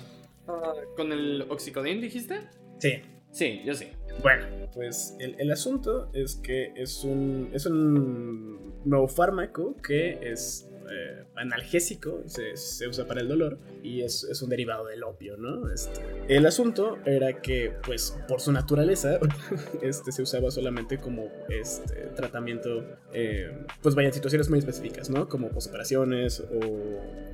Ah, 0.47 0.73
¿Con 0.95 1.11
el 1.11 1.45
Oxycontin 1.49 2.01
dijiste? 2.01 2.41
Sí. 2.79 3.01
Sí, 3.31 3.61
yo 3.65 3.73
sí. 3.73 3.87
Bueno, 4.21 4.45
pues 4.73 5.15
el, 5.19 5.35
el, 5.39 5.51
asunto 5.51 6.11
es 6.13 6.35
que 6.35 6.71
es 6.75 7.03
un, 7.03 7.49
es 7.51 7.65
un 7.65 8.73
nuevo 8.85 9.07
fármaco 9.07 9.75
que 9.81 10.19
es 10.21 10.69
eh, 10.89 11.23
analgésico, 11.35 12.23
se, 12.25 12.87
usa 12.87 13.05
para 13.05 13.21
el 13.21 13.27
dolor 13.27 13.57
y 13.81 14.01
es, 14.01 14.23
un 14.41 14.49
derivado 14.49 14.85
del 14.85 15.03
opio, 15.03 15.37
¿no? 15.37 15.71
Este, 15.71 16.01
el 16.27 16.45
asunto 16.45 16.97
era 17.05 17.41
que, 17.41 17.73
pues, 17.85 18.17
por 18.27 18.41
su 18.41 18.51
naturaleza, 18.51 19.19
este, 19.81 20.11
se 20.11 20.21
usaba 20.21 20.51
solamente 20.51 20.97
como 20.97 21.29
este, 21.49 22.07
tratamiento, 22.15 22.83
eh, 23.13 23.65
pues 23.81 23.95
vaya, 23.95 24.11
situaciones 24.11 24.49
muy 24.49 24.59
específicas, 24.59 25.09
¿no? 25.09 25.29
Como 25.29 25.49
posoperaciones 25.49 26.41
o 26.41 26.59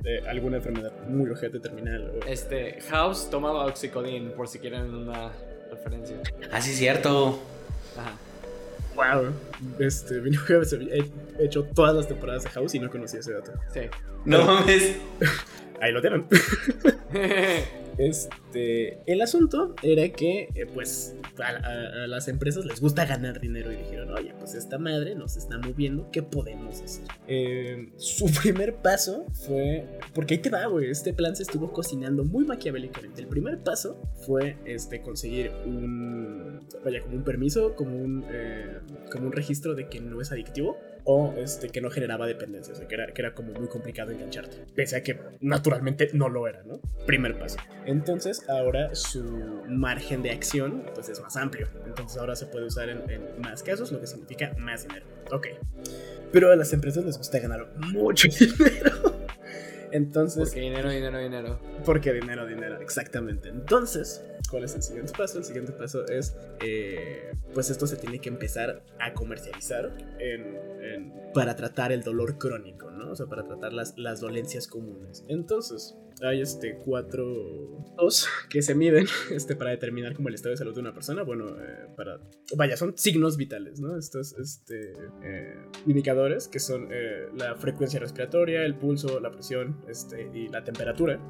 eh, 0.04 0.22
alguna 0.28 0.58
enfermedad 0.58 0.92
muy 1.08 1.30
ojete 1.30 1.60
terminal. 1.60 2.12
Este, 2.26 2.80
House 2.82 3.28
tomaba 3.30 3.66
oxicodín, 3.66 4.32
por 4.32 4.48
si 4.48 4.58
quieren 4.58 4.94
una 4.94 5.32
referencia. 5.70 6.16
Ah, 6.50 6.60
sí, 6.60 6.72
cierto. 6.72 7.38
Ajá. 7.96 8.29
Wow. 8.94 9.32
Este, 9.78 10.16
he 11.38 11.44
hecho 11.44 11.64
todas 11.64 11.94
las 11.94 12.08
temporadas 12.08 12.44
de 12.44 12.50
House 12.50 12.74
y 12.74 12.78
no 12.78 12.90
conocía 12.90 13.20
ese 13.20 13.32
dato. 13.32 13.52
Sí. 13.72 13.80
No 14.24 14.44
mames. 14.44 14.96
Ahí 15.80 15.92
lo 15.92 16.00
tienen. 16.00 16.26
Este, 18.00 19.02
el 19.04 19.20
asunto 19.20 19.74
era 19.82 20.08
que, 20.08 20.48
eh, 20.54 20.66
pues, 20.72 21.14
a, 21.38 22.06
las 22.06 22.28
empresas 22.28 22.64
les 22.64 22.80
gusta 22.80 23.04
ganar 23.04 23.40
dinero 23.40 23.70
y 23.70 23.76
dijeron, 23.76 24.10
oye, 24.14 24.32
pues 24.38 24.54
esta 24.54 24.78
madre 24.78 25.14
nos 25.14 25.36
está 25.36 25.58
moviendo, 25.58 26.08
¿qué 26.10 26.22
podemos 26.22 26.80
hacer? 26.80 27.04
Eh, 27.28 27.92
su 27.98 28.24
primer 28.42 28.76
paso 28.76 29.26
fue, 29.46 29.86
porque 30.14 30.34
ahí 30.34 30.40
te 30.40 30.48
va, 30.48 30.64
güey, 30.64 30.90
este 30.90 31.12
plan 31.12 31.36
se 31.36 31.42
estuvo 31.42 31.74
cocinando 31.74 32.24
muy 32.24 32.46
maquiavélicamente. 32.46 33.20
El 33.20 33.28
primer 33.28 33.58
paso 33.58 34.00
fue, 34.26 34.56
este, 34.64 35.02
conseguir 35.02 35.52
un, 35.66 36.66
vaya, 36.82 37.02
como 37.02 37.16
un 37.16 37.24
permiso, 37.24 37.74
como 37.74 37.98
un, 37.98 38.24
eh, 38.30 38.78
como 39.12 39.26
un 39.26 39.32
registro 39.32 39.74
de 39.74 39.90
que 39.90 40.00
no 40.00 40.22
es 40.22 40.32
adictivo 40.32 40.78
o 41.04 41.34
este, 41.36 41.68
que 41.68 41.80
no 41.80 41.90
generaba 41.90 42.26
dependencia, 42.26 42.72
o 42.72 42.76
sea, 42.76 42.88
que 42.88 42.94
era, 42.94 43.06
que 43.12 43.22
era 43.22 43.34
como 43.34 43.52
muy 43.52 43.68
complicado 43.68 44.10
engancharte, 44.10 44.64
pese 44.74 44.96
a 44.96 45.02
que 45.02 45.18
naturalmente 45.40 46.10
no 46.12 46.28
lo 46.28 46.46
era, 46.48 46.62
¿no? 46.64 46.80
Primer 47.06 47.38
paso. 47.38 47.58
Entonces 47.86 48.48
ahora 48.48 48.94
su 48.94 49.62
margen 49.68 50.22
de 50.22 50.30
acción 50.30 50.84
pues 50.94 51.08
es 51.08 51.20
más 51.20 51.36
amplio, 51.36 51.68
entonces 51.86 52.18
ahora 52.18 52.36
se 52.36 52.46
puede 52.46 52.66
usar 52.66 52.88
en, 52.88 53.00
más 53.40 53.62
casos, 53.62 53.92
lo 53.92 54.00
que 54.00 54.06
significa 54.06 54.54
más 54.58 54.86
dinero. 54.86 55.06
Ok. 55.32 55.48
Pero 56.32 56.52
a 56.52 56.56
las 56.56 56.72
empresas 56.72 57.04
les 57.04 57.18
gusta 57.18 57.38
ganar 57.38 57.72
mucho 57.76 58.28
dinero. 58.40 59.19
Entonces. 59.92 60.42
Porque 60.42 60.60
dinero, 60.60 60.90
dinero, 60.90 61.18
dinero. 61.18 61.58
Porque 61.84 62.12
dinero, 62.12 62.46
dinero, 62.46 62.80
exactamente. 62.80 63.48
Entonces, 63.48 64.24
¿cuál 64.50 64.64
es 64.64 64.74
el 64.74 64.82
siguiente 64.82 65.12
paso? 65.16 65.38
El 65.38 65.44
siguiente 65.44 65.72
paso 65.72 66.06
es, 66.06 66.36
eh, 66.64 67.32
pues 67.54 67.70
esto 67.70 67.86
se 67.86 67.96
tiene 67.96 68.20
que 68.20 68.28
empezar 68.28 68.82
a 68.98 69.12
comercializar 69.12 69.92
para 71.34 71.56
tratar 71.56 71.92
el 71.92 72.02
dolor 72.02 72.38
crónico, 72.38 72.90
¿no? 72.90 73.12
O 73.12 73.16
sea, 73.16 73.26
para 73.26 73.44
tratar 73.44 73.72
las, 73.72 73.96
las 73.96 74.20
dolencias 74.20 74.66
comunes. 74.66 75.24
Entonces, 75.28 75.96
hay 76.22 76.40
este 76.40 76.76
cuatro 76.76 77.84
dos 77.96 78.28
que 78.48 78.62
se 78.62 78.74
miden 78.74 79.06
este 79.30 79.56
para 79.56 79.70
determinar 79.70 80.14
como 80.14 80.28
el 80.28 80.34
estado 80.34 80.50
de 80.50 80.56
salud 80.56 80.74
de 80.74 80.80
una 80.80 80.92
persona. 80.92 81.22
Bueno 81.22 81.48
eh, 81.60 81.86
para 81.96 82.20
vaya 82.56 82.76
son 82.76 82.96
signos 82.96 83.36
vitales 83.36 83.80
no 83.80 83.96
estos 83.96 84.32
este 84.38 84.92
eh, 85.22 85.56
indicadores 85.86 86.48
que 86.48 86.58
son 86.58 86.88
eh, 86.90 87.28
la 87.34 87.54
frecuencia 87.56 88.00
respiratoria 88.00 88.64
el 88.64 88.74
pulso 88.74 89.20
la 89.20 89.30
presión 89.30 89.80
este 89.88 90.30
y 90.34 90.48
la 90.48 90.64
temperatura 90.64 91.20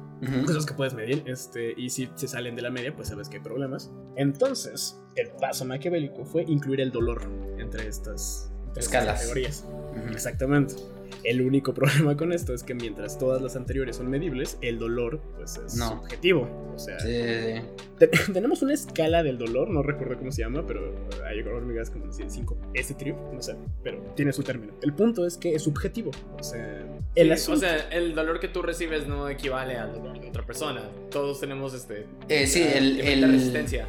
cosas 0.45 0.65
que 0.65 0.73
puedes 0.73 0.93
medir 0.93 1.23
este 1.25 1.73
y 1.75 1.89
si 1.89 2.09
se 2.15 2.27
salen 2.27 2.55
de 2.55 2.61
la 2.61 2.69
media 2.69 2.95
pues 2.95 3.07
sabes 3.09 3.29
que 3.29 3.37
hay 3.37 3.43
problemas. 3.43 3.91
Entonces 4.15 4.99
el 5.15 5.29
paso 5.31 5.65
maquiavélico 5.65 6.25
fue 6.25 6.43
incluir 6.43 6.81
el 6.81 6.91
dolor 6.91 7.21
entre 7.57 7.87
estas, 7.87 8.51
escalas. 8.75 9.19
categorías. 9.19 9.65
Exactamente 10.11 10.75
el 11.23 11.41
único 11.41 11.73
problema 11.75 12.15
con 12.15 12.33
esto 12.33 12.53
es 12.53 12.63
que 12.63 12.73
mientras 12.73 13.17
todas 13.17 13.41
las 13.41 13.55
anteriores 13.55 13.97
son 13.97 14.09
medibles, 14.09 14.57
el 14.61 14.79
dolor 14.79 15.21
pues 15.37 15.57
es 15.57 15.73
subjetivo. 15.73 16.47
O 16.75 16.79
sea, 16.79 16.97
tenemos 18.33 18.61
una 18.61 18.73
escala 18.73 19.23
del 19.23 19.37
dolor, 19.37 19.69
no 19.69 19.83
recuerdo 19.83 20.17
cómo 20.17 20.31
se 20.31 20.41
llama, 20.41 20.65
pero 20.65 20.95
hay 21.27 21.41
hormigas 21.41 21.89
como 21.89 22.07
decir 22.07 22.25
5 22.29 22.57
S 22.73 22.93
trip, 22.95 23.15
no 23.33 23.41
sé, 23.41 23.55
pero 23.83 23.99
tiene 24.15 24.33
su 24.33 24.43
término. 24.43 24.73
El 24.81 24.93
punto 24.93 25.25
es 25.25 25.37
que 25.37 25.53
es 25.53 25.63
subjetivo. 25.63 26.11
O 26.39 26.43
sea, 26.43 26.83
el, 27.15 27.31
o 27.31 27.37
sea, 27.37 27.89
el 27.89 28.15
dolor 28.15 28.39
que 28.39 28.47
tú 28.47 28.61
recibes 28.61 29.07
no 29.07 29.29
equivale 29.29 29.77
al 29.77 29.93
dolor 29.93 30.19
de 30.19 30.29
otra 30.29 30.45
persona. 30.45 30.89
Todos 31.09 31.39
tenemos 31.39 31.73
este. 31.73 32.05
Eh, 32.29 32.47
sí, 32.47 32.63
el, 32.63 32.99
el, 33.01 33.31
resistencia. 33.31 33.85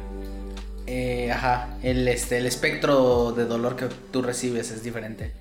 Eh, 0.85 1.31
ajá, 1.31 1.77
el, 1.81 2.07
este, 2.07 2.37
el 2.37 2.45
espectro 2.45 3.31
de 3.31 3.45
dolor 3.45 3.75
que 3.75 3.85
tú 4.11 4.21
recibes 4.21 4.71
es 4.71 4.83
diferente. 4.83 5.31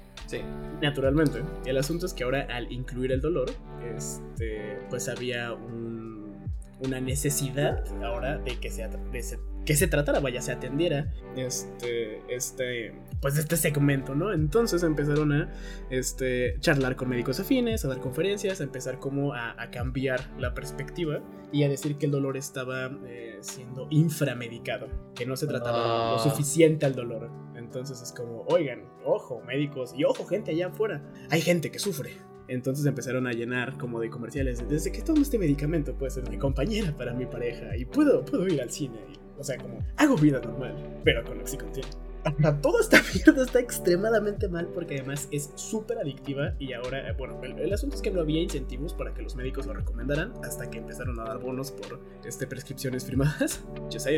Naturalmente. 0.80 1.42
El 1.64 1.78
asunto 1.78 2.06
es 2.06 2.14
que 2.14 2.24
ahora 2.24 2.46
al 2.50 2.70
incluir 2.72 3.12
el 3.12 3.20
dolor, 3.20 3.50
este, 3.96 4.78
pues 4.90 5.08
había 5.08 5.52
una 6.84 7.00
necesidad 7.00 7.84
ahora 8.02 8.38
de 8.38 8.56
que 8.58 8.70
se, 8.70 8.88
que 9.64 9.76
se 9.76 9.86
tratara, 9.86 10.18
vaya, 10.20 10.42
se 10.42 10.52
atendiera 10.52 11.12
este, 11.36 12.20
este, 12.28 12.94
pues 13.20 13.38
este 13.38 13.56
segmento, 13.56 14.14
¿no? 14.14 14.32
Entonces 14.32 14.82
empezaron 14.82 15.32
a 15.32 15.52
este, 15.90 16.56
charlar 16.58 16.96
con 16.96 17.08
médicos 17.08 17.38
afines, 17.38 17.84
a 17.84 17.88
dar 17.88 18.00
conferencias, 18.00 18.60
a 18.60 18.64
empezar 18.64 18.98
como 18.98 19.34
a, 19.34 19.54
cambiar 19.70 20.20
la 20.38 20.54
perspectiva 20.54 21.20
y 21.52 21.62
a 21.62 21.68
decir 21.68 21.96
que 21.96 22.06
el 22.06 22.12
dolor 22.12 22.36
estaba 22.36 22.90
eh, 23.06 23.38
siendo 23.40 23.86
inframedicado, 23.90 24.88
que 25.14 25.24
no 25.24 25.36
se 25.36 25.46
trataba 25.46 25.78
lo 25.78 26.16
ah. 26.16 26.18
suficiente 26.18 26.84
al 26.84 26.96
dolor. 26.96 27.30
Entonces 27.72 28.02
es 28.02 28.12
como, 28.12 28.44
oigan, 28.48 28.84
ojo, 29.02 29.40
médicos 29.46 29.94
y 29.96 30.04
ojo, 30.04 30.26
gente 30.26 30.50
allá 30.50 30.66
afuera. 30.66 31.02
Hay 31.30 31.40
gente 31.40 31.70
que 31.70 31.78
sufre. 31.78 32.18
Entonces 32.46 32.84
empezaron 32.84 33.26
a 33.26 33.32
llenar 33.32 33.78
como 33.78 33.98
de 33.98 34.10
comerciales. 34.10 34.68
Desde 34.68 34.92
que 34.92 35.00
tomo 35.00 35.22
este 35.22 35.38
medicamento 35.38 35.94
puede 35.94 36.10
ser 36.10 36.28
mi 36.28 36.36
compañera 36.36 36.94
para 36.94 37.14
mi 37.14 37.24
pareja 37.24 37.74
y 37.74 37.86
puedo, 37.86 38.26
puedo 38.26 38.46
ir 38.46 38.60
al 38.60 38.70
cine. 38.70 38.98
o 39.38 39.42
sea, 39.42 39.56
como 39.56 39.78
hago 39.96 40.16
vida 40.16 40.38
normal, 40.40 41.00
pero 41.02 41.24
con 41.24 41.40
Oxycontin. 41.40 41.84
Ahora, 42.24 42.60
toda 42.60 42.82
esta 42.82 43.02
mierda 43.14 43.42
está 43.42 43.58
extremadamente 43.60 44.48
mal 44.48 44.68
porque 44.68 44.96
además 44.96 45.28
es 45.30 45.50
súper 45.54 45.98
adictiva 45.98 46.54
y 46.58 46.74
ahora, 46.74 47.08
eh, 47.08 47.14
bueno, 47.16 47.42
el, 47.42 47.72
asunto 47.72 47.96
es 47.96 48.02
que 48.02 48.10
no 48.10 48.20
había 48.20 48.42
incentivos 48.42 48.92
para 48.92 49.14
que 49.14 49.22
los 49.22 49.34
médicos 49.34 49.64
lo 49.64 49.72
recomendaran 49.72 50.34
hasta 50.44 50.70
que 50.70 50.76
empezaron 50.76 51.18
a 51.20 51.24
dar 51.24 51.38
bonos 51.38 51.72
por 51.72 52.00
este, 52.26 52.46
prescripciones 52.46 53.06
firmadas. 53.06 53.64
Just 53.90 54.08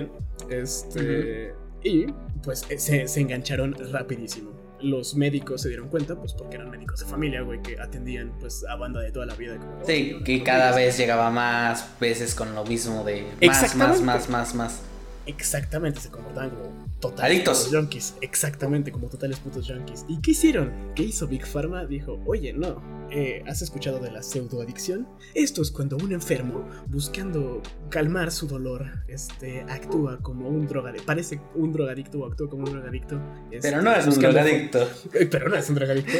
Este, 0.51 1.55
y 1.85 2.07
pues 2.43 2.64
eh, 2.70 2.78
se, 2.78 3.07
se 3.07 3.20
engancharon 3.20 3.76
rapidísimo 3.93 4.64
los 4.85 5.14
médicos 5.14 5.62
se 5.62 5.68
dieron 5.68 5.89
cuenta, 5.89 6.14
pues 6.14 6.35
porque 6.35 6.57
eran 6.57 6.70
médicos 6.70 7.01
de 7.01 7.07
familia, 7.07 7.41
güey, 7.41 7.61
que 7.62 7.80
atendían 7.80 8.32
pues 8.39 8.64
a 8.68 8.76
banda 8.76 9.01
de 9.01 9.11
toda 9.11 9.26
la 9.26 9.35
vida. 9.35 9.59
sí, 9.87 10.16
que 10.24 10.43
cada 10.43 10.74
vez 10.74 10.97
llegaba 10.99 11.30
más 11.30 11.89
veces 11.99 12.35
con 12.35 12.55
lo 12.55 12.64
mismo 12.64 13.03
de 13.03 13.26
más, 13.47 13.74
más, 13.74 14.01
más, 14.03 14.28
más, 14.28 14.55
más. 14.55 14.82
Exactamente, 15.26 16.01
se 16.01 16.11
comportaban 16.11 16.51
como 16.51 16.87
totales 17.01 17.40
putos 17.40 17.68
junkies. 17.70 18.14
Exactamente, 18.20 18.90
como 18.92 19.09
totales 19.09 19.38
putos 19.38 19.66
junkies. 19.68 20.05
¿Y 20.09 20.20
qué 20.20 20.32
hicieron? 20.32 20.72
¿Qué 20.95 21.03
hizo 21.05 21.26
Big 21.26 21.47
Pharma? 21.47 21.84
Dijo, 21.84 22.20
oye, 22.26 22.53
no, 22.53 22.82
eh, 23.11 23.42
¿has 23.47 23.62
escuchado 23.62 23.99
de 23.99 24.11
la 24.11 24.22
pseudoadicción? 24.22 25.07
Esto 25.34 25.62
es 25.62 25.70
cuando 25.70 25.97
un 25.97 26.12
enfermo, 26.12 26.68
buscando 26.86 27.62
calmar 27.90 28.32
su 28.32 28.47
dolor, 28.47 28.86
este, 29.09 29.64
actúa 29.68 30.18
como 30.20 30.49
un 30.49 30.66
drogadicto. 30.66 31.07
Parece 31.07 31.40
un 31.55 31.72
drogadicto 31.72 32.20
o 32.20 32.26
actúa 32.26 32.49
como 32.49 32.64
un 32.64 32.72
drogadicto. 32.72 33.20
pero 33.62 33.82
no 33.82 33.95
es 33.95 34.07
un 34.07 34.18
drogadicto. 34.18 34.88
Pero 35.30 35.49
no 35.51 35.57
es 35.57 35.68
un 35.68 35.74
drogadicto. 35.74 36.12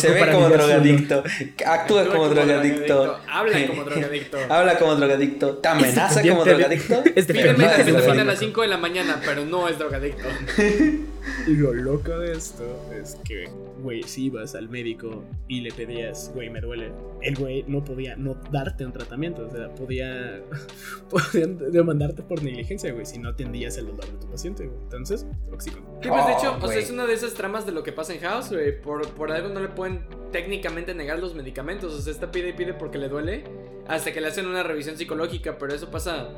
Se 0.00 0.10
ve 0.10 0.30
como 0.32 0.48
drogadicto. 0.48 1.22
Actúa, 1.66 2.08
como, 2.08 2.28
drogadicto. 2.28 3.18
Habla 3.28 3.66
como 3.68 3.84
drogadicto. 3.84 4.38
Habla 4.48 4.78
como 4.78 4.94
drogadicto. 4.96 5.56
Te 5.58 5.68
amenaza 5.68 6.22
como 6.22 6.44
drogadicto. 6.44 7.02
Es 7.14 7.26
de 7.26 7.48
a 7.48 8.24
las 8.24 8.38
5 8.38 8.62
de 8.62 8.68
la 8.68 8.78
mañana, 8.78 9.20
pero 9.24 9.44
no 9.44 9.68
es 9.68 9.78
drogadicto. 9.78 9.87
Y 11.46 11.50
lo 11.56 11.72
loco 11.72 12.18
de 12.18 12.32
esto 12.32 12.64
es 12.92 13.16
que, 13.24 13.48
güey, 13.80 14.02
si 14.02 14.26
ibas 14.26 14.54
al 14.54 14.68
médico 14.68 15.24
y 15.48 15.60
le 15.60 15.72
pedías, 15.72 16.30
güey, 16.34 16.50
me 16.50 16.60
duele, 16.60 16.92
el 17.22 17.36
güey 17.36 17.64
no 17.66 17.84
podía 17.84 18.16
no 18.16 18.34
darte 18.50 18.84
un 18.84 18.92
tratamiento. 18.92 19.46
O 19.46 19.50
sea, 19.50 19.74
podía, 19.74 20.42
podía 21.10 21.46
demandarte 21.46 22.22
por 22.22 22.42
negligencia, 22.42 22.92
güey, 22.92 23.06
si 23.06 23.18
no 23.18 23.30
atendías 23.30 23.76
el 23.78 23.86
dolor 23.86 24.06
de 24.06 24.18
tu 24.18 24.30
paciente, 24.30 24.66
güey. 24.66 24.78
Entonces, 24.82 25.26
oxígeno. 25.52 25.98
¿Qué 26.00 26.08
pues 26.08 26.26
de 26.26 26.32
hecho, 26.32 26.58
o 26.60 26.68
sea, 26.68 26.78
es 26.78 26.90
una 26.90 27.06
de 27.06 27.14
esas 27.14 27.34
tramas 27.34 27.66
de 27.66 27.72
lo 27.72 27.82
que 27.82 27.92
pasa 27.92 28.14
en 28.14 28.20
House, 28.20 28.50
güey. 28.50 28.80
Por, 28.80 29.08
por 29.10 29.32
algo 29.32 29.48
no 29.48 29.60
le 29.60 29.68
pueden 29.68 30.04
técnicamente 30.32 30.94
negar 30.94 31.18
los 31.18 31.34
medicamentos. 31.34 31.92
O 31.94 32.00
sea, 32.00 32.12
esta 32.12 32.30
pide 32.30 32.50
y 32.50 32.52
pide 32.52 32.74
porque 32.74 32.98
le 32.98 33.08
duele 33.08 33.44
hasta 33.86 34.12
que 34.12 34.20
le 34.20 34.28
hacen 34.28 34.46
una 34.46 34.62
revisión 34.62 34.96
psicológica, 34.96 35.56
pero 35.58 35.74
eso 35.74 35.90
pasa 35.90 36.28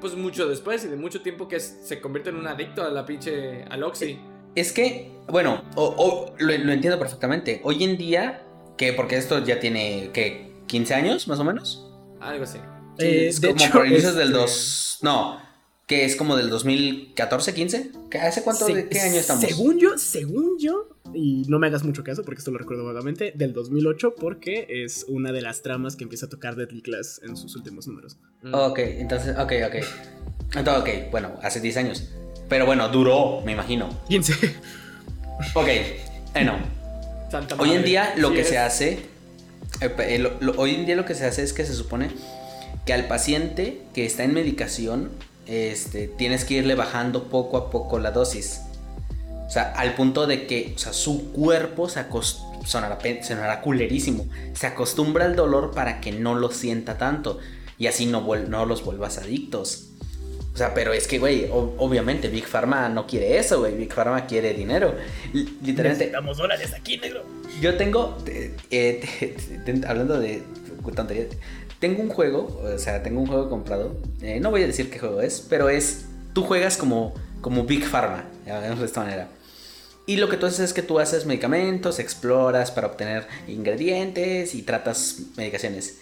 pues 0.00 0.14
mucho 0.14 0.48
después 0.48 0.84
y 0.84 0.88
de 0.88 0.96
mucho 0.96 1.22
tiempo 1.22 1.48
que 1.48 1.60
se 1.60 2.00
convierte 2.00 2.30
en 2.30 2.36
un 2.36 2.46
adicto 2.46 2.82
a 2.84 2.90
la 2.90 3.04
pinche 3.04 3.64
al 3.64 3.82
oxi. 3.82 4.18
Es 4.54 4.72
que, 4.72 5.12
bueno, 5.28 5.62
o, 5.74 6.34
lo, 6.38 6.52
entiendo 6.52 6.98
perfectamente. 6.98 7.60
Hoy 7.62 7.84
en 7.84 7.98
día, 7.98 8.42
que 8.76 8.92
porque 8.92 9.16
esto 9.16 9.44
ya 9.44 9.60
tiene, 9.60 10.10
¿qué? 10.12 10.52
¿15 10.66 10.92
años 10.92 11.28
más 11.28 11.38
o 11.38 11.44
menos? 11.44 11.90
Algo 12.20 12.44
así. 12.44 12.58
Eh, 12.98 13.28
es 13.28 13.40
como 13.40 13.54
por 13.70 13.86
inicios 13.86 14.14
del 14.14 14.32
2... 14.32 15.00
No, 15.02 15.45
que 15.86 16.04
es 16.04 16.16
como 16.16 16.36
del 16.36 16.50
2014, 16.50 17.54
15. 17.54 17.90
¿Hace 18.20 18.42
cuánto? 18.42 18.66
¿De 18.66 18.88
qué 18.88 19.00
año 19.00 19.16
estamos? 19.16 19.44
Según 19.44 19.78
yo, 19.78 19.96
según 19.98 20.58
yo, 20.58 20.88
y 21.14 21.44
no 21.48 21.60
me 21.60 21.68
hagas 21.68 21.84
mucho 21.84 22.02
caso 22.02 22.24
porque 22.24 22.40
esto 22.40 22.50
lo 22.50 22.58
recuerdo 22.58 22.84
vagamente, 22.84 23.32
del 23.36 23.52
2008 23.52 24.16
porque 24.16 24.66
es 24.68 25.04
una 25.08 25.30
de 25.30 25.42
las 25.42 25.62
tramas 25.62 25.94
que 25.94 26.02
empieza 26.02 26.26
a 26.26 26.28
tocar 26.28 26.56
Deadly 26.56 26.82
Class 26.82 27.20
en 27.24 27.36
sus 27.36 27.54
últimos 27.54 27.86
números. 27.86 28.18
Mm. 28.42 28.52
Ok, 28.52 28.78
entonces, 28.80 29.36
ok, 29.38 29.52
ok. 29.66 29.74
Entonces, 30.56 30.82
ok, 30.82 31.10
bueno, 31.12 31.38
hace 31.42 31.60
10 31.60 31.76
años. 31.76 32.08
Pero 32.48 32.66
bueno, 32.66 32.88
duró, 32.88 33.42
me 33.42 33.52
imagino. 33.52 33.88
15. 34.08 34.32
Ok, 35.54 35.68
bueno. 36.32 36.58
hoy 37.58 37.72
en 37.72 37.84
día 37.84 38.14
lo 38.16 38.32
que 38.32 38.42
se 38.42 38.58
hace, 38.58 39.00
eh, 39.80 40.30
hoy 40.56 40.74
en 40.74 40.86
día 40.86 40.96
lo 40.96 41.04
que 41.04 41.14
se 41.14 41.26
hace 41.26 41.42
es 41.42 41.52
que 41.52 41.64
se 41.64 41.74
supone 41.74 42.08
que 42.86 42.92
al 42.92 43.06
paciente 43.06 43.82
que 43.94 44.06
está 44.06 44.24
en 44.24 44.32
medicación 44.32 45.10
este, 45.46 46.08
tienes 46.08 46.44
que 46.44 46.54
irle 46.54 46.74
bajando 46.74 47.24
poco 47.24 47.56
a 47.56 47.70
poco 47.70 47.98
la 47.98 48.10
dosis. 48.10 48.60
O 49.46 49.50
sea, 49.50 49.72
al 49.72 49.94
punto 49.94 50.26
de 50.26 50.46
que 50.46 50.72
o 50.74 50.78
sea, 50.78 50.92
su 50.92 51.32
cuerpo 51.32 51.88
se 51.88 52.04
sonará, 52.64 52.98
sonará 53.22 53.60
culerísimo. 53.60 54.26
Se 54.54 54.66
acostumbra 54.66 55.24
al 55.24 55.36
dolor 55.36 55.72
para 55.72 56.00
que 56.00 56.12
no 56.12 56.34
lo 56.34 56.50
sienta 56.50 56.98
tanto. 56.98 57.38
Y 57.78 57.86
así 57.86 58.06
no, 58.06 58.26
no 58.48 58.66
los 58.66 58.84
vuelvas 58.84 59.18
adictos. 59.18 59.90
O 60.56 60.58
sea, 60.58 60.72
pero 60.72 60.94
es 60.94 61.06
que, 61.06 61.18
güey, 61.18 61.48
obviamente 61.50 62.28
Big 62.28 62.46
Pharma 62.46 62.88
no 62.88 63.06
quiere 63.06 63.38
eso, 63.38 63.60
güey. 63.60 63.76
Big 63.76 63.92
Pharma 63.92 64.24
quiere 64.24 64.54
dinero. 64.54 64.94
literalmente. 65.34 65.82
Necesitamos 65.82 66.38
dólares 66.38 66.72
aquí, 66.72 66.96
negro. 66.96 67.24
Yo 67.60 67.76
tengo, 67.76 68.16
eh, 68.70 69.36
hablando 69.86 70.18
de 70.18 70.42
tontería, 70.94 71.26
tengo 71.78 72.02
un 72.02 72.08
juego, 72.08 72.60
o 72.62 72.78
sea, 72.78 73.02
tengo 73.02 73.20
un 73.20 73.26
juego 73.26 73.48
comprado. 73.50 73.96
Eh, 74.22 74.40
no 74.40 74.50
voy 74.50 74.62
a 74.62 74.66
decir 74.66 74.90
qué 74.90 74.98
juego 74.98 75.20
es, 75.20 75.44
pero 75.48 75.68
es. 75.68 76.06
Tú 76.32 76.42
juegas 76.42 76.76
como, 76.76 77.14
como 77.40 77.64
Big 77.64 77.84
Pharma, 77.84 78.24
de 78.44 78.84
esta 78.84 79.00
manera. 79.00 79.28
Y 80.06 80.16
lo 80.16 80.28
que 80.28 80.36
tú 80.36 80.46
haces 80.46 80.60
es 80.60 80.72
que 80.72 80.82
tú 80.82 81.00
haces 81.00 81.26
medicamentos, 81.26 81.98
exploras 81.98 82.70
para 82.70 82.86
obtener 82.86 83.26
ingredientes 83.48 84.54
y 84.54 84.62
tratas 84.62 85.16
medicaciones. 85.36 85.98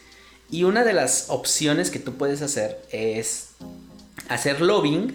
Y 0.50 0.64
una 0.64 0.84
de 0.84 0.92
las 0.92 1.30
opciones 1.30 1.90
que 1.90 1.98
tú 1.98 2.14
puedes 2.14 2.42
hacer 2.42 2.82
es 2.90 3.50
hacer 4.28 4.60
lobbying, 4.60 5.14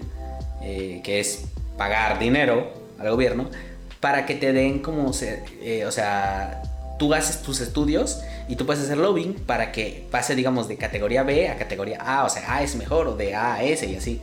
eh, 0.64 1.02
que 1.04 1.20
es 1.20 1.44
pagar 1.78 2.18
dinero 2.18 2.74
al 2.98 3.12
gobierno, 3.12 3.50
para 4.00 4.26
que 4.26 4.36
te 4.36 4.54
den 4.54 4.80
como, 4.80 5.12
eh, 5.22 5.86
o 5.86 5.92
sea, 5.92 6.64
tú 6.98 7.14
haces 7.14 7.44
tus 7.44 7.62
estudios 7.62 8.20
Y 8.50 8.56
tú 8.56 8.66
puedes 8.66 8.84
hacer 8.84 8.98
lobbying 8.98 9.36
para 9.36 9.72
que 9.72 10.08
pase, 10.10 10.36
digamos, 10.36 10.68
de 10.68 10.76
categoría 10.76 11.22
B 11.22 11.48
a 11.48 11.56
categoría 11.56 12.00
A, 12.02 12.26
o 12.26 12.30
sea, 12.30 12.56
A 12.56 12.64
es 12.64 12.76
mejor, 12.76 13.08
o 13.08 13.16
de 13.16 13.36
A 13.36 13.54
a 13.54 13.64
S 13.64 13.86
y 13.86 13.96
así. 13.96 14.20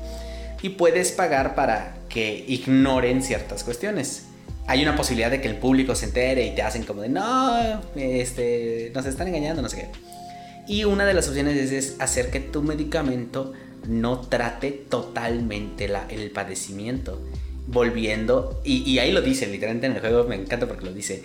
Y 0.63 0.71
puedes 0.71 1.13
pagar 1.13 1.55
para 1.55 1.95
que 2.09 2.45
ignoren 2.49 3.23
ciertas 3.23 3.63
cuestiones. 3.63 4.25
Hay 4.67 4.83
una 4.83 4.97
posibilidad 4.97 5.31
de 5.31 5.41
que 5.41 5.47
el 5.47 5.57
público 5.57 5.95
se 5.95 6.07
entere 6.07 6.45
y 6.45 6.57
te 6.57 6.63
hacen 6.63 6.83
como 6.83 7.03
de, 7.03 7.09
no, 7.09 7.81
este, 7.95 8.91
nos 8.93 9.07
están 9.07 9.29
engañando, 9.29 9.63
no 9.63 9.69
sé 9.69 9.77
qué. 9.77 9.89
Y 10.67 10.83
una 10.83 11.07
de 11.07 11.15
las 11.15 11.29
opciones 11.29 11.71
es, 11.71 11.95
hacer 12.01 12.31
que 12.31 12.41
tu 12.41 12.63
medicamento 12.63 13.53
no 13.87 14.23
trate 14.23 14.73
totalmente 14.73 15.89
el 16.11 16.33
padecimiento. 16.33 17.23
Volviendo, 17.69 18.61
y, 18.65 18.83
y 18.91 18.99
ahí 18.99 19.13
lo 19.13 19.23
dice, 19.23 19.47
literalmente 19.47 19.87
en 19.87 19.93
el 19.93 20.01
juego 20.01 20.25
me 20.25 20.35
encanta 20.35 20.67
porque 20.67 20.85
lo 20.85 20.93
dice, 20.93 21.23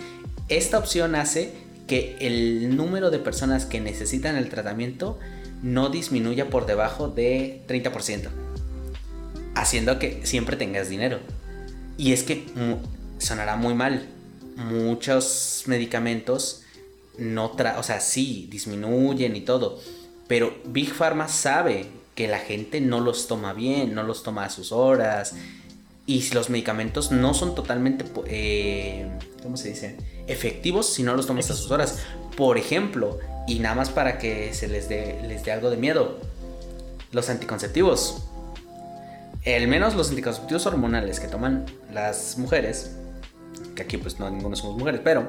esta 0.49 0.77
opción 0.77 1.15
hace 1.15 1.70
que 1.91 2.15
el 2.21 2.77
número 2.77 3.11
de 3.11 3.19
personas 3.19 3.65
que 3.65 3.81
necesitan 3.81 4.37
el 4.37 4.47
tratamiento 4.47 5.19
no 5.61 5.89
disminuya 5.89 6.49
por 6.49 6.65
debajo 6.65 7.09
de 7.09 7.63
30%, 7.67 8.29
haciendo 9.55 9.99
que 9.99 10.25
siempre 10.25 10.55
tengas 10.55 10.87
dinero. 10.87 11.19
Y 11.97 12.13
es 12.13 12.23
que 12.23 12.45
sonará 13.17 13.57
muy 13.57 13.73
mal, 13.73 14.07
muchos 14.55 15.63
medicamentos 15.65 16.63
no 17.17 17.51
tra 17.51 17.77
o 17.77 17.83
sea, 17.83 17.99
sí, 17.99 18.47
disminuyen 18.49 19.35
y 19.35 19.41
todo, 19.41 19.77
pero 20.29 20.55
Big 20.67 20.93
Pharma 20.93 21.27
sabe 21.27 21.87
que 22.15 22.29
la 22.29 22.39
gente 22.39 22.79
no 22.79 23.01
los 23.01 23.27
toma 23.27 23.51
bien, 23.51 23.93
no 23.93 24.03
los 24.03 24.23
toma 24.23 24.45
a 24.45 24.49
sus 24.49 24.71
horas, 24.71 25.35
y 26.05 26.33
los 26.33 26.49
medicamentos 26.49 27.11
no 27.11 27.33
son 27.33 27.53
totalmente, 27.53 28.05
eh, 28.27 29.09
¿cómo 29.41 29.57
se 29.57 29.69
dice? 29.69 29.95
Efectivos 30.27 30.93
si 30.93 31.03
no 31.03 31.15
los 31.15 31.27
tomas 31.27 31.49
a 31.51 31.55
sus 31.55 31.71
horas. 31.71 31.99
Por 32.35 32.57
ejemplo, 32.57 33.19
y 33.47 33.59
nada 33.59 33.75
más 33.75 33.89
para 33.89 34.17
que 34.17 34.53
se 34.53 34.67
les 34.67 34.87
dé, 34.89 35.21
les 35.27 35.43
dé 35.43 35.51
algo 35.51 35.69
de 35.69 35.77
miedo, 35.77 36.19
los 37.11 37.29
anticonceptivos. 37.29 38.23
Al 39.45 39.67
menos 39.67 39.95
los 39.95 40.09
anticonceptivos 40.09 40.65
hormonales 40.65 41.19
que 41.19 41.27
toman 41.27 41.65
las 41.91 42.37
mujeres, 42.37 42.95
que 43.75 43.83
aquí 43.83 43.97
pues 43.97 44.19
no 44.19 44.29
ninguno 44.29 44.55
somos 44.55 44.77
mujeres, 44.77 45.01
pero 45.03 45.27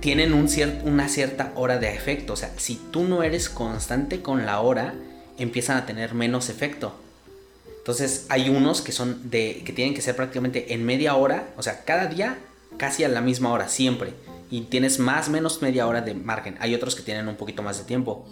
tienen 0.00 0.34
un 0.34 0.48
una 0.84 1.08
cierta 1.08 1.52
hora 1.54 1.78
de 1.78 1.94
efecto. 1.94 2.34
O 2.34 2.36
sea, 2.36 2.52
si 2.56 2.76
tú 2.90 3.04
no 3.04 3.22
eres 3.22 3.48
constante 3.48 4.20
con 4.20 4.44
la 4.44 4.60
hora, 4.60 4.94
empiezan 5.38 5.78
a 5.78 5.86
tener 5.86 6.12
menos 6.12 6.50
efecto. 6.50 6.94
Entonces 7.82 8.26
hay 8.28 8.48
unos 8.48 8.80
que 8.80 8.92
son 8.92 9.28
de 9.28 9.64
que 9.66 9.72
tienen 9.72 9.92
que 9.92 10.02
ser 10.02 10.14
prácticamente 10.14 10.72
en 10.72 10.86
media 10.86 11.16
hora, 11.16 11.52
o 11.56 11.64
sea, 11.64 11.84
cada 11.84 12.06
día 12.06 12.38
casi 12.76 13.02
a 13.02 13.08
la 13.08 13.20
misma 13.20 13.50
hora, 13.50 13.68
siempre. 13.68 14.14
Y 14.50 14.60
tienes 14.62 15.00
más 15.00 15.26
o 15.26 15.32
menos 15.32 15.62
media 15.62 15.88
hora 15.88 16.00
de 16.00 16.14
margen. 16.14 16.56
Hay 16.60 16.76
otros 16.76 16.94
que 16.94 17.02
tienen 17.02 17.26
un 17.26 17.34
poquito 17.34 17.60
más 17.60 17.78
de 17.78 17.84
tiempo, 17.84 18.24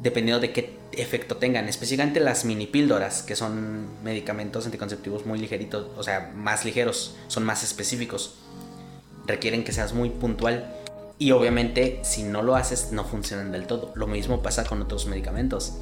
dependiendo 0.00 0.40
de 0.40 0.54
qué 0.54 0.78
efecto 0.92 1.36
tengan. 1.36 1.68
Específicamente 1.68 2.20
las 2.20 2.46
mini 2.46 2.66
píldoras, 2.66 3.22
que 3.22 3.36
son 3.36 4.02
medicamentos 4.02 4.64
anticonceptivos 4.64 5.26
muy 5.26 5.38
ligeritos, 5.38 5.88
o 5.98 6.02
sea, 6.02 6.32
más 6.34 6.64
ligeros, 6.64 7.16
son 7.28 7.44
más 7.44 7.62
específicos. 7.62 8.36
Requieren 9.26 9.62
que 9.62 9.72
seas 9.72 9.92
muy 9.92 10.08
puntual. 10.08 10.74
Y 11.18 11.32
obviamente, 11.32 12.00
si 12.02 12.22
no 12.22 12.40
lo 12.40 12.56
haces, 12.56 12.92
no 12.92 13.04
funcionan 13.04 13.52
del 13.52 13.66
todo. 13.66 13.92
Lo 13.94 14.06
mismo 14.06 14.42
pasa 14.42 14.64
con 14.64 14.80
otros 14.80 15.04
medicamentos 15.04 15.74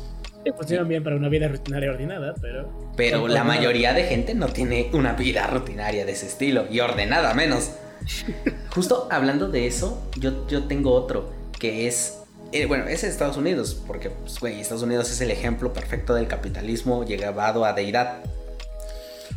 funcionan 0.57 0.89
bien 0.89 1.05
para 1.05 1.17
una 1.17 1.29
vida 1.29 1.49
rutinaria 1.49 1.91
ordenada, 1.91 2.35
pero... 2.41 2.71
Pero 2.97 3.29
la 3.29 3.45
mayoría 3.45 3.93
de 3.93 4.05
gente 4.05 4.35
no 4.35 4.49
tiene 4.49 4.91
una 4.93 5.13
vida 5.13 5.47
rutinaria 5.47 6.05
de 6.05 6.13
ese 6.13 6.27
estilo, 6.27 6.67
y 6.71 6.81
ordenada 6.81 7.35
menos. 7.35 7.73
Justo 8.75 9.09
hablando 9.11 9.49
de 9.49 9.67
eso, 9.67 10.09
yo, 10.19 10.47
yo 10.49 10.65
tengo 10.65 10.93
otro, 10.93 11.31
que 11.59 11.87
es... 11.87 12.21
Eh, 12.53 12.65
bueno, 12.65 12.89
es 12.89 13.05
Estados 13.05 13.37
Unidos, 13.37 13.83
porque 13.87 14.09
pues, 14.09 14.41
güey, 14.41 14.61
Estados 14.61 14.83
Unidos 14.83 15.11
es 15.11 15.21
el 15.21 15.31
ejemplo 15.31 15.73
perfecto 15.75 16.15
del 16.15 16.29
capitalismo 16.29 17.05
llevado 17.05 17.67
a 17.67 17.75
deidad. 17.75 18.23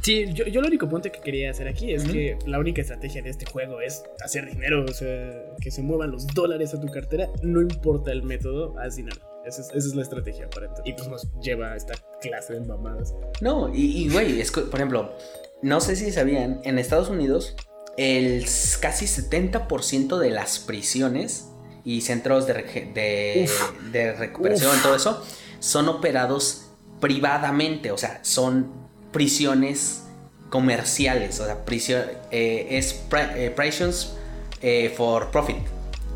Sí, 0.02 0.28
yo, 0.34 0.46
yo, 0.46 0.62
lo 0.62 0.68
único 0.68 0.88
punto 0.88 1.12
que 1.12 1.20
quería 1.20 1.52
hacer 1.52 1.68
aquí 1.68 1.94
es 1.94 2.06
que 2.06 2.38
la 2.48 2.58
única 2.58 2.82
estrategia 2.82 3.22
de 3.22 3.30
este 3.30 3.46
juego 3.46 3.82
es 3.82 4.02
hacer 4.24 4.50
dinero, 4.50 4.86
o 4.86 4.94
sea, 4.94 5.44
que 5.62 5.70
se 5.70 5.84
muevan 5.84 6.12
los 6.12 6.26
dólares 6.28 6.74
a 6.74 6.80
tu 6.80 6.88
cartera, 6.88 7.28
no 7.44 7.62
importa 7.62 8.12
el 8.12 8.24
método, 8.24 8.80
haz 8.80 8.96
dinero. 8.96 9.31
Esa 9.46 9.62
es, 9.74 9.86
la 9.96 10.02
estrategia 10.02 10.46
aparente. 10.46 10.82
Y 10.86 10.94
pues 10.94 11.08
nos 11.08 11.28
lleva 11.42 11.74
a 11.74 11.76
esta 11.76 11.94
clase 12.22 12.54
de 12.54 12.62
mamadas. 12.62 13.14
No, 13.42 13.74
y, 13.74 14.10
güey, 14.10 14.40
es 14.40 14.52
por 14.52 14.76
ejemplo, 14.76 15.16
no 15.62 15.82
sé 15.82 15.96
si 15.96 16.12
sabían, 16.12 16.62
en 16.64 16.78
Estados 16.78 17.10
Unidos, 17.10 17.56
el 17.98 18.46
casi 18.80 19.06
70% 19.06 20.18
de 20.18 20.30
las 20.30 20.60
prisiones 20.60 21.50
y 21.84 22.02
centros 22.02 22.46
de, 22.46 23.50
de, 23.92 24.14
recuperación, 24.14 24.80
todo 24.84 24.96
eso, 24.96 25.24
son 25.60 25.90
operados 25.90 26.68
privadamente, 27.00 27.92
o 27.92 27.98
sea, 27.98 28.20
son 28.24 28.72
prisiones 29.12 30.04
comerciales, 30.50 31.40
o 31.40 31.46
sea, 31.46 31.66
prisión, 31.66 32.04
eh, 32.30 32.68
es 32.72 33.04
eh, 33.12 33.52
prisons 33.56 34.16
eh, 34.62 34.94
for 34.96 35.32
profit, 35.32 35.58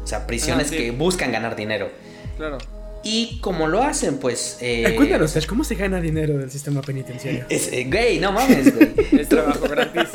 o 0.03 0.07
sea, 0.07 0.27
prisiones 0.27 0.67
ah, 0.71 0.75
que 0.75 0.91
buscan 0.91 1.31
ganar 1.31 1.55
dinero. 1.55 1.89
Claro. 2.37 2.57
Y 3.07 3.37
como 3.39 3.67
lo 3.67 3.83
hacen, 3.83 4.17
pues. 4.17 4.57
Eh, 4.61 4.93
Cuéntanos, 4.95 5.37
¿cómo 5.45 5.63
se 5.63 5.75
gana 5.75 6.01
dinero 6.01 6.39
del 6.39 6.49
sistema 6.49 6.81
penitenciario? 6.81 7.45
Es, 7.49 7.71
eh, 7.71 7.87
güey, 7.87 8.19
no 8.19 8.31
mames, 8.31 8.75
güey. 8.75 8.93
es 9.21 9.29
trabajo 9.29 9.67
gratis. 9.69 10.09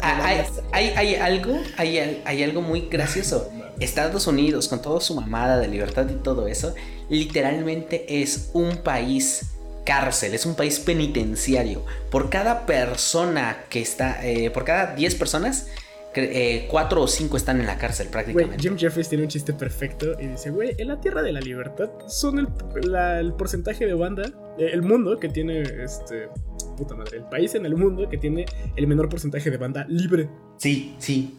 hay, 0.02 0.90
hay, 0.90 1.14
algo, 1.16 1.58
hay, 1.76 2.22
hay 2.24 2.42
algo 2.44 2.62
muy 2.62 2.82
gracioso. 2.88 3.50
Estados 3.80 4.28
Unidos, 4.28 4.68
con 4.68 4.80
toda 4.80 5.00
su 5.00 5.16
mamada 5.16 5.58
de 5.58 5.66
libertad 5.66 6.08
y 6.08 6.14
todo 6.14 6.46
eso, 6.46 6.76
literalmente 7.08 8.22
es 8.22 8.50
un 8.52 8.76
país 8.76 9.46
cárcel, 9.84 10.34
es 10.34 10.46
un 10.46 10.54
país 10.54 10.78
penitenciario. 10.78 11.84
Por 12.08 12.30
cada 12.30 12.66
persona 12.66 13.64
que 13.68 13.82
está, 13.82 14.24
eh, 14.24 14.50
por 14.50 14.64
cada 14.64 14.94
10 14.94 15.16
personas, 15.16 15.66
eh, 16.14 16.66
cuatro 16.70 17.02
o 17.02 17.08
cinco 17.08 17.36
están 17.36 17.60
en 17.60 17.66
la 17.66 17.78
cárcel 17.78 18.08
prácticamente. 18.08 18.58
Jim 18.58 18.76
Jeffries 18.76 19.08
tiene 19.08 19.24
un 19.24 19.30
chiste 19.30 19.52
perfecto 19.52 20.18
y 20.20 20.26
dice, 20.26 20.50
güey, 20.50 20.74
en 20.76 20.88
la 20.88 21.00
Tierra 21.00 21.22
de 21.22 21.32
la 21.32 21.40
Libertad 21.40 21.90
son 22.06 22.38
el, 22.38 23.32
porcentaje 23.32 23.86
de 23.86 23.94
banda, 23.94 24.24
eh, 24.58 24.70
el 24.72 24.82
mundo 24.82 25.18
que 25.18 25.28
tiene, 25.28 25.62
este, 25.62 26.28
puta 26.76 26.94
madre, 26.94 27.18
el 27.18 27.24
país 27.24 27.54
en 27.54 27.64
el 27.66 27.76
mundo 27.76 28.08
que 28.08 28.18
tiene 28.18 28.44
el 28.76 28.86
menor 28.86 29.08
porcentaje 29.08 29.50
de 29.50 29.56
banda 29.56 29.86
libre. 29.88 30.28
Sí, 30.58 30.94
sí. 30.98 31.38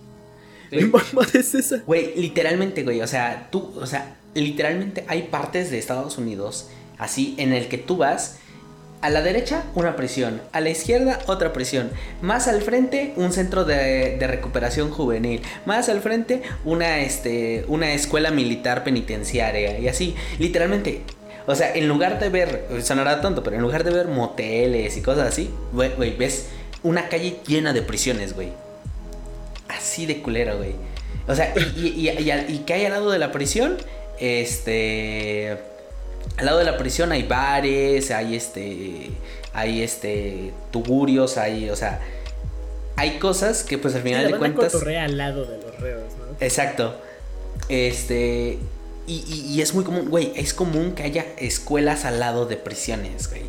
¿Qué 0.70 0.90
es 1.38 1.54
esa? 1.54 1.84
Güey, 1.86 2.16
literalmente, 2.16 2.84
güey, 2.84 3.02
o 3.02 3.08
sea, 3.08 3.50
tú, 3.52 3.74
o 3.80 3.86
sea, 3.86 4.18
literalmente 4.34 5.06
hay 5.08 5.24
partes 5.24 5.70
de 5.70 5.78
Estados 5.78 6.18
Unidos 6.18 6.70
así 6.98 7.36
en 7.38 7.54
el 7.54 7.68
que 7.68 7.78
tú 7.78 7.98
vas 7.98 8.40
a 9.04 9.10
la 9.10 9.22
derecha, 9.22 9.66
una 9.76 9.98
prisión. 9.98 10.42
A 10.54 10.62
la 10.62 10.70
izquierda, 10.70 11.20
otra 11.28 11.52
prisión. 11.52 11.92
Más 12.22 12.48
al 12.48 12.62
frente, 12.62 13.12
un 13.18 13.34
centro 13.34 13.66
de, 13.66 14.18
recuperación 14.18 14.92
juvenil. 14.92 15.42
Más 15.66 15.90
al 15.90 16.00
frente, 16.00 16.42
una, 16.64 17.02
este, 17.02 17.66
una 17.68 17.92
escuela 17.92 18.32
militar 18.32 18.86
penitenciaria. 18.86 19.78
Y 19.78 19.90
así, 19.90 20.16
literalmente. 20.40 21.02
O 21.48 21.54
sea, 21.54 21.76
en 21.76 21.90
lugar 21.90 22.18
de 22.22 22.30
ver, 22.30 22.66
sonará 22.82 23.20
tonto, 23.20 23.44
pero 23.44 23.58
en 23.58 23.62
lugar 23.62 23.84
de 23.84 23.92
ver 23.92 24.08
moteles 24.08 24.96
y 24.96 25.02
cosas 25.02 25.28
así, 25.28 25.50
güey, 25.74 26.16
ves 26.16 26.48
una 26.82 27.10
calle 27.10 27.40
llena 27.46 27.74
de 27.74 27.82
prisiones, 27.82 28.34
güey. 28.34 28.54
Así 29.68 30.06
de 30.06 30.22
culero, 30.22 30.56
güey. 30.60 30.76
O 31.28 31.36
sea, 31.36 31.54
y, 31.58 31.88
y, 31.88 32.10
y, 32.10 32.32
y, 32.32 32.60
que 32.60 32.74
hay 32.74 32.86
al 32.86 32.94
lado 32.94 33.12
de 33.12 33.20
la 33.20 33.34
prisión, 33.34 33.76
este 34.18 35.73
al 36.38 36.46
lado 36.46 36.60
de 36.60 36.66
la 36.66 36.78
prisión 36.78 37.12
hay 37.12 37.24
bares, 37.24 38.12
hay 38.12 38.36
este, 38.36 39.12
hay 39.54 39.82
este, 39.82 40.52
tugurios, 40.72 41.38
hay, 41.38 41.70
o 41.70 41.76
sea, 41.76 42.02
hay 42.96 43.20
cosas 43.20 43.64
que 43.64 43.78
pues 43.78 43.96
al 43.96 44.02
final 44.02 44.32
de 44.32 44.38
cuentas... 44.38 44.74
al 44.76 45.18
lado 45.18 45.46
de 45.46 45.58
los 45.58 45.80
reos, 45.80 46.14
¿no? 46.18 46.36
Exacto. 46.40 46.96
Este, 47.70 48.58
y, 49.06 49.62
es 49.62 49.74
muy 49.74 49.84
común, 49.84 50.10
güey, 50.10 50.32
es 50.36 50.54
común 50.54 50.94
que 50.94 51.04
haya 51.04 51.26
escuelas 51.38 52.06
al 52.06 52.20
lado 52.20 52.46
de 52.46 52.58
prisiones, 52.58 53.30
güey. 53.30 53.44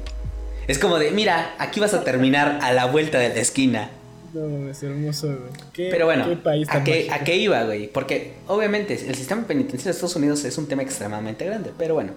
Es 0.66 0.78
como 0.78 0.98
de, 0.98 1.10
mira, 1.10 1.54
aquí 1.58 1.80
vas 1.80 1.94
a 1.94 2.04
terminar 2.04 2.58
a 2.62 2.72
la 2.72 2.86
vuelta 2.86 3.18
de 3.18 3.28
la 3.28 3.40
esquina. 3.40 3.90
No, 4.32 4.68
es 4.68 4.82
hermoso, 4.82 5.28
güey. 5.28 5.90
Pero 5.90 6.06
bueno, 6.06 6.26
¿a, 6.68 6.84
qué, 6.84 7.08
¿a 7.10 7.22
qué 7.22 7.36
iba, 7.36 7.62
güey? 7.64 7.86
Porque 7.86 8.34
obviamente 8.48 8.94
el 8.94 9.14
sistema 9.14 9.46
penitenciario 9.46 9.84
de 9.84 9.90
Estados 9.90 10.16
Unidos 10.16 10.44
es 10.44 10.58
un 10.58 10.66
tema 10.66 10.82
extremadamente 10.82 11.44
grande, 11.44 11.70
pero 11.78 11.94
bueno. 11.94 12.12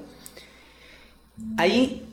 Ahí 1.58 2.04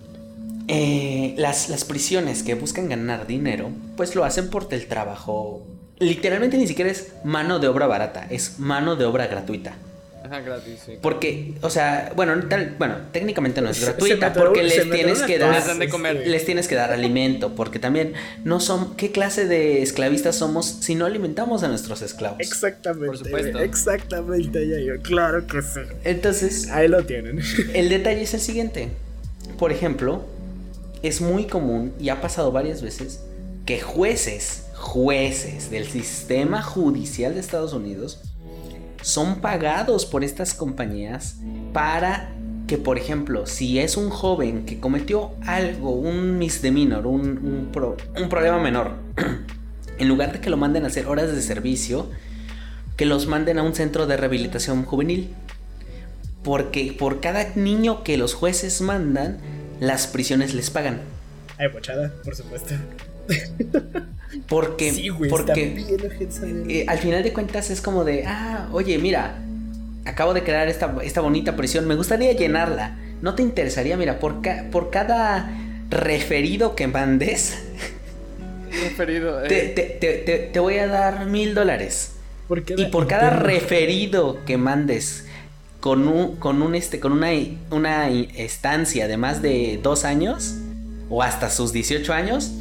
eh, 0.68 1.34
las, 1.36 1.68
las, 1.68 1.84
prisiones 1.84 2.42
que 2.42 2.54
buscan 2.54 2.88
ganar 2.88 3.26
dinero, 3.26 3.70
pues 3.96 4.14
lo 4.14 4.24
hacen 4.24 4.48
por 4.48 4.68
el 4.70 4.86
trabajo. 4.86 5.62
Literalmente 5.98 6.56
ni 6.56 6.66
siquiera 6.66 6.90
es 6.90 7.12
mano 7.22 7.58
de 7.58 7.68
obra 7.68 7.86
barata, 7.86 8.26
es 8.30 8.58
mano 8.58 8.96
de 8.96 9.04
obra 9.04 9.26
gratuita. 9.26 9.76
Ajá, 10.24 10.40
gratis, 10.40 10.80
sí. 10.86 10.92
Porque, 11.02 11.52
o 11.60 11.68
sea, 11.68 12.14
bueno, 12.16 12.34
tal, 12.48 12.76
bueno, 12.78 12.96
técnicamente 13.12 13.60
no 13.60 13.68
es 13.68 13.78
gratuita 13.82 14.32
porque 14.32 14.62
les 14.62 14.90
tienes 14.90 15.20
que 15.22 15.38
dar 15.38 15.54
Les 15.54 15.66
dan 15.66 15.78
de 15.78 15.90
comer. 15.90 16.26
les 16.26 16.46
tienes 16.46 16.66
que 16.66 16.74
dar 16.74 16.92
alimento, 16.92 17.54
porque 17.54 17.78
también 17.78 18.14
no 18.42 18.58
son 18.58 18.96
qué 18.96 19.12
clase 19.12 19.44
de 19.44 19.82
esclavistas 19.82 20.36
somos 20.36 20.64
si 20.80 20.94
no 20.94 21.04
alimentamos 21.04 21.62
a 21.62 21.68
nuestros 21.68 22.00
esclavos. 22.00 22.38
Exactamente. 22.40 23.06
Por 23.06 23.18
supuesto. 23.18 23.58
Exactamente, 23.58 24.66
ya 24.66 24.78
yo. 24.78 25.02
Claro 25.02 25.46
que 25.46 25.60
sí. 25.60 25.80
Entonces, 26.04 26.70
Ahí 26.70 26.88
lo 26.88 27.04
tienen. 27.04 27.40
el 27.74 27.90
detalle 27.90 28.22
es 28.22 28.32
el 28.32 28.40
siguiente. 28.40 28.88
Por 29.58 29.72
ejemplo, 29.72 30.22
es 31.02 31.20
muy 31.20 31.46
común 31.46 31.92
y 32.00 32.08
ha 32.08 32.20
pasado 32.20 32.50
varias 32.52 32.82
veces 32.82 33.22
que 33.66 33.80
jueces, 33.80 34.66
jueces 34.74 35.70
del 35.70 35.86
sistema 35.86 36.62
judicial 36.62 37.34
de 37.34 37.40
Estados 37.40 37.72
Unidos 37.72 38.20
son 39.02 39.36
pagados 39.36 40.06
por 40.06 40.24
estas 40.24 40.54
compañías 40.54 41.36
para 41.72 42.34
que, 42.66 42.78
por 42.78 42.96
ejemplo, 42.96 43.46
si 43.46 43.78
es 43.78 43.96
un 43.96 44.08
joven 44.08 44.64
que 44.64 44.80
cometió 44.80 45.32
algo, 45.46 45.90
un 45.90 46.38
misdemeanor, 46.38 47.06
un, 47.06 47.20
un 47.20 47.70
un 48.16 48.28
problema 48.28 48.58
menor, 48.58 48.92
en 49.98 50.08
lugar 50.08 50.32
de 50.32 50.40
que 50.40 50.50
lo 50.50 50.56
manden 50.56 50.84
a 50.84 50.86
hacer 50.86 51.06
horas 51.06 51.34
de 51.34 51.42
servicio, 51.42 52.08
que 52.96 53.04
los 53.04 53.26
manden 53.26 53.58
a 53.58 53.62
un 53.62 53.74
centro 53.74 54.06
de 54.06 54.16
rehabilitación 54.16 54.84
juvenil. 54.84 55.34
Porque 56.44 56.94
por 56.96 57.20
cada 57.20 57.48
niño 57.56 58.04
que 58.04 58.16
los 58.16 58.34
jueces 58.34 58.80
mandan, 58.80 59.38
las 59.80 60.06
prisiones 60.06 60.54
les 60.54 60.70
pagan. 60.70 61.00
Ay, 61.58 61.68
bochada, 61.68 62.12
por 62.22 62.36
supuesto. 62.36 62.74
Porque, 64.48 64.90
sí, 64.92 65.08
güey, 65.10 65.30
porque 65.30 65.84
eh, 66.68 66.84
al 66.88 66.98
final 66.98 67.22
de 67.22 67.32
cuentas 67.32 67.70
es 67.70 67.80
como 67.80 68.02
de, 68.04 68.24
ah, 68.26 68.68
oye, 68.72 68.98
mira, 68.98 69.38
acabo 70.04 70.34
de 70.34 70.42
crear 70.42 70.66
esta, 70.68 70.92
esta 71.04 71.20
bonita 71.20 71.54
prisión, 71.54 71.86
me 71.86 71.94
gustaría 71.94 72.32
llenarla. 72.32 72.96
¿No 73.22 73.36
te 73.36 73.42
interesaría? 73.42 73.96
Mira, 73.96 74.18
por, 74.18 74.42
ca- 74.42 74.64
por 74.72 74.90
cada 74.90 75.50
referido 75.88 76.74
que 76.74 76.88
mandes, 76.88 77.56
Referido. 78.70 79.44
eh, 79.44 79.48
te, 79.48 79.68
te- 79.68 79.82
te- 80.00 80.14
te- 80.18 80.38
te 80.52 80.58
voy 80.60 80.78
a 80.78 80.88
dar 80.88 81.26
mil 81.26 81.54
dólares. 81.54 82.12
¿Por 82.48 82.64
qué 82.64 82.74
Y 82.76 82.86
por 82.86 83.06
cada 83.06 83.30
referido 83.30 84.44
que 84.44 84.56
mandes 84.58 85.26
con 85.84 86.08
un, 86.08 86.36
con 86.36 86.62
un 86.62 86.74
este, 86.74 86.98
con 86.98 87.12
una, 87.12 87.28
una 87.70 88.08
estancia 88.08 89.06
de 89.06 89.18
más 89.18 89.42
de 89.42 89.78
dos 89.82 90.06
años 90.06 90.54
o 91.10 91.22
hasta 91.22 91.50
sus 91.50 91.74
18 91.74 92.10
años, 92.14 92.52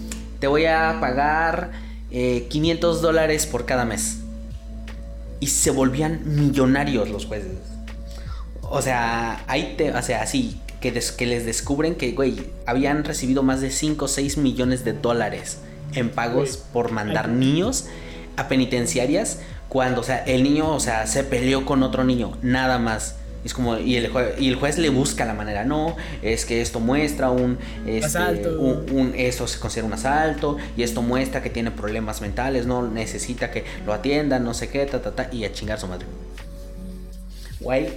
te 0.41 0.47
voy 0.47 0.65
a 0.65 0.97
pagar 0.99 1.71
eh, 2.11 2.47
500 2.49 3.01
dólares 3.01 3.45
por 3.45 3.65
cada 3.65 3.86
mes. 3.86 4.17
Y 5.39 5.47
se 5.47 5.71
volvían 5.71 6.19
millonarios 6.26 7.09
los 7.09 7.26
jueces. 7.26 7.53
O 8.61 8.82
sea, 8.82 9.41
ahí 9.47 9.76
te, 9.78 9.93
o 9.93 10.01
sea, 10.01 10.21
así, 10.21 10.59
que, 10.82 10.91
des- 10.91 11.13
que 11.13 11.26
les 11.26 11.45
descubren 11.45 11.95
que, 11.95 12.11
güey, 12.11 12.36
habían 12.65 13.05
recibido 13.05 13.41
más 13.41 13.61
de 13.61 13.71
5 13.71 14.03
o 14.03 14.07
6 14.09 14.36
millones 14.38 14.84
de 14.84 14.91
dólares 14.91 15.59
en 15.93 16.09
pagos 16.09 16.57
Güey, 16.57 16.61
por 16.74 16.91
mandar 16.91 17.30
niños 17.30 17.86
a 18.36 18.49
penitenciarias 18.49 19.39
cuando, 19.70 20.01
o 20.01 20.03
sea, 20.03 20.24
el 20.26 20.43
niño, 20.43 20.70
o 20.74 20.80
sea, 20.80 21.07
se 21.07 21.24
peleó 21.24 21.66
con 21.66 21.84
otro 21.84 22.03
niño, 22.03 22.38
nada 22.41 22.78
más. 22.80 23.16
Es 23.43 23.53
como, 23.53 23.78
y 23.78 23.97
el, 23.97 24.09
jue- 24.14 24.36
y 24.39 24.47
el 24.47 24.55
juez 24.55 24.78
le 24.78 24.88
busca 24.89 25.26
la 25.26 25.34
manera, 25.34 25.66
no, 25.66 25.97
es 26.22 26.45
que 26.45 26.61
esto 26.61 26.80
muestra 26.80 27.30
un, 27.30 27.57
este, 27.86 28.05
Asalto. 28.05 28.57
un, 28.61 28.86
un- 28.91 29.14
esto 29.18 29.47
se 29.47 29.59
considera 29.59 29.86
un 29.88 29.91
asalto, 29.93 30.55
y 30.78 30.84
esto 30.84 31.01
muestra 31.01 31.41
que 31.43 31.49
tiene 31.49 31.70
problemas 31.70 32.22
mentales, 32.22 32.66
no 32.66 32.88
necesita 32.88 33.51
que 33.51 33.66
lo 33.86 33.91
atiendan, 33.93 34.45
no 34.45 34.53
sé 34.53 34.70
qué, 34.70 34.86
ta, 34.86 35.01
ta, 35.01 35.11
ta, 35.11 35.30
y 35.34 35.43
a 35.43 35.51
chingar 35.51 35.78
su 35.78 35.88
madre. 35.88 36.05
Güey, 37.59 37.88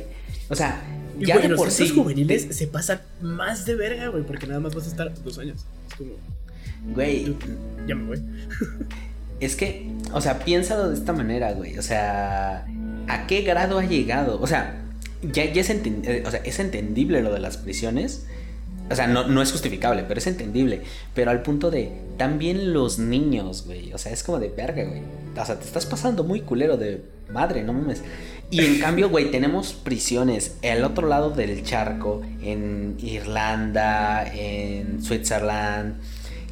o 0.49 0.55
sea, 0.57 0.83
Y, 1.21 1.27
ya 1.27 1.35
güey, 1.37 1.43
de 1.45 1.49
los 1.51 1.59
por 1.59 1.71
centros 1.71 1.91
sí. 1.91 1.95
juveniles 1.95 2.49
se 2.51 2.67
pasan 2.67 3.01
más 3.21 3.65
de 3.67 3.77
verga, 3.77 4.09
güey, 4.09 4.25
porque 4.25 4.49
nada 4.49 4.59
más 4.59 4.75
vas 4.75 4.87
a 4.87 4.89
estar 4.89 5.13
dos 5.23 5.39
años. 5.39 5.65
Es 5.91 5.95
como, 5.95 6.11
Güey, 6.93 7.37
ya 7.87 7.95
me 7.95 8.05
voy. 8.05 8.21
Es 9.41 9.57
que, 9.57 9.91
o 10.13 10.21
sea, 10.21 10.39
piénsalo 10.41 10.89
de 10.89 10.95
esta 10.95 11.13
manera, 11.13 11.53
güey. 11.53 11.79
O 11.79 11.83
sea, 11.83 12.67
¿a 13.09 13.27
qué 13.27 13.43
grado 13.43 13.79
ha 13.79 13.85
llegado? 13.85 14.41
O 14.41 14.47
sea, 14.47 14.83
ya, 15.23 15.45
ya 15.45 15.63
eh, 15.63 16.25
es 16.45 16.59
entendible 16.59 17.23
lo 17.23 17.33
de 17.33 17.41
las 17.41 17.57
prisiones. 17.57 18.27
O 18.91 18.95
sea, 18.95 19.09
no, 19.09 19.27
no 19.27 19.43
es 19.43 19.51
justificable, 19.51 20.05
pero 20.07 20.19
es 20.19 20.27
entendible. 20.27 20.83
Pero 21.15 21.31
al 21.31 21.43
punto 21.43 21.71
de, 21.71 21.93
también 22.17 22.73
los 22.73 22.99
niños, 22.99 23.65
güey. 23.67 23.93
O 23.93 23.99
sea, 23.99 24.13
es 24.13 24.23
como 24.23 24.39
de 24.39 24.49
verga, 24.49 24.85
güey. 24.85 25.03
O 25.37 25.45
sea, 25.45 25.59
te 25.59 25.65
estás 25.65 25.87
pasando 25.87 26.25
muy 26.25 26.41
culero 26.41 26.77
de 26.77 27.03
madre, 27.31 27.63
no 27.63 27.73
mames. 27.73 28.03
Y 28.51 28.61
en 28.65 28.79
cambio, 28.79 29.11
güey, 29.11 29.31
tenemos 29.31 29.73
prisiones 29.73 30.57
al 30.63 30.85
otro 30.85 31.09
lado 31.09 31.31
del 31.31 31.65
charco, 31.65 32.23
en 32.43 32.97
Irlanda, 33.01 34.25
en 34.33 35.03
Switzerland, 35.03 35.97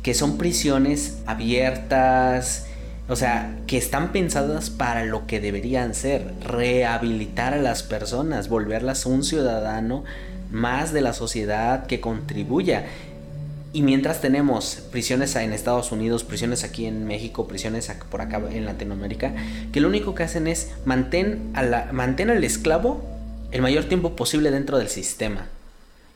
que 0.03 0.13
son 0.13 0.37
prisiones 0.37 1.19
abiertas, 1.27 2.67
o 3.09 3.17
sea, 3.17 3.55
que 3.67 3.77
están 3.77 4.13
pensadas 4.13 4.71
para 4.71 5.05
lo 5.05 5.27
que 5.27 5.41
deberían 5.41 5.95
ser, 5.95 6.33
rehabilitar 6.43 7.53
a 7.53 7.59
las 7.59 7.83
personas, 7.83 8.49
volverlas 8.49 9.05
un 9.05 9.25
ciudadano 9.25 10.05
más 10.51 10.93
de 10.93 11.03
la 11.03 11.13
sociedad 11.13 11.87
que 11.87 12.01
contribuya. 12.01 12.87
Y 13.75 13.83
mientras 13.83 14.21
tenemos 14.21 14.77
prisiones 14.91 15.35
en 15.37 15.53
Estados 15.53 15.93
Unidos, 15.93 16.25
prisiones 16.25 16.65
aquí 16.65 16.87
en 16.87 17.07
México, 17.07 17.47
prisiones 17.47 17.93
por 18.11 18.23
acá 18.23 18.41
en 18.51 18.65
Latinoamérica, 18.65 19.35
que 19.73 19.81
lo 19.81 19.89
único 19.89 20.15
que 20.15 20.23
hacen 20.23 20.47
es 20.47 20.71
mantén, 20.85 21.51
a 21.55 21.63
la, 21.63 21.89
mantén 21.93 22.31
al 22.31 22.43
esclavo 22.45 23.05
el 23.51 23.61
mayor 23.61 23.85
tiempo 23.85 24.17
posible 24.17 24.51
dentro 24.51 24.79
del 24.79 24.89
sistema. 24.89 25.47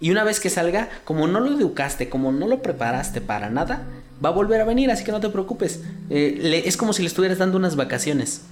Y 0.01 0.11
una 0.13 0.25
vez 0.25 0.39
que 0.39 0.51
salga, 0.51 0.89
como 1.05 1.27
no 1.27 1.41
lo 1.41 1.53
educaste, 1.53 2.09
como 2.09 2.31
no 2.31 2.47
lo 2.47 2.63
preparaste 2.63 3.21
para 3.21 3.51
nada, 3.51 3.83
va 4.25 4.31
a 4.31 4.33
volver 4.33 4.61
a 4.61 4.65
venir, 4.65 4.91
así 4.91 5.05
que 5.05 5.13
no 5.13 5.21
te 5.21 5.29
preocupes. 5.29 5.83
Eh, 6.11 6.39
le- 6.41 6.69
es 6.69 6.77
como 6.77 6.93
si 6.93 7.03
le 7.03 7.09
estuvieras 7.09 7.39
dando 7.39 7.57
unas 7.57 7.77
vacaciones. 7.77 8.43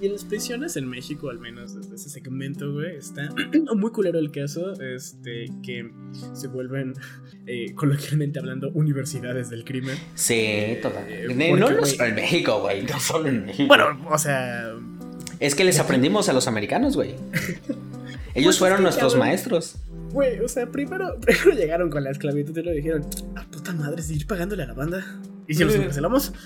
Y 0.00 0.06
en 0.06 0.12
las 0.12 0.24
prisiones 0.24 0.76
en 0.76 0.86
México, 0.88 1.30
al 1.30 1.38
menos 1.38 1.74
desde 1.74 1.94
ese 1.94 2.10
segmento, 2.10 2.70
güey, 2.72 2.96
está 2.96 3.28
muy 3.74 3.90
culero 3.90 4.18
el 4.18 4.30
caso, 4.32 4.72
este, 4.80 5.46
que 5.62 5.90
se 6.34 6.48
vuelven, 6.48 6.94
eh, 7.46 7.72
coloquialmente 7.74 8.38
hablando, 8.38 8.70
universidades 8.74 9.48
del 9.50 9.64
crimen. 9.64 9.96
Sí, 10.14 10.76
total. 10.82 11.04
Eh, 11.08 11.24
porque, 11.28 11.50
no, 11.60 11.70
no 11.70 12.04
en 12.06 12.14
México, 12.14 12.60
güey. 12.60 12.82
No 12.82 13.00
solo 13.00 13.28
en 13.28 13.46
México. 13.46 13.66
Bueno, 13.68 13.98
o 14.10 14.18
sea, 14.18 14.72
es 15.40 15.54
que 15.54 15.64
les 15.64 15.78
aprendimos 15.78 16.28
a 16.28 16.32
los 16.34 16.48
americanos, 16.48 16.96
güey. 16.96 17.14
Ellos 18.34 18.46
Pues 18.46 18.56
es 18.56 18.58
fueron 18.58 18.82
nuestros 18.82 19.12
cabrón. 19.14 19.28
maestros. 19.28 19.76
Güey, 20.14 20.40
o 20.40 20.48
sea, 20.48 20.66
primero, 20.70 21.18
primero 21.20 21.50
llegaron 21.50 21.90
con 21.90 22.02
la 22.04 22.10
esclavitud 22.10 22.56
y 22.56 22.62
lo 22.62 22.70
dijeron, 22.70 23.02
a 23.36 23.42
puta 23.50 23.72
madre, 23.74 24.00
seguir 24.02 24.26
pagándole 24.26 24.62
a 24.62 24.66
la 24.68 24.74
banda. 24.74 25.04
Y 25.46 25.54
si 25.54 25.64
los 25.64 25.72
Sí. 25.74 25.78
encarcelamos. 25.80 26.32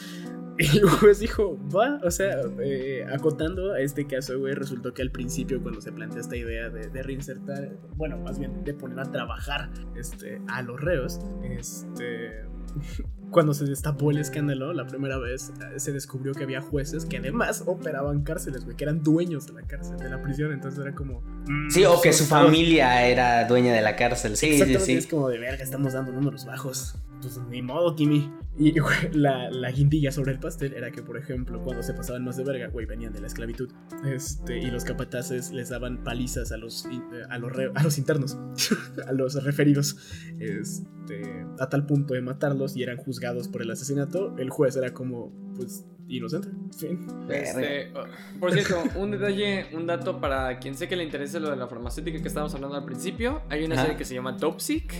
Y 0.60 0.78
el 0.78 0.88
juez 0.88 1.20
dijo, 1.20 1.56
va, 1.72 2.00
o 2.02 2.10
sea, 2.10 2.40
eh, 2.60 3.06
acotando 3.14 3.74
a 3.74 3.80
este 3.80 4.08
caso, 4.08 4.36
güey, 4.40 4.54
resultó 4.54 4.92
que 4.92 5.02
al 5.02 5.12
principio 5.12 5.62
cuando 5.62 5.80
se 5.80 5.92
plantea 5.92 6.20
esta 6.20 6.34
idea 6.34 6.68
de, 6.68 6.88
de 6.88 7.02
reinsertar, 7.04 7.76
bueno, 7.94 8.18
más 8.18 8.40
bien 8.40 8.64
de 8.64 8.74
poner 8.74 8.98
a 8.98 9.04
trabajar 9.04 9.70
este, 9.96 10.42
a 10.48 10.62
los 10.62 10.80
reos, 10.80 11.20
este, 11.48 12.42
cuando 13.30 13.54
se 13.54 13.64
destapó 13.64 14.10
el 14.10 14.18
escándalo, 14.18 14.72
la 14.72 14.86
primera 14.86 15.18
vez 15.18 15.52
eh, 15.60 15.78
se 15.78 15.92
descubrió 15.92 16.32
que 16.32 16.44
había 16.44 16.60
jueces 16.60 17.04
que 17.04 17.18
además 17.18 17.62
operaban 17.66 18.22
cárceles, 18.22 18.64
güey, 18.64 18.76
que 18.76 18.84
eran 18.84 19.02
dueños 19.02 19.46
de 19.46 19.52
la 19.54 19.62
cárcel, 19.62 19.98
de 19.98 20.08
la 20.08 20.22
prisión, 20.22 20.52
entonces 20.52 20.80
era 20.80 20.94
como... 20.94 21.20
mm, 21.46 21.70
Sí, 21.70 21.84
o 21.84 22.00
que 22.00 22.12
su 22.12 22.24
familia 22.24 23.06
era 23.06 23.46
dueña 23.46 23.72
de 23.72 23.82
la 23.82 23.96
cárcel. 23.96 24.36
Sí, 24.36 24.46
sí, 24.46 24.52
Exactamente, 24.54 24.94
es 24.96 25.04
sí. 25.04 25.10
como 25.10 25.28
de 25.28 25.38
verga, 25.38 25.62
estamos 25.62 25.92
dando 25.92 26.12
números 26.12 26.46
bajos. 26.46 26.94
Pues 27.20 27.40
ni 27.48 27.62
modo, 27.62 27.94
Timmy. 27.94 28.30
Y 28.58 28.74
la, 29.12 29.50
la 29.50 29.70
guindilla 29.70 30.10
sobre 30.10 30.32
el 30.32 30.40
pastel 30.40 30.74
era 30.74 30.90
que, 30.90 31.02
por 31.02 31.16
ejemplo, 31.16 31.62
cuando 31.62 31.82
se 31.82 31.94
pasaban 31.94 32.24
más 32.24 32.36
de 32.36 32.44
verga, 32.44 32.68
güey, 32.68 32.86
venían 32.86 33.12
de 33.12 33.20
la 33.20 33.26
esclavitud. 33.26 33.70
Este, 34.04 34.58
y 34.58 34.70
los 34.70 34.84
capataces 34.84 35.52
les 35.52 35.68
daban 35.68 36.02
palizas 36.02 36.52
a 36.52 36.56
los, 36.56 36.86
eh, 36.86 37.00
a 37.30 37.38
los, 37.38 37.52
a 37.74 37.82
los 37.82 37.98
internos, 37.98 38.38
a 39.06 39.12
los 39.12 39.42
referidos. 39.44 39.96
Este, 40.38 41.46
a 41.58 41.68
tal 41.68 41.86
punto 41.86 42.14
de 42.14 42.20
matarlos 42.20 42.76
y 42.76 42.82
eran 42.82 42.96
juzgados 42.96 43.48
por 43.48 43.62
el 43.62 43.70
asesinato. 43.70 44.36
El 44.38 44.50
juez 44.50 44.76
era 44.76 44.92
como, 44.92 45.32
pues, 45.56 45.86
inocente. 46.08 46.48
Fin. 46.76 47.06
Este, 47.28 47.92
oh, 47.94 48.04
por 48.40 48.52
cierto, 48.52 48.82
un 48.96 49.10
detalle, 49.10 49.66
un 49.72 49.86
dato 49.86 50.20
para 50.20 50.58
quien 50.58 50.74
sé 50.74 50.88
que 50.88 50.96
le 50.96 51.04
interese 51.04 51.40
lo 51.40 51.50
de 51.50 51.56
la 51.56 51.66
farmacéutica 51.66 52.20
que 52.20 52.28
estábamos 52.28 52.54
hablando 52.54 52.76
al 52.76 52.84
principio. 52.84 53.42
Hay 53.50 53.64
una 53.64 53.76
serie 53.76 53.96
que 53.96 54.04
se 54.04 54.14
llama 54.14 54.36
Toxic, 54.36 54.92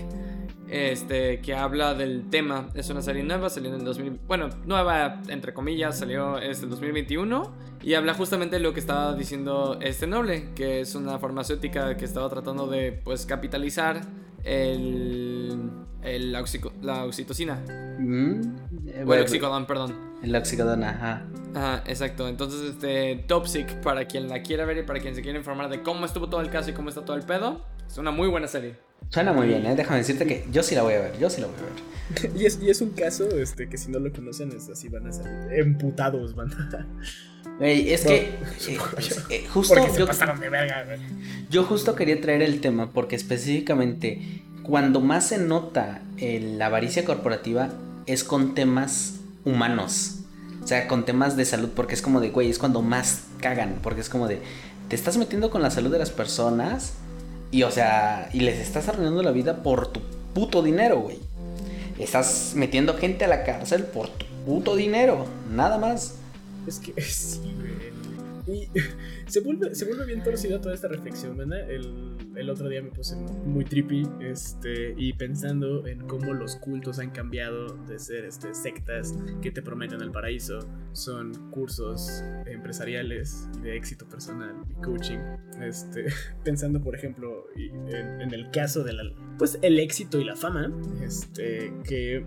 este, 0.69 1.41
que 1.41 1.55
habla 1.55 1.95
del 1.95 2.29
tema. 2.31 2.69
Es 2.75 2.91
una 2.91 3.03
serie 3.03 3.23
nueva, 3.23 3.49
salió 3.49 3.71
en 3.71 3.77
el 3.77 3.85
2000, 3.85 4.21
bueno, 4.27 4.51
nueva 4.67 5.23
entre 5.29 5.55
comillas, 5.55 5.99
salió 5.99 6.39
este 6.39 6.65
el 6.65 6.71
2021 6.71 7.53
y 7.83 7.95
habla 7.95 8.15
justamente 8.15 8.57
de 8.57 8.63
lo 8.63 8.75
que 8.75 8.81
estaba 8.81 9.15
diciendo 9.15 9.79
este 9.81 10.07
noble, 10.07 10.51
que 10.55 10.81
es 10.81 10.95
una 10.95 11.19
farmacéutica 11.19 11.97
que 11.97 12.05
estaba 12.05 12.29
tratando 12.29 12.67
de, 12.67 12.93
pues, 12.93 13.25
capitalizar 13.25 14.03
el, 14.45 15.71
el 16.03 16.35
oxico- 16.37 16.73
la 16.83 17.05
oxitocina 17.05 17.61
Mm, 17.99 18.41
eh, 18.87 18.95
o 18.97 18.99
el 19.01 19.05
bueno, 19.07 19.23
oxicodón, 19.25 19.67
perdón. 19.67 19.95
El 20.23 20.35
oxicodona, 20.37 20.91
ajá. 20.91 21.27
Ajá, 21.55 21.83
exacto. 21.87 22.29
Entonces, 22.29 22.61
este, 22.71 23.25
Toxic, 23.27 23.81
para 23.81 24.05
quien 24.07 24.29
la 24.29 24.43
quiera 24.43 24.65
ver 24.65 24.79
y 24.79 24.83
para 24.85 25.01
quien 25.01 25.15
se 25.17 25.23
quiera 25.23 25.37
informar 25.39 25.69
de 25.69 25.83
cómo 25.83 26.05
estuvo 26.07 26.29
todo 26.29 26.41
el 26.41 26.51
caso 26.51 26.71
y 26.71 26.75
cómo 26.75 26.89
está 26.91 27.05
todo 27.05 27.17
el 27.17 27.25
pedo, 27.25 27.65
es 27.89 27.99
una 27.99 28.13
muy 28.13 28.29
buena 28.29 28.47
serie. 28.47 28.77
Suena 29.09 29.33
muy 29.33 29.49
bien, 29.49 29.65
¿eh? 29.67 29.75
Déjame 29.75 29.99
decirte 29.99 30.27
que 30.27 30.45
yo 30.53 30.63
sí 30.63 30.75
la 30.75 30.83
voy 30.83 30.95
a 30.95 31.01
ver, 31.01 31.19
yo 31.19 31.29
sí 31.31 31.41
la 31.41 31.47
voy 31.49 31.57
a 31.57 31.63
ver. 31.63 32.31
y, 32.41 32.47
es, 32.47 32.61
y 32.63 32.71
es 32.71 32.81
un 32.81 32.91
caso 32.91 33.29
este, 33.39 33.69
que 33.69 33.77
si 33.79 33.91
no 33.91 33.99
lo 33.99 34.13
conocen 34.13 34.53
es 34.53 34.69
así, 34.69 34.89
van 34.89 35.07
a 35.09 35.13
ser 35.13 35.27
emputados, 35.59 36.35
van 36.35 36.51
Es 37.61 38.05
No, 38.05 38.11
que 38.11 38.17
eh, 38.69 38.79
eh, 39.31 39.47
justo 39.53 39.75
Porque 39.75 39.91
se 39.91 39.99
yo, 39.99 40.07
pasaron 40.07 40.39
de 40.41 40.49
verga, 40.49 40.85
güey. 40.85 40.99
yo 41.51 41.65
justo 41.65 41.95
quería 41.95 42.21
traer 42.21 42.43
el 42.43 42.61
tema 42.61 42.91
porque 42.93 43.17
específicamente 43.17 44.43
cuando 44.63 45.01
más 45.01 45.27
se 45.29 45.39
nota 45.39 46.03
eh, 46.19 46.55
la 46.57 46.67
avaricia 46.67 47.05
corporativa 47.05 47.71
es 48.07 48.23
con 48.23 48.55
temas 48.55 49.15
humanos. 49.45 50.21
O 50.63 50.67
sea, 50.67 50.87
con 50.87 51.05
temas 51.07 51.37
de 51.37 51.47
salud 51.47 51.71
porque 51.75 51.95
es 51.95 52.03
como 52.03 52.21
de, 52.21 52.29
güey, 52.31 52.51
es 52.51 52.59
cuando 52.59 52.83
más 52.83 53.23
cagan, 53.41 53.79
porque 53.83 54.03
es 54.03 54.11
como 54.11 54.29
de, 54.29 54.41
te 54.89 54.97
estás 54.97 55.17
metiendo 55.17 55.51
con 55.51 55.63
la 55.63 55.71
salud 55.71 55.91
de 55.91 55.99
las 55.99 56.11
personas 56.11 56.93
y, 57.51 57.63
o 57.63 57.71
sea, 57.71 58.29
y 58.35 58.41
les 58.41 58.59
estás 58.59 58.89
arruinando 58.89 59.23
la 59.23 59.31
vida 59.31 59.63
por 59.63 59.89
tu 59.89 60.01
puto 60.35 60.63
dinero, 60.63 61.01
güey. 61.01 61.19
Estás 61.99 62.53
metiendo 62.55 62.95
gente 62.99 63.25
a 63.25 63.29
la 63.29 63.45
cárcel 63.45 63.85
por 63.85 64.09
tu 64.09 64.27
puto 64.45 64.77
dinero, 64.77 65.27
nada 65.51 65.79
más. 65.79 66.17
Es 66.69 66.79
que 66.81 67.01
sí, 67.03 67.41
güey. 67.57 68.09
Y 68.51 68.67
se 69.31 69.41
vuelve, 69.41 69.75
se 69.75 69.85
vuelve 69.85 70.07
bien 70.07 70.23
torcida 70.23 70.59
toda 70.59 70.75
esta 70.75 70.89
reflexión, 70.89 71.37
¿verdad? 71.37 71.71
El, 71.71 72.17
el 72.35 72.49
otro 72.49 72.67
día 72.71 72.81
me 72.81 72.89
puse 72.91 73.15
muy 73.45 73.63
trippy 73.67 74.09
este, 74.23 74.95
y 74.97 75.13
pensando 75.13 75.87
en 75.87 76.07
cómo 76.07 76.33
los 76.33 76.57
cultos 76.57 76.99
han 76.99 77.11
cambiado 77.11 77.77
de 77.87 77.99
ser 77.99 78.25
este, 78.25 78.55
sectas 78.55 79.15
que 79.43 79.51
te 79.51 79.61
prometen 79.61 80.01
el 80.01 80.11
paraíso. 80.13 80.61
Son 80.93 81.51
cursos 81.51 82.23
empresariales 82.47 83.49
de 83.63 83.77
éxito 83.77 84.09
personal 84.09 84.55
y 84.71 84.75
coaching. 84.83 85.19
Este, 85.61 86.07
pensando, 86.45 86.81
por 86.83 86.95
ejemplo, 86.95 87.49
en, 87.55 88.23
en 88.23 88.33
el 88.33 88.51
caso 88.51 88.83
de 88.83 88.95
la, 88.95 89.03
pues, 89.37 89.59
el 89.61 89.79
éxito 89.79 90.19
y 90.21 90.25
la 90.25 90.37
fama, 90.37 90.73
este, 91.03 91.71
que 91.87 92.25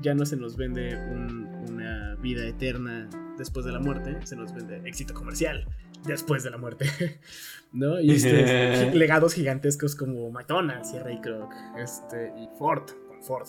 ya 0.00 0.14
no 0.14 0.26
se 0.26 0.36
nos 0.36 0.56
vende 0.56 0.96
un- 0.96 1.42
una 1.70 2.16
vida 2.16 2.44
eterna 2.46 3.08
después 3.42 3.66
de 3.66 3.72
la 3.72 3.78
muerte, 3.80 4.16
se 4.24 4.36
nos 4.36 4.54
vende 4.54 4.80
éxito 4.88 5.12
comercial 5.14 5.66
después 6.06 6.42
de 6.42 6.50
la 6.50 6.56
muerte, 6.58 6.86
¿no? 7.72 8.00
Y 8.00 8.12
estos 8.14 8.94
legados 8.94 9.34
gigantescos 9.34 9.94
como 9.94 10.30
McDonald's 10.30 10.92
y 10.94 10.98
Ray 10.98 11.20
Kroc, 11.20 11.52
este, 11.78 12.32
y 12.38 12.48
Ford, 12.58 12.84
con 13.08 13.22
Ford. 13.22 13.48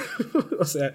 o 0.58 0.64
sea, 0.64 0.92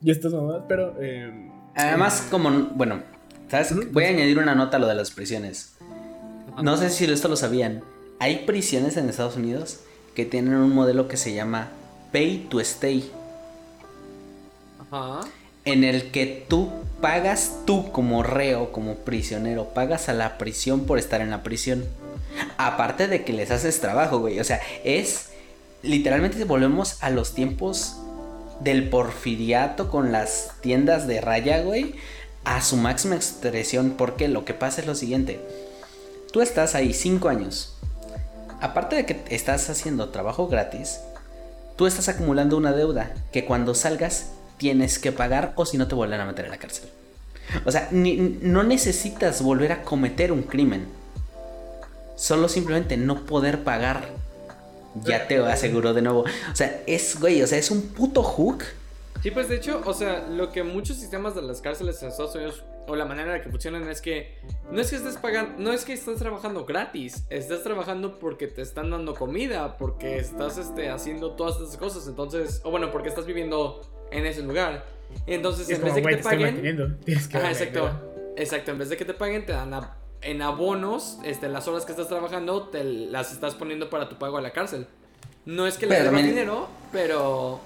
y 0.00 0.10
estas 0.10 0.32
mamás, 0.32 0.62
pero... 0.68 0.94
eh, 1.00 1.50
Además, 1.74 2.26
como, 2.30 2.50
bueno, 2.74 3.02
¿sabes? 3.48 3.92
Voy 3.92 4.04
a 4.04 4.08
añadir 4.08 4.38
una 4.38 4.54
nota 4.54 4.78
a 4.78 4.80
lo 4.80 4.86
de 4.86 4.94
las 4.94 5.10
prisiones. 5.10 5.76
No 6.62 6.76
sé 6.78 6.88
si 6.90 7.04
esto 7.04 7.28
lo 7.28 7.36
sabían. 7.36 7.82
Hay 8.18 8.46
prisiones 8.46 8.96
en 8.96 9.08
Estados 9.10 9.36
Unidos 9.36 9.80
que 10.14 10.24
tienen 10.24 10.54
un 10.54 10.74
modelo 10.74 11.06
que 11.06 11.18
se 11.18 11.34
llama 11.34 11.68
Pay 12.12 12.46
to 12.48 12.60
Stay, 12.60 13.10
Ajá. 14.90 15.20
en 15.66 15.84
el 15.84 16.10
que 16.12 16.46
tú 16.48 16.70
pagas 17.00 17.52
tú 17.66 17.92
como 17.92 18.22
reo, 18.22 18.72
como 18.72 18.96
prisionero, 18.96 19.68
pagas 19.74 20.08
a 20.08 20.14
la 20.14 20.38
prisión 20.38 20.84
por 20.86 20.98
estar 20.98 21.20
en 21.20 21.30
la 21.30 21.42
prisión. 21.42 21.84
Aparte 22.56 23.08
de 23.08 23.24
que 23.24 23.32
les 23.32 23.50
haces 23.50 23.80
trabajo, 23.80 24.18
güey. 24.18 24.40
O 24.40 24.44
sea, 24.44 24.60
es 24.84 25.30
literalmente 25.82 26.42
volvemos 26.44 27.02
a 27.02 27.10
los 27.10 27.34
tiempos 27.34 27.96
del 28.60 28.88
porfiriato 28.88 29.90
con 29.90 30.12
las 30.12 30.52
tiendas 30.60 31.06
de 31.06 31.20
raya, 31.20 31.62
güey, 31.62 31.94
a 32.44 32.62
su 32.62 32.76
máxima 32.76 33.16
expresión, 33.16 33.94
porque 33.96 34.28
lo 34.28 34.44
que 34.44 34.54
pasa 34.54 34.80
es 34.80 34.86
lo 34.86 34.94
siguiente. 34.94 35.40
Tú 36.32 36.40
estás 36.40 36.74
ahí 36.74 36.92
cinco 36.94 37.28
años. 37.28 37.74
Aparte 38.60 38.96
de 38.96 39.06
que 39.06 39.22
estás 39.28 39.68
haciendo 39.68 40.08
trabajo 40.08 40.48
gratis, 40.48 41.00
tú 41.76 41.86
estás 41.86 42.08
acumulando 42.08 42.56
una 42.56 42.72
deuda 42.72 43.14
que 43.32 43.44
cuando 43.44 43.74
salgas 43.74 44.30
tienes 44.58 44.98
que 44.98 45.12
pagar 45.12 45.52
o 45.56 45.66
si 45.66 45.78
no 45.78 45.88
te 45.88 45.94
vuelven 45.94 46.20
a 46.20 46.26
meter 46.26 46.44
en 46.44 46.50
la 46.50 46.58
cárcel. 46.58 46.88
O 47.64 47.70
sea, 47.70 47.88
no 47.92 48.62
necesitas 48.62 49.42
volver 49.42 49.72
a 49.72 49.82
cometer 49.82 50.32
un 50.32 50.42
crimen. 50.42 50.86
Solo 52.16 52.48
simplemente 52.48 52.96
no 52.96 53.24
poder 53.24 53.62
pagar. 53.62 54.08
Ya 55.04 55.28
te 55.28 55.38
aseguro 55.38 55.92
de 55.92 56.02
nuevo. 56.02 56.20
O 56.20 56.56
sea, 56.56 56.80
es, 56.86 57.20
güey, 57.20 57.42
o 57.42 57.46
sea, 57.46 57.58
es 57.58 57.70
un 57.70 57.82
puto 57.82 58.22
hook. 58.22 58.64
Sí, 59.26 59.32
pues 59.32 59.48
de 59.48 59.56
hecho, 59.56 59.82
o 59.84 59.92
sea, 59.92 60.24
lo 60.30 60.52
que 60.52 60.62
muchos 60.62 60.98
sistemas 60.98 61.34
de 61.34 61.42
las 61.42 61.60
cárceles 61.60 62.00
en 62.00 62.10
Estados 62.10 62.36
Unidos 62.36 62.62
o 62.86 62.94
la 62.94 63.06
manera 63.06 63.32
en 63.32 63.38
la 63.38 63.42
que 63.42 63.50
funcionan 63.50 63.88
es 63.88 64.00
que 64.00 64.38
no 64.70 64.80
es 64.80 64.88
que 64.90 64.94
estés 64.94 65.16
pagando, 65.16 65.54
no 65.58 65.72
es 65.72 65.84
que 65.84 65.94
estás 65.94 66.14
trabajando 66.18 66.64
gratis, 66.64 67.24
estás 67.28 67.64
trabajando 67.64 68.20
porque 68.20 68.46
te 68.46 68.62
están 68.62 68.88
dando 68.92 69.16
comida, 69.16 69.78
porque 69.78 70.18
estás 70.18 70.58
este, 70.58 70.90
haciendo 70.90 71.32
todas 71.32 71.56
estas 71.60 71.76
cosas, 71.76 72.06
entonces, 72.06 72.60
o 72.62 72.70
bueno, 72.70 72.92
porque 72.92 73.08
estás 73.08 73.26
viviendo 73.26 73.80
en 74.12 74.26
ese 74.26 74.42
lugar. 74.42 74.86
Entonces, 75.26 75.68
es 75.68 75.76
en 75.80 75.84
vez 75.86 75.94
de 75.96 76.02
que 76.02 76.16
te 76.18 76.22
paguen. 76.22 77.00
Tienes 77.04 77.26
que 77.26 77.36
Ajá, 77.38 77.50
exacto. 77.50 77.90
Exacto, 78.36 78.70
en 78.70 78.78
vez 78.78 78.90
de 78.90 78.96
que 78.96 79.04
te 79.04 79.14
paguen, 79.14 79.44
te 79.44 79.54
dan 79.54 79.74
a- 79.74 79.96
en 80.22 80.40
abonos, 80.40 81.18
este, 81.24 81.48
las 81.48 81.66
horas 81.66 81.84
que 81.84 81.90
estás 81.90 82.06
trabajando, 82.06 82.68
te 82.68 82.84
las 82.84 83.32
estás 83.32 83.56
poniendo 83.56 83.90
para 83.90 84.08
tu 84.08 84.18
pago 84.18 84.38
a 84.38 84.40
la 84.40 84.52
cárcel. 84.52 84.86
No 85.46 85.66
es 85.66 85.78
que 85.78 85.86
le 85.86 85.96
también- 86.00 86.26
dinero, 86.28 86.68
pero. 86.92 87.60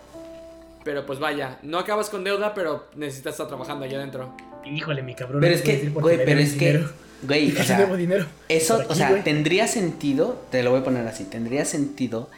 Pero 0.85 1.05
pues 1.07 1.19
vaya, 1.19 1.59
no 1.63 1.79
acabas 1.79 2.09
con 2.09 2.25
deuda, 2.25 2.55
pero 2.55 2.87
necesitas 2.97 3.35
estar 3.35 3.49
trabajando 3.49 3.85
allá 3.85 3.99
adentro. 3.99 4.35
Híjole, 4.65 5.03
mi 5.03 5.15
cabrón. 5.15 5.41
Pero 5.41 5.55
es 5.55 5.63
que, 5.63 5.89
güey, 5.91 6.17
pero 6.25 6.41
es 6.41 6.55
que, 6.55 6.85
güey, 7.23 7.53
o 7.57 7.61
"Sí 7.61 7.65
sea, 7.67 7.97
dinero. 7.97 8.27
Eso, 8.49 8.75
aquí, 8.77 8.87
o 8.89 8.95
sea, 8.95 9.23
tendría 9.23 9.67
sentido, 9.69 10.41
te 10.51 10.63
lo 10.63 10.71
voy 10.71 10.81
a 10.81 10.85
poner 10.85 11.07
así, 11.07 11.25
tendría 11.25 11.65
sentido 11.65 12.29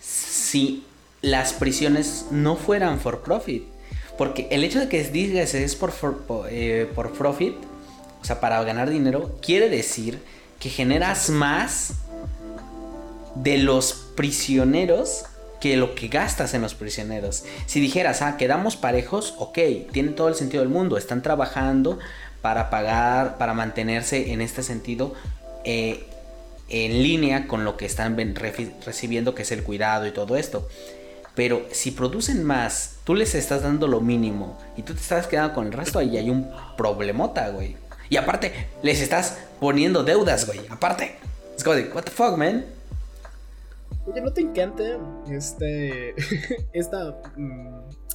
si 0.00 0.84
las 1.22 1.52
prisiones 1.54 2.26
no 2.30 2.56
fueran 2.56 3.00
for 3.00 3.22
profit. 3.22 3.64
Porque 4.18 4.48
el 4.50 4.64
hecho 4.64 4.80
de 4.80 4.88
que 4.88 5.02
digas 5.04 5.54
es 5.54 5.74
por, 5.76 5.92
for- 5.92 6.24
eh, 6.50 6.90
por 6.94 7.12
profit, 7.12 7.54
o 8.20 8.24
sea, 8.24 8.40
para 8.40 8.62
ganar 8.64 8.90
dinero, 8.90 9.36
quiere 9.40 9.68
decir 9.70 10.18
que 10.58 10.68
generas 10.70 11.30
más 11.30 11.94
de 13.36 13.58
los 13.58 13.92
prisioneros 14.16 15.24
que 15.60 15.76
lo 15.76 15.94
que 15.94 16.08
gastas 16.08 16.54
en 16.54 16.62
los 16.62 16.74
prisioneros. 16.74 17.44
Si 17.66 17.80
dijeras, 17.80 18.22
ah, 18.22 18.36
quedamos 18.36 18.76
parejos, 18.76 19.34
ok, 19.38 19.58
tiene 19.92 20.10
todo 20.10 20.28
el 20.28 20.34
sentido 20.34 20.62
del 20.62 20.72
mundo, 20.72 20.96
están 20.96 21.22
trabajando 21.22 21.98
para 22.42 22.70
pagar, 22.70 23.38
para 23.38 23.54
mantenerse 23.54 24.32
en 24.32 24.40
este 24.40 24.62
sentido 24.62 25.14
eh, 25.64 26.06
en 26.68 27.02
línea 27.02 27.48
con 27.48 27.64
lo 27.64 27.76
que 27.76 27.86
están 27.86 28.16
recibiendo, 28.84 29.34
que 29.34 29.42
es 29.42 29.52
el 29.52 29.64
cuidado 29.64 30.06
y 30.06 30.12
todo 30.12 30.36
esto. 30.36 30.68
Pero 31.34 31.66
si 31.70 31.92
producen 31.92 32.44
más, 32.44 32.96
tú 33.04 33.14
les 33.14 33.34
estás 33.34 33.62
dando 33.62 33.86
lo 33.86 34.00
mínimo 34.00 34.58
y 34.76 34.82
tú 34.82 34.92
te 34.94 35.00
estás 35.00 35.26
quedando 35.26 35.54
con 35.54 35.66
el 35.66 35.72
resto, 35.72 35.98
ahí 35.98 36.16
hay 36.16 36.30
un 36.30 36.50
problemota, 36.76 37.48
güey. 37.50 37.76
Y 38.10 38.16
aparte, 38.16 38.52
les 38.82 39.00
estás 39.00 39.38
poniendo 39.60 40.02
deudas, 40.02 40.46
güey. 40.46 40.60
Aparte, 40.68 41.16
es 41.56 41.62
como 41.62 41.76
de, 41.76 41.84
what 41.90 42.02
the 42.04 42.10
fuck, 42.10 42.36
man. 42.36 42.64
Oye, 44.10 44.20
¿no 44.22 44.32
te 44.32 44.40
encanta 44.40 44.82
este, 45.30 46.14
esta 46.72 47.20
mm, 47.36 47.68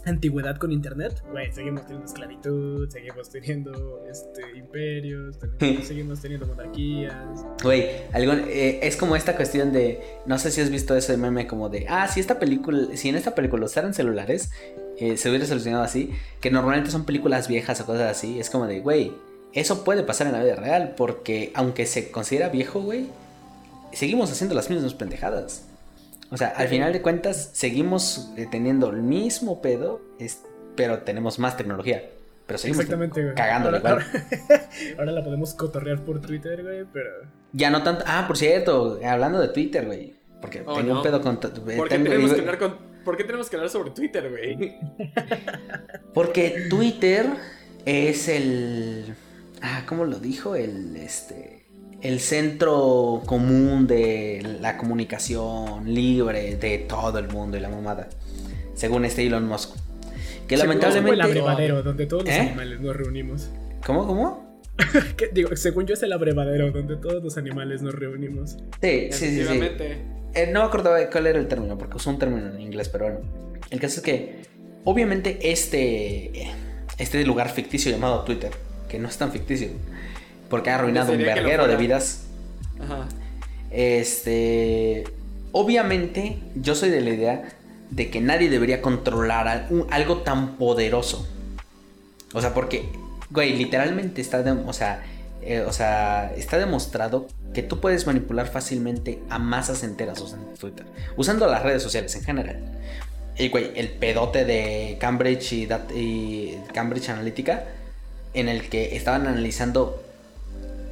antigüedad 0.06 0.58
con 0.58 0.72
internet? 0.72 1.22
Güey, 1.32 1.52
seguimos 1.54 1.82
teniendo 1.84 2.06
esclavitud, 2.06 2.90
seguimos 2.90 3.30
teniendo 3.30 4.02
este, 4.10 4.58
imperios, 4.58 5.38
tenemos- 5.60 5.86
seguimos 5.88 6.20
teniendo 6.22 6.48
monarquías. 6.48 7.46
Güey, 7.64 7.82
eh, 8.14 8.80
es 8.82 8.98
como 8.98 9.16
esta 9.16 9.36
cuestión 9.36 9.72
de, 9.72 10.02
no 10.26 10.38
sé 10.40 10.52
si 10.52 10.62
has 10.62 10.70
visto 10.70 10.96
ese 10.96 11.16
meme 11.18 11.46
como 11.48 11.70
de, 11.70 11.86
ah, 11.90 12.08
si 12.08 12.20
esta 12.20 12.40
película, 12.40 12.96
si 12.96 13.10
en 13.10 13.16
esta 13.16 13.36
película 13.36 13.66
usaran 13.66 13.94
celulares, 13.94 14.50
eh, 14.98 15.18
se 15.18 15.30
hubiera 15.30 15.46
solucionado 15.46 15.84
así, 15.84 16.12
que 16.42 16.50
normalmente 16.50 16.90
son 16.92 17.06
películas 17.06 17.48
viejas 17.48 17.80
o 17.82 17.86
cosas 17.86 18.10
así, 18.10 18.40
es 18.40 18.50
como 18.50 18.66
de, 18.68 18.80
güey, 18.80 19.14
eso 19.54 19.84
puede 19.84 20.02
pasar 20.04 20.26
en 20.28 20.34
la 20.34 20.44
vida 20.44 20.56
real, 20.56 20.96
porque 20.98 21.52
aunque 21.54 21.86
se 21.86 22.10
considera 22.10 22.50
viejo, 22.50 22.82
güey, 22.82 23.08
seguimos 23.92 24.32
haciendo 24.32 24.56
las 24.56 24.72
mismas 24.72 24.96
pendejadas. 24.96 25.68
O 26.34 26.38
sea, 26.38 26.50
al 26.50 26.68
final 26.68 26.92
de 26.92 27.02
cuentas, 27.02 27.52
seguimos 27.54 28.32
eh, 28.38 28.48
teniendo 28.50 28.90
el 28.90 29.02
mismo 29.02 29.62
pedo, 29.62 30.02
es- 30.20 30.42
pero 30.76 31.00
tenemos 31.00 31.38
más 31.40 31.56
tecnología. 31.56 32.10
Pero 32.48 32.58
seguimos 32.60 32.86
cagándole 33.36 33.78
ahora, 33.78 33.90
ahora- 33.92 34.06
ahora 34.98 35.12
la 35.14 35.24
podemos 35.24 35.54
cotorrear 35.54 36.02
por 36.02 36.20
Twitter, 36.20 36.62
güey, 36.64 36.84
pero... 36.92 37.10
Ya 37.54 37.70
no 37.70 37.84
tanto. 37.84 38.04
Ah, 38.08 38.26
por 38.28 38.36
cierto, 38.38 39.00
hablando 39.06 39.40
de 39.40 39.48
Twitter, 39.50 39.86
güey. 39.86 40.16
Porque 40.42 40.62
Oh, 40.66 40.76
tengo 40.76 40.90
no. 40.94 40.98
un 41.00 41.04
pedo 41.04 41.22
con. 41.22 41.36
eh, 41.36 41.38
¿Por 41.78 41.88
qué, 41.88 42.00
tengo- 42.00 42.36
que 42.36 42.58
con, 42.58 42.78
¿Por 43.06 43.16
qué 43.16 43.24
tenemos 43.24 43.50
que 43.50 43.56
hablar 43.56 43.70
sobre 43.70 43.92
Twitter, 43.92 44.30
güey? 44.30 44.76
Porque 46.14 46.66
Twitter 46.70 47.28
es 47.86 48.28
el. 48.28 49.14
Ah, 49.62 49.84
¿cómo 49.88 50.04
lo 50.06 50.20
dijo? 50.20 50.56
El 50.56 50.96
este. 50.98 51.63
El 52.04 52.20
centro 52.20 53.22
común 53.26 53.88
de 53.88 54.58
la 54.60 54.78
comunicación 54.78 55.94
libre 55.94 56.56
de 56.58 56.80
todo 56.80 57.18
el 57.18 57.30
mundo 57.30 57.58
y 57.58 57.62
la 57.62 57.70
mamada. 57.70 58.10
Según 58.76 59.06
este 59.06 59.26
Elon 59.26 59.48
Musk. 59.48 59.76
Que 60.48 60.58
Según 60.58 60.80
como 60.80 60.84
el 60.84 60.98
lamentablemente. 60.98 61.24
abrevadero 61.24 61.82
donde 61.82 62.06
todos 62.06 62.26
los 62.26 62.34
¿Eh? 62.34 62.40
animales 62.40 62.82
nos 62.82 62.96
reunimos. 62.96 63.50
¿Cómo, 63.86 64.06
cómo? 64.06 64.62
Que, 65.18 65.30
digo, 65.32 65.56
según 65.56 65.86
yo 65.86 65.94
es 65.94 66.04
el 66.04 66.12
abrevadero 66.12 66.72
donde 66.72 66.98
todos 66.98 67.24
los 67.24 67.38
animales 67.38 67.82
nos 67.82 67.96
reunimos. 67.96 68.58
Sí, 68.82 69.08
sí, 69.12 69.46
sí. 69.46 69.60
Eh, 70.36 70.50
no 70.52 70.62
me 70.62 70.66
acuerdo 70.66 70.92
cuál 71.12 71.28
era 71.28 71.40
el 71.40 71.48
término, 71.48 71.78
porque 71.78 71.98
usó 71.98 72.10
un 72.10 72.20
término 72.20 72.54
en 72.54 72.60
inglés, 72.60 72.90
pero 72.90 73.06
bueno. 73.06 73.20
El 73.70 73.80
caso 73.80 74.00
es 74.00 74.04
que, 74.04 74.42
obviamente, 74.84 75.52
este, 75.52 76.52
este 76.98 77.24
lugar 77.24 77.50
ficticio 77.50 77.92
llamado 77.92 78.24
Twitter, 78.24 78.52
que 78.90 79.00
no 79.00 79.08
es 79.08 79.18
tan 79.18 79.32
ficticio, 79.32 79.70
porque 80.54 80.70
ha 80.70 80.76
arruinado 80.76 81.12
un 81.14 81.18
verguero 81.18 81.68
de 81.68 81.76
vidas. 81.78 82.26
Ajá. 82.80 83.08
Este. 83.72 85.04
Obviamente, 85.52 86.38
yo 86.56 86.76
soy 86.76 86.92
de 86.92 87.02
la 87.02 87.10
idea 87.10 87.44
de 87.90 88.12
que 88.12 88.22
nadie 88.22 88.52
debería 88.52 88.84
controlar 88.84 89.66
un- 89.72 89.88
algo 89.90 90.18
tan 90.20 90.58
poderoso. 90.58 91.28
O 92.34 92.42
sea, 92.42 92.54
porque, 92.54 92.86
güey, 93.32 93.56
literalmente 93.56 94.22
está, 94.22 94.44
de- 94.44 94.52
o 94.52 94.74
sea, 94.74 95.04
eh, 95.42 95.62
o 95.68 95.74
sea, 95.74 96.32
está 96.38 96.60
demostrado 96.60 97.28
que 97.56 97.64
tú 97.64 97.80
puedes 97.80 98.06
manipular 98.06 98.48
fácilmente 98.48 99.20
a 99.30 99.40
masas 99.40 99.84
enteras 99.84 100.22
usando 100.22 100.48
Twitter, 100.60 100.86
usando 101.18 101.48
las 101.48 101.64
redes 101.64 101.82
sociales 101.82 102.16
en 102.16 102.24
general. 102.24 102.60
Y, 103.40 103.50
güey, 103.50 103.72
el 103.76 103.90
pedote 103.90 104.46
de 104.46 104.98
Cambridge 105.00 105.52
y, 105.54 105.68
y 105.96 106.58
Cambridge 106.74 107.10
Analytica, 107.10 107.64
en 108.36 108.50
el 108.50 108.70
que 108.70 108.96
estaban 108.96 109.26
analizando 109.28 110.02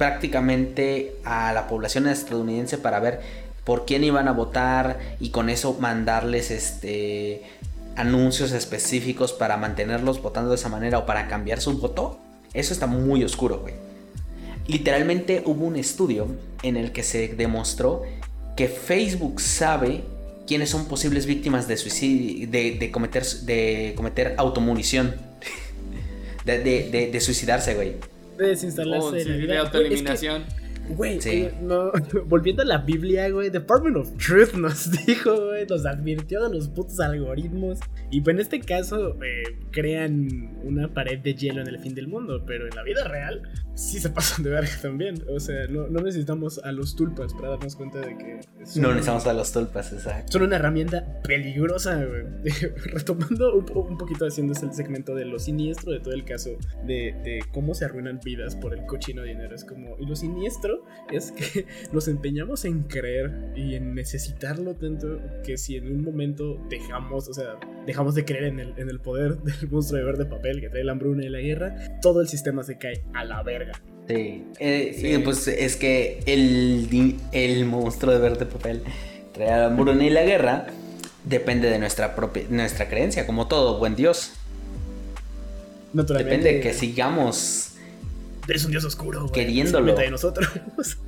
prácticamente 0.02 1.14
a 1.24 1.52
la 1.52 1.68
población 1.68 2.08
estadounidense 2.08 2.76
para 2.76 2.98
ver 2.98 3.20
por 3.62 3.86
quién 3.86 4.02
iban 4.02 4.26
a 4.26 4.32
votar 4.32 4.98
y 5.20 5.30
con 5.30 5.48
eso 5.48 5.76
mandarles 5.78 6.50
este 6.50 7.42
anuncios 7.94 8.50
específicos 8.50 9.32
para 9.32 9.56
mantenerlos 9.58 10.20
votando 10.20 10.50
de 10.50 10.56
esa 10.56 10.68
manera 10.68 10.98
o 10.98 11.06
para 11.06 11.28
cambiar 11.28 11.60
su 11.60 11.78
voto. 11.78 12.18
Eso 12.52 12.72
está 12.72 12.88
muy 12.88 13.22
oscuro, 13.22 13.60
güey. 13.60 13.74
Literalmente 14.66 15.44
hubo 15.46 15.66
un 15.66 15.76
estudio 15.76 16.26
en 16.64 16.76
el 16.76 16.90
que 16.90 17.04
se 17.04 17.28
demostró 17.28 18.02
que 18.56 18.66
Facebook 18.66 19.40
sabe 19.40 20.02
quiénes 20.48 20.68
son 20.70 20.86
posibles 20.86 21.26
víctimas 21.26 21.68
de 21.68 21.76
suicidio, 21.76 22.48
de, 22.50 22.90
cometer, 22.90 23.24
de 23.24 23.92
cometer 23.96 24.34
automunición, 24.36 25.14
de- 26.44 27.08
de 27.12 27.20
suicidarse, 27.20 27.74
güey. 27.76 28.10
De 28.38 28.48
desinstalarse 28.48 29.06
Oh, 29.06 29.12
de 29.12 29.22
sí, 29.22 29.28
la 29.28 29.34
de 29.34 29.40
vida. 29.40 29.46
Güey, 29.54 29.64
es 29.64 29.70
que- 29.70 29.78
autoeliminación. 29.78 30.44
Güey, 30.88 31.20
Sí. 31.20 31.30
eh, 31.30 31.54
no, 31.62 31.92
volviendo 32.26 32.62
a 32.62 32.64
la 32.66 32.78
Biblia, 32.78 33.28
güey, 33.30 33.50
Department 33.50 33.96
of 33.96 34.16
Truth 34.16 34.54
nos 34.54 34.90
dijo, 35.06 35.46
güey, 35.46 35.64
nos 35.66 35.86
advirtió 35.86 36.48
de 36.48 36.54
los 36.56 36.68
putos 36.68 36.98
algoritmos. 36.98 37.78
Y 38.10 38.20
pues 38.20 38.34
en 38.34 38.40
este 38.40 38.60
caso, 38.60 39.16
eh, 39.22 39.58
crean 39.70 40.50
una 40.64 40.88
pared 40.92 41.20
de 41.20 41.34
hielo 41.34 41.62
en 41.62 41.68
el 41.68 41.78
fin 41.78 41.94
del 41.94 42.08
mundo, 42.08 42.42
pero 42.46 42.66
en 42.68 42.74
la 42.74 42.82
vida 42.82 43.04
real 43.06 43.42
sí 43.74 44.00
se 44.00 44.10
pasan 44.10 44.44
de 44.44 44.50
verga 44.50 44.72
también. 44.80 45.22
O 45.28 45.40
sea, 45.40 45.66
no, 45.68 45.88
no 45.88 46.00
necesitamos 46.00 46.58
a 46.58 46.72
los 46.72 46.96
tulpas 46.96 47.32
para 47.34 47.50
darnos 47.50 47.76
cuenta 47.76 48.00
de 48.00 48.16
que 48.16 48.40
No 48.76 48.88
necesitamos 48.88 49.26
a 49.26 49.32
los 49.32 49.52
tulpas, 49.52 49.92
exacto. 49.92 50.32
son 50.32 50.42
una 50.42 50.56
herramienta 50.56 51.20
peligrosa, 51.22 52.04
güey. 52.04 52.24
Retomando 52.86 53.54
un, 53.54 53.66
un 53.74 53.98
poquito 53.98 54.26
haciendo 54.26 54.52
el 54.52 54.72
segmento 54.72 55.14
de 55.14 55.24
lo 55.24 55.38
siniestro 55.38 55.92
de 55.92 56.00
todo 56.00 56.14
el 56.14 56.24
caso 56.24 56.50
de, 56.84 57.14
de 57.24 57.42
cómo 57.52 57.74
se 57.74 57.84
arruinan 57.84 58.20
vidas 58.24 58.56
por 58.56 58.74
el 58.74 58.84
cochino 58.86 59.22
dinero. 59.22 59.54
Es 59.54 59.64
como, 59.64 59.96
y 59.98 60.06
lo 60.06 60.16
siniestro 60.16 60.84
es 61.10 61.32
que 61.32 61.66
nos 61.92 62.08
empeñamos 62.08 62.64
en 62.64 62.82
creer 62.84 63.52
y 63.56 63.74
en 63.74 63.94
necesitarlo 63.94 64.74
tanto 64.74 65.20
que 65.44 65.56
si 65.56 65.76
en 65.76 65.90
un 65.90 66.02
momento 66.02 66.60
dejamos, 66.68 67.28
o 67.28 67.34
sea, 67.34 67.58
dejamos 67.86 68.14
de 68.14 68.24
creer 68.24 68.44
en 68.44 68.60
el, 68.60 68.74
en 68.76 68.88
el 68.88 69.00
poder 69.00 69.38
del 69.38 69.70
monstruo 69.70 69.98
de 69.98 70.04
verde 70.04 70.24
papel 70.26 70.60
que 70.60 70.68
trae 70.68 70.84
la 70.84 70.92
hambruna 70.92 71.24
y 71.24 71.28
la 71.28 71.40
guerra, 71.40 71.74
todo 72.00 72.20
el 72.20 72.28
sistema 72.28 72.62
se 72.62 72.78
cae 72.78 73.04
a 73.14 73.24
la 73.24 73.42
verga. 73.42 73.61
Sí, 74.08 74.44
eh, 74.58 74.96
Sí. 74.98 75.14
y 75.14 75.18
pues 75.18 75.46
es 75.48 75.76
que 75.76 76.22
el, 76.26 77.16
el 77.32 77.64
monstruo 77.66 78.12
de 78.12 78.18
verde 78.18 78.46
papel 78.46 78.82
trae 79.32 79.50
a 79.50 79.58
la 79.58 79.66
hambruna 79.66 80.04
y 80.04 80.10
la 80.10 80.22
guerra 80.22 80.66
depende 81.24 81.70
de 81.70 81.78
nuestra 81.78 82.14
propia 82.16 82.42
nuestra 82.50 82.88
creencia, 82.88 83.26
como 83.26 83.46
todo 83.48 83.78
buen 83.78 83.94
dios. 83.96 84.32
Depende 85.92 86.54
de 86.54 86.60
que 86.60 86.72
sigamos. 86.74 87.74
Eres 88.48 88.64
un 88.64 88.70
dios 88.72 88.84
oscuro, 88.84 89.20
güey. 89.20 89.32
Queriéndolo. 89.32 89.94
De 89.94 90.10
nosotros. 90.10 90.48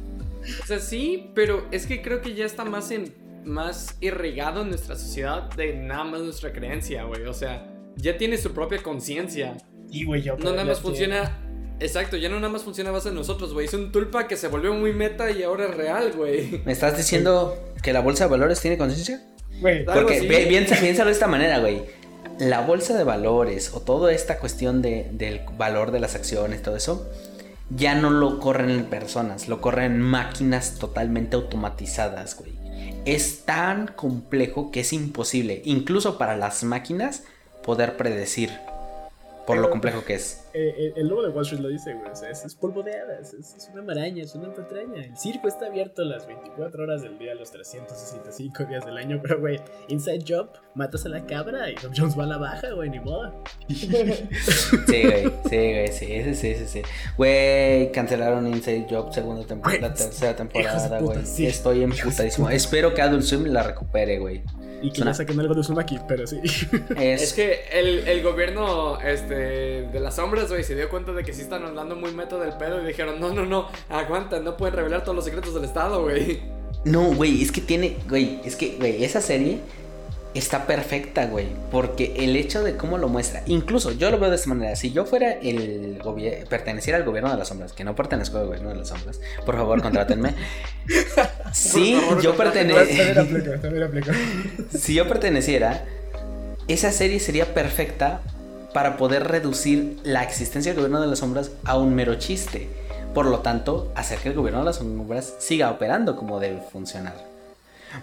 O 0.63 0.67
sea, 0.67 0.79
sí, 0.79 1.31
pero 1.35 1.67
es 1.71 1.87
que 1.87 2.03
creo 2.03 2.21
que 2.21 2.35
ya 2.35 2.45
está 2.45 2.67
más 2.67 2.91
en 2.91 3.15
más 3.47 3.97
irrigado 4.03 4.61
en 4.61 4.69
nuestra 4.69 4.95
sociedad 4.95 5.51
de 5.55 5.73
nada 5.75 6.05
más 6.05 6.21
nuestra 6.21 6.53
creencia, 6.53 7.05
güey. 7.05 7.23
O 7.25 7.33
sea, 7.33 7.67
ya 7.97 8.19
tiene 8.19 8.37
su 8.37 8.53
propia 8.53 8.83
conciencia. 8.83 9.57
y, 9.91 10.05
güey, 10.05 10.21
yo. 10.21 10.37
No 10.37 10.51
nada 10.51 10.67
más 10.67 10.81
funciona. 10.81 11.41
Exacto, 11.81 12.17
ya 12.17 12.29
no 12.29 12.37
nada 12.37 12.49
más 12.51 12.63
funciona 12.63 12.91
a 12.91 12.93
base 12.93 13.11
de 13.11 13.15
nosotros, 13.15 13.53
güey. 13.53 13.67
Es 13.67 13.75
un 13.75 13.91
tulpa 13.93 14.27
que 14.29 14.37
se 14.37 14.49
volvió 14.49 14.73
muy 14.75 14.93
meta 14.93 15.31
y 15.31 15.43
ahora 15.43 15.67
es 15.67 15.75
real, 15.75 16.13
güey. 16.13 16.63
¿Me 16.65 16.73
estás 16.73 16.97
diciendo 16.97 17.57
que 17.83 17.93
la 17.93 18.01
bolsa 18.01 18.25
de 18.25 18.31
valores 18.31 18.61
tiene 18.61 18.79
conciencia? 18.79 19.23
Güey, 19.61 19.85
Porque 19.85 20.23
piensa, 20.49 20.77
piénsalo 20.77 21.09
de 21.09 21.15
esta 21.15 21.27
manera, 21.27 21.59
güey. 21.59 21.83
La 22.39 22.61
bolsa 22.63 22.97
de 22.97 23.05
valores 23.05 23.73
o 23.75 23.81
toda 23.81 24.13
esta 24.13 24.39
cuestión 24.39 24.83
de- 24.83 25.09
del 25.13 25.41
valor 25.57 25.91
de 25.91 26.01
las 26.01 26.15
acciones, 26.15 26.63
todo 26.63 26.77
eso, 26.77 27.09
ya 27.71 27.95
no 27.95 28.11
lo 28.11 28.41
corren 28.41 28.85
personas, 28.87 29.49
lo 29.49 29.61
corren 29.61 30.01
máquinas 30.01 30.79
totalmente 30.79 31.37
automatizadas, 31.37 32.37
güey. 32.37 32.53
Es 33.05 33.45
tan 33.45 33.89
complejo 33.89 34.71
que 34.71 34.81
es 34.81 34.93
imposible, 34.93 35.61
incluso 35.65 36.19
para 36.19 36.37
las 36.37 36.65
máquinas, 36.65 37.23
poder 37.65 37.97
predecir 37.97 38.51
por 39.47 39.59
lo 39.59 39.71
complejo 39.71 40.05
que 40.05 40.15
es. 40.15 40.41
Eh, 40.55 40.75
eh, 40.79 40.93
el 40.97 41.09
lobo 41.09 41.23
de 41.23 41.31
Wall 41.31 41.43
Street 41.43 41.61
lo 41.61 41.69
dice, 41.69 41.95
güey. 41.95 42.11
O 42.11 42.15
sea, 42.15 42.31
es, 42.31 42.45
es 42.45 42.55
polvo 42.55 42.83
de 42.85 42.97
hadas, 42.97 43.35
es, 43.35 43.55
es 43.57 43.69
una 43.73 43.83
maraña, 43.83 44.23
es 44.23 44.35
una 44.37 44.55
patraña. 44.55 45.05
El 45.05 45.17
circo 45.17 45.49
está 45.49 45.67
abierto 45.67 46.05
las 46.05 46.27
24 46.29 46.85
horas 46.85 47.03
del 47.03 47.19
día, 47.19 47.35
los 47.35 47.51
365 47.51 48.65
días 48.65 48.87
del 48.87 48.97
año. 48.97 49.19
Pero, 49.21 49.41
güey, 49.41 49.61
Inside 49.89 50.25
Job, 50.27 50.51
matas 50.75 51.05
a 51.07 51.09
la 51.09 51.27
cabra 51.27 51.71
y 51.71 51.75
Doc 51.75 51.93
Jones 51.97 52.17
va 52.17 52.23
a 52.25 52.27
la 52.29 52.39
baja, 52.39 52.71
güey, 52.73 52.89
ni 52.91 53.01
modo. 53.01 53.43
Sí, 54.87 55.03
güey, 55.03 55.25
sí, 55.49 55.57
güey, 55.57 55.89
sí, 55.89 56.07
sí, 56.23 56.35
sí, 56.35 56.55
sí, 56.55 56.67
sí. 56.67 56.83
Güey, 57.17 57.91
cancelaron 57.93 58.47
Inside 58.47 58.87
Job 58.89 59.13
segunda 59.13 59.45
temporada, 59.47 59.89
la 59.89 59.95
tercera 59.95 60.37
temporada, 60.37 61.01
güey. 61.01 61.25
sí. 61.27 61.47
Estoy 61.47 61.83
emputadísimo. 61.83 62.47
puta. 62.47 62.57
Espero 62.57 62.95
que 62.95 63.03
Adult 63.03 63.23
Swim 63.23 63.47
la 63.47 63.63
recupere, 63.63 64.19
güey. 64.19 64.43
Y 64.83 64.91
que 64.91 65.03
ya 65.03 65.15
saquen 65.15 65.41
algo 65.41 65.55
de 65.55 65.61
Uzumaki, 65.61 65.99
pero 66.07 66.27
sí. 66.27 66.41
Es, 66.99 67.23
Es 67.23 67.33
que 67.33 67.61
el, 67.73 68.07
el 68.07 68.23
gobierno 68.23 69.01
este, 69.01 69.35
de 69.87 70.01
las 70.01 70.17
sombras, 70.17 70.44
güey, 70.51 70.65
se 70.65 70.75
dio 70.75 70.89
cuenta 70.89 71.13
de 71.13 71.23
que 71.25 71.33
sí 71.33 71.43
están 71.43 71.65
hablando 71.65 71.97
muy 71.97 72.13
meta 72.13 72.39
del 72.39 72.55
pedo 72.57 72.83
y 72.83 72.87
dijeron, 72.87 73.21
no, 73.21 73.33
no, 73.33 73.45
no, 73.45 73.69
aguanta, 73.89 74.41
no 74.41 74.57
pueden 74.57 74.77
revelar 74.77 75.03
todos 75.03 75.17
los 75.17 75.25
secretos 75.25 75.55
del 75.55 75.65
Estado, 75.65 76.03
güey. 76.03 76.43
No, 76.85 77.15
güey, 77.15 77.43
es 77.43 77.51
que 77.51 77.61
tiene, 77.61 77.97
güey, 78.09 78.41
es 78.45 78.57
que, 78.57 78.77
güey, 78.79 79.05
esa 79.05 79.21
serie 79.21 79.61
está 80.35 80.67
perfecta, 80.67 81.27
güey, 81.27 81.47
porque 81.71 82.15
el 82.17 82.35
hecho 82.37 82.63
de 82.63 82.77
cómo 82.77 82.99
lo 82.99 83.09
muestra, 83.09 83.43
incluso 83.47 83.93
yo 83.93 84.11
lo 84.11 84.19
veo 84.19 84.31
de 84.31 84.37
esta 84.37 84.49
manera, 84.49 84.75
si 84.77 84.93
yo 84.93 85.07
fuera 85.07 85.33
el 85.33 86.01
gobierno, 86.03 86.47
perteneciera 86.49 86.99
al 86.99 87.05
gobierno 87.05 87.31
de 87.31 87.39
las 87.39 87.49
sombras, 87.49 87.73
que 87.73 87.85
no 87.85 87.95
pertenezco 87.95 88.39
al 88.39 88.47
gobierno 88.47 88.71
de 88.71 88.77
las 88.77 88.89
sombras, 88.89 89.21
por 89.47 89.55
favor, 89.55 89.81
contrátenme. 89.81 90.35
Favor, 91.55 92.21
yo 92.21 92.35
aplica. 93.85 94.13
si 94.77 94.95
yo 94.95 95.09
perteneciera, 95.09 95.85
esa 96.67 96.91
serie 96.91 97.21
sería 97.21 97.55
perfecta 97.55 98.21
para 98.75 98.97
poder 98.97 99.29
reducir 99.29 100.01
la 100.03 100.25
existencia 100.25 100.73
del 100.73 100.81
gobierno 100.81 101.01
de 101.01 101.07
las 101.07 101.21
sombras 101.21 101.53
a 101.65 101.79
un 101.79 101.95
mero 101.95 102.17
chiste. 102.17 102.69
Por 103.15 103.27
lo 103.27 103.39
tanto, 103.39 103.93
hacer 103.95 104.19
que 104.19 104.31
el 104.31 104.35
gobierno 104.35 104.59
de 104.59 104.67
las 104.67 104.77
sombras 104.77 105.35
siga 105.39 105.71
operando 105.71 106.17
como 106.17 106.41
debe 106.41 106.61
funcionar. 106.73 107.15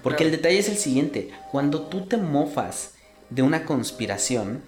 Porque 0.01 0.23
el 0.23 0.31
detalle 0.31 0.59
es 0.59 0.69
el 0.69 0.77
siguiente, 0.77 1.29
cuando 1.51 1.81
tú 1.81 2.05
te 2.05 2.15
mofas 2.15 2.93
de 3.29 3.41
una 3.41 3.65
conspiración, 3.65 4.63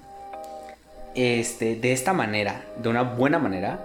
este, 1.16 1.78
de 1.78 1.93
esta 1.93 2.12
manera, 2.12 2.66
de 2.76 2.89
una 2.89 3.04
buena 3.04 3.39
manera, 3.39 3.80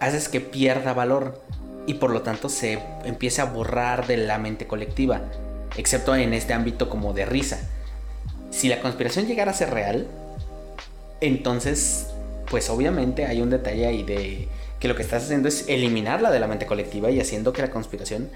haces 0.00 0.28
que 0.28 0.40
pierda 0.40 0.92
valor 0.92 1.40
y 1.86 1.94
por 1.94 2.10
lo 2.10 2.22
tanto 2.22 2.48
se 2.48 2.82
empiece 3.04 3.42
a 3.42 3.44
borrar 3.44 4.08
de 4.08 4.16
la 4.16 4.38
mente 4.38 4.66
colectiva, 4.66 5.20
excepto 5.76 6.16
en 6.16 6.34
este 6.34 6.52
ámbito 6.52 6.90
como 6.90 7.12
de 7.12 7.26
risa. 7.26 7.60
Si 8.50 8.68
la 8.68 8.80
conspiración 8.80 9.26
llegara 9.26 9.52
a 9.52 9.54
ser 9.54 9.70
real, 9.70 10.08
entonces, 11.20 12.06
pues 12.50 12.70
obviamente 12.70 13.26
hay 13.26 13.40
un 13.42 13.50
detalle 13.50 13.86
ahí 13.86 14.02
de 14.02 14.48
que 14.78 14.88
lo 14.88 14.94
que 14.96 15.02
estás 15.02 15.24
haciendo 15.24 15.48
es 15.48 15.68
eliminarla 15.68 16.30
de 16.30 16.40
la 16.40 16.46
mente 16.46 16.66
colectiva 16.66 17.10
y 17.10 17.20
haciendo 17.20 17.52
que 17.52 17.62
la 17.62 17.70
conspiración 17.70 18.30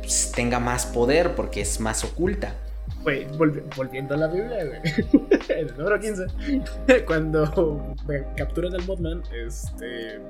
pues, 0.00 0.32
tenga 0.34 0.60
más 0.60 0.86
poder 0.86 1.34
porque 1.34 1.60
es 1.60 1.80
más 1.80 2.04
oculta. 2.04 2.54
Güey, 3.02 3.26
volvi- 3.32 3.62
volviendo 3.76 4.14
a 4.14 4.18
la 4.18 4.26
Biblia, 4.28 4.64
güey. 4.64 5.30
el 5.48 5.76
número 5.76 5.98
15, 5.98 6.26
cuando 7.06 7.94
capturan 8.36 8.74
al 8.74 8.84
Mothman, 8.86 9.22
este. 9.44 10.20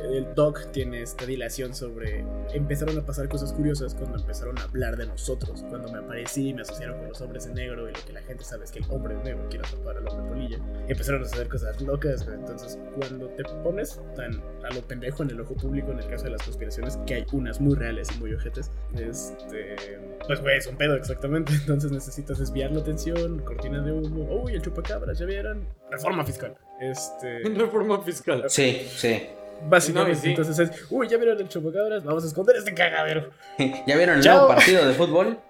El 0.00 0.34
Doc 0.34 0.70
tiene 0.72 1.02
esta 1.02 1.26
dilación 1.26 1.74
sobre. 1.74 2.24
Empezaron 2.52 2.98
a 2.98 3.06
pasar 3.06 3.28
cosas 3.28 3.52
curiosas 3.52 3.94
cuando 3.94 4.18
empezaron 4.18 4.58
a 4.58 4.64
hablar 4.64 4.96
de 4.96 5.06
nosotros. 5.06 5.64
Cuando 5.68 5.92
me 5.92 5.98
aparecí 5.98 6.48
y 6.48 6.54
me 6.54 6.62
asociaron 6.62 6.98
con 6.98 7.08
los 7.08 7.20
hombres 7.20 7.46
de 7.46 7.54
negro 7.54 7.88
y 7.88 7.92
lo 7.92 8.04
que 8.04 8.12
la 8.12 8.22
gente 8.22 8.44
sabe 8.44 8.64
es 8.64 8.72
que 8.72 8.80
el 8.80 8.86
hombre 8.90 9.14
de 9.16 9.24
negro 9.24 9.46
quiere 9.48 9.66
atrapar 9.66 9.96
al 9.96 10.08
hombre 10.08 10.28
polilla. 10.28 10.58
Empezaron 10.88 11.22
a 11.22 11.26
hacer 11.26 11.48
cosas 11.48 11.80
locas. 11.80 12.26
Entonces, 12.26 12.78
cuando 12.96 13.28
te 13.28 13.44
pones 13.62 14.00
tan 14.16 14.42
a 14.64 14.74
lo 14.74 14.80
pendejo 14.82 15.22
en 15.22 15.30
el 15.30 15.40
ojo 15.40 15.54
público, 15.54 15.92
en 15.92 15.98
el 15.98 16.06
caso 16.08 16.24
de 16.24 16.30
las 16.30 16.42
conspiraciones, 16.42 16.96
que 17.06 17.14
hay 17.14 17.26
unas 17.32 17.60
muy 17.60 17.74
reales 17.74 18.08
y 18.14 18.20
muy 18.20 18.34
ojetes, 18.34 18.70
este. 18.94 19.98
Pues, 20.26 20.40
güey, 20.40 20.58
es 20.58 20.66
un 20.66 20.76
pedo, 20.76 20.94
exactamente. 20.94 21.52
Entonces 21.60 21.92
necesitas 21.92 22.38
desviar 22.38 22.72
la 22.72 22.80
atención, 22.80 23.40
cortina 23.40 23.80
de 23.82 23.92
humo. 23.92 24.42
Uy, 24.42 24.54
el 24.54 24.62
chupacabras, 24.62 25.18
ya 25.18 25.26
vieron. 25.26 25.66
Reforma 25.90 26.24
fiscal. 26.24 26.56
Este. 26.80 27.40
Reforma 27.56 28.00
fiscal. 28.02 28.44
Sí, 28.48 28.86
sí. 28.88 29.28
Básicamente, 29.68 30.16
No, 30.16 30.22
sí. 30.22 30.30
entonces 30.30 30.58
es, 30.58 30.86
uy, 30.90 31.08
ya 31.08 31.16
vieron 31.16 31.38
el 31.40 31.48
chupacabras, 31.48 32.04
vamos 32.04 32.24
a 32.24 32.26
esconder 32.26 32.56
este 32.56 32.74
cagadero. 32.74 33.30
¿Ya 33.86 33.96
vieron 33.96 34.18
el 34.18 34.24
nuevo 34.24 34.48
partido 34.48 34.86
de 34.86 34.94
fútbol? 34.94 35.38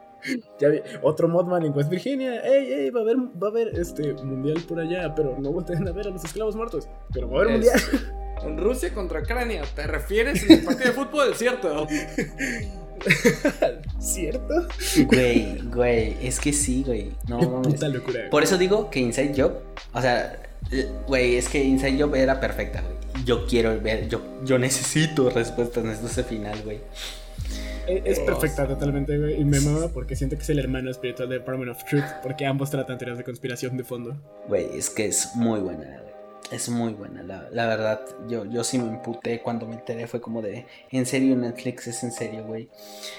Ya 0.61 0.69
vi, 0.69 0.81
otro 1.03 1.27
Modman 1.27 1.65
en 1.65 1.73
West 1.77 1.91
Virginia. 1.91 2.41
Ey, 2.45 2.73
ey, 2.73 2.91
va 2.91 3.01
a 3.01 3.03
haber, 3.03 3.17
va 3.17 3.49
a 3.49 3.51
haber 3.51 3.77
este 3.77 4.13
mundial 4.23 4.63
por 4.69 4.79
allá, 4.79 5.13
pero 5.17 5.37
no 5.41 5.51
volteen 5.51 5.89
a 5.89 5.91
ver 5.91 6.07
a 6.07 6.11
los 6.11 6.25
esclavos 6.25 6.55
muertos. 6.55 6.87
Pero 7.13 7.29
va 7.29 7.39
a 7.39 7.41
haber 7.43 7.53
mundial. 7.55 7.81
En 8.45 8.57
Rusia 8.59 8.93
contra 8.95 9.21
Ucrania, 9.21 9.63
¿te 9.75 9.87
refieres 9.87 10.43
en 10.45 10.59
el 10.59 10.65
partido 10.65 10.87
de 10.87 10.93
fútbol? 10.93 11.35
¿Cierto? 11.37 11.87
¿Cierto? 14.01 14.67
Güey, 15.07 15.59
güey, 15.69 16.17
es 16.23 16.41
que 16.41 16.53
sí, 16.53 16.83
güey. 16.85 17.13
No 17.29 17.39
mames. 17.41 17.75
puta 17.75 17.89
locura. 17.89 18.21
Por 18.31 18.43
eso 18.43 18.59
digo 18.59 18.91
que 18.91 19.01
Inside 19.01 19.35
Job, 19.37 19.53
o 19.93 20.01
sea, 20.01 20.41
eh, 20.71 20.89
güey, 21.07 21.37
es 21.37 21.49
que 21.49 21.63
Inside 21.63 22.01
Job 22.03 22.15
era 22.15 22.41
perfecta, 22.41 22.81
güey. 22.83 22.95
Yo 23.25 23.47
quiero 23.47 23.81
ver, 23.81 24.09
yo, 24.09 24.21
yo 24.45 24.59
necesito 24.59 25.31
respuestas, 25.31 25.85
necesito 25.85 26.09
ese 26.11 26.25
final, 26.25 26.61
güey. 26.63 26.81
Es, 27.87 28.19
es 28.19 28.21
perfecta 28.21 28.67
totalmente, 28.67 29.19
güey. 29.19 29.41
Y 29.41 29.45
me 29.45 29.61
mama 29.61 29.89
porque 29.89 30.17
siento 30.17 30.37
que 30.37 30.43
es 30.43 30.51
el 30.51 30.59
hermano 30.59 30.91
espiritual 30.91 31.29
de 31.29 31.39
Department 31.39 31.71
of 31.71 31.85
Truth, 31.85 32.05
porque 32.23 32.47
ambos 32.47 32.71
tratan 32.71 32.99
teorías 32.99 33.19
de 33.19 33.25
conspiración 33.25 33.77
de 33.77 33.85
fondo. 33.85 34.17
Güey, 34.49 34.77
es 34.77 34.91
que 34.91 35.07
es 35.07 35.31
muy 35.35 35.61
buena, 35.61 35.85
güey. 35.85 36.13
Es 36.51 36.69
muy 36.69 36.93
buena, 36.93 37.23
la, 37.23 37.49
la 37.51 37.67
verdad. 37.67 38.03
Yo, 38.29 38.45
yo 38.45 38.63
sí 38.63 38.79
me 38.79 38.89
emputé 38.89 39.41
cuando 39.41 39.67
me 39.67 39.75
enteré. 39.75 40.07
Fue 40.07 40.21
como 40.21 40.43
de, 40.43 40.67
¿en 40.91 41.07
serio 41.07 41.35
Netflix? 41.35 41.87
¿Es 41.87 42.03
en 42.03 42.13
serio, 42.13 42.45
güey? 42.45 42.69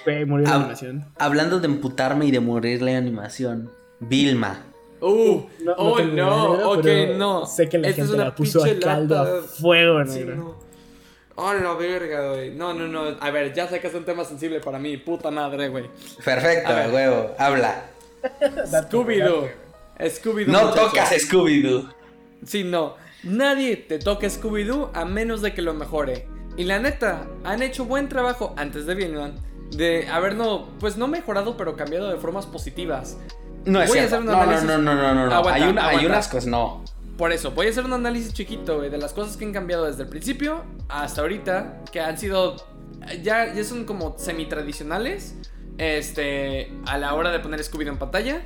Güey, 0.05 0.25
murió 0.25 0.47
la 0.47 0.55
animación. 0.55 1.05
Hablando 1.17 1.59
de 1.59 1.65
emputarme 1.65 2.25
y 2.25 2.31
de 2.31 2.39
morir 2.39 2.81
la 2.83 2.95
animación. 2.95 3.71
Vilma. 3.99 4.72
Uh, 5.05 5.49
No, 5.63 5.73
oh 5.77 5.99
no, 5.99 6.03
idea, 6.03 6.67
ok, 7.09 7.17
no. 7.17 7.45
Sé 7.45 7.67
que 7.69 7.77
la 7.77 7.89
Esta 7.89 8.01
es 8.01 8.07
gente 8.07 8.15
una 8.21 8.29
la 8.29 8.35
puso 8.35 8.63
a 8.63 8.67
caldo 8.79 9.15
lata. 9.15 9.37
a 9.39 9.41
fuego, 9.41 10.05
Sí, 10.05 10.19
negro. 10.19 10.35
no. 10.35 10.55
Oh, 11.35 11.51
la 11.53 11.73
verga, 11.73 12.29
güey. 12.29 12.51
No, 12.51 12.73
no, 12.73 12.87
no. 12.87 13.17
A 13.19 13.31
ver, 13.31 13.53
ya 13.53 13.67
sé 13.67 13.79
que 13.81 13.87
es 13.87 13.93
un 13.95 14.05
tema 14.05 14.23
sensible 14.23 14.59
para 14.59 14.77
mí. 14.79 14.97
Puta 14.97 15.31
madre, 15.31 15.67
güey. 15.69 15.89
Perfecto, 16.23 16.71
huevo. 16.93 17.31
Habla. 17.39 17.85
Scooby-Doo. 18.65 19.49
Scooby-Doo. 19.99 20.51
No 20.51 20.67
muchacho. 20.67 20.85
tocas 20.87 21.11
Scooby-Doo. 21.13 21.89
Sí, 22.45 22.63
no. 22.63 22.95
Nadie 23.23 23.77
te 23.77 23.99
toca 23.99 24.27
Scooby-Doo 24.27 24.91
a 24.93 25.05
menos 25.05 25.41
de 25.41 25.53
que 25.53 25.61
lo 25.61 25.73
mejore. 25.73 26.27
Y 26.55 26.65
la 26.65 26.79
neta, 26.79 27.27
han 27.43 27.63
hecho 27.63 27.85
buen 27.85 28.09
trabajo 28.09 28.53
antes 28.57 28.85
de 28.85 28.93
Vinland 28.95 29.39
de 29.75 30.07
haber 30.09 30.35
no, 30.35 30.69
pues 30.79 30.97
no 30.97 31.07
mejorado, 31.07 31.57
pero 31.57 31.75
cambiado 31.75 32.09
de 32.11 32.17
formas 32.17 32.45
positivas. 32.45 33.17
No 33.66 33.82
es 33.82 33.89
Voy 33.89 33.99
a 33.99 34.07
cierto. 34.07 34.16
hacer 34.16 34.20
un 34.20 34.26
no, 34.26 34.32
no, 34.34 34.41
análisis. 34.41 34.68
no, 34.68 34.78
no, 34.78 34.95
no, 34.95 35.14
no, 35.16 35.26
no. 35.28 35.34
Aguanta, 35.36 35.53
hay, 35.66 35.72
una- 35.72 35.88
hay 35.88 36.05
unas 36.05 36.28
cosas, 36.28 36.47
no. 36.47 36.84
Por 37.18 37.32
eso, 37.32 37.51
voy 37.51 37.68
a 37.68 37.70
hacer 37.70 37.86
un 37.86 37.93
análisis 37.93 38.34
chiquito, 38.34 38.78
güey, 38.78 38.89
de 38.89 38.97
las 38.97 39.14
cosas 39.14 39.38
que 39.38 39.45
han 39.45 39.53
cambiado 39.53 39.86
desde 39.86 40.03
el 40.03 40.09
principio 40.09 40.64
hasta 40.89 41.22
ahorita, 41.22 41.82
que 41.91 41.99
han 42.01 42.18
sido, 42.18 42.55
ya, 43.22 43.53
ya 43.53 43.64
son 43.64 43.86
como 43.86 44.18
semi-tradicionales, 44.18 45.36
este, 45.78 46.72
a 46.86 46.97
la 46.97 47.14
hora 47.14 47.32
de 47.32 47.39
poner 47.39 47.59
Scooby-Doo 47.61 47.89
en 47.91 47.97
pantalla 47.97 48.41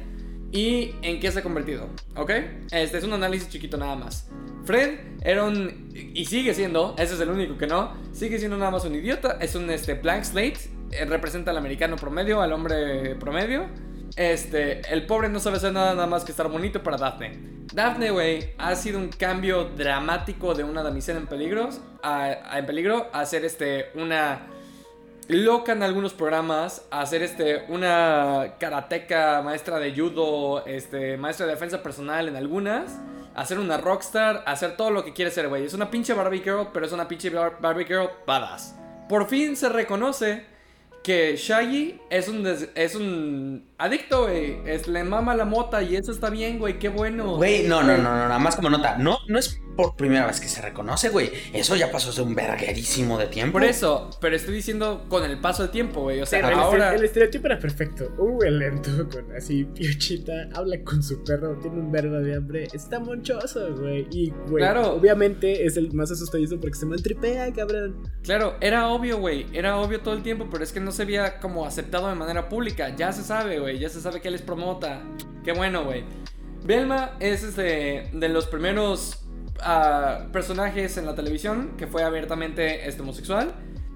y 0.51 0.95
en 1.01 1.19
qué 1.19 1.31
se 1.31 1.39
ha 1.39 1.43
convertido, 1.43 1.87
¿ok? 2.15 2.31
Este 2.71 2.97
es 2.97 3.03
un 3.03 3.13
análisis 3.13 3.49
chiquito 3.49 3.77
nada 3.77 3.95
más. 3.95 4.27
Fred 4.65 4.99
era 5.21 5.43
un, 5.45 5.89
y 5.93 6.25
sigue 6.25 6.53
siendo, 6.53 6.93
ese 6.97 7.13
es 7.15 7.19
el 7.21 7.29
único 7.29 7.57
que 7.57 7.67
no, 7.67 7.93
sigue 8.11 8.37
siendo 8.37 8.57
nada 8.57 8.71
más 8.71 8.83
un 8.85 8.95
idiota, 8.95 9.37
es 9.39 9.55
un 9.55 9.69
este, 9.69 9.93
blank 9.95 10.23
slate, 10.23 10.57
eh, 10.91 11.05
representa 11.05 11.51
al 11.51 11.57
americano 11.57 11.95
promedio, 11.95 12.41
al 12.41 12.51
hombre 12.53 13.15
promedio. 13.15 13.65
Este, 14.15 14.81
el 14.91 15.05
pobre 15.05 15.29
no 15.29 15.39
sabe 15.39 15.57
hacer 15.57 15.73
nada, 15.73 15.93
nada 15.93 16.07
más 16.07 16.23
que 16.23 16.31
estar 16.31 16.47
bonito 16.47 16.81
para 16.81 16.97
Daphne. 16.97 17.39
Daphne, 17.73 18.11
güey, 18.11 18.51
ha 18.57 18.75
sido 18.75 18.97
un 18.97 19.09
cambio 19.09 19.65
dramático 19.65 20.53
de 20.53 20.63
una 20.63 20.81
damisela 20.83 21.19
en 21.19 21.27
peligros 21.27 21.81
a, 22.01 22.57
en 22.57 22.65
peligro 22.65 23.07
a 23.13 23.25
ser 23.25 23.45
este 23.45 23.91
una 23.95 24.47
loca 25.27 25.73
en 25.73 25.83
algunos 25.83 26.13
programas, 26.13 26.85
a 26.89 27.05
ser 27.05 27.21
este 27.21 27.65
una 27.67 28.55
karateca, 28.59 29.41
maestra 29.43 29.77
de 29.79 29.93
judo, 29.93 30.65
este 30.65 31.17
maestra 31.17 31.45
de 31.45 31.51
defensa 31.53 31.83
personal 31.83 32.29
en 32.29 32.37
algunas, 32.37 32.97
a 33.35 33.45
ser 33.45 33.59
una 33.59 33.77
rockstar, 33.77 34.43
a 34.47 34.53
hacer 34.53 34.77
todo 34.77 34.89
lo 34.89 35.03
que 35.03 35.13
quiere 35.13 35.29
ser, 35.29 35.49
güey. 35.49 35.65
Es 35.65 35.73
una 35.73 35.91
pinche 35.91 36.13
Barbie 36.13 36.39
girl, 36.39 36.69
pero 36.73 36.85
es 36.85 36.91
una 36.93 37.07
pinche 37.07 37.29
Bar- 37.29 37.57
Barbie 37.59 37.85
girl 37.85 38.09
badass. 38.25 38.75
Por 39.09 39.27
fin 39.27 39.55
se 39.57 39.67
reconoce 39.69 40.45
que 41.03 41.35
Shaggy 41.37 41.99
es 42.09 42.27
un 42.27 42.45
es 42.75 42.95
un 42.95 43.65
adicto, 43.77 44.23
güey. 44.23 44.57
Es 44.65 44.87
le 44.87 45.03
mama 45.03 45.35
la 45.35 45.45
mota 45.45 45.81
y 45.83 45.95
eso 45.95 46.11
está 46.11 46.29
bien, 46.29 46.59
güey. 46.59 46.79
Qué 46.79 46.89
bueno. 46.89 47.35
Güey, 47.37 47.67
no, 47.67 47.81
no, 47.83 47.97
no, 47.97 48.03
no, 48.03 48.15
nada 48.27 48.39
más 48.39 48.55
como 48.55 48.69
nota. 48.69 48.97
No, 48.97 49.17
no 49.27 49.39
es 49.39 49.61
por 49.75 49.95
primera 49.95 50.25
vez 50.25 50.39
que 50.39 50.47
se 50.47 50.59
reconoce, 50.59 51.09
güey. 51.09 51.29
Eso 51.53 51.75
ya 51.75 51.91
pasó 51.91 52.09
hace 52.09 52.23
un 52.23 52.33
verguerísimo 52.33 53.19
de 53.19 53.27
tiempo. 53.27 53.53
Por 53.53 53.63
eso, 53.63 54.09
pero 54.19 54.35
estoy 54.35 54.55
diciendo 54.55 55.05
con 55.07 55.23
el 55.23 55.39
paso 55.39 55.61
del 55.63 55.71
tiempo, 55.71 56.01
güey. 56.01 56.19
O 56.19 56.25
sea, 56.25 56.41
Pero 56.41 56.53
el, 56.53 56.59
ahora. 56.59 56.95
el 56.95 57.03
estereotipo 57.03 57.45
era 57.45 57.59
perfecto. 57.59 58.11
Un 58.17 58.35
güey 58.37 58.49
lento, 58.51 58.89
con 59.09 59.31
así, 59.35 59.65
piochita, 59.65 60.33
habla 60.55 60.77
con 60.83 61.03
su 61.03 61.23
perro, 61.23 61.59
tiene 61.61 61.79
un 61.79 61.91
verbo 61.91 62.15
de 62.15 62.35
hambre, 62.35 62.67
está 62.73 62.99
monchoso, 62.99 63.75
güey. 63.75 64.07
Y, 64.09 64.31
güey, 64.49 64.63
Claro. 64.63 64.93
obviamente 64.95 65.65
es 65.67 65.77
el 65.77 65.93
más 65.93 66.09
asustadizo 66.09 66.59
porque 66.59 66.75
se 66.75 66.87
maltripea, 66.87 67.53
cabrón. 67.53 68.01
Claro, 68.23 68.55
era 68.61 68.87
obvio, 68.89 69.19
güey. 69.19 69.45
Era 69.53 69.77
obvio 69.77 69.99
todo 70.01 70.15
el 70.15 70.23
tiempo, 70.23 70.47
pero 70.51 70.63
es 70.63 70.71
que 70.71 70.79
no 70.79 70.91
se 70.91 71.03
había 71.03 71.39
como 71.39 71.67
aceptado 71.67 72.09
de 72.09 72.15
manera 72.15 72.49
pública. 72.49 72.95
Ya 72.95 73.13
se 73.13 73.21
sabe, 73.21 73.59
güey. 73.59 73.66
Ya 73.75 73.89
se 73.89 74.01
sabe 74.01 74.21
que 74.21 74.27
él 74.29 74.35
es 74.35 74.41
promota. 74.41 75.01
Qué 75.43 75.51
bueno, 75.53 75.83
güey. 75.83 76.03
Velma 76.63 77.11
es 77.19 77.43
este, 77.43 78.09
de 78.13 78.29
los 78.29 78.45
primeros 78.47 79.19
ah, 79.61 80.27
personajes 80.33 80.97
en 80.97 81.05
la 81.05 81.15
televisión 81.15 81.71
que 81.77 81.87
fue 81.87 82.03
abiertamente 82.03 82.87
este, 82.87 83.01
homosexual. 83.01 83.53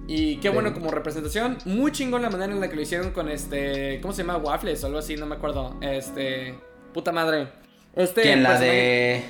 Y 0.08 0.36
qué 0.38 0.48
bueno 0.48 0.72
como 0.74 0.90
representación. 0.90 1.58
Muy 1.64 1.92
chingón 1.92 2.22
la 2.22 2.30
manera 2.30 2.52
en 2.52 2.60
la 2.60 2.68
que 2.68 2.74
lo 2.76 2.82
hicieron 2.82 3.10
con 3.12 3.28
este. 3.28 4.00
¿Cómo 4.00 4.12
se 4.12 4.22
llama? 4.22 4.36
Waffles 4.38 4.82
o 4.82 4.86
algo 4.86 4.98
así, 4.98 5.14
no 5.16 5.26
me 5.26 5.36
acuerdo. 5.36 5.76
Este. 5.80 6.54
Puta 6.92 7.12
madre. 7.12 7.48
Este. 7.94 8.22
¿Quién? 8.22 8.42
La 8.42 8.50
personaje- 8.58 8.72
de. 8.72 9.24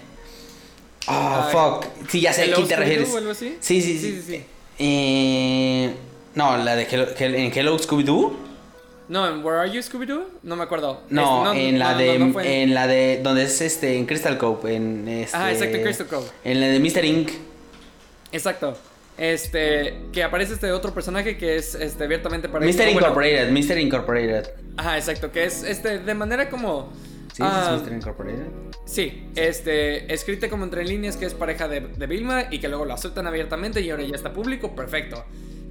Ay. 1.09 1.53
fuck. 1.53 1.84
Sí, 2.09 2.20
ya 2.20 2.32
sé 2.32 2.43
a 2.43 2.45
¿Hello 2.45 2.57
quién 2.57 2.68
te 2.68 2.76
refieres. 2.76 3.14
así? 3.30 3.57
Sí, 3.61 3.82
sí, 3.82 3.99
sí. 3.99 4.12
sí, 4.12 4.22
sí. 4.22 4.45
Eh, 4.78 5.95
no, 6.34 6.57
la 6.57 6.74
de 6.76 6.86
Hello, 6.90 7.07
Hel- 7.18 7.34
en 7.34 7.53
Hello 7.53 7.76
Scooby-Doo. 7.78 8.32
No, 9.12 9.28
en 9.28 9.44
Where 9.44 9.58
Are 9.58 9.70
You 9.70 9.82
Scooby-Doo? 9.82 10.24
No 10.42 10.56
me 10.56 10.62
acuerdo. 10.62 11.02
No, 11.10 11.52
Este, 11.52 11.68
en 11.68 11.78
la 11.78 11.92
no, 11.92 11.98
de. 11.98 12.18
no, 12.18 12.40
En 12.40 12.72
la 12.72 12.86
de. 12.86 13.20
Donde 13.22 13.42
es 13.42 13.60
este. 13.60 13.98
En 13.98 14.06
Crystal 14.06 14.38
Cove. 14.38 14.74
En 14.74 15.06
este. 15.06 15.36
Ajá, 15.36 15.52
exacto, 15.52 15.76
en 15.76 15.82
Crystal 15.82 16.06
Cove. 16.06 16.26
En 16.44 16.60
la 16.62 16.68
de 16.68 16.80
Mr. 16.80 17.04
Inc. 17.04 17.30
Exacto. 18.32 18.74
Este, 19.18 19.98
que 20.14 20.22
aparece 20.22 20.54
este 20.54 20.72
otro 20.72 20.94
personaje 20.94 21.36
que 21.36 21.56
es 21.56 21.74
este 21.74 22.04
abiertamente 22.04 22.48
para 22.48 22.64
Mr. 22.64 22.74
bueno, 22.74 22.90
Incorporated. 22.92 23.50
Mr. 23.50 23.78
Incorporated. 23.78 24.50
Ajá, 24.78 24.96
exacto, 24.96 25.30
que 25.30 25.44
es 25.44 25.62
este 25.62 25.98
de 25.98 26.14
manera 26.14 26.48
como 26.48 26.90
Sí, 27.34 27.42
ah, 27.44 27.76
es 27.76 27.82
Mr. 27.82 27.92
Incorporated. 27.92 28.46
Sí, 28.86 29.28
este, 29.36 30.10
escrita 30.12 30.48
como 30.48 30.64
entre 30.64 30.86
líneas 30.86 31.18
que 31.18 31.26
es 31.26 31.34
pareja 31.34 31.68
de, 31.68 31.80
de 31.80 32.06
Vilma 32.06 32.44
y 32.50 32.60
que 32.60 32.68
luego 32.68 32.86
lo 32.86 32.94
aceptan 32.94 33.26
abiertamente 33.26 33.82
y 33.82 33.90
ahora 33.90 34.04
ya 34.04 34.14
está 34.16 34.32
público, 34.32 34.74
perfecto. 34.74 35.22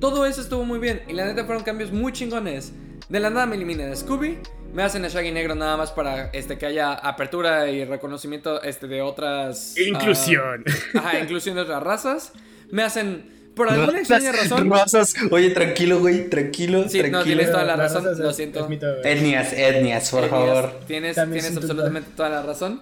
Todo 0.01 0.25
eso 0.25 0.41
estuvo 0.41 0.65
muy 0.65 0.79
bien 0.79 1.03
y 1.07 1.13
la 1.13 1.25
neta 1.25 1.45
fueron 1.45 1.63
cambios 1.63 1.91
muy 1.91 2.11
chingones. 2.11 2.73
De 3.07 3.19
la 3.19 3.29
nada 3.29 3.45
me 3.45 3.55
eliminan 3.55 3.91
a 3.91 3.95
Scooby, 3.95 4.39
me 4.73 4.81
hacen 4.81 5.05
a 5.05 5.09
Shaggy 5.09 5.31
negro 5.31 5.53
nada 5.53 5.77
más 5.77 5.91
para 5.91 6.31
este, 6.31 6.57
que 6.57 6.65
haya 6.65 6.93
apertura 6.93 7.69
y 7.69 7.85
reconocimiento 7.85 8.63
este, 8.63 8.87
de 8.87 9.03
otras... 9.03 9.75
ah, 9.77 9.81
Inclusión. 9.87 10.63
ajá, 10.95 11.19
inclusión 11.19 11.55
de 11.55 11.61
otras 11.61 11.83
razas. 11.83 12.31
Me 12.71 12.81
hacen, 12.81 13.51
por 13.55 13.69
alguna 13.69 13.99
extraña 13.99 14.31
razón... 14.31 14.71
Razas. 14.71 15.13
Oye, 15.29 15.51
tranquilo, 15.51 15.99
güey. 15.99 16.29
Tranquilo. 16.29 16.89
Sí, 16.89 16.99
no, 17.11 17.23
tienes 17.23 17.51
toda 17.51 17.63
la 17.63 17.75
razón, 17.75 18.03
razas 18.03 18.17
lo 18.17 18.33
siento. 18.33 18.61
es 18.61 18.69
mito, 18.69 18.87
güey. 18.87 19.01
Etnias, 19.13 19.53
etnias, 19.53 20.09
por 20.09 20.27
favor. 20.29 20.79
Tienes, 20.87 21.15
También 21.15 21.43
tienes 21.43 21.57
absolutamente 21.61 22.09
toda 22.15 22.29
la 22.29 22.41
razón. 22.41 22.81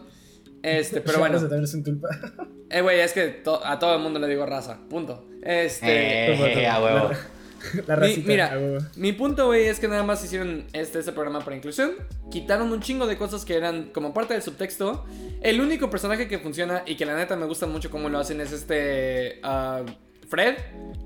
Este, 0.64 1.01
pero 1.05 1.20
bueno. 1.20 1.39
también 1.39 1.64
es 1.64 1.74
un 1.74 1.84
tulpa. 1.84 2.10
Eh, 2.72 2.82
güey, 2.82 2.99
es 2.99 3.14
que 3.14 3.30
to- 3.30 3.66
a 3.66 3.80
todo 3.80 3.95
el 3.95 4.01
mundo 4.03 4.20
le 4.20 4.28
digo 4.28 4.45
raza. 4.45 4.78
Punto. 4.91 5.26
Este. 5.41 6.62
Eh, 6.62 6.68
a 6.68 6.80
huevo. 6.80 7.10
La 7.88 7.95
mi- 7.95 8.01
racita. 8.01 8.28
mira, 8.28 8.53
a 8.53 8.57
huevo. 8.60 8.78
mi 8.95 9.12
punto, 9.12 9.47
güey, 9.47 9.66
es 9.66 9.80
que 9.80 9.88
nada 9.88 10.03
más 10.03 10.24
hicieron 10.24 10.66
este, 10.74 10.99
este 10.99 11.12
programa 11.12 11.39
para 11.43 11.55
inclusión. 11.55 11.93
Quitaron 12.30 12.72
un 12.72 12.80
chingo 12.80 13.07
de 13.07 13.18
cosas 13.18 13.43
que 13.43 13.55
eran 13.57 13.89
como 13.91 14.14
parte 14.14 14.36
del 14.36 14.43
subtexto. 14.43 15.03
El 15.41 15.62
único 15.62 15.89
personaje 15.89 16.28
que 16.28 16.38
funciona 16.38 16.84
y 16.86 16.95
que 16.95 17.07
la 17.07 17.16
neta 17.18 17.36
me 17.36 17.47
gusta 17.47 17.66
mucho 17.66 17.89
cómo 17.89 18.07
lo 18.07 18.20
hacen 18.20 18.39
es 18.39 18.51
este. 18.51 19.39
ah, 19.41 19.82
Fred. 20.30 20.55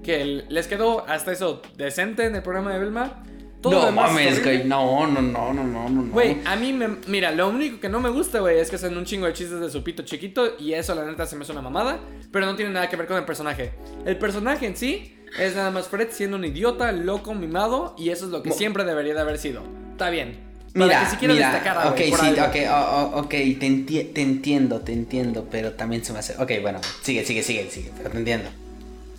que 0.03 0.43
les 0.49 0.67
quedó 0.67 1.07
hasta 1.07 1.31
eso 1.31 1.61
decente 1.77 2.25
en 2.25 2.35
el 2.35 2.43
programa 2.43 2.73
de 2.73 2.79
Belma. 2.79 3.23
Todo 3.63 3.79
no 3.79 3.85
demás 3.87 4.09
es 4.09 4.15
mames, 4.15 4.43
güey. 4.43 4.63
No, 4.65 5.07
no, 5.07 5.21
no, 5.21 5.53
no, 5.53 5.63
no, 5.63 5.89
no. 5.89 6.11
Güey, 6.11 6.37
a 6.45 6.55
mí 6.55 6.71
me. 6.73 6.89
Mira, 7.07 7.31
lo 7.31 7.49
único 7.49 7.79
que 7.79 7.89
no 7.89 7.99
me 7.99 8.09
gusta, 8.09 8.39
güey, 8.41 8.59
es 8.59 8.69
que 8.69 8.75
hacen 8.75 8.95
un 8.97 9.05
chingo 9.05 9.25
de 9.25 9.33
chistes 9.33 9.59
de 9.59 9.69
su 9.71 9.83
pito 9.83 10.03
chiquito. 10.03 10.55
Y 10.59 10.73
eso, 10.73 10.93
la 10.93 11.05
neta, 11.05 11.25
se 11.25 11.35
me 11.35 11.43
hace 11.43 11.51
una 11.53 11.61
mamada. 11.61 11.99
Pero 12.31 12.45
no 12.45 12.55
tiene 12.55 12.71
nada 12.71 12.89
que 12.89 12.95
ver 12.95 13.07
con 13.07 13.17
el 13.17 13.25
personaje. 13.25 13.71
El 14.05 14.17
personaje 14.17 14.67
en 14.67 14.75
sí 14.77 15.17
es 15.39 15.55
nada 15.55 15.71
más 15.71 15.87
Fred 15.87 16.09
siendo 16.11 16.37
un 16.37 16.45
idiota, 16.45 16.91
loco, 16.91 17.33
mimado. 17.33 17.95
Y 17.97 18.09
eso 18.09 18.25
es 18.25 18.31
lo 18.31 18.43
que 18.43 18.49
Mo- 18.49 18.55
siempre 18.55 18.83
debería 18.83 19.13
de 19.15 19.21
haber 19.21 19.37
sido. 19.39 19.63
Está 19.91 20.09
bien. 20.09 20.51
Para 20.73 20.85
Mira, 20.87 20.99
que 21.01 21.09
siquiera 21.11 21.33
mira, 21.35 21.51
destacara, 21.51 21.89
ok, 21.89 22.01
por 22.09 22.19
sí, 22.19 22.25
algo. 22.25 22.43
ok, 22.45 22.55
oh, 22.67 23.11
oh, 23.15 23.19
ok, 23.19 23.29
te, 23.29 23.59
enti- 23.67 24.11
te 24.11 24.21
entiendo, 24.23 24.79
te 24.81 24.91
entiendo, 24.91 25.47
pero 25.51 25.73
también 25.73 26.03
se 26.03 26.11
me 26.13 26.17
hace... 26.17 26.33
Ok, 26.41 26.51
bueno, 26.63 26.79
sigue, 27.03 27.23
sigue, 27.23 27.43
sigue, 27.43 27.69
sigue, 27.69 27.91
pero 27.95 28.09
te 28.09 28.17
entiendo. 28.17 28.49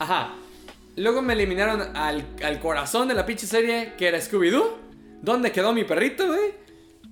Ajá. 0.01 0.35
Luego 0.97 1.23
me 1.23 1.33
eliminaron 1.33 1.97
al, 1.97 2.25
al 2.43 2.61
corazón 2.61 3.09
de 3.09 3.15
la 3.15 3.27
pinche 3.27 3.47
serie, 3.47 3.95
que 3.99 4.09
era 4.09 4.19
Scooby-Doo. 4.19 4.79
¿Dónde 5.23 5.53
quedó 5.53 5.73
mi 5.73 5.85
perrito, 5.85 6.27
güey? 6.27 6.55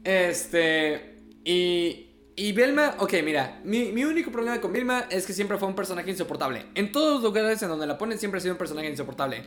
Este. 0.04 1.16
Y. 1.44 2.08
Y 2.34 2.52
Vilma, 2.52 2.94
ok, 2.98 3.12
mira, 3.22 3.60
mi, 3.62 3.92
mi 3.92 4.04
único 4.04 4.32
problema 4.32 4.58
con 4.58 4.72
Vilma 4.72 5.04
es 5.10 5.26
que 5.26 5.34
siempre 5.34 5.58
fue 5.58 5.68
un 5.68 5.74
personaje 5.74 6.10
insoportable. 6.10 6.64
En 6.74 6.90
todos 6.90 7.16
los 7.16 7.22
lugares 7.22 7.62
en 7.62 7.68
donde 7.68 7.86
la 7.86 7.98
ponen 7.98 8.18
siempre 8.18 8.38
ha 8.38 8.40
sido 8.40 8.54
un 8.54 8.58
personaje 8.58 8.88
insoportable. 8.88 9.44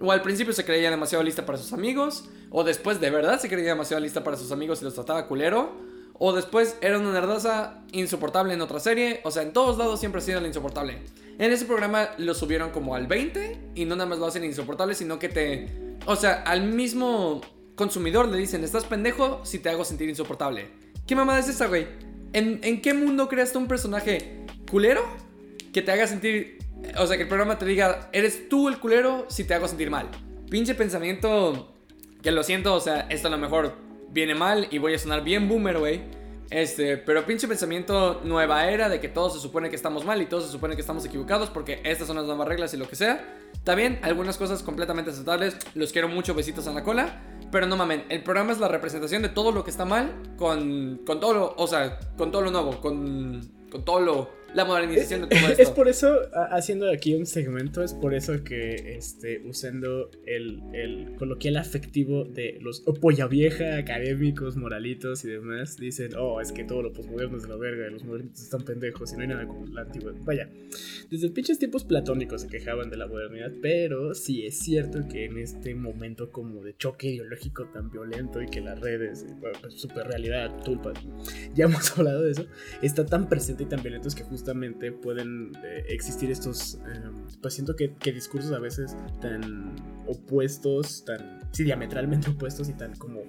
O 0.00 0.12
al 0.12 0.22
principio 0.22 0.52
se 0.52 0.64
creía 0.64 0.90
demasiado 0.90 1.24
lista 1.24 1.44
para 1.44 1.58
sus 1.58 1.72
amigos, 1.72 2.30
o 2.50 2.62
después 2.62 3.00
de 3.00 3.10
verdad 3.10 3.40
se 3.40 3.48
creía 3.48 3.70
demasiado 3.70 4.00
lista 4.00 4.22
para 4.22 4.36
sus 4.36 4.52
amigos 4.52 4.80
y 4.80 4.84
los 4.84 4.94
trataba 4.94 5.26
culero, 5.26 5.76
o 6.22 6.34
después 6.34 6.76
era 6.82 6.98
una 6.98 7.12
nerdosa 7.12 7.82
insoportable 7.92 8.52
en 8.52 8.60
otra 8.60 8.78
serie, 8.78 9.20
o 9.24 9.30
sea, 9.30 9.42
en 9.42 9.54
todos 9.54 9.78
lados 9.78 9.98
siempre 9.98 10.20
ha 10.20 10.22
sido 10.22 10.38
la 10.38 10.48
insoportable. 10.48 10.98
En 11.38 11.50
ese 11.50 11.64
programa 11.64 12.10
lo 12.18 12.34
subieron 12.34 12.72
como 12.72 12.94
al 12.94 13.06
20 13.06 13.70
y 13.74 13.86
no 13.86 13.96
nada 13.96 14.06
más 14.06 14.18
lo 14.18 14.26
hacen 14.26 14.44
insoportable, 14.44 14.94
sino 14.94 15.18
que 15.18 15.30
te... 15.30 15.96
O 16.04 16.16
sea, 16.16 16.42
al 16.42 16.62
mismo 16.64 17.40
consumidor 17.74 18.28
le 18.28 18.36
dicen, 18.36 18.62
estás 18.62 18.84
pendejo 18.84 19.40
si 19.44 19.60
te 19.60 19.70
hago 19.70 19.82
sentir 19.86 20.10
insoportable. 20.10 20.68
¿Qué 21.06 21.16
mamada 21.16 21.38
es 21.38 21.48
esa, 21.48 21.68
güey? 21.68 21.86
¿En, 22.34 22.60
¿En 22.64 22.82
qué 22.82 22.92
mundo 22.92 23.26
creaste 23.26 23.56
un 23.56 23.66
personaje 23.66 24.44
culero 24.70 25.02
que 25.72 25.80
te 25.80 25.90
haga 25.90 26.06
sentir... 26.06 26.58
O 26.98 27.06
sea, 27.06 27.16
que 27.16 27.22
el 27.22 27.28
programa 27.28 27.56
te 27.56 27.64
diga, 27.64 28.10
eres 28.12 28.46
tú 28.50 28.68
el 28.68 28.78
culero 28.78 29.24
si 29.30 29.44
te 29.44 29.54
hago 29.54 29.66
sentir 29.68 29.88
mal. 29.88 30.10
Pinche 30.50 30.74
pensamiento 30.74 31.72
que 32.22 32.30
lo 32.30 32.42
siento, 32.42 32.74
o 32.74 32.80
sea, 32.80 33.06
esto 33.08 33.28
a 33.28 33.30
lo 33.30 33.38
mejor 33.38 33.89
viene 34.10 34.34
mal 34.34 34.68
y 34.70 34.78
voy 34.78 34.94
a 34.94 34.98
sonar 34.98 35.22
bien 35.22 35.48
boomer, 35.48 35.78
güey. 35.78 36.00
Este, 36.50 36.96
pero 36.96 37.24
pinche 37.24 37.46
pensamiento 37.46 38.20
nueva 38.24 38.68
era 38.68 38.88
de 38.88 38.98
que 38.98 39.08
todos 39.08 39.34
se 39.34 39.40
supone 39.40 39.70
que 39.70 39.76
estamos 39.76 40.04
mal 40.04 40.20
y 40.20 40.26
todos 40.26 40.46
se 40.46 40.50
supone 40.50 40.74
que 40.74 40.80
estamos 40.80 41.04
equivocados 41.04 41.48
porque 41.48 41.80
estas 41.84 42.08
son 42.08 42.16
las 42.16 42.26
nuevas 42.26 42.48
reglas 42.48 42.74
y 42.74 42.76
lo 42.76 42.88
que 42.88 42.96
sea. 42.96 43.24
Está 43.52 43.76
bien, 43.76 44.00
algunas 44.02 44.36
cosas 44.36 44.62
completamente 44.62 45.12
aceptables. 45.12 45.56
Los 45.74 45.92
quiero 45.92 46.08
mucho, 46.08 46.34
besitos 46.34 46.66
en 46.66 46.74
la 46.74 46.82
cola. 46.82 47.20
Pero 47.52 47.66
no 47.66 47.76
mamen, 47.76 48.04
el 48.08 48.22
programa 48.22 48.52
es 48.52 48.58
la 48.58 48.68
representación 48.68 49.22
de 49.22 49.28
todo 49.28 49.50
lo 49.50 49.64
que 49.64 49.70
está 49.70 49.84
mal 49.84 50.12
con, 50.36 51.00
con 51.04 51.18
todo 51.18 51.34
lo, 51.34 51.54
o 51.56 51.66
sea, 51.66 51.98
con 52.16 52.30
todo 52.30 52.42
lo 52.42 52.50
nuevo, 52.52 52.80
con, 52.80 53.40
con 53.70 53.84
todo 53.84 54.00
lo, 54.00 54.30
la 54.54 54.64
modernización 54.64 55.22
de 55.22 55.26
todo 55.28 55.48
esto. 55.48 55.62
Es 55.62 55.70
por 55.70 55.88
eso, 55.88 56.20
haciendo 56.50 56.90
aquí 56.90 57.14
un 57.14 57.26
segmento, 57.26 57.82
es 57.82 57.94
por 57.94 58.14
eso 58.14 58.42
que 58.44 58.96
este, 58.96 59.42
usando 59.46 60.10
el, 60.26 60.60
el 60.72 61.16
coloquial 61.16 61.56
afectivo 61.56 62.24
de 62.24 62.58
los 62.60 62.82
polla 63.00 63.26
vieja, 63.26 63.76
académicos, 63.76 64.56
moralitos 64.56 65.24
y 65.24 65.28
demás, 65.28 65.76
dicen, 65.76 66.10
oh, 66.18 66.40
es 66.40 66.52
que 66.52 66.64
todo 66.64 66.82
lo 66.82 66.92
posmoderno 66.92 67.36
es 67.36 67.44
de 67.44 67.48
la 67.48 67.56
verga, 67.56 67.88
y 67.88 67.92
los 67.92 68.04
modernitos 68.04 68.42
están 68.42 68.62
pendejos 68.62 69.12
y 69.12 69.16
no 69.16 69.22
hay 69.22 69.28
nada 69.28 69.46
como 69.46 69.66
la 69.66 69.82
antigua. 69.82 70.12
Vaya, 70.24 70.48
desde 71.10 71.30
pinches 71.30 71.58
tiempos 71.58 71.84
platónicos 71.84 72.42
se 72.42 72.48
quejaban 72.48 72.90
de 72.90 72.96
la 72.96 73.06
modernidad, 73.06 73.52
pero 73.62 74.14
sí 74.14 74.46
es 74.46 74.58
cierto 74.58 75.00
que 75.08 75.24
en 75.24 75.38
este 75.38 75.74
momento 75.74 76.30
como 76.30 76.62
de 76.62 76.76
choque 76.76 77.08
ideológico 77.08 77.66
tan 77.66 77.90
violento 77.90 78.42
y 78.42 78.46
que 78.46 78.60
las 78.60 78.80
redes, 78.80 79.22
eh, 79.22 79.34
bueno, 79.38 79.58
pues, 79.60 79.74
super 79.74 80.06
realidad, 80.06 80.62
tulpa, 80.64 80.92
ya 81.54 81.64
hemos 81.64 81.90
hablado 81.98 82.22
de 82.22 82.32
eso, 82.32 82.46
está 82.82 83.06
tan 83.06 83.28
presente 83.28 83.64
y 83.64 83.66
tan 83.66 83.82
violento 83.82 84.08
es 84.08 84.14
que 84.14 84.24
justamente 84.40 84.90
pueden 84.90 85.52
eh, 85.62 85.84
existir 85.88 86.30
estos, 86.30 86.76
eh, 86.76 87.10
pues 87.42 87.52
siento 87.52 87.76
que, 87.76 87.94
que 87.94 88.10
discursos 88.10 88.52
a 88.52 88.58
veces 88.58 88.96
tan 89.20 89.76
opuestos, 90.06 91.04
tan, 91.04 91.40
sí, 91.52 91.62
diametralmente 91.62 92.30
opuestos 92.36 92.70
y 92.70 92.72
tan 92.72 92.96
como 92.96 93.22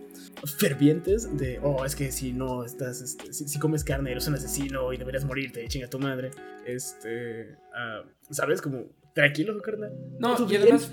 fervientes 0.57 1.38
de, 1.38 1.59
oh, 1.62 1.84
es 1.84 1.97
que 1.97 2.14
si 2.14 2.32
no 2.32 2.64
estás, 2.64 3.01
este, 3.01 3.34
si, 3.34 3.49
si 3.49 3.59
comes 3.59 3.84
carne 3.84 4.12
eres 4.12 4.26
un 4.28 4.36
asesino 4.36 4.93
y 4.93 4.97
deberías 4.97 5.26
morirte, 5.26 5.68
chinga 5.68 5.89
tu 5.89 5.99
madre, 5.99 6.32
este, 6.66 7.57
ah, 7.76 8.03
¿sabes? 8.30 8.62
Como, 8.62 8.86
tranquilo, 9.14 9.62
carnal. 9.62 9.91
No, 10.18 10.36
¿todo 10.36 10.49
y 10.49 10.55
además, 10.55 10.89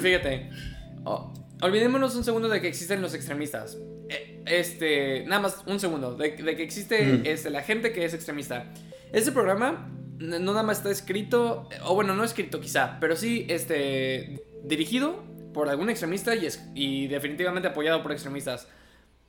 fíjate, 0.00 0.48
oh, 1.04 1.34
olvidémonos 1.62 2.14
un 2.14 2.24
segundo 2.24 2.48
de 2.48 2.60
que 2.60 2.68
existen 2.68 3.00
los 3.02 3.14
extremistas. 3.14 3.78
Eh, 4.08 4.28
Este, 4.44 5.24
nada 5.26 5.40
más 5.42 5.62
un 5.66 5.78
segundo, 5.78 6.16
de, 6.16 6.32
de 6.32 6.56
que 6.56 6.62
existe 6.64 7.04
Mm. 7.04 7.22
este, 7.26 7.48
la 7.50 7.62
gente 7.62 7.92
que 7.92 8.04
es 8.04 8.12
extremista. 8.12 8.72
Este 9.12 9.30
programa 9.32 9.88
no 10.18 10.38
nada 10.40 10.62
más 10.64 10.78
está 10.78 10.90
escrito, 10.90 11.68
o 11.84 11.94
bueno, 11.94 12.14
no 12.14 12.24
escrito 12.24 12.60
quizá, 12.60 12.98
pero 13.00 13.14
sí 13.16 13.46
este, 13.48 14.42
dirigido 14.64 15.22
por 15.54 15.68
algún 15.68 15.90
extremista 15.90 16.34
y, 16.34 16.46
es- 16.46 16.62
y 16.74 17.06
definitivamente 17.08 17.68
apoyado 17.68 18.02
por 18.02 18.10
extremistas. 18.12 18.68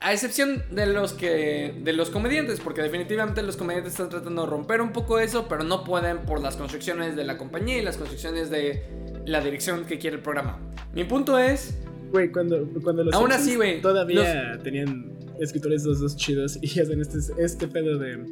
A 0.00 0.12
excepción 0.12 0.64
de 0.70 0.86
los 0.86 1.12
que. 1.14 1.74
de 1.82 1.92
los 1.92 2.10
comediantes, 2.10 2.60
porque 2.60 2.82
definitivamente 2.82 3.40
los 3.42 3.56
comediantes 3.56 3.92
están 3.92 4.08
tratando 4.10 4.42
de 4.42 4.50
romper 4.50 4.80
un 4.82 4.92
poco 4.92 5.18
eso, 5.20 5.46
pero 5.48 5.62
no 5.62 5.84
pueden 5.84 6.18
por 6.26 6.40
las 6.42 6.56
construcciones 6.56 7.14
de 7.16 7.24
la 7.24 7.38
compañía 7.38 7.78
y 7.78 7.82
las 7.82 7.96
construcciones 7.96 8.50
de 8.50 8.82
la 9.24 9.40
dirección 9.40 9.84
que 9.86 9.98
quiere 9.98 10.16
el 10.16 10.22
programa. 10.22 10.58
Mi 10.92 11.04
punto 11.04 11.38
es. 11.38 11.78
Güey, 12.14 12.30
cuando, 12.30 12.64
cuando 12.84 13.02
los 13.02 13.12
Aún 13.12 13.32
así, 13.32 13.56
güey, 13.56 13.80
Todavía 13.80 14.56
tenían 14.62 15.12
escritores 15.40 15.82
dos, 15.82 15.98
dos 15.98 16.14
chidos 16.14 16.60
y 16.62 16.78
hacen 16.78 17.00
este, 17.00 17.18
este 17.38 17.66
pedo 17.66 17.98
de. 17.98 18.24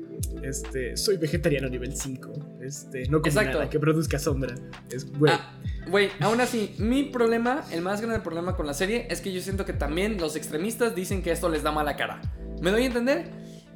Este. 0.44 0.96
Soy 0.96 1.16
vegetariano 1.16 1.68
nivel 1.68 1.96
5. 1.96 2.60
Este. 2.60 3.08
No 3.08 3.20
como 3.20 3.42
nada 3.42 3.68
que 3.68 3.80
produzca 3.80 4.20
sombra. 4.20 4.54
Es, 4.88 5.10
güey. 5.18 5.32
Ah, 5.34 5.58
Güey, 5.88 6.10
aún 6.20 6.40
así, 6.40 6.76
mi 6.78 7.02
problema, 7.02 7.64
el 7.72 7.82
más 7.82 8.00
grande 8.00 8.20
problema 8.20 8.54
con 8.54 8.68
la 8.68 8.74
serie 8.74 9.08
es 9.10 9.20
que 9.20 9.32
yo 9.32 9.40
siento 9.40 9.64
que 9.64 9.72
también 9.72 10.16
los 10.18 10.36
extremistas 10.36 10.94
dicen 10.94 11.22
que 11.22 11.32
esto 11.32 11.48
les 11.48 11.64
da 11.64 11.72
mala 11.72 11.96
cara. 11.96 12.20
¿Me 12.60 12.70
doy 12.70 12.84
a 12.84 12.86
entender? 12.86 13.24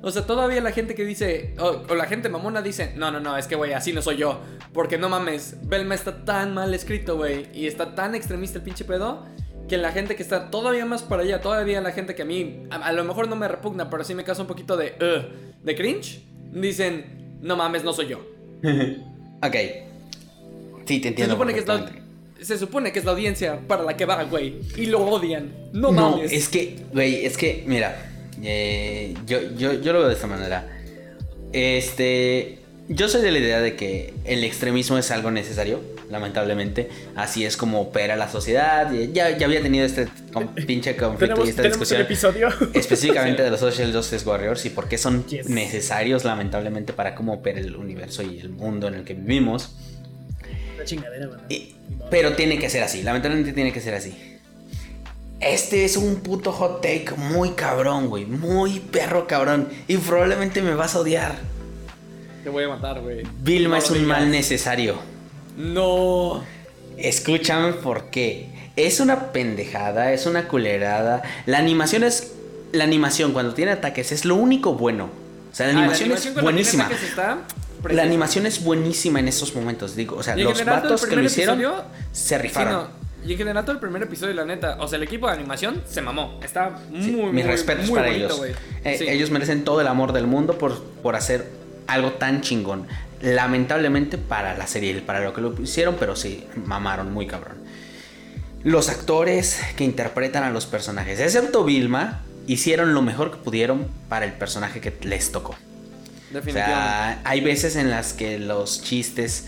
O 0.02 0.12
sea, 0.12 0.24
todavía 0.24 0.61
la 0.61 0.70
gente 0.70 0.94
que 0.94 1.04
dice, 1.04 1.57
o, 1.59 1.82
o 1.88 1.94
la 1.96 2.04
gente 2.04 2.28
mamona 2.28 2.62
dice, 2.62 2.92
no, 2.96 3.11
no, 3.11 3.18
no, 3.18 3.36
es 3.36 3.48
que, 3.48 3.57
güey, 3.57 3.72
así 3.72 3.92
no 3.92 4.02
soy 4.02 4.18
yo. 4.18 4.40
Porque 4.72 4.98
no 4.98 5.09
mames, 5.09 5.57
Belma 5.64 5.96
está 5.96 6.24
tan 6.24 6.54
mal 6.54 6.72
escrito, 6.74 7.16
güey, 7.16 7.48
y 7.52 7.66
está 7.66 7.96
tan 7.96 8.14
extremista 8.14 8.59
el 8.59 8.64
pinche 8.64 8.84
pedo, 8.84 9.26
que 9.68 9.76
la 9.76 9.92
gente 9.92 10.14
que 10.16 10.22
está 10.22 10.50
todavía 10.50 10.84
más 10.86 11.02
para 11.02 11.22
allá, 11.22 11.40
todavía 11.40 11.80
la 11.80 11.92
gente 11.92 12.14
que 12.14 12.22
a 12.22 12.24
mí, 12.24 12.64
a, 12.70 12.76
a 12.76 12.92
lo 12.92 13.04
mejor 13.04 13.28
no 13.28 13.36
me 13.36 13.48
repugna, 13.48 13.90
pero 13.90 14.04
sí 14.04 14.14
me 14.14 14.22
causa 14.24 14.42
un 14.42 14.48
poquito 14.48 14.76
de, 14.76 14.94
"Ugh", 15.00 15.24
de 15.64 15.74
cringe, 15.74 16.20
dicen, 16.52 17.38
no 17.42 17.56
mames, 17.56 17.82
no 17.84 17.92
soy 17.92 18.08
yo. 18.08 18.20
Ok. 19.42 19.54
Sí, 20.86 20.98
te 20.98 21.02
Se 21.02 21.08
entiendo. 21.08 21.34
supone, 21.34 21.52
que 21.52 21.60
es 21.60 21.66
la, 21.66 21.74
perfectamente. 21.78 22.44
se 22.44 22.58
supone 22.58 22.90
que 22.92 23.00
es 23.00 23.04
la 23.04 23.10
audiencia 23.10 23.60
para 23.68 23.82
la 23.82 23.96
que 23.96 24.06
va, 24.06 24.22
güey. 24.24 24.54
Y 24.76 24.86
lo 24.86 25.04
odian. 25.04 25.52
No, 25.74 25.92
No, 25.92 26.10
mames. 26.12 26.32
es 26.32 26.48
que, 26.48 26.76
güey, 26.92 27.26
es 27.26 27.36
que, 27.36 27.62
mira, 27.66 28.10
eh, 28.42 29.14
yo, 29.26 29.38
yo, 29.58 29.74
yo 29.74 29.92
lo 29.92 29.98
veo 30.00 30.08
de 30.08 30.14
esta 30.14 30.26
manera. 30.26 30.66
Este, 31.52 32.58
yo 32.88 33.08
soy 33.08 33.22
de 33.22 33.30
la 33.32 33.38
idea 33.38 33.60
de 33.60 33.76
que 33.76 34.14
el 34.24 34.42
extremismo 34.44 34.96
es 34.98 35.10
algo 35.10 35.30
necesario, 35.30 35.80
lamentablemente. 36.11 36.88
Así 37.14 37.44
es 37.44 37.57
como 37.57 37.80
opera 37.80 38.16
la 38.16 38.28
sociedad. 38.28 38.90
Ya, 39.12 39.36
ya 39.36 39.46
había 39.46 39.62
tenido 39.62 39.84
este 39.84 40.09
pinche 40.66 40.96
conflicto 40.96 41.44
y 41.44 41.48
esta 41.50 41.62
discusión. 41.62 42.00
episodio. 42.00 42.48
Específicamente 42.74 43.42
de 43.42 43.50
los 43.50 43.61
Social 43.61 43.92
Justice 43.92 44.28
Warriors 44.28 44.64
y 44.66 44.70
por 44.70 44.88
qué 44.88 44.98
son 44.98 45.24
Yes. 45.26 45.48
necesarios, 45.48 46.24
lamentablemente, 46.24 46.92
para 46.92 47.14
cómo 47.14 47.34
opera 47.34 47.61
el 47.61 47.76
universo 47.76 48.22
y 48.22 48.38
el 48.38 48.50
mundo 48.50 48.88
en 48.88 48.94
el 48.94 49.04
que 49.04 49.14
vivimos. 49.14 49.74
Una 50.76 50.84
chingadera, 50.84 51.28
pero 52.11 52.34
tiene 52.34 52.59
que 52.59 52.68
ser 52.70 52.82
así, 52.82 53.02
lamentablemente 53.02 53.52
tiene 53.52 53.72
que 53.72 53.81
ser 53.81 53.94
así. 53.94 54.14
Este 55.40 55.85
es 55.85 55.97
un 55.98 56.16
puto 56.16 56.51
hot 56.52 56.81
take 56.81 57.10
muy 57.16 57.51
cabrón, 57.51 58.09
güey. 58.09 58.24
Muy 58.24 58.81
perro 58.81 59.26
cabrón. 59.26 59.68
Y 59.86 59.98
probablemente 59.98 60.62
me 60.62 60.74
vas 60.74 60.94
a 60.94 61.01
odiar. 61.01 61.35
Te 62.43 62.48
voy 62.48 62.64
a 62.64 62.68
matar, 62.68 63.02
güey. 63.02 63.22
Vilma 63.43 63.76
No 63.76 63.82
es 63.82 63.90
un 63.90 63.98
digas. 63.98 64.09
mal 64.09 64.31
necesario. 64.31 64.94
No. 65.57 66.43
Escúchame 66.97 67.73
por 67.73 68.05
qué. 68.11 68.49
Es 68.77 69.01
una 69.01 69.33
pendejada, 69.33 70.12
es 70.12 70.27
una 70.27 70.49
culerada. 70.49 71.23
La 71.47 71.59
animación 71.59 72.05
es. 72.05 72.33
La 72.73 72.85
animación 72.85 73.33
cuando 73.33 73.55
tiene 73.55 73.73
ataques 73.73 74.12
es 74.12 74.24
lo 74.24 74.35
único 74.35 74.74
bueno. 74.74 75.09
O 75.53 75.55
sea, 75.55 75.66
la 75.66 75.73
Ah, 75.73 75.74
la 75.74 75.81
animación, 75.81 76.07
animación 76.11 76.37
es 76.37 76.43
buenísima. 76.43 76.91
está 76.93 77.39
La 77.89 78.03
animación 78.03 78.47
es 78.47 78.62
buenísima 78.62 79.20
en 79.20 79.28
estos 79.28 79.55
momentos, 79.55 79.95
digo. 79.97 80.16
O 80.16 80.23
sea, 80.23 80.37
los 80.37 80.59
general, 80.59 80.83
vatos 80.83 81.07
que 81.07 81.16
lo 81.16 81.23
hicieron 81.23 81.61
episodio- 81.61 81.85
se 82.12 82.37
rifaron. 82.39 82.89
Y 83.24 83.33
en 83.33 83.39
general 83.39 83.65
todo 83.65 83.73
el 83.73 83.81
primer 83.81 84.03
episodio, 84.03 84.35
la 84.35 84.45
neta, 84.45 84.77
o 84.81 84.87
sea, 84.89 84.97
el 84.99 85.03
equipo 85.05 85.27
de 85.27 85.33
animación 85.33 85.83
se 85.89 86.01
mamó. 86.03 86.39
Está 86.45 86.78
muy, 86.91 87.03
Sí, 87.03 87.11
muy, 87.12 87.33
mis 87.33 87.47
respetos 87.47 87.87
muy 87.89 87.97
para 87.99 88.09
bonito, 88.12 88.45
ellos. 88.45 88.57
Eh, 88.85 88.97
Sí. 88.99 89.09
Ellos 89.09 89.31
merecen 89.31 89.65
todo 89.65 89.81
el 89.81 89.87
amor 89.89 90.12
del 90.12 90.27
mundo 90.27 90.59
por, 90.59 90.83
por 91.03 91.16
hacer 91.16 91.49
algo 91.86 92.12
tan 92.12 92.40
chingón. 92.40 92.86
Lamentablemente 93.20 94.18
para 94.18 94.56
la 94.56 94.66
serie, 94.66 95.00
para 95.00 95.20
lo 95.20 95.32
que 95.32 95.40
lo 95.40 95.54
hicieron, 95.60 95.96
pero 95.98 96.16
sí, 96.16 96.46
mamaron 96.64 97.12
muy 97.12 97.26
cabrón. 97.26 97.56
Los 98.62 98.88
actores 98.88 99.60
que 99.76 99.84
interpretan 99.84 100.42
a 100.42 100.50
los 100.50 100.66
personajes, 100.66 101.20
excepto 101.20 101.64
Vilma, 101.64 102.22
hicieron 102.46 102.94
lo 102.94 103.02
mejor 103.02 103.30
que 103.30 103.38
pudieron 103.38 103.86
para 104.08 104.26
el 104.26 104.32
personaje 104.32 104.80
que 104.80 104.92
les 105.02 105.32
tocó. 105.32 105.54
O 106.34 106.50
sea, 106.50 107.20
hay 107.24 107.40
veces 107.40 107.76
en 107.76 107.90
las 107.90 108.12
que 108.12 108.38
los 108.38 108.82
chistes 108.82 109.46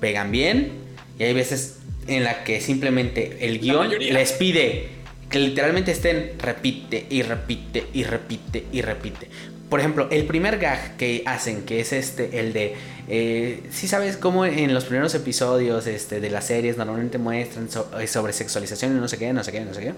pegan 0.00 0.30
bien 0.30 0.72
y 1.18 1.24
hay 1.24 1.32
veces 1.32 1.78
en 2.06 2.24
las 2.24 2.38
que 2.38 2.60
simplemente 2.60 3.38
el 3.46 3.60
guion 3.60 3.90
les 3.90 4.32
pide 4.32 4.88
que 5.30 5.38
literalmente 5.38 5.92
estén 5.92 6.32
repite 6.38 7.06
y 7.10 7.22
repite 7.22 7.86
y 7.92 8.04
repite 8.04 8.64
y 8.72 8.82
repite. 8.82 9.28
Por 9.68 9.80
ejemplo, 9.80 10.08
el 10.10 10.26
primer 10.26 10.58
gag 10.58 10.96
que 10.96 11.22
hacen, 11.26 11.64
que 11.64 11.80
es 11.80 11.92
este, 11.92 12.38
el 12.38 12.52
de, 12.52 12.76
eh, 13.08 13.64
si 13.70 13.88
sabes 13.88 14.16
cómo 14.16 14.46
en 14.46 14.72
los 14.72 14.84
primeros 14.84 15.14
episodios 15.14 15.86
este, 15.88 16.20
de 16.20 16.30
las 16.30 16.46
series 16.46 16.76
normalmente 16.76 17.18
muestran 17.18 17.68
eh, 17.98 18.06
sobre 18.06 18.32
sexualización 18.32 18.96
y 18.96 19.00
no 19.00 19.08
sé 19.08 19.18
qué, 19.18 19.32
no 19.32 19.42
sé 19.42 19.50
qué, 19.50 19.60
no 19.62 19.74
sé 19.74 19.80
qué. 19.80 19.94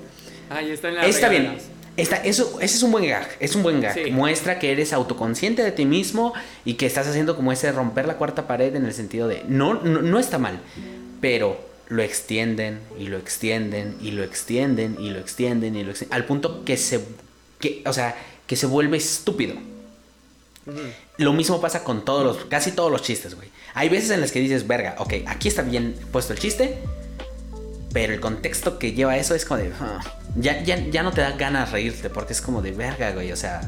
Ah, 0.49 0.63
está 0.63 0.89
en 0.89 0.99
Está 0.99 1.29
bien. 1.29 1.59
Está, 1.99 2.17
eso, 2.17 2.59
ese 2.61 2.77
es 2.77 2.83
un 2.83 2.93
buen 2.93 3.07
gag, 3.07 3.29
es 3.41 3.57
un 3.57 3.63
buen 3.65 3.81
gag. 3.81 4.13
Muestra 4.13 4.61
que 4.61 4.71
eres 4.71 4.93
autoconsciente 4.93 5.63
de 5.63 5.73
ti 5.73 5.85
mismo 5.85 6.33
y 6.65 6.75
que 6.75 6.87
estás 6.87 7.09
haciendo 7.09 7.35
como 7.35 7.51
ese 7.51 7.73
romper 7.73 8.07
la 8.07 8.15
cuarta 8.15 8.47
pared 8.47 8.75
en 8.77 8.87
el 8.87 8.95
sentido 8.95 9.27
de, 9.27 9.43
no, 9.49 9.75
no, 9.75 10.01
no 10.01 10.19
está 10.21 10.39
mal, 10.39 10.61
pero 11.21 11.61
lo 11.89 12.03
extienden 12.03 12.79
y 12.99 13.09
lo 13.09 13.17
extienden 13.19 13.97
y 14.01 14.13
lo 14.13 14.23
extienden 14.23 14.97
y 15.01 15.11
lo 15.11 15.19
extienden 15.19 15.75
y 15.75 15.83
lo 15.83 15.91
extienden 15.91 16.15
al 16.17 16.25
punto 16.25 16.65
que 16.65 16.77
se, 16.77 17.01
que, 17.59 17.83
o 17.85 17.93
sea, 17.93 18.15
que 18.49 18.57
se 18.57 18.67
vuelve 18.67 18.97
estúpido. 18.97 19.55
Lo 21.19 21.33
mismo 21.33 21.61
pasa 21.61 21.85
con 21.85 22.05
todos 22.05 22.25
los, 22.25 22.47
casi 22.47 22.73
todos 22.73 22.91
los 22.91 23.03
chistes, 23.03 23.35
güey. 23.35 23.49
Hay 23.75 23.89
veces 23.89 24.11
en 24.11 24.21
las 24.21 24.33
que 24.33 24.41
dices, 24.41 24.67
verga, 24.67 24.97
ok, 24.99 25.15
aquí 25.27 25.49
está 25.49 25.63
bien 25.63 25.95
puesto 26.11 26.33
el 26.33 26.39
chiste, 26.39 26.79
pero 27.93 28.13
el 28.13 28.21
contexto 28.21 28.79
que 28.79 28.93
lleva 28.93 29.17
eso 29.17 29.35
es 29.35 29.45
como 29.45 29.61
de, 29.61 29.73
ah, 29.81 30.01
ya, 30.37 30.63
ya, 30.63 30.79
ya 30.79 31.03
no 31.03 31.13
te 31.13 31.21
da 31.21 31.33
ganas 31.33 31.73
reírte, 31.73 32.11
porque 32.11 32.33
es 32.33 32.41
como 32.41 32.61
de 32.61 32.73
verga, 32.73 33.13
güey, 33.13 33.33
o 33.33 33.37
sea, 33.37 33.61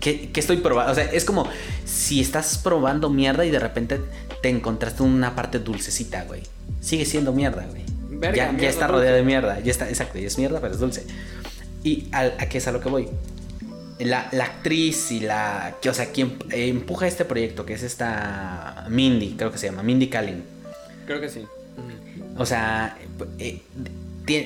¿qué, 0.00 0.30
estoy 0.34 0.58
probando? 0.58 0.92
O 0.92 0.94
sea, 0.94 1.04
es 1.04 1.24
como 1.24 1.48
si 1.84 2.20
estás 2.20 2.58
probando 2.58 3.10
mierda 3.10 3.44
y 3.44 3.50
de 3.50 3.58
repente 3.58 4.00
te 4.42 4.48
encontraste 4.48 5.02
una 5.02 5.34
parte 5.34 5.58
dulcecita, 5.58 6.24
güey. 6.24 6.42
Sigue 6.80 7.04
siendo 7.04 7.32
mierda, 7.32 7.66
güey. 7.66 8.34
ya, 8.34 8.56
ya 8.56 8.68
está 8.68 8.86
rodeada 8.86 9.16
de 9.16 9.22
mierda, 9.22 9.60
ya 9.60 9.70
está, 9.70 9.88
exacto, 9.88 10.18
ya 10.18 10.26
es 10.26 10.38
mierda, 10.38 10.60
pero 10.60 10.74
es 10.74 10.80
dulce. 10.80 11.06
¿Y 11.82 12.08
a, 12.12 12.20
a 12.20 12.48
qué 12.48 12.58
es 12.58 12.66
a 12.66 12.72
lo 12.72 12.80
que 12.80 12.88
voy? 12.88 13.08
La, 13.98 14.28
actriz 14.42 15.10
y 15.12 15.20
la. 15.20 15.76
Que, 15.80 15.88
o 15.88 15.94
sea, 15.94 16.06
quien 16.12 16.36
empuja 16.50 17.06
este 17.06 17.24
proyecto, 17.24 17.64
que 17.64 17.74
es 17.74 17.82
esta 17.82 18.86
Mindy, 18.88 19.34
creo 19.36 19.50
que 19.50 19.58
se 19.58 19.66
llama, 19.66 19.82
Mindy 19.82 20.08
Kaling. 20.08 20.42
Creo 21.06 21.20
que 21.20 21.28
sí. 21.28 21.46
O 22.36 22.44
sea, 22.44 22.96
eh, 23.38 23.62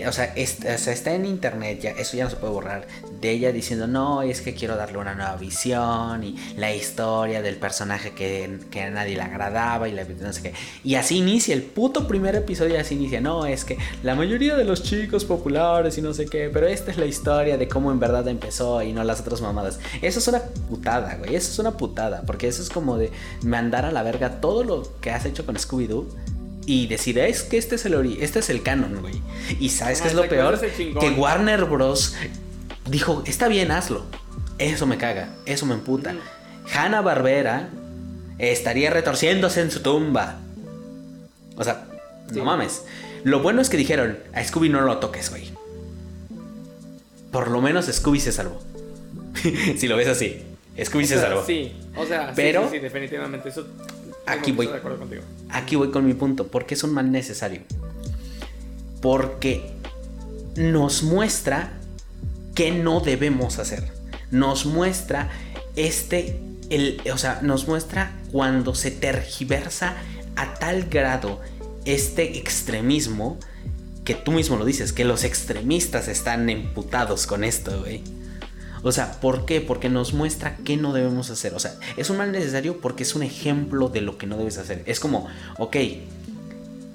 o, 0.07 0.13
sea, 0.13 0.25
está 0.35 1.15
en 1.15 1.25
internet, 1.25 1.81
ya, 1.81 1.91
eso 1.93 2.17
ya 2.17 2.25
no 2.25 2.31
se 2.31 2.37
puede 2.37 2.53
borrar, 2.53 2.87
de 3.21 3.31
ella 3.31 3.51
diciendo, 3.51 3.87
no, 3.87 4.21
es 4.21 4.43
que 4.43 4.55
quiero 4.55 4.77
darle 4.77 4.99
una 4.99 5.15
nueva 5.15 5.37
visión 5.37 6.23
y 6.23 6.37
la 6.57 6.75
historia 6.75 7.41
del 7.41 7.57
personaje 7.57 8.13
que, 8.13 8.59
a 8.79 8.91
nadie 8.91 9.17
le 9.17 9.23
agradaba 9.23 9.89
y 9.89 9.93
la, 9.93 10.05
no 10.05 10.33
sé 10.33 10.43
qué. 10.43 10.53
Y 10.85 10.97
así 10.97 11.19
inicia 11.19 11.55
el 11.55 11.63
puto 11.63 12.07
primer 12.07 12.35
episodio, 12.35 12.79
así 12.79 12.95
inicia, 12.95 13.23
no, 13.23 13.47
es 13.47 13.65
que 13.65 13.79
la 14.03 14.15
mayoría 14.15 14.55
de 14.55 14.65
los 14.65 14.83
chicos 14.83 15.25
populares 15.25 15.97
y 15.97 16.03
no 16.03 16.13
sé 16.13 16.27
qué, 16.27 16.51
pero 16.53 16.67
esta 16.67 16.91
es 16.91 16.99
la 16.99 17.07
historia 17.07 17.57
de 17.57 17.69
cómo 17.69 17.91
en 17.91 18.01
verdad 18.01 18.29
empezó 18.29 18.83
y 18.83 18.93
no 18.93 19.03
las 19.03 19.21
otras 19.21 19.41
mamadas. 19.41 19.81
Eso 20.03 20.19
es 20.19 20.29
una 20.29 20.43
putada, 20.69 21.17
güey, 21.17 21.35
eso 21.35 21.51
es 21.51 21.59
una 21.59 21.77
putada, 21.77 22.23
porque 22.27 22.49
eso 22.49 22.63
es 22.63 22.69
como 22.69 22.99
de 22.99 23.11
mandar 23.43 23.87
a 23.87 23.93
la 23.93 24.03
verga 24.03 24.41
todo 24.43 24.63
lo 24.63 25.01
que 25.01 25.11
has 25.11 25.25
hecho 25.25 25.47
con 25.47 25.57
Scooby-Doo 25.57 26.07
y 26.67 26.87
decir, 26.87 27.19
es 27.19 27.43
que 27.43 27.59
este 27.59 27.77
es 27.77 27.85
el 27.87 28.19
este 28.21 28.39
es 28.41 28.51
el 28.51 28.63
canon, 28.63 29.01
güey. 29.01 29.21
Y 29.59 29.71
sabes 29.71 30.01
qué 30.01 30.09
es 30.09 30.15
lo 30.15 30.29
peor? 30.29 30.61
Que 30.61 31.11
Warner 31.11 31.65
Bros. 31.65 32.15
dijo, 32.89 33.23
está 33.27 33.49
bien, 33.49 33.71
hazlo. 33.71 34.05
Eso 34.59 34.87
me 34.87 34.99
caga, 34.99 35.31
eso 35.47 35.67
me 35.67 35.75
emputa. 35.75 36.15
Hanna 36.73 37.01
Barbera 37.01 37.71
estaría 38.39 38.91
retorciéndose 38.91 39.61
en 39.63 39.71
su 39.71 39.81
tumba. 39.81 40.39
O 41.57 41.65
sea, 41.65 41.87
no 42.33 42.45
mames. 42.45 42.83
Lo 43.25 43.41
bueno 43.41 43.61
es 43.61 43.69
que 43.69 43.77
dijeron, 43.77 44.19
a 44.33 44.45
Scooby 44.45 44.69
no 44.69 44.81
lo 44.83 44.99
toques, 44.99 45.31
güey. 45.31 45.51
Por 47.31 47.51
lo 47.51 47.61
menos 47.61 47.87
Scooby 47.87 48.21
se 48.21 48.33
salvó. 48.33 48.61
si 49.77 49.89
lo 49.89 49.97
ves 49.97 50.09
así. 50.09 50.43
Scooby 50.83 51.07
se 51.07 51.19
salvó. 51.19 51.45
Sí, 51.45 51.73
o 51.97 52.07
sea, 52.07 52.33
pero, 52.35 52.69
sí, 52.71 52.79
definitivamente. 52.79 53.49
Eso 53.49 53.67
aquí 54.33 54.53
voy. 54.53 54.69
Aquí 55.49 55.77
voy 55.77 55.91
con 55.91 56.07
mi 56.07 56.15
punto. 56.15 56.47
porque 56.49 56.75
es 56.75 56.83
un 56.83 56.93
mal 56.93 57.11
necesario? 57.11 57.63
Porque 59.01 59.73
nos 60.57 61.03
muestra 61.03 61.73
qué 62.55 62.71
no 62.71 63.01
debemos 63.01 63.59
hacer. 63.59 63.91
Nos 64.31 64.67
muestra 64.67 65.31
este. 65.77 66.41
El, 66.71 67.01
o 67.13 67.19
sea, 67.19 67.41
nos 67.43 67.67
muestra 67.67 68.13
cuando 68.31 68.75
se 68.75 68.93
tergiversa 68.93 69.97
a 70.37 70.55
tal 70.55 70.85
grado 70.85 71.41
este 71.85 72.39
extremismo 72.39 73.39
que 74.05 74.15
tú 74.15 74.33
mismo 74.33 74.57
lo 74.57 74.65
dices, 74.65 74.93
que 74.93 75.05
los 75.05 75.25
extremistas 75.25 76.09
están 76.09 76.49
emputados 76.49 77.27
con 77.27 77.45
esto, 77.45 77.81
güey. 77.81 78.03
O 78.83 78.93
sea, 78.93 79.21
¿por 79.21 79.45
qué? 79.45 79.61
Porque 79.61 79.89
nos 79.89 80.15
muestra 80.15 80.57
qué 80.65 80.77
no 80.77 80.93
debemos 80.93 81.31
hacer. 81.31 81.55
O 81.55 81.59
sea, 81.59 81.75
es 81.97 82.09
un 82.11 82.17
mal 82.17 82.33
necesario 82.33 82.81
porque 82.81 83.03
es 83.03 83.15
un 83.15 83.23
ejemplo 83.23 83.89
de 83.89 84.01
lo 84.01 84.17
que 84.17 84.27
no 84.27 84.37
debes 84.37 84.59
hacer. 84.59 84.83
Es 84.87 85.01
como, 85.01 85.29
ok, 85.59 85.77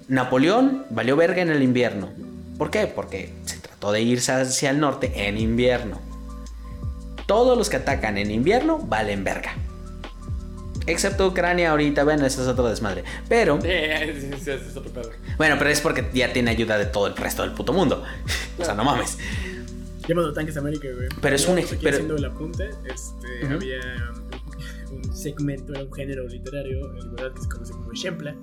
Napoleón 0.07 0.86
valió 0.90 1.16
verga 1.16 1.41
en 1.41 1.49
el 1.49 1.62
invierno. 1.62 2.10
¿Por 2.57 2.72
qué? 2.72 2.88
Porque 2.88 3.34
se 3.45 3.57
trató 3.57 3.91
de 3.91 4.02
irse 4.02 4.32
hacia 4.32 4.70
el 4.70 4.80
norte 4.80 5.28
en 5.28 5.38
invierno. 5.38 5.99
Todos 7.28 7.57
los 7.57 7.70
que 7.70 7.78
atacan 7.78 8.18
en 8.18 8.32
invierno 8.32 8.80
valen 8.80 9.24
verga. 9.24 9.56
Excepto 10.88 11.28
Ucrania 11.28 11.72
ahorita, 11.72 12.03
bueno, 12.03 12.26
eso 12.26 12.44
es 12.44 12.48
otro 12.48 12.68
desmadre. 12.70 13.03
Pero. 13.28 13.57
Bueno, 15.38 15.56
pero 15.57 15.70
es 15.72 15.82
porque 15.82 16.07
ya 16.14 16.32
tiene 16.32 16.52
ayuda 16.52 16.78
de 16.78 16.86
todo 16.86 17.07
el 17.07 17.16
resto 17.16 17.41
del 17.41 17.53
puto 17.53 17.74
mundo. 17.74 18.03
o 18.60 18.64
sea, 18.64 18.76
no 18.76 18.84
mames. 18.84 19.18
Llamado 20.07 20.34
Tanques 20.34 20.57
América, 20.57 20.88
güey. 20.94 21.10
Pero 21.22 21.36
es 21.36 21.48
un 21.48 21.56
pero... 21.56 21.90
haciendo 21.90 22.15
el 22.15 22.26
apunte, 22.26 22.69
este, 22.86 23.48
había 23.48 23.80
un 24.91 25.15
segmento, 25.15 25.73
era 25.73 25.84
un 25.84 25.94
género 25.94 26.27
literario, 26.27 26.95
en 26.98 27.15
verdad, 27.15 27.34
que 27.34 27.41
se 27.41 27.49
conoce 27.49 27.73
como 27.73 27.91
ejempla, 27.91 28.36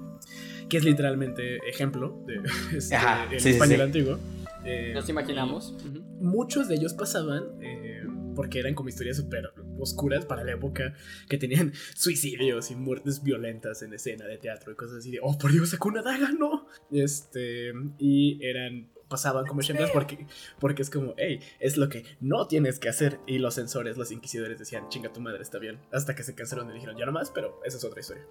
que 0.68 0.76
es 0.78 0.84
literalmente 0.84 1.58
ejemplo 1.68 2.24
de 2.26 2.40
este, 2.76 2.96
el 3.30 3.46
español 3.46 3.80
antiguo. 3.82 4.18
Eh, 4.64 4.92
Nos 4.94 5.08
imaginamos. 5.08 5.74
muchos 6.20 6.68
de 6.68 6.76
ellos 6.76 6.94
pasaban 6.94 7.42
eh, 7.60 8.04
porque 8.36 8.60
eran 8.60 8.74
como 8.74 8.88
historias 8.88 9.16
súper 9.16 9.52
oscuras 9.78 10.24
para 10.24 10.44
la 10.44 10.52
época 10.52 10.94
que 11.28 11.36
tenían 11.36 11.72
suicidios 11.94 12.70
y 12.70 12.76
muertes 12.76 13.22
violentas 13.22 13.82
en 13.82 13.92
escena 13.92 14.26
de 14.26 14.38
teatro 14.38 14.72
y 14.72 14.76
cosas 14.76 14.98
así 14.98 15.10
de, 15.10 15.18
oh 15.20 15.36
por 15.36 15.52
Dios, 15.52 15.70
sacó 15.70 15.88
una 15.88 16.02
daga, 16.02 16.30
no. 16.32 16.66
Este, 16.90 17.72
y 17.98 18.44
eran 18.44 18.88
pasaban 19.12 19.46
como 19.46 19.60
ejemplos 19.60 19.90
porque, 19.92 20.26
porque 20.58 20.82
es 20.82 20.88
como, 20.90 21.12
hey, 21.18 21.40
es 21.60 21.76
lo 21.76 21.90
que 21.90 22.04
no 22.20 22.46
tienes 22.46 22.78
que 22.78 22.88
hacer. 22.88 23.20
Y 23.26 23.38
los 23.38 23.54
censores, 23.54 23.98
los 23.98 24.10
inquisidores 24.10 24.58
decían, 24.58 24.88
chinga 24.88 25.12
tu 25.12 25.20
madre, 25.20 25.42
está 25.42 25.58
bien. 25.58 25.78
Hasta 25.92 26.14
que 26.14 26.22
se 26.22 26.34
cansaron 26.34 26.70
y 26.70 26.72
dijeron, 26.72 26.96
ya 26.96 27.04
no 27.04 27.12
más, 27.12 27.30
pero 27.30 27.60
esa 27.64 27.76
es 27.76 27.84
otra 27.84 28.00
historia. 28.00 28.24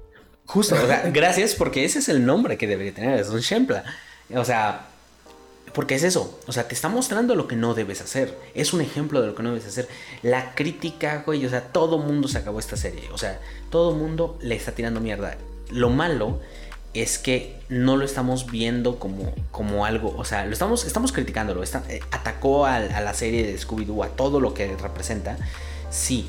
Justo, 0.46 0.76
o 0.76 0.88
sea, 0.88 1.10
gracias 1.12 1.54
porque 1.54 1.86
ese 1.86 2.00
es 2.00 2.10
el 2.10 2.26
nombre 2.26 2.58
que 2.58 2.66
debería 2.66 2.94
tener, 2.94 3.20
es 3.20 3.30
un 3.30 3.38
ejemplo. 3.38 3.78
O 4.34 4.44
sea, 4.44 4.88
porque 5.74 5.96
es 5.96 6.04
eso, 6.04 6.40
o 6.48 6.52
sea, 6.52 6.68
te 6.68 6.74
está 6.74 6.90
mostrando 6.90 7.36
lo 7.36 7.48
que 7.48 7.56
no 7.56 7.76
debes 7.76 8.02
hacer. 8.02 8.36
Es 8.56 8.74
un 8.74 8.82
ejemplo 8.82 9.22
de 9.22 9.28
lo 9.28 9.36
que 9.36 9.44
no 9.44 9.50
debes 9.50 9.68
hacer. 9.68 9.88
La 10.24 10.56
crítica, 10.56 11.24
güey, 11.26 11.46
o 11.46 11.50
sea, 11.50 11.62
todo 11.72 12.00
mundo 12.00 12.28
se 12.28 12.40
acabó 12.40 12.60
esta 12.60 12.76
serie. 12.76 13.10
O 13.12 13.18
sea, 13.18 13.40
todo 13.70 13.94
mundo 13.94 14.38
le 14.42 14.56
está 14.56 14.72
tirando 14.72 15.00
mierda. 15.00 15.38
Lo 15.70 15.90
malo 15.90 16.42
es 16.94 17.18
que 17.18 17.56
no 17.70 17.96
lo 17.96 18.04
estamos 18.04 18.52
viendo 18.52 19.00
como, 19.00 19.34
como 19.52 19.86
algo, 19.86 20.14
o 20.18 20.26
sea, 20.26 20.46
lo 20.46 20.52
estamos, 20.52 20.86
estamos 20.86 21.12
criticándolo, 21.12 21.64
está, 21.64 21.84
eh, 21.90 22.02
atacó 22.12 22.66
a, 22.66 22.80
la 22.80 23.14
serie 23.14 23.48
de 23.48 23.58
Scooby-Doo, 23.58 24.04
a 24.04 24.10
todo 24.10 24.40
lo 24.40 24.54
que 24.54 24.76
representa, 24.76 25.38
sí, 25.90 26.28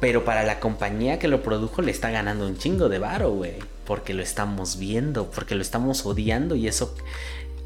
pero 0.00 0.24
para 0.24 0.42
la 0.44 0.58
compañía 0.58 1.18
que 1.18 1.28
lo 1.28 1.42
produjo 1.42 1.82
le 1.82 1.90
está 1.90 2.10
ganando 2.10 2.46
un 2.46 2.56
chingo 2.56 2.88
de 2.88 2.98
varo, 2.98 3.30
güey, 3.32 3.56
porque 3.86 4.14
lo 4.14 4.22
estamos 4.22 4.78
viendo, 4.78 5.30
porque 5.30 5.54
lo 5.54 5.62
estamos 5.62 6.04
odiando 6.06 6.54
y 6.54 6.68
eso... 6.68 6.94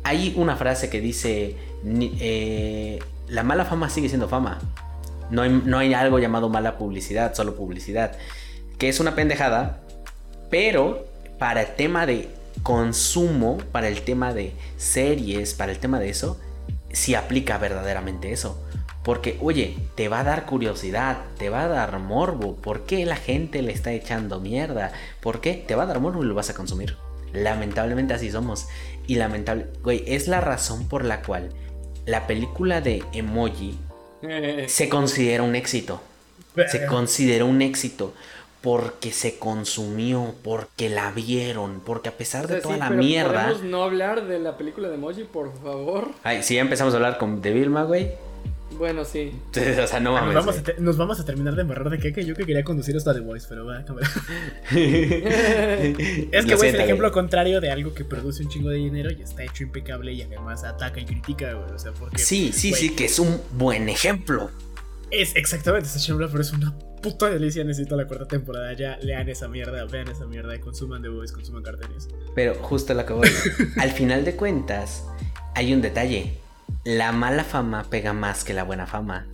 Hay 0.05 0.35
una 0.37 0.57
frase 0.57 0.91
que 0.91 1.01
dice, 1.01 1.57
eh, 1.85 2.99
la 3.29 3.45
mala 3.45 3.65
fama 3.65 3.89
sigue 3.89 4.09
siendo 4.09 4.29
fama, 4.29 4.59
no 5.31 5.43
hay, 5.43 5.63
no 5.65 5.79
hay 5.79 5.95
algo 5.95 6.19
llamado 6.19 6.49
mala 6.49 6.77
publicidad, 6.77 7.35
solo 7.37 7.55
publicidad, 7.55 8.19
que 8.79 8.89
es 8.89 8.99
una 8.99 9.15
pendejada, 9.15 9.81
pero 10.51 11.12
para 11.43 11.63
el 11.63 11.75
tema 11.75 12.07
de 12.07 12.29
consumo, 12.63 13.59
para 13.73 13.89
el 13.89 14.03
tema 14.03 14.33
de 14.33 14.53
series, 14.77 15.55
para 15.55 15.73
el 15.73 15.81
tema 15.81 15.99
de 15.99 16.09
eso, 16.09 16.39
si 16.93 17.17
aplica 17.17 17.59
verdaderamente 17.59 18.31
eso. 18.31 18.63
Porque, 19.03 19.39
oye, 19.41 19.77
te 19.97 20.09
va 20.09 20.21
a 20.21 20.23
dar 20.23 20.47
curiosidad, 20.47 21.19
te 21.39 21.51
va 21.51 21.65
a 21.65 21.69
dar 21.69 21.99
morbo. 21.99 22.55
¿Por 22.55 22.85
qué 22.85 23.05
la 23.07 23.17
gente 23.17 23.61
le 23.61 23.73
está 23.73 23.91
echando 23.91 24.39
mierda? 24.39 24.93
¿Por 25.21 25.41
qué? 25.41 25.55
Te 25.55 25.75
va 25.75 25.83
a 25.83 25.87
dar 25.87 25.99
morbo 25.99 26.23
y 26.23 26.29
lo 26.29 26.37
vas 26.37 26.49
a 26.49 26.55
consumir. 26.55 26.97
Lamentablemente 27.33 28.15
así 28.15 28.31
somos. 28.31 28.69
Y 29.09 29.17
lamentable, 29.17 29.67
güey, 29.83 30.05
es 30.07 30.29
la 30.29 30.41
razón 30.41 30.87
por 30.87 31.05
la 31.05 31.23
cual 31.23 31.49
la 32.07 32.29
película 32.29 32.81
de 32.81 33.03
Emoji 33.13 33.77
se 34.69 34.89
considera 34.89 35.43
un 35.43 35.57
éxito. 35.57 36.01
Se 36.69 36.87
considera 36.87 37.45
un 37.47 37.63
éxito 37.63 38.15
porque 38.63 39.11
se 39.13 39.39
consumió, 39.39 40.35
porque 40.43 40.89
la 40.89 41.11
vieron, 41.11 41.81
porque 41.85 42.09
a 42.09 42.13
pesar 42.13 42.47
de 42.47 42.61
toda 42.61 42.77
la 42.77 42.91
mierda. 42.91 43.49
¿Podemos 43.49 43.65
no 43.65 43.83
hablar 43.83 44.27
de 44.27 44.39
la 44.39 44.57
película 44.57 44.89
de 44.89 44.95
Emoji, 44.95 45.25
por 45.25 45.53
favor? 45.61 46.11
Ay, 46.23 46.43
si 46.43 46.55
ya 46.55 46.61
empezamos 46.61 46.95
a 46.95 46.97
hablar 46.97 47.19
con 47.19 47.43
de 47.43 47.53
Vilma, 47.53 47.83
güey. 47.83 48.13
Bueno, 48.79 49.05
sí. 49.05 49.33
o 49.83 49.87
sea, 49.87 50.01
no 50.01 50.13
mames. 50.13 50.35
Nos 50.79 50.97
vamos, 50.97 51.21
a, 51.21 51.25
terminar 51.25 51.55
de 51.55 51.63
embarrar 51.63 51.91
de 51.91 51.99
que 51.99 52.25
yo 52.25 52.35
que 52.35 52.45
quería 52.45 52.63
conducir 52.63 52.97
hasta 52.97 53.13
The 53.13 53.21
Voice, 53.21 53.47
pero 53.49 53.67
va, 53.67 53.85
cámara. 53.85 54.09
es 54.71 56.47
que, 56.47 56.55
güey, 56.55 56.69
es 56.69 56.75
el 56.75 56.81
ejemplo 56.81 57.11
contrario 57.13 57.61
de 57.61 57.71
algo 57.71 57.93
que 57.95 58.05
produce 58.05 58.45
un 58.45 58.49
chingo 58.49 58.71
de 58.71 58.77
dinero 58.77 59.11
y 59.11 59.23
está 59.23 59.43
hecho 59.43 59.65
impecable 59.65 60.13
y 60.13 60.23
además 60.23 60.65
ataca 60.65 61.01
y 61.01 61.05
critica, 61.05 61.53
güey. 61.53 61.73
O 61.73 61.79
sea, 61.79 61.93
porque. 61.93 62.19
Sí, 62.19 62.53
sí, 62.53 62.73
sí, 62.73 62.91
que 62.95 63.07
es 63.07 63.19
un 63.19 63.41
buen 63.53 63.89
ejemplo. 63.89 64.51
Es 65.11 65.37
exactamente 65.37 65.89
ese 65.89 65.99
ejemplo, 65.99 66.29
pero 66.31 66.43
es 66.43 66.53
una 66.53 66.75
puta 67.03 67.29
delicia. 67.29 67.65
Necesito 67.65 67.97
la 67.97 68.07
cuarta 68.07 68.27
temporada. 68.27 68.73
Ya 68.73 68.97
lean 69.03 69.29
esa 69.29 69.49
mierda, 69.49 69.85
vean 69.85 70.09
esa 70.09 70.25
mierda, 70.27 70.59
consuman 70.61 71.03
The 71.03 71.09
Voice, 71.09 71.35
consuman 71.35 71.63
carteles. 71.63 72.09
Pero 72.35 72.55
justo 72.55 72.95
lo 72.95 73.05
que 73.05 73.13
voy. 73.13 73.29
Al 73.79 73.91
final 73.91 74.25
de 74.25 74.37
cuentas, 74.37 75.05
hay 75.55 75.75
un 75.75 75.83
detalle 75.83 76.43
la 76.85 77.13
mala 77.13 77.45
fama 77.45 77.85
pega 77.89 78.13
más 78.13 78.45
que 78.45 78.55
la 78.55 78.65
buena 78.65 78.87
fama. 78.87 79.27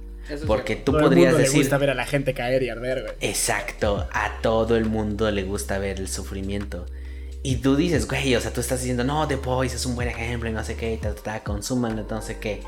porque 0.47 0.77
tú 0.77 0.93
podrías 0.93 1.37
decir. 1.37 1.53
le 1.53 1.59
gusta 1.61 1.79
ver 1.79 1.91
a 1.91 1.95
la 1.95 2.05
gente 2.05 2.35
caer 2.35 2.63
y 2.63 2.69
arder, 2.69 3.03
güey. 3.03 3.15
Exacto, 3.21 4.07
a 4.13 4.41
todo 4.43 4.77
el 4.77 4.85
mundo 4.85 5.31
le 5.31 5.45
gusta 5.45 5.79
ver 5.79 5.99
el 5.99 6.09
sufrimiento. 6.09 6.87
Y 7.43 7.57
tú 7.57 7.77
dices, 7.77 8.07
güey, 8.07 8.35
o 8.35 8.41
sea, 8.41 8.53
tú 8.53 8.61
estás 8.61 8.81
diciendo, 8.81 9.05
no, 9.05 9.27
The 9.27 9.37
Boys 9.37 9.73
es 9.73 9.87
un 9.87 9.95
buen 9.95 10.09
ejemplo 10.09 10.51
y 10.51 10.53
no 10.53 10.65
sé 10.65 10.77
qué, 10.77 10.99
ta, 11.01 11.15
ta, 11.15 11.23
ta, 11.23 11.45
consúmanlo, 11.45 12.05
no 12.11 12.21
sé 12.21 12.39
qué. 12.39 12.63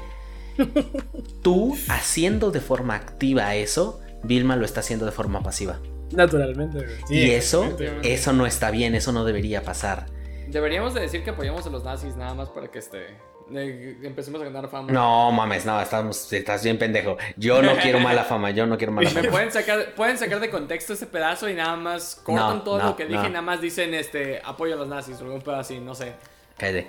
tú 1.43 1.77
haciendo 1.89 2.51
de 2.51 2.61
forma 2.61 2.95
activa 2.95 3.55
eso, 3.55 4.01
Vilma 4.23 4.57
lo 4.57 4.65
está 4.65 4.81
haciendo 4.81 5.07
de 5.07 5.13
forma 5.13 5.43
pasiva. 5.43 5.79
Naturalmente, 6.13 6.87
y 7.09 7.31
eso, 7.31 7.77
eso 8.03 8.33
no 8.33 8.47
está 8.47 8.71
bien, 8.71 8.95
eso 8.95 9.13
no 9.13 9.25
debería 9.25 9.63
pasar. 9.63 10.07
Deberíamos 10.49 10.95
de 10.95 11.03
decir 11.03 11.23
que 11.23 11.31
apoyamos 11.31 11.67
a 11.67 11.71
los 11.71 11.85
nazis 11.85 12.17
nada 12.17 12.35
más 12.35 12.49
para 12.49 12.69
que 12.69 12.81
este 12.81 13.17
empecemos 13.53 14.41
a 14.41 14.45
ganar 14.45 14.69
fama. 14.69 14.93
No 14.93 15.33
mames, 15.33 15.65
no, 15.67 15.81
estamos, 15.81 16.33
estás 16.33 16.63
bien 16.63 16.79
pendejo. 16.79 17.17
Yo 17.37 17.63
no 17.63 17.77
quiero 17.77 17.99
mala 18.01 18.25
fama, 18.25 18.51
yo 18.51 18.67
no 18.67 18.77
quiero 18.79 18.93
mala 18.93 19.11
fama. 19.11 19.23
Me 19.23 19.29
pueden 19.29 19.51
sacar, 19.51 19.95
pueden 19.95 20.19
sacar 20.19 20.41
de 20.41 20.51
contexto 20.51 20.93
ese 20.93 21.07
pedazo 21.07 21.49
y 21.49 21.55
nada 21.55 21.77
más 21.77 22.21
cortan 22.23 22.65
todo 22.65 22.79
lo 22.79 22.97
que 22.97 23.07
dije 23.07 23.27
y 23.27 23.31
nada 23.31 23.43
más 23.43 23.61
dicen 23.61 23.95
este 23.95 24.41
apoyo 24.45 24.75
a 24.75 24.77
los 24.77 24.89
nazis 24.89 25.21
o 25.21 25.25
algún 25.25 25.41
pedazo 25.41 25.61
así, 25.61 25.79
no 25.79 25.95
sé. 25.95 26.13
Cállate. 26.57 26.89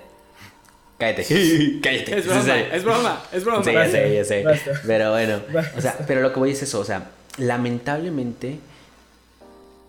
Cállate. 0.98 1.24
Cállate. 1.82 2.18
Es 2.18 2.26
broma, 2.26 2.58
es 2.72 2.84
broma, 2.84 3.22
es 3.32 3.44
broma. 3.44 3.64
Sí, 3.64 3.72
ya 3.72 3.88
sé, 3.88 4.14
ya 4.14 4.24
sé. 4.24 4.44
Pero 4.86 5.10
bueno, 5.10 5.40
o 5.76 5.80
sea, 5.80 5.96
pero 6.06 6.20
lo 6.20 6.32
que 6.32 6.38
voy 6.38 6.52
es 6.52 6.62
eso, 6.62 6.80
o 6.80 6.84
sea, 6.84 7.10
lamentablemente 7.38 8.58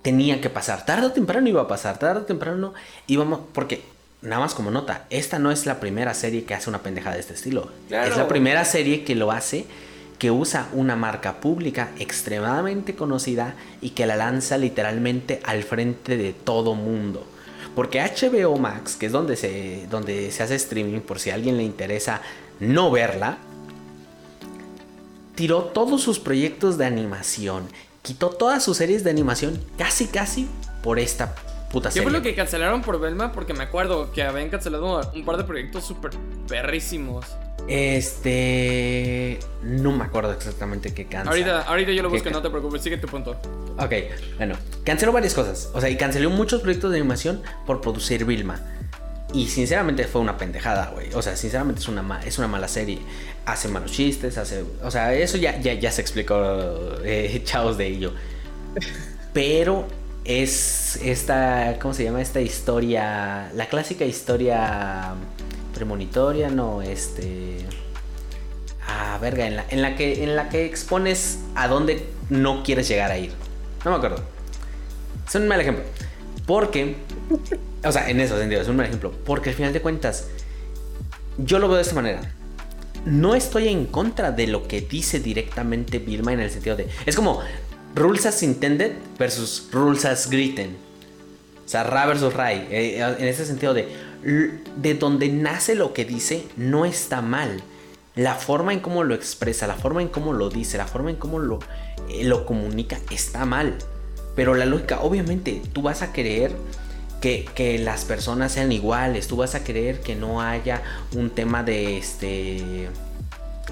tenía 0.01 0.41
que 0.41 0.49
pasar. 0.49 0.85
Tarde 0.85 1.07
o 1.07 1.11
temprano 1.11 1.47
iba 1.47 1.61
a 1.61 1.67
pasar, 1.67 1.97
tarde 1.97 2.21
o 2.21 2.25
temprano 2.25 2.73
íbamos, 3.07 3.39
porque 3.53 3.83
nada 4.21 4.41
más 4.41 4.53
como 4.53 4.71
nota, 4.71 5.05
esta 5.09 5.39
no 5.39 5.51
es 5.51 5.65
la 5.65 5.79
primera 5.79 6.13
serie 6.13 6.43
que 6.43 6.53
hace 6.53 6.69
una 6.69 6.83
pendejada 6.83 7.15
de 7.15 7.21
este 7.21 7.33
estilo. 7.33 7.71
Es 7.89 8.17
la 8.17 8.27
primera 8.27 8.65
serie 8.65 9.03
que 9.03 9.15
lo 9.15 9.31
hace, 9.31 9.65
que 10.19 10.31
usa 10.31 10.67
una 10.73 10.95
marca 10.95 11.41
pública 11.41 11.89
extremadamente 11.99 12.95
conocida 12.95 13.55
y 13.81 13.91
que 13.91 14.05
la 14.05 14.15
lanza 14.15 14.57
literalmente 14.57 15.41
al 15.43 15.63
frente 15.63 16.17
de 16.17 16.33
todo 16.33 16.75
mundo. 16.75 17.25
Porque 17.75 18.01
HBO 18.01 18.57
Max, 18.57 18.95
que 18.95 19.07
es 19.07 19.11
donde 19.11 19.35
se, 19.35 19.87
donde 19.89 20.31
se 20.31 20.43
hace 20.43 20.55
streaming, 20.55 20.99
por 20.99 21.19
si 21.19 21.31
a 21.31 21.33
alguien 21.33 21.57
le 21.57 21.63
interesa 21.63 22.21
no 22.59 22.91
verla, 22.91 23.39
tiró 25.35 25.63
todos 25.63 26.01
sus 26.01 26.19
proyectos 26.19 26.77
de 26.77 26.85
animación, 26.85 27.67
quitó 28.01 28.29
todas 28.29 28.63
sus 28.63 28.77
series 28.77 29.03
de 29.03 29.09
animación 29.09 29.63
casi 29.77 30.07
casi 30.07 30.47
por 30.81 30.99
esta 30.99 31.35
¿Qué 31.81 32.03
fue 32.03 32.11
lo 32.11 32.21
que 32.21 32.35
cancelaron 32.35 32.81
por 32.81 32.99
Belma? 32.99 33.31
Porque 33.31 33.53
me 33.53 33.63
acuerdo 33.63 34.11
que 34.11 34.21
habían 34.21 34.49
cancelado 34.49 35.11
un 35.13 35.25
par 35.25 35.37
de 35.37 35.43
proyectos 35.43 35.83
súper 35.83 36.11
perrísimos. 36.47 37.25
Este. 37.67 39.39
No 39.63 39.91
me 39.91 40.03
acuerdo 40.03 40.33
exactamente 40.33 40.93
qué 40.93 41.05
canceló. 41.05 41.31
Ahorita, 41.31 41.61
ahorita 41.63 41.91
yo 41.93 42.03
lo 42.03 42.09
busco, 42.09 42.29
no 42.29 42.41
te 42.41 42.49
preocupes, 42.49 42.81
sigue 42.81 42.97
tu 42.97 43.07
punto. 43.07 43.31
Ok, 43.79 43.93
bueno, 44.37 44.55
canceló 44.83 45.11
varias 45.13 45.33
cosas. 45.33 45.71
O 45.73 45.81
sea, 45.81 45.89
y 45.89 45.97
canceló 45.97 46.29
muchos 46.29 46.61
proyectos 46.61 46.91
de 46.91 46.97
animación 46.97 47.41
por 47.65 47.81
producir 47.81 48.25
Vilma. 48.25 48.59
Y 49.33 49.47
sinceramente 49.47 50.03
fue 50.03 50.21
una 50.21 50.37
pendejada, 50.37 50.91
güey. 50.93 51.11
O 51.13 51.23
sea, 51.23 51.35
sinceramente 51.35 51.81
es 51.81 51.87
una, 51.87 52.21
es 52.23 52.37
una 52.37 52.47
mala 52.47 52.67
serie. 52.67 52.99
Hace 53.45 53.67
malos 53.67 53.91
chistes, 53.91 54.37
hace. 54.37 54.63
O 54.83 54.91
sea, 54.91 55.13
eso 55.13 55.37
ya, 55.37 55.59
ya, 55.59 55.73
ya 55.73 55.91
se 55.91 56.01
explicó, 56.01 56.35
eh, 57.03 57.43
de 57.77 57.87
ello. 57.87 58.13
Pero 59.33 59.87
es 60.23 60.97
esta, 61.03 61.77
¿cómo 61.81 61.93
se 61.93 62.05
llama? 62.05 62.21
Esta 62.21 62.39
historia, 62.39 63.51
la 63.53 63.67
clásica 63.67 64.05
historia 64.05 65.13
premonitoria, 65.73 66.49
no, 66.49 66.81
este... 66.81 67.65
Ah, 68.87 69.17
verga, 69.21 69.47
en 69.47 69.55
la, 69.55 69.65
en 69.69 69.81
la, 69.81 69.95
que, 69.95 70.23
en 70.23 70.35
la 70.35 70.49
que 70.49 70.65
expones 70.65 71.39
a 71.55 71.67
dónde 71.67 72.05
no 72.29 72.63
quieres 72.63 72.87
llegar 72.87 73.11
a 73.11 73.17
ir. 73.17 73.31
No 73.85 73.91
me 73.91 73.97
acuerdo. 73.97 74.23
Es 75.27 75.35
un 75.35 75.47
mal 75.47 75.59
ejemplo. 75.59 75.83
Porque, 76.45 76.97
o 77.83 77.91
sea, 77.91 78.09
en 78.09 78.19
eso 78.19 78.37
sentido, 78.37 78.61
es 78.61 78.67
un 78.67 78.75
mal 78.75 78.85
ejemplo. 78.85 79.11
Porque 79.25 79.49
al 79.49 79.55
final 79.55 79.73
de 79.73 79.81
cuentas, 79.81 80.27
yo 81.37 81.59
lo 81.59 81.67
veo 81.67 81.77
de 81.77 81.83
esta 81.83 81.95
manera. 81.95 82.21
No 83.05 83.35
estoy 83.35 83.67
en 83.67 83.85
contra 83.85 84.31
de 84.31 84.47
lo 84.47 84.67
que 84.67 84.81
dice 84.81 85.19
directamente 85.19 85.99
Vilma 85.99 86.33
en 86.33 86.39
el 86.39 86.49
sentido 86.49 86.75
de... 86.75 86.87
Es 87.05 87.15
como, 87.15 87.41
Rules 87.95 88.25
as 88.25 88.41
intended 88.41 88.93
versus 89.19 89.69
rules 89.71 90.05
as 90.05 90.27
written. 90.29 90.75
O 91.65 91.69
sea, 91.69 91.83
Ra 91.83 92.05
versus 92.05 92.33
Ray. 92.33 92.67
Eh, 92.71 92.99
en 92.99 93.27
ese 93.27 93.45
sentido 93.45 93.73
de, 93.73 93.87
de 94.77 94.93
donde 94.95 95.29
nace 95.29 95.75
lo 95.75 95.93
que 95.93 96.05
dice 96.05 96.47
no 96.57 96.85
está 96.85 97.21
mal. 97.21 97.61
La 98.15 98.35
forma 98.35 98.73
en 98.73 98.79
cómo 98.79 99.03
lo 99.03 99.15
expresa, 99.15 99.67
la 99.67 99.75
forma 99.75 100.01
en 100.01 100.07
cómo 100.07 100.33
lo 100.33 100.49
dice, 100.49 100.77
la 100.77 100.87
forma 100.87 101.09
en 101.09 101.15
cómo 101.15 101.39
lo, 101.39 101.59
eh, 102.09 102.23
lo 102.23 102.45
comunica 102.45 102.99
está 103.11 103.45
mal. 103.45 103.75
Pero 104.35 104.55
la 104.55 104.65
lógica, 104.65 105.01
obviamente, 105.01 105.61
tú 105.73 105.83
vas 105.83 106.01
a 106.01 106.13
querer 106.13 106.51
que, 107.23 107.79
las 107.79 108.03
personas 108.03 108.51
sean 108.51 108.71
iguales. 108.71 109.27
Tú 109.27 109.37
vas 109.37 109.55
a 109.55 109.63
querer 109.63 110.01
que 110.01 110.15
no 110.15 110.41
haya 110.41 110.83
un 111.15 111.29
tema 111.29 111.63
de 111.63 111.97
este 111.97 112.89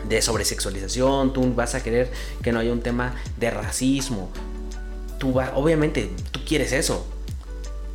de 0.07 0.21
sobresexualización, 0.21 1.33
tú 1.33 1.53
vas 1.53 1.75
a 1.75 1.83
querer 1.83 2.09
que 2.41 2.53
no 2.53 2.59
haya 2.59 2.71
un 2.71 2.81
tema 2.81 3.13
de 3.37 3.51
racismo. 3.51 4.29
Tú 5.19 5.33
va, 5.33 5.51
obviamente, 5.55 6.09
tú 6.31 6.39
quieres 6.47 6.71
eso, 6.71 7.05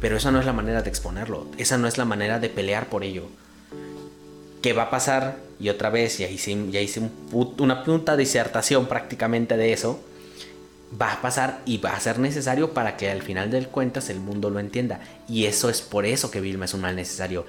pero 0.00 0.18
esa 0.18 0.30
no 0.30 0.38
es 0.38 0.46
la 0.46 0.52
manera 0.52 0.82
de 0.82 0.90
exponerlo, 0.90 1.46
esa 1.56 1.78
no 1.78 1.88
es 1.88 1.96
la 1.96 2.04
manera 2.04 2.38
de 2.38 2.50
pelear 2.50 2.88
por 2.88 3.02
ello. 3.02 3.24
¿Qué 4.62 4.74
va 4.74 4.84
a 4.84 4.90
pasar? 4.90 5.38
Y 5.58 5.70
otra 5.70 5.88
vez, 5.88 6.18
ya 6.18 6.28
hice, 6.28 6.56
ya 6.70 6.80
hice 6.80 7.00
una 7.32 7.82
punta 7.82 8.16
disertación 8.16 8.86
prácticamente 8.86 9.56
de 9.56 9.72
eso. 9.72 10.00
Va 11.00 11.12
a 11.12 11.22
pasar 11.22 11.62
y 11.66 11.78
va 11.78 11.96
a 11.96 12.00
ser 12.00 12.18
necesario 12.18 12.72
para 12.72 12.96
que 12.96 13.10
al 13.10 13.22
final 13.22 13.50
del 13.50 13.68
cuentas 13.68 14.08
el 14.08 14.20
mundo 14.20 14.50
lo 14.50 14.60
entienda. 14.60 15.00
Y 15.28 15.46
eso 15.46 15.68
es 15.68 15.82
por 15.82 16.06
eso 16.06 16.30
que 16.30 16.40
Vilma 16.40 16.66
es 16.66 16.74
un 16.74 16.80
mal 16.80 16.94
necesario. 16.94 17.44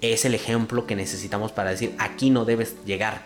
Es 0.00 0.24
el 0.24 0.34
ejemplo 0.34 0.86
que 0.86 0.96
necesitamos 0.96 1.52
para 1.52 1.70
decir 1.70 1.94
aquí 1.98 2.30
no 2.30 2.44
debes 2.44 2.76
llegar 2.86 3.22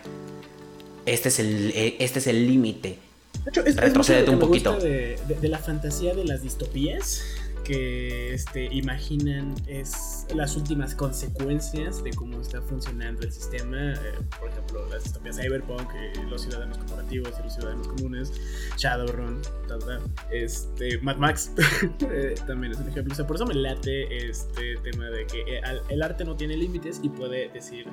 este 1.05 1.29
es 1.29 1.39
el 1.39 1.71
eh, 1.75 1.95
este 1.99 2.19
es 2.19 2.27
el 2.27 2.47
límite. 2.47 2.97
Retrocede 3.45 4.29
un 4.29 4.39
poquito. 4.39 4.77
De, 4.77 5.17
de, 5.27 5.47
la 5.49 5.57
fantasía 5.57 6.13
de 6.13 6.23
las 6.23 6.43
distopías 6.43 7.23
que 7.65 8.33
este, 8.33 8.65
imaginan 8.65 9.55
es 9.67 10.22
las 10.35 10.55
últimas 10.55 10.95
consecuencias 10.95 12.03
de 12.03 12.11
cómo 12.11 12.41
está 12.41 12.61
funcionando 12.61 13.21
el 13.21 13.31
sistema. 13.31 13.93
Eh, 13.93 13.97
por 14.39 14.49
ejemplo, 14.49 14.87
las 14.89 15.03
distopías 15.03 15.37
cyberpunk, 15.37 15.89
eh, 15.95 16.13
los 16.29 16.41
ciudadanos 16.41 16.77
corporativos 16.77 17.33
y 17.39 17.43
los 17.43 17.53
ciudadanos 17.53 17.87
comunes, 17.87 18.31
Shadowrun, 18.77 19.41
este, 20.31 20.99
Mad 20.99 21.17
Max 21.17 21.51
eh, 22.11 22.35
también 22.47 22.73
es 22.73 22.79
un 22.79 22.89
ejemplo. 22.89 23.13
O 23.13 23.15
sea, 23.15 23.27
por 23.27 23.35
eso 23.35 23.45
me 23.45 23.55
late 23.55 24.29
este 24.29 24.77
tema 24.77 25.09
de 25.09 25.25
que 25.27 25.61
el 25.89 26.01
arte 26.01 26.25
no 26.25 26.35
tiene 26.35 26.57
límites 26.57 26.99
y 27.03 27.09
puede 27.09 27.49
decir 27.49 27.85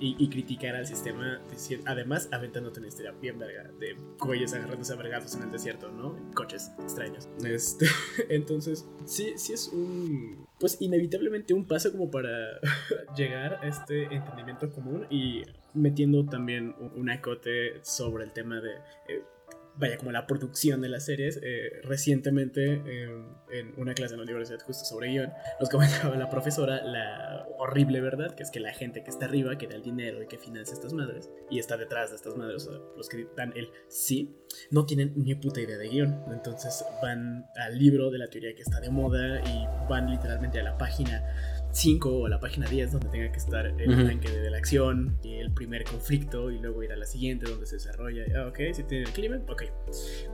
y, 0.00 0.28
criticar 0.28 0.74
al 0.74 0.86
sistema, 0.86 1.40
además 1.86 2.28
aventándote 2.32 2.80
una 2.80 2.88
historia 2.88 3.12
bien 3.12 3.38
verga 3.38 3.70
de 3.78 3.96
güeyes 4.18 4.52
agarrándose 4.52 4.92
a 4.92 4.96
vergazos 4.96 5.34
en 5.36 5.44
el 5.44 5.50
desierto, 5.50 5.90
¿no? 5.90 6.16
Coches 6.34 6.72
extraños. 6.80 7.28
Este, 7.44 7.86
entonces, 8.28 8.86
sí, 9.06 9.34
sí 9.36 9.52
es 9.52 9.68
un, 9.68 10.43
pues 10.64 10.80
inevitablemente 10.80 11.52
un 11.52 11.66
paso 11.66 11.92
como 11.92 12.10
para 12.10 12.58
llegar 13.18 13.58
a 13.62 13.68
este 13.68 14.04
entendimiento 14.04 14.70
común 14.70 15.06
y 15.10 15.42
metiendo 15.74 16.24
también 16.24 16.74
un, 16.96 17.10
acote 17.10 17.84
sobre 17.84 18.24
el 18.24 18.32
tema 18.32 18.62
de 18.62 18.70
eh, 19.10 19.22
vaya, 19.76 19.98
como 19.98 20.12
la 20.12 20.26
producción 20.26 20.80
de 20.80 20.88
las 20.88 21.04
series. 21.04 21.40
Eh, 21.42 21.80
recientemente, 21.82 22.82
eh, 22.86 23.24
en 23.50 23.74
una 23.76 23.94
clase 23.94 24.14
en 24.14 24.20
la 24.20 24.24
universidad 24.24 24.60
justo 24.60 24.84
sobre 24.84 25.08
guion, 25.08 25.32
nos 25.60 25.68
comentaba 25.70 26.16
la 26.16 26.30
profesora 26.30 26.82
la 26.82 27.46
horrible 27.58 28.00
verdad, 28.00 28.34
que 28.34 28.42
es 28.42 28.50
que 28.50 28.60
la 28.60 28.72
gente 28.72 29.02
que 29.02 29.10
está 29.10 29.26
arriba, 29.26 29.56
que 29.58 29.66
da 29.66 29.74
el 29.74 29.82
dinero 29.82 30.22
y 30.22 30.26
que 30.26 30.38
financia 30.38 30.74
estas 30.74 30.92
madres, 30.92 31.30
y 31.50 31.58
está 31.58 31.76
detrás 31.76 32.10
de 32.10 32.16
estas 32.16 32.36
madres, 32.36 32.66
o 32.66 32.72
sea, 32.72 32.80
los 32.96 33.08
que 33.08 33.26
dan 33.36 33.52
el 33.56 33.70
sí, 33.88 34.36
no 34.70 34.86
tienen 34.86 35.12
ni 35.16 35.34
puta 35.34 35.60
idea 35.60 35.76
de 35.76 35.88
guion. 35.88 36.24
Entonces 36.32 36.84
van 37.02 37.46
al 37.56 37.78
libro 37.78 38.10
de 38.10 38.18
la 38.18 38.28
teoría 38.28 38.54
que 38.54 38.62
está 38.62 38.80
de 38.80 38.90
moda 38.90 39.40
y 39.40 39.88
van 39.88 40.10
literalmente 40.10 40.60
a 40.60 40.62
la 40.62 40.78
página 40.78 41.22
5 41.74 42.08
o 42.20 42.28
la 42.28 42.38
página 42.38 42.66
10 42.68 42.92
donde 42.92 43.08
tenga 43.08 43.32
que 43.32 43.38
estar 43.38 43.66
el 43.66 43.90
Ujú. 43.90 44.00
arranque 44.00 44.30
de 44.30 44.48
la 44.50 44.58
acción 44.58 45.18
y 45.22 45.34
el 45.34 45.52
primer 45.52 45.84
conflicto 45.84 46.50
y 46.50 46.58
luego 46.60 46.82
ir 46.84 46.92
a 46.92 46.96
la 46.96 47.04
siguiente 47.04 47.50
donde 47.50 47.66
se 47.66 47.76
desarrolla. 47.76 48.22
Ah, 48.36 48.46
ok, 48.46 48.58
si 48.72 48.84
tiene 48.84 49.04
el 49.04 49.10
clima, 49.10 49.40
ok, 49.48 49.64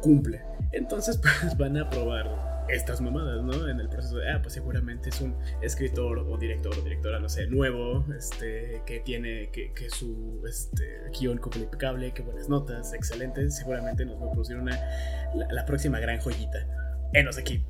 cumple. 0.02 0.42
Entonces 0.72 1.18
pues 1.22 1.56
van 1.56 1.78
a 1.78 1.88
probar 1.88 2.50
estas 2.68 3.00
mamadas, 3.00 3.42
¿no? 3.42 3.68
En 3.68 3.80
el 3.80 3.88
proceso 3.88 4.18
de, 4.18 4.30
ah, 4.30 4.40
pues 4.42 4.54
seguramente 4.54 5.08
es 5.08 5.20
un 5.20 5.34
escritor 5.62 6.18
o 6.18 6.36
director 6.36 6.72
o 6.78 6.82
directora, 6.82 7.18
no 7.18 7.28
sé, 7.28 7.46
nuevo, 7.46 8.04
este, 8.16 8.82
que 8.86 9.00
tiene, 9.00 9.50
que, 9.50 9.72
que 9.72 9.90
su 9.90 10.42
este, 10.46 10.84
guion 11.18 11.38
cumple 11.38 11.62
impecable, 11.62 12.12
que 12.12 12.22
buenas 12.22 12.48
notas, 12.48 12.92
excelente, 12.92 13.50
seguramente 13.50 14.04
nos 14.04 14.20
va 14.20 14.26
a 14.26 14.30
producir 14.30 14.56
una, 14.56 14.78
la, 15.34 15.50
la 15.50 15.64
próxima 15.64 15.98
gran 15.98 16.20
joyita. 16.20 16.66
Enos 17.12 17.38
aquí. 17.38 17.62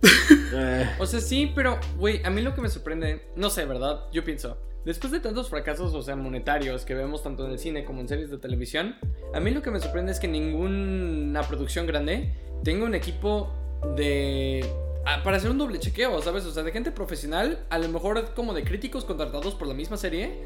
Eh, 0.52 0.88
O 0.98 1.06
sea, 1.06 1.20
sí, 1.20 1.52
pero, 1.54 1.78
güey, 1.96 2.22
a 2.24 2.30
mí 2.30 2.42
lo 2.42 2.54
que 2.54 2.60
me 2.60 2.68
sorprende, 2.68 3.28
no 3.36 3.50
sé, 3.50 3.64
¿verdad? 3.64 4.00
Yo 4.12 4.24
pienso, 4.24 4.58
después 4.84 5.12
de 5.12 5.20
tantos 5.20 5.48
fracasos, 5.48 5.94
o 5.94 6.02
sea, 6.02 6.16
monetarios 6.16 6.84
que 6.84 6.94
vemos 6.94 7.22
tanto 7.22 7.46
en 7.46 7.52
el 7.52 7.58
cine 7.58 7.84
como 7.84 8.00
en 8.00 8.08
series 8.08 8.30
de 8.30 8.38
televisión, 8.38 8.96
a 9.32 9.40
mí 9.40 9.50
lo 9.50 9.62
que 9.62 9.70
me 9.70 9.80
sorprende 9.80 10.12
es 10.12 10.20
que 10.20 10.28
ninguna 10.28 11.42
producción 11.42 11.86
grande 11.86 12.34
tenga 12.64 12.84
un 12.84 12.94
equipo 12.94 13.52
de... 13.96 14.66
ah, 15.06 15.22
Para 15.22 15.38
hacer 15.38 15.50
un 15.50 15.58
doble 15.58 15.78
chequeo, 15.78 16.20
¿sabes? 16.20 16.44
O 16.44 16.52
sea, 16.52 16.62
de 16.62 16.72
gente 16.72 16.90
profesional, 16.90 17.64
a 17.70 17.78
lo 17.78 17.88
mejor 17.88 18.34
como 18.34 18.52
de 18.52 18.64
críticos 18.64 19.04
contratados 19.04 19.54
por 19.54 19.68
la 19.68 19.74
misma 19.74 19.96
serie, 19.96 20.42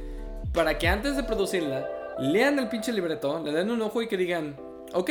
para 0.52 0.78
que 0.78 0.86
antes 0.86 1.16
de 1.16 1.24
producirla, 1.24 1.88
lean 2.20 2.58
el 2.60 2.68
pinche 2.68 2.92
libreto, 2.92 3.42
le 3.44 3.50
den 3.52 3.70
un 3.70 3.82
ojo 3.82 4.02
y 4.02 4.06
que 4.06 4.16
digan, 4.16 4.56
ok, 4.92 5.10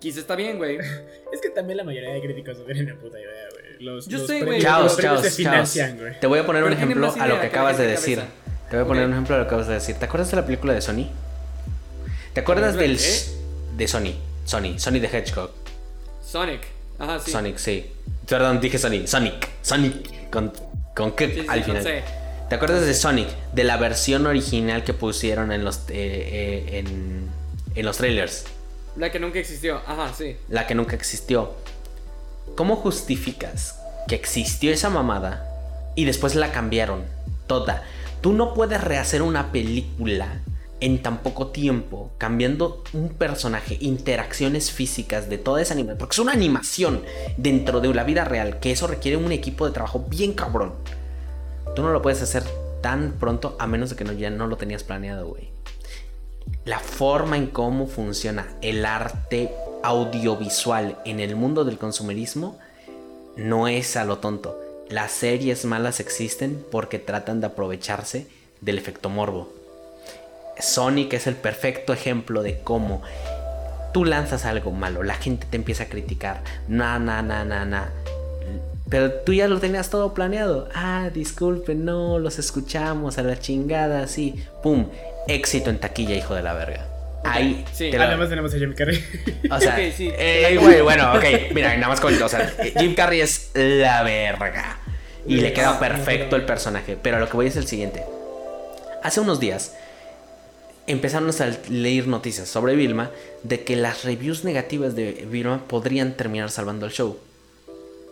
quizá 0.00 0.20
está 0.20 0.36
bien, 0.36 0.58
güey. 0.58 0.78
Es 1.32 1.40
que 1.40 1.50
también 1.50 1.78
la 1.78 1.84
mayoría 1.84 2.10
de 2.10 2.20
críticos 2.20 2.58
no 2.58 2.64
tienen 2.64 2.86
ni 2.86 2.92
puta 2.92 3.18
idea, 3.18 3.48
güey. 3.52 3.64
Los, 3.84 4.06
Yo 4.06 4.18
los 4.18 4.26
sé, 4.28 4.34
güey. 4.44 4.60
premios 4.62 4.96
chavos, 4.98 5.22
se 5.22 5.30
financian, 5.32 5.98
güey. 5.98 6.20
Te 6.20 6.26
voy 6.28 6.38
a 6.38 6.46
poner 6.46 6.62
un 6.62 6.68
Pero 6.70 6.76
ejemplo 6.82 7.06
a 7.18 7.26
lo 7.26 7.34
que 7.36 7.42
la 7.42 7.48
acabas 7.48 7.76
de 7.78 7.86
decir. 7.88 8.18
cabeza. 8.18 8.34
Te 8.70 8.76
voy 8.76 8.84
a 8.84 8.88
poner 8.88 9.06
un 9.06 9.12
ejemplo 9.12 9.34
a 9.34 9.38
lo 9.38 9.44
que 9.44 9.48
acabas 9.48 9.66
de 9.66 9.74
decir. 9.74 9.96
¿Te 9.96 10.04
acuerdas 10.04 10.30
de 10.30 10.36
la 10.36 10.44
película 10.46 10.72
de 10.74 10.80
Sony? 10.80 11.08
¿Te 12.32 12.40
acuerdas 12.40 12.76
¿Película 12.76 13.00
del... 13.06 13.76
de 13.78 13.88
Sony. 13.88 14.14
Sony. 14.44 14.78
Sony 14.78 15.00
de 15.00 15.06
Hedgehog. 15.08 15.50
Sonic. 16.24 16.60
Ajá, 16.98 17.18
sí. 17.18 17.30
Sonic, 17.32 17.56
sí. 17.58 17.90
Perdón, 18.28 18.60
dije 18.60 18.78
Sony. 18.78 19.06
Sonic. 19.06 19.48
Sonic. 19.62 20.30
Con, 20.30 20.52
con 20.94 21.12
qué 21.12 21.26
Sí, 21.28 21.40
sí, 21.40 21.46
al 21.48 21.64
final. 21.64 21.82
C. 21.82 22.02
¿Te 22.48 22.54
acuerdas 22.54 22.86
de 22.86 22.94
Sonic? 22.94 23.28
De 23.52 23.64
la 23.64 23.76
versión 23.76 24.26
original 24.26 24.84
que 24.84 24.92
pusieron 24.94 25.50
en 25.52 25.64
los, 25.64 25.78
eh, 25.78 25.82
eh, 25.90 26.78
en, 26.78 27.28
en 27.74 27.84
los 27.86 27.96
trailers. 27.96 28.44
La 28.96 29.10
que 29.10 29.18
nunca 29.18 29.38
existió. 29.38 29.80
Ajá, 29.86 30.12
sí. 30.14 30.36
La 30.48 30.66
que 30.66 30.74
nunca 30.74 30.94
existió. 30.94 31.54
¿Cómo 32.56 32.76
justificas 32.76 33.80
que 34.06 34.14
existió 34.14 34.70
esa 34.70 34.90
mamada 34.90 35.46
y 35.96 36.04
después 36.04 36.34
la 36.34 36.52
cambiaron 36.52 37.04
toda? 37.46 37.82
Tú 38.20 38.32
no 38.32 38.54
puedes 38.54 38.82
rehacer 38.82 39.22
una 39.22 39.50
película 39.50 40.40
en 40.80 41.02
tan 41.02 41.18
poco 41.18 41.48
tiempo, 41.48 42.10
cambiando 42.18 42.84
un 42.92 43.08
personaje, 43.08 43.78
interacciones 43.80 44.70
físicas 44.70 45.30
de 45.30 45.38
toda 45.38 45.62
esa 45.62 45.72
animación, 45.72 45.98
porque 45.98 46.14
es 46.14 46.18
una 46.18 46.32
animación 46.32 47.02
dentro 47.36 47.80
de 47.80 47.92
la 47.94 48.04
vida 48.04 48.24
real, 48.24 48.60
que 48.60 48.70
eso 48.70 48.86
requiere 48.86 49.16
un 49.16 49.32
equipo 49.32 49.66
de 49.66 49.72
trabajo 49.72 50.04
bien 50.08 50.34
cabrón. 50.34 50.74
Tú 51.74 51.82
no 51.82 51.90
lo 51.90 52.02
puedes 52.02 52.22
hacer 52.22 52.44
tan 52.82 53.12
pronto 53.12 53.56
a 53.58 53.66
menos 53.66 53.90
de 53.90 53.96
que 53.96 54.04
no, 54.04 54.12
ya 54.12 54.30
no 54.30 54.46
lo 54.46 54.56
tenías 54.56 54.84
planeado, 54.84 55.26
güey. 55.26 55.53
La 56.64 56.78
forma 56.78 57.36
en 57.36 57.48
cómo 57.48 57.86
funciona 57.86 58.46
el 58.62 58.86
arte 58.86 59.50
audiovisual 59.82 60.96
en 61.04 61.20
el 61.20 61.36
mundo 61.36 61.64
del 61.64 61.76
consumerismo 61.76 62.58
no 63.36 63.68
es 63.68 63.96
a 63.96 64.04
lo 64.04 64.18
tonto. 64.18 64.58
Las 64.88 65.12
series 65.12 65.66
malas 65.66 66.00
existen 66.00 66.64
porque 66.70 66.98
tratan 66.98 67.40
de 67.40 67.48
aprovecharse 67.48 68.26
del 68.62 68.78
efecto 68.78 69.10
morbo. 69.10 69.52
Sonic 70.58 71.12
es 71.12 71.26
el 71.26 71.34
perfecto 71.34 71.92
ejemplo 71.92 72.42
de 72.42 72.60
cómo 72.60 73.02
tú 73.92 74.04
lanzas 74.04 74.44
algo 74.44 74.72
malo, 74.72 75.02
la 75.02 75.14
gente 75.14 75.46
te 75.48 75.56
empieza 75.56 75.84
a 75.84 75.88
criticar, 75.88 76.42
na, 76.66 76.98
na, 76.98 77.22
na, 77.22 77.44
na, 77.44 77.64
na. 77.64 77.92
Pero 78.94 79.10
tú 79.10 79.32
ya 79.32 79.48
lo 79.48 79.58
tenías 79.58 79.90
todo 79.90 80.14
planeado. 80.14 80.68
Ah, 80.72 81.10
disculpe, 81.12 81.74
no, 81.74 82.20
los 82.20 82.38
escuchamos 82.38 83.18
a 83.18 83.24
la 83.24 83.36
chingada, 83.36 84.06
sí. 84.06 84.36
Pum, 84.62 84.86
éxito 85.26 85.68
en 85.70 85.78
taquilla, 85.80 86.14
hijo 86.14 86.32
de 86.36 86.44
la 86.44 86.54
verga. 86.54 86.86
Ahí, 87.24 87.64
sí. 87.72 87.90
te 87.90 87.98
Además 87.98 88.28
tenemos 88.28 88.54
a 88.54 88.56
Jim 88.56 88.72
Carrey. 88.72 89.04
o 89.50 89.58
sea, 89.58 89.74
Ok, 89.74 89.80
sí. 89.96 90.12
eh, 90.16 90.56
güey, 90.60 90.80
bueno, 90.82 91.12
ok, 91.12 91.24
mira, 91.52 91.74
nada 91.74 91.88
más 91.88 91.98
con, 91.98 92.22
o 92.22 92.28
sea, 92.28 92.54
Jim 92.78 92.94
Carrey 92.94 93.20
es 93.20 93.50
la 93.54 94.04
verga. 94.04 94.78
Y 95.26 95.40
le 95.40 95.52
queda 95.52 95.70
Ah, 95.70 95.80
perfecto 95.80 96.36
el 96.36 96.44
personaje. 96.44 96.96
Pero 97.02 97.16
a 97.16 97.18
lo 97.18 97.28
que 97.28 97.34
voy 97.36 97.48
es 97.48 97.56
el 97.56 97.66
siguiente. 97.66 98.04
Hace 99.02 99.18
unos 99.18 99.40
días 99.40 99.74
empezaron 100.86 101.28
a 101.30 101.68
leer 101.68 102.06
noticias 102.06 102.46
sobre 102.48 102.76
Vilma 102.76 103.10
de 103.42 103.64
que 103.64 103.74
las 103.74 104.04
reviews 104.04 104.44
negativas 104.44 104.94
de 104.94 105.26
Vilma 105.28 105.64
podrían 105.66 106.12
terminar 106.16 106.52
salvando 106.52 106.86
el 106.86 106.92
show. 106.92 107.18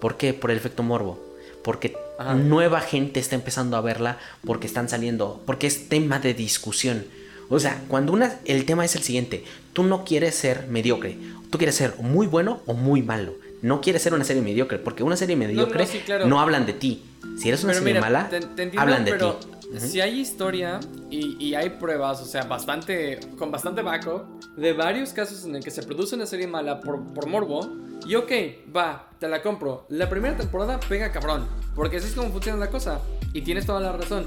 ¿Por 0.03 0.16
qué? 0.16 0.35
Por 0.35 0.51
el 0.51 0.57
efecto 0.57 0.83
morbo. 0.83 1.16
Porque 1.62 1.97
Ajá. 2.19 2.35
nueva 2.35 2.81
gente 2.81 3.20
está 3.20 3.37
empezando 3.37 3.77
a 3.77 3.81
verla 3.81 4.19
porque 4.45 4.66
están 4.66 4.89
saliendo, 4.89 5.41
porque 5.47 5.69
es 5.69 5.89
tema 5.89 6.19
de 6.19 6.35
discusión. 6.35 7.05
O 7.49 7.61
sea, 7.61 7.81
cuando 7.87 8.12
una, 8.12 8.41
el 8.45 8.65
tema 8.65 8.85
es 8.85 8.97
el 8.97 9.05
siguiente, 9.05 9.45
tú 9.73 9.85
no 9.85 10.05
quieres 10.05 10.35
ser 10.35 10.66
mediocre, 10.66 11.16
tú 11.51 11.59
quieres 11.59 11.77
ser 11.77 11.95
muy 12.01 12.27
bueno 12.27 12.62
o 12.66 12.74
muy 12.74 13.01
malo. 13.01 13.35
No 13.62 13.81
quieres 13.81 14.03
ser 14.03 14.12
una 14.12 14.24
serie 14.24 14.43
mediocre, 14.43 14.81
porque 14.81 15.05
una 15.05 15.16
serie 15.16 15.37
mediocre 15.37 15.85
no, 15.85 15.91
sí, 15.91 15.99
claro. 16.05 16.39
hablan 16.41 16.66
de 16.66 16.73
ti. 16.73 17.05
Si 17.39 17.47
eres 17.49 17.62
una 17.62 17.73
Pero 17.73 17.85
serie 17.85 17.95
mira, 17.95 18.01
mala, 18.01 18.29
te, 18.29 18.41
te 18.41 18.47
entiendo, 18.65 18.81
hablan 18.81 19.05
de 19.05 19.11
pero 19.12 19.35
ti. 19.37 19.47
Si 19.78 20.01
hay 20.01 20.20
historia 20.20 20.81
y, 21.11 21.43
y 21.44 21.55
hay 21.55 21.70
pruebas, 21.70 22.20
o 22.20 22.24
sea, 22.24 22.44
bastante, 22.44 23.20
con 23.39 23.51
bastante 23.51 23.82
backup, 23.82 24.24
de 24.57 24.73
varios 24.73 25.12
casos 25.12 25.44
en 25.44 25.57
el 25.57 25.65
que 25.65 25.70
se 25.70 25.82
produce 25.82 26.15
una 26.15 26.27
serie 26.27 26.47
mala 26.47 26.81
por, 26.81 27.03
por 27.15 27.27
morbo, 27.27 27.69
y 28.07 28.16
ok, 28.16 28.32
va, 28.74 29.09
te 29.19 29.28
la 29.28 29.43
compro. 29.43 29.86
La 29.89 30.09
primera 30.09 30.36
temporada 30.36 30.81
pega 30.81 31.12
cabrón, 31.12 31.47
porque 31.74 31.99
así 31.99 32.09
es 32.09 32.15
como 32.15 32.31
funciona 32.31 32.59
la 32.59 32.70
cosa. 32.70 33.01
Y 33.32 33.43
tienes 33.43 33.66
toda 33.66 33.81
la 33.81 33.93
razón. 33.93 34.27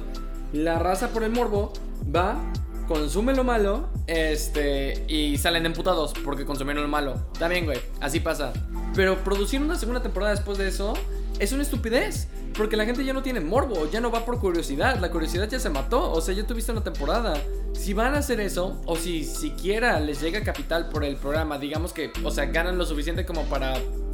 La 0.54 0.80
raza 0.80 1.10
por 1.10 1.24
el 1.24 1.32
morbo 1.32 1.74
va, 2.16 2.40
consume 2.88 3.36
lo 3.36 3.44
malo, 3.44 3.90
este, 4.08 5.06
y 5.08 5.38
salen 5.38 5.66
emputados 5.66 6.14
porque 6.24 6.46
consumieron 6.46 6.84
lo 6.84 6.90
malo. 6.90 7.16
Bien, 7.50 7.66
güey, 7.66 7.80
así 8.00 8.20
pasa. 8.20 8.54
Pero 8.96 9.18
producir 9.24 9.62
una 9.62 9.76
segunda 9.76 10.02
temporada 10.02 10.32
después 10.32 10.58
de 10.58 10.70
eso 10.70 10.94
es 11.40 11.52
una 11.52 11.64
estupidez. 11.64 12.28
Porque 12.58 12.78
la 12.78 12.86
gente 12.86 13.04
ya 13.04 13.12
no 13.12 13.22
tiene 13.22 13.42
morbo, 13.42 13.92
ya 13.92 14.00
no 14.00 14.12
va 14.12 14.24
por 14.24 14.40
curiosidad. 14.40 14.98
La 15.02 15.12
curiosidad 15.12 15.50
ya 15.50 15.60
se 15.60 15.70
mató, 15.70 16.10
o 16.10 16.22
sea, 16.22 16.34
ya 16.34 16.48
tuviste 16.48 16.72
una 16.72 16.82
temporada. 16.86 17.34
Si 17.74 17.94
van 17.94 18.16
a 18.16 18.20
hacer 18.20 18.40
eso, 18.40 18.82
o 18.86 18.96
si 18.96 19.26
siquiera 19.26 20.00
les 20.00 20.22
llega 20.22 20.42
capital 20.42 20.88
por 20.88 21.04
el 21.04 21.18
programa, 21.18 21.58
digamos 21.60 21.92
que, 21.92 22.14
o 22.24 22.32
sea, 22.32 22.46
ganan 22.46 22.78
lo 22.78 22.86
suficiente 22.86 23.26
como 23.26 23.44
para 23.44 23.74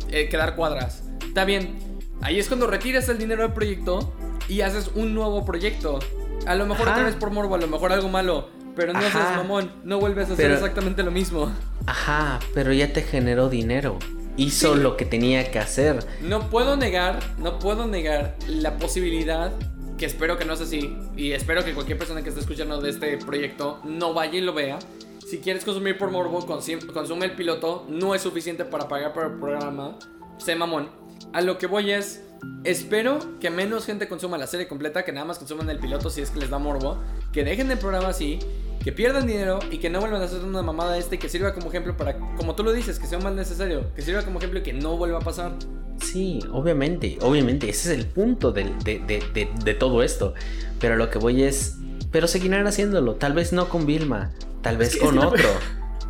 eh, 0.09 0.27
quedar 0.27 0.55
cuadras. 0.55 1.03
Está 1.23 1.45
bien. 1.45 1.77
Ahí 2.21 2.39
es 2.39 2.47
cuando 2.47 2.65
retiras 2.65 3.07
el 3.09 3.19
dinero 3.19 3.43
del 3.43 3.53
proyecto 3.53 4.11
y 4.49 4.61
haces 4.61 4.89
un 4.95 5.13
nuevo 5.13 5.45
proyecto. 5.45 5.99
A 6.47 6.55
lo 6.55 6.65
mejor 6.65 6.87
Ajá. 6.87 6.93
otra 6.97 7.05
vez 7.05 7.15
por 7.15 7.29
morbo, 7.29 7.53
a 7.53 7.59
lo 7.59 7.67
mejor 7.67 7.91
algo 7.91 8.09
malo. 8.09 8.49
Pero 8.75 8.93
no 8.93 8.99
Ajá. 8.99 9.11
seas 9.11 9.37
mamón, 9.37 9.71
no 9.83 9.99
vuelves 9.99 10.29
a 10.31 10.33
hacer 10.33 10.45
Pero- 10.45 10.55
exactamente 10.55 11.03
lo 11.03 11.11
mismo. 11.11 11.51
Ajá, 11.85 12.39
pero 12.55 12.73
ya 12.73 12.91
te 12.91 13.03
generó 13.03 13.49
dinero. 13.49 13.99
Hizo 14.37 14.75
Sí. 14.75 14.81
lo 14.81 14.97
que 14.97 15.05
tenía 15.05 15.51
que 15.51 15.59
hacer. 15.59 16.05
No 16.21 16.49
puedo 16.49 16.77
negar, 16.77 17.19
no 17.37 17.59
puedo 17.59 17.85
negar 17.87 18.35
la 18.47 18.77
posibilidad, 18.77 19.51
que 19.97 20.05
espero 20.05 20.37
que 20.37 20.45
no 20.45 20.55
sea 20.55 20.65
así, 20.65 20.95
y 21.15 21.31
espero 21.33 21.63
que 21.63 21.73
cualquier 21.73 21.97
persona 21.97 22.21
que 22.23 22.29
esté 22.29 22.41
escuchando 22.41 22.81
de 22.81 22.89
este 22.89 23.17
proyecto 23.17 23.79
no 23.83 24.13
vaya 24.13 24.37
y 24.39 24.41
lo 24.41 24.53
vea. 24.53 24.79
Si 25.27 25.39
quieres 25.39 25.63
consumir 25.63 25.97
por 25.97 26.11
morbo, 26.11 26.45
consume 26.45 27.25
el 27.25 27.35
piloto, 27.35 27.85
no 27.87 28.15
es 28.15 28.21
suficiente 28.21 28.65
para 28.65 28.87
pagar 28.87 29.13
por 29.13 29.25
el 29.25 29.33
programa, 29.39 29.97
sé 30.37 30.55
mamón. 30.55 30.89
A 31.33 31.41
lo 31.41 31.57
que 31.57 31.67
voy 31.67 31.91
es, 31.91 32.23
espero 32.63 33.19
que 33.39 33.49
menos 33.51 33.85
gente 33.85 34.07
consuma 34.07 34.37
la 34.37 34.47
serie 34.47 34.67
completa, 34.67 35.05
que 35.05 35.11
nada 35.11 35.25
más 35.25 35.37
consuman 35.37 35.69
el 35.69 35.77
piloto 35.79 36.09
si 36.09 36.21
es 36.21 36.31
que 36.31 36.39
les 36.39 36.49
da 36.49 36.57
morbo, 36.57 36.97
que 37.31 37.43
dejen 37.43 37.69
el 37.71 37.77
programa 37.77 38.09
así 38.09 38.39
que 38.83 38.91
pierdan 38.91 39.27
dinero 39.27 39.59
y 39.69 39.77
que 39.77 39.89
no 39.89 39.99
vuelvan 39.99 40.21
a 40.21 40.25
hacer 40.25 40.43
una 40.43 40.61
mamada 40.61 40.97
esta 40.97 41.15
y 41.15 41.17
que 41.17 41.29
sirva 41.29 41.53
como 41.53 41.69
ejemplo 41.69 41.95
para, 41.95 42.17
como 42.35 42.55
tú 42.55 42.63
lo 42.63 42.71
dices, 42.71 42.99
que 42.99 43.07
sea 43.07 43.19
más 43.19 43.33
necesario, 43.33 43.93
que 43.95 44.01
sirva 44.01 44.23
como 44.23 44.39
ejemplo 44.39 44.59
y 44.59 44.63
que 44.63 44.73
no 44.73 44.97
vuelva 44.97 45.19
a 45.19 45.21
pasar. 45.21 45.53
Sí, 46.01 46.39
obviamente, 46.51 47.17
obviamente, 47.21 47.69
ese 47.69 47.93
es 47.93 47.99
el 47.99 48.07
punto 48.07 48.51
de, 48.51 48.63
de, 48.83 48.99
de, 48.99 49.49
de 49.63 49.73
todo 49.75 50.01
esto. 50.01 50.33
Pero 50.79 50.95
lo 50.95 51.09
que 51.09 51.19
voy 51.19 51.43
es, 51.43 51.77
pero 52.11 52.27
seguirán 52.27 52.65
haciéndolo, 52.65 53.15
tal 53.15 53.33
vez 53.33 53.53
no 53.53 53.69
con 53.69 53.85
Vilma, 53.85 54.31
tal 54.61 54.77
vez 54.77 54.97
con 54.97 55.19
otro. 55.19 55.47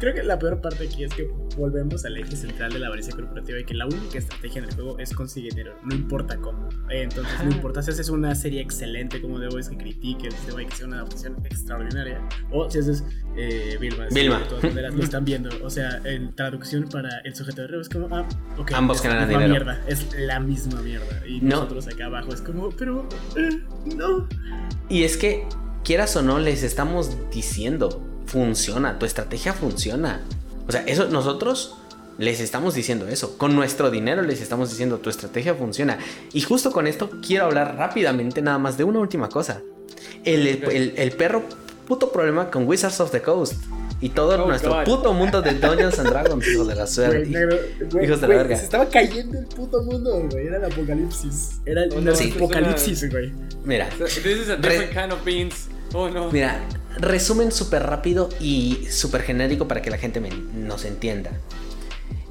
Creo 0.02 0.16
que 0.16 0.24
la 0.24 0.40
peor 0.40 0.60
parte 0.62 0.86
aquí 0.88 1.04
es 1.04 1.14
que 1.14 1.30
volvemos 1.56 2.04
al 2.06 2.18
eje 2.18 2.36
central 2.36 2.74
de 2.74 2.80
la 2.80 2.88
avaricia 2.88 3.14
corporativa 3.16 3.60
y 3.60 3.64
que 3.66 3.76
la 3.76 3.86
única 3.86 4.18
estrategia 4.18 4.60
en 4.64 4.66
el 4.70 4.74
juego 4.74 4.98
es 4.98 5.14
conseguir 5.14 5.52
dinero, 5.54 5.76
no 5.84 5.94
importa 5.94 6.38
cómo. 6.38 6.68
Entonces, 6.90 7.32
no 7.46 7.52
importa 7.52 7.84
si 7.84 7.92
haces 7.92 8.10
una 8.10 8.34
serie 8.34 8.62
excelente 8.62 9.22
como 9.22 9.40
The 9.40 9.50
Voice 9.50 9.70
que 9.70 9.78
critiques, 9.78 10.34
The 10.48 10.54
Voice 10.54 10.70
que 10.70 10.76
sea 10.76 10.88
una 10.88 10.96
adaptación 10.98 11.36
extraordinaria, 11.46 12.20
o 12.52 12.68
si 12.70 12.80
haces 12.80 13.04
eh, 13.38 13.78
Vilma. 13.80 14.08
Vilma. 14.12 14.40
De 14.40 14.46
todas 14.46 14.64
maneras 14.64 14.96
lo 14.96 15.04
están 15.04 15.24
viendo. 15.24 15.50
O 15.64 15.70
sea, 15.70 16.02
en 16.04 16.34
traducción 16.36 16.90
para 16.90 17.20
el 17.20 17.36
sujeto 17.36 17.62
de 17.62 17.68
reo 17.68 17.82
es 17.82 17.88
como, 17.90 18.08
ah, 18.16 18.28
ok. 18.58 18.72
Ambos 18.74 18.98
es 18.98 19.04
generan 19.04 19.22
la 19.22 19.28
misma 19.38 19.44
dinero. 19.44 19.66
mierda, 19.66 19.84
es 19.88 20.08
la 20.20 20.40
misma 20.40 20.82
mierda. 20.82 21.28
Y 21.28 21.42
No. 21.42 21.58
nosotros 21.58 21.88
acá 21.88 22.08
abajo 22.08 22.34
es 22.34 22.42
como, 22.42 22.70
pero, 22.72 23.08
eh, 23.38 23.62
no. 23.96 24.28
Y 24.90 25.04
es 25.04 25.16
que, 25.16 25.46
quieras 25.84 26.16
o 26.16 26.24
no, 26.24 26.40
les 26.40 26.64
estamos 26.64 27.16
diciendo, 27.32 28.08
funciona, 28.32 28.98
tu 28.98 29.06
estrategia 29.06 29.54
funciona. 29.54 30.22
O 30.68 30.72
sea, 30.72 30.84
eso 30.88 31.08
nosotros 31.10 31.76
les 32.18 32.40
estamos 32.40 32.76
diciendo 32.76 33.08
eso. 33.08 33.38
Con 33.38 33.56
nuestro 33.56 33.90
dinero 33.92 34.22
les 34.22 34.42
estamos 34.42 34.70
diciendo, 34.70 35.00
tu 35.00 35.10
estrategia 35.10 35.54
funciona. 35.56 35.98
Y 36.34 36.42
justo 36.42 36.72
con 36.72 36.88
esto 36.88 37.10
quiero 37.26 37.46
hablar 37.46 37.76
rápidamente 37.78 38.42
nada 38.42 38.58
más 38.58 38.78
de 38.78 38.84
una 38.86 39.00
última 39.00 39.28
cosa. 39.30 39.62
El, 40.24 40.48
el- 40.48 40.64
el- 40.72 40.94
el 40.98 41.12
perro 41.12 41.44
puto 41.88 42.12
problema 42.12 42.50
con 42.50 42.68
Wizards 42.68 43.00
of 43.02 43.12
the 43.12 43.22
Coast. 43.22 43.56
Y 44.04 44.10
todo 44.10 44.44
Oh, 44.44 44.48
nuestro 44.48 44.74
God. 44.74 44.84
puto 44.86 45.14
mundo 45.14 45.44
de 45.44 45.54
Dungeons 45.54 46.00
and 46.00 46.10
Dragons, 46.10 46.48
hijos 46.48 46.68
de 46.68 46.74
la 46.76 46.88
suerte. 46.88 47.30
Hijos 48.02 48.20
de 48.22 48.28
la 48.28 48.36
verga. 48.36 48.56
Se 48.58 48.64
estaba 48.64 48.88
cayendo 48.90 49.38
el 49.38 49.46
puto 49.46 49.84
mundo, 49.84 50.28
güey. 50.32 50.48
Era 50.48 50.58
el 50.58 50.66
apocalipsis. 50.66 51.60
Era 51.66 51.84
el 51.84 51.94
Oh, 51.94 52.02
no, 52.02 52.16
sí. 52.16 52.34
apocalipsis, 52.36 53.12
güey. 53.12 53.32
Mira, 53.64 53.90
This 54.00 54.18
is 54.26 54.50
a 54.50 54.56
Re- 54.56 54.62
different 54.70 54.94
kind 54.94 55.12
of 55.12 55.24
beans. 55.24 55.68
Oh 55.94 56.10
no. 56.10 56.32
Mira, 56.32 56.60
resumen 56.98 57.52
súper 57.52 57.84
rápido 57.84 58.30
y 58.40 58.88
súper 58.90 59.22
genérico 59.24 59.68
para 59.68 59.82
que 59.82 59.90
la 59.90 59.98
gente 59.98 60.20
me- 60.20 60.30
nos 60.30 60.86
entienda. 60.86 61.32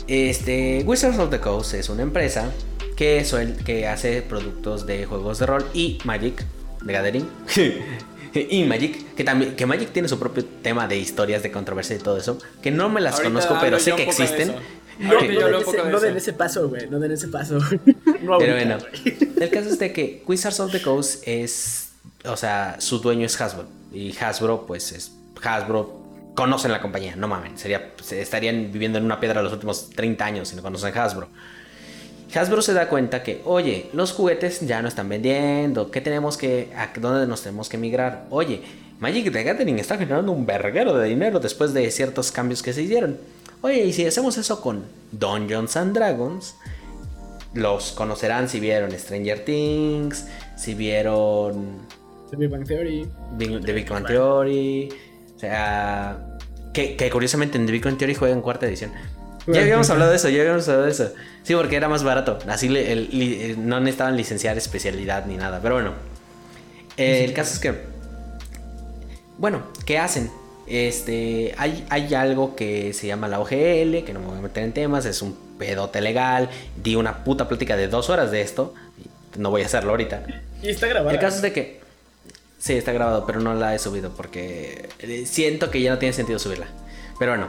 Este, 0.07 0.83
Wizards 0.87 1.19
of 1.19 1.31
the 1.31 1.41
Coast 1.41 1.75
es 1.75 1.89
una 1.89 2.03
empresa 2.03 2.51
que, 2.97 3.25
suel- 3.25 3.57
que 3.65 3.87
hace 3.87 4.23
productos 4.23 4.87
de 4.87 5.07
juegos 5.07 5.39
de 5.39 5.47
rol 5.47 5.67
y 5.73 5.99
Magic, 6.05 6.45
de 6.83 6.93
Gathering. 6.93 7.29
y 8.35 8.65
Magic, 8.65 9.15
que 9.15 9.25
también 9.25 9.57
que 9.57 9.67
Magic 9.67 9.91
tiene 9.93 10.09
su 10.09 10.19
propio 10.19 10.45
tema 10.45 10.87
de 10.89 10.97
historias 10.99 11.43
de 11.43 11.51
controversia 11.51 11.97
y 11.97 11.99
todo 12.01 12.17
eso, 12.19 12.39
que 12.63 12.71
no 12.71 12.89
me 12.89 13.01
las 13.01 13.15
Ahorita 13.15 13.29
conozco, 13.31 13.57
pero 13.61 13.79
sé 13.79 13.93
que 13.95 14.03
existen. 14.05 14.55
No, 14.99 15.13
Ahorita 15.15 15.33
Ok. 15.33 15.41
yo 15.41 15.49
no, 15.51 15.59
den 15.61 15.69
ese, 15.69 15.77
de 15.85 15.91
no 15.91 16.01
den 16.01 16.17
ese 16.19 16.33
paso, 16.35 16.69
güey. 16.69 16.91
No 16.91 16.99
den 16.99 17.13
ese 17.13 17.29
paso. 17.29 17.55
no 18.23 18.39
Pero 18.39 18.55
bueno, 18.55 18.77
el 19.41 19.51
caso 19.51 19.71
es 19.71 19.79
de 19.79 19.93
que 19.95 20.23
Wizards 20.27 20.61
of 20.61 20.73
the 20.73 20.83
Coast 20.83 21.23
es, 21.27 21.93
o 22.27 22.37
sea, 22.37 22.77
su 22.81 22.99
dueño 22.99 23.25
es 23.25 23.41
Hasbro. 23.41 23.67
Y 23.93 24.17
Hasbro, 24.17 24.67
pues 24.67 24.93
es 24.93 25.13
Hasbro, 25.43 26.01
conocen 26.35 26.73
la 26.73 26.81
compañía, 26.81 27.17
no 27.17 27.29
mamen, 27.29 27.55
estarían 28.11 28.71
viviendo 28.73 28.99
en 28.99 29.05
una 29.05 29.21
piedra 29.21 29.43
los 29.43 29.53
últimos 29.53 29.91
30 29.91 30.25
años 30.25 30.49
si 30.49 30.57
no 30.57 30.63
conocen 30.63 30.97
Hasbro. 30.97 31.29
Hasbro 32.35 32.63
se 32.63 32.73
da 32.73 32.89
cuenta 32.89 33.25
que, 33.25 33.43
oye, 33.45 33.91
los 33.93 34.13
juguetes 34.13 34.61
ya 34.61 34.83
no 34.83 34.89
están 34.89 35.09
vendiendo, 35.09 35.91
¿qué 35.91 36.01
tenemos 36.01 36.37
que, 36.37 36.73
a 36.77 36.91
dónde 36.99 37.27
nos 37.27 37.43
tenemos 37.43 37.69
que 37.69 37.77
migrar? 37.77 38.27
Oye, 38.31 38.63
Magic 39.01 39.33
the 39.33 39.43
Gathering 39.43 39.79
está 39.79 39.97
generando 39.97 40.31
un 40.31 40.47
verguero 40.47 40.97
de 40.97 41.09
dinero 41.09 41.41
después 41.41 41.75
de 41.75 41.91
ciertos 41.91 42.31
cambios 42.31 42.63
que 42.63 42.73
se 42.73 42.83
hicieron. 42.83 43.19
Oye, 43.63 43.85
y 43.85 43.93
si 43.93 44.07
hacemos 44.07 44.39
eso 44.39 44.61
con 44.61 44.85
Dungeons 45.11 45.75
Dragons, 45.93 46.55
los 47.55 47.93
conocerán 47.93 48.49
si 48.49 48.61
vieron 48.61 48.93
Stranger 48.93 49.45
Things, 49.45 50.27
si 50.57 50.75
vieron 50.75 51.81
The 52.31 52.37
Big 52.37 52.49
Bang 52.51 52.67
Theory. 52.67 53.09
Big- 53.37 53.65
The 53.65 53.73
Big 53.73 53.89
Bang 53.89 54.07
Theory. 54.07 54.89
O 55.37 55.39
sea, 55.39 56.19
que, 56.73 56.97
que 56.97 57.11
curiosamente 57.11 57.59
en 57.59 57.67
The 57.67 57.73
Big 57.73 57.85
Bang 57.85 57.97
Theory 57.99 58.15
juega 58.15 58.35
en 58.35 58.41
cuarta 58.43 58.67
edición. 58.67 58.93
Ya 59.47 59.63
habíamos 59.63 59.89
hablado 59.91 60.11
de 60.11 60.17
eso, 60.17 60.29
ya 60.29 60.41
habíamos 60.43 60.69
hablado 60.69 60.85
de 60.85 60.91
eso. 60.93 61.13
Sí, 61.43 61.55
porque 61.55 61.75
era 61.77 61.89
más 61.89 62.05
barato. 62.05 62.39
Así 62.47 62.69
le- 62.69 62.93
el- 62.93 63.09
li- 63.11 63.35
eh, 63.41 63.55
no 63.59 63.81
necesitaban 63.81 64.17
licenciar 64.17 64.57
especialidad 64.59 65.27
ni 65.27 65.37
nada. 65.37 65.61
Pero 65.63 65.75
bueno, 65.77 65.93
Eh, 66.97 67.25
el 67.25 67.33
caso 67.33 67.55
es 67.55 67.61
que, 67.61 67.73
bueno, 69.39 69.63
¿qué 69.87 69.99
hacen? 69.99 70.31
Este, 70.67 71.55
hay, 71.57 71.85
hay 71.89 72.15
algo 72.15 72.55
que 72.55 72.93
se 72.93 73.07
llama 73.07 73.27
la 73.27 73.41
OGL, 73.41 74.05
que 74.05 74.13
no 74.13 74.21
me 74.21 74.27
voy 74.27 74.39
a 74.39 74.43
meter 74.43 74.63
en 74.63 74.73
temas, 74.73 75.07
es 75.07 75.23
un 75.23 75.37
pedote 75.59 76.01
legal. 76.01 76.51
Di 76.83 76.95
una 76.97 77.25
puta 77.25 77.49
plática 77.49 77.77
de 77.77 77.89
dos 77.89 78.11
horas 78.11 78.31
de 78.31 78.43
esto. 78.43 78.75
No 79.37 79.51
voy 79.51 79.63
a 79.63 79.67
hacerlo 79.67 79.91
ahorita. 79.93 80.23
Y 80.63 80.69
está 80.69 80.87
grabada. 80.89 81.13
El 81.13 81.19
caso 81.21 81.37
es 81.37 81.43
de 81.43 81.53
que. 81.53 81.81
Sí, 82.61 82.75
está 82.75 82.93
grabado, 82.93 83.27
pero 83.27 83.41
no 83.41 83.55
la 83.55 83.75
he 83.75 83.79
subido 83.79 84.11
porque 84.11 84.89
eh, 85.01 85.25
siento 85.27 85.71
que 85.71 85.81
ya 85.81 85.91
no 85.91 85.99
tiene 85.99 86.13
sentido 86.13 86.39
subirla. 86.39 86.67
Pero 87.19 87.33
bueno. 87.33 87.49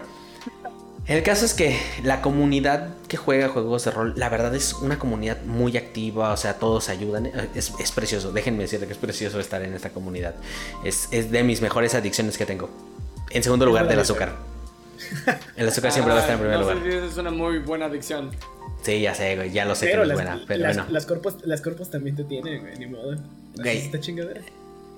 El 1.07 1.23
caso 1.23 1.45
es 1.45 1.53
que 1.53 1.77
la 2.03 2.21
comunidad 2.21 2.89
que 3.09 3.17
juega 3.17 3.49
juegos 3.49 3.83
de 3.85 3.91
rol, 3.91 4.13
la 4.15 4.29
verdad 4.29 4.53
es 4.55 4.73
una 4.75 4.97
comunidad 4.99 5.41
muy 5.43 5.75
activa, 5.75 6.31
o 6.31 6.37
sea, 6.37 6.53
todos 6.59 6.89
ayudan. 6.89 7.25
eh, 7.25 7.49
Es, 7.55 7.73
es 7.79 7.91
precioso, 7.91 8.31
déjenme 8.31 8.63
decirle 8.63 8.85
que 8.87 8.93
es 8.93 8.99
precioso 8.99 9.39
estar 9.39 9.61
en 9.63 9.73
esta 9.73 9.89
comunidad. 9.89 10.35
Es, 10.85 11.09
es 11.11 11.29
de 11.31 11.43
mis 11.43 11.61
mejores 11.61 11.93
adicciones 11.95 12.37
que 12.37 12.45
tengo. 12.45 12.69
En 13.31 13.43
segundo 13.43 13.65
lugar, 13.65 13.87
del 13.87 13.99
azúcar. 13.99 14.35
El 15.57 15.67
azúcar 15.67 15.91
siempre 15.91 16.13
va 16.13 16.19
a 16.19 16.21
estar 16.21 16.35
en 16.35 16.41
primer 16.41 16.57
no 16.59 16.63
lugar. 16.71 16.83
sé 16.83 17.01
si 17.01 17.07
es 17.11 17.17
una 17.17 17.31
muy 17.31 17.59
buena 17.59 17.85
adicción. 17.87 18.29
Sí, 18.83 19.01
ya 19.01 19.13
sé, 19.13 19.35
güey, 19.35 19.51
ya 19.51 19.65
lo 19.65 19.75
sé 19.75 19.87
Pero 19.87 20.03
que 20.03 20.07
no 20.07 20.13
es 20.13 20.17
las, 20.17 20.17
buena, 20.17 20.45
pero 20.47 20.59
las, 20.63 20.77
bueno. 20.77 20.91
las 20.91 21.05
corpos, 21.05 21.35
las 21.43 21.61
corpos 21.61 21.89
también 21.89 22.15
te 22.15 22.23
tienen, 22.23 22.61
güey. 22.61 22.77
Ni 22.77 22.85
modo. 22.85 23.11
Así 23.13 23.21
Güey. 23.55 23.77
es 23.79 23.83
Esta 23.85 23.99
chingadera. 23.99 24.41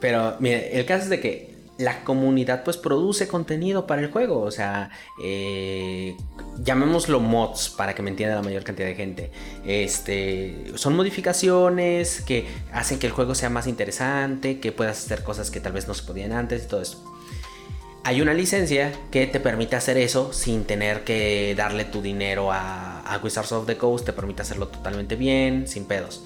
Pero 0.04 0.36
mire, 0.42 0.78
el 0.78 0.86
caso 0.86 1.06
es 1.06 1.10
de 1.10 1.22
que 1.22 1.54
la 1.78 2.04
comunidad 2.04 2.66
pues 2.66 2.76
produce 2.76 3.30
contenido 3.30 3.88
para 3.88 4.02
el 4.02 4.12
juego. 4.12 4.42
O 4.42 4.52
sea, 4.52 4.90
eh, 5.24 6.18
llamémoslo 6.58 7.22
mods 7.22 7.70
para 7.70 7.96
que 7.96 8.02
me 8.02 8.10
entienda 8.10 8.36
la 8.36 8.42
mayor 8.42 8.66
cantidad 8.66 8.90
de 8.90 8.96
gente. 8.96 9.32
Este, 9.66 10.74
son 10.76 10.98
modificaciones 10.98 12.20
que 12.20 12.46
hacen 12.74 13.00
que 13.00 13.08
el 13.08 13.14
juego 13.14 13.34
sea 13.34 13.50
más 13.50 13.66
interesante, 13.66 14.60
que 14.60 14.74
puedas 14.74 15.06
hacer 15.06 15.24
cosas 15.24 15.50
que 15.50 15.62
tal 15.62 15.72
vez 15.72 15.88
no 15.88 15.94
se 15.94 16.04
podían 16.04 16.34
antes 16.34 16.66
y 16.66 16.68
todo 16.68 16.82
eso. 16.82 17.02
Hay 18.04 18.20
una 18.20 18.34
licencia 18.34 18.92
que 19.10 19.26
te 19.26 19.40
permite 19.40 19.78
hacer 19.78 19.98
eso 19.98 20.34
sin 20.34 20.66
tener 20.66 21.06
que 21.06 21.56
darle 21.56 21.86
tu 21.86 22.02
dinero 22.02 22.52
a, 22.52 23.00
a 23.00 23.18
Wizards 23.20 23.54
of 23.54 23.68
the 23.68 23.78
Coast, 23.78 24.06
te 24.06 24.12
permite 24.12 24.42
hacerlo 24.42 24.68
totalmente 24.68 25.16
bien, 25.16 25.66
sin 25.66 25.86
pedos. 25.86 26.26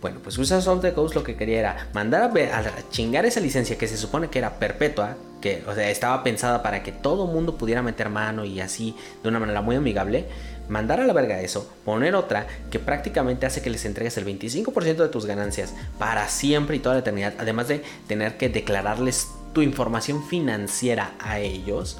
Bueno, 0.00 0.20
pues 0.22 0.38
Wizards 0.38 0.66
of 0.68 0.80
the 0.80 0.92
Coast 0.92 1.14
lo 1.16 1.24
que 1.24 1.34
quería 1.36 1.58
era 1.58 1.88
mandar 1.92 2.22
a, 2.22 2.28
ver- 2.28 2.52
a 2.52 2.62
chingar 2.90 3.26
esa 3.26 3.40
licencia 3.40 3.76
que 3.76 3.88
se 3.88 3.96
supone 3.96 4.28
que 4.28 4.38
era 4.38 4.58
perpetua, 4.58 5.16
que 5.40 5.64
o 5.66 5.74
sea, 5.74 5.90
estaba 5.90 6.22
pensada 6.22 6.62
para 6.62 6.82
que 6.84 6.92
todo 6.92 7.26
mundo 7.26 7.56
pudiera 7.58 7.82
meter 7.82 8.08
mano 8.08 8.44
y 8.44 8.60
así 8.60 8.94
de 9.22 9.28
una 9.28 9.40
manera 9.40 9.60
muy 9.60 9.74
amigable. 9.76 10.26
Mandar 10.68 11.00
a 11.00 11.06
la 11.06 11.14
verga 11.14 11.40
eso, 11.40 11.68
poner 11.84 12.14
otra 12.14 12.46
que 12.70 12.78
prácticamente 12.78 13.46
hace 13.46 13.62
que 13.62 13.70
les 13.70 13.86
entregues 13.86 14.18
el 14.18 14.26
25% 14.26 14.96
de 14.96 15.08
tus 15.08 15.24
ganancias 15.24 15.74
para 15.98 16.28
siempre 16.28 16.76
y 16.76 16.78
toda 16.78 16.94
la 16.96 17.00
eternidad, 17.00 17.32
además 17.38 17.68
de 17.68 17.82
tener 18.06 18.36
que 18.36 18.50
declararles 18.50 19.28
tu 19.54 19.62
información 19.62 20.22
financiera 20.28 21.12
a 21.18 21.38
ellos. 21.40 21.98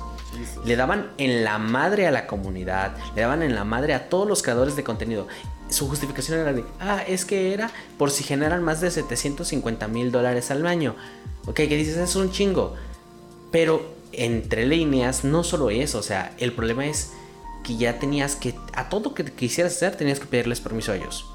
Le 0.66 0.76
daban 0.76 1.10
en 1.16 1.44
la 1.44 1.58
madre 1.58 2.06
a 2.06 2.10
la 2.10 2.26
comunidad, 2.26 2.94
le 3.16 3.22
daban 3.22 3.42
en 3.42 3.54
la 3.54 3.64
madre 3.64 3.94
a 3.94 4.10
todos 4.10 4.28
los 4.28 4.42
creadores 4.42 4.76
de 4.76 4.84
contenido. 4.84 5.26
Su 5.70 5.88
justificación 5.88 6.38
era 6.40 6.52
de, 6.52 6.64
ah, 6.80 7.02
es 7.06 7.24
que 7.24 7.52
era 7.52 7.70
por 7.98 8.10
si 8.10 8.24
generan 8.24 8.62
más 8.62 8.80
de 8.80 8.90
750 8.90 9.86
mil 9.88 10.10
dólares 10.10 10.50
al 10.50 10.66
año. 10.66 10.94
Ok, 11.46 11.54
que 11.56 11.76
dices, 11.76 11.96
es 11.96 12.16
un 12.16 12.30
chingo. 12.30 12.74
Pero 13.50 13.94
entre 14.12 14.66
líneas, 14.66 15.24
no 15.24 15.44
solo 15.44 15.70
eso, 15.70 15.98
o 15.98 16.02
sea, 16.02 16.34
el 16.38 16.52
problema 16.52 16.86
es 16.86 17.12
que 17.64 17.76
ya 17.76 17.98
tenías 17.98 18.36
que, 18.36 18.54
a 18.74 18.88
todo 18.88 19.14
que 19.14 19.24
quisieras 19.24 19.74
hacer, 19.76 19.96
tenías 19.96 20.20
que 20.20 20.26
pedirles 20.26 20.60
permiso 20.60 20.92
a 20.92 20.96
ellos. 20.96 21.26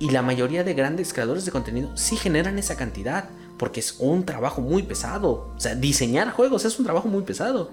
Y 0.00 0.10
la 0.10 0.22
mayoría 0.22 0.64
de 0.64 0.74
grandes 0.74 1.12
creadores 1.12 1.44
de 1.44 1.52
contenido 1.52 1.96
sí 1.96 2.16
generan 2.16 2.58
esa 2.58 2.76
cantidad, 2.76 3.28
porque 3.58 3.80
es 3.80 3.96
un 3.98 4.24
trabajo 4.24 4.60
muy 4.60 4.82
pesado. 4.82 5.52
O 5.56 5.60
sea, 5.60 5.74
diseñar 5.74 6.30
juegos 6.32 6.64
es 6.64 6.78
un 6.78 6.84
trabajo 6.84 7.06
muy 7.08 7.22
pesado. 7.22 7.70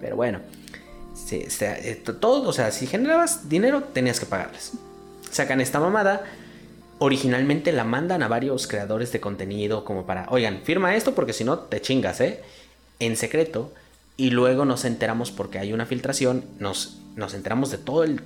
Pero 0.00 0.16
bueno, 0.16 0.40
se- 1.14 1.46
eh, 1.60 2.02
todo, 2.20 2.48
o 2.48 2.52
sea, 2.52 2.70
si 2.72 2.86
generabas 2.86 3.48
dinero, 3.48 3.82
tenías 3.84 4.20
que 4.20 4.26
pagarles. 4.26 4.72
Sacan 5.30 5.60
esta 5.60 5.80
mamada. 5.80 6.24
Originalmente 6.98 7.72
la 7.72 7.84
mandan 7.84 8.22
a 8.22 8.28
varios 8.28 8.66
creadores 8.66 9.12
de 9.12 9.20
contenido 9.20 9.84
como 9.84 10.06
para, 10.06 10.26
oigan, 10.30 10.62
firma 10.64 10.94
esto 10.96 11.14
porque 11.14 11.34
si 11.34 11.44
no 11.44 11.58
te 11.58 11.80
chingas, 11.82 12.20
¿eh? 12.20 12.42
En 13.00 13.16
secreto. 13.16 13.72
Y 14.16 14.30
luego 14.30 14.64
nos 14.64 14.86
enteramos 14.86 15.30
porque 15.30 15.58
hay 15.58 15.74
una 15.74 15.84
filtración, 15.84 16.42
nos, 16.58 16.96
nos 17.16 17.34
enteramos 17.34 17.70
de 17.70 17.76
todo, 17.76 18.02
el, 18.02 18.22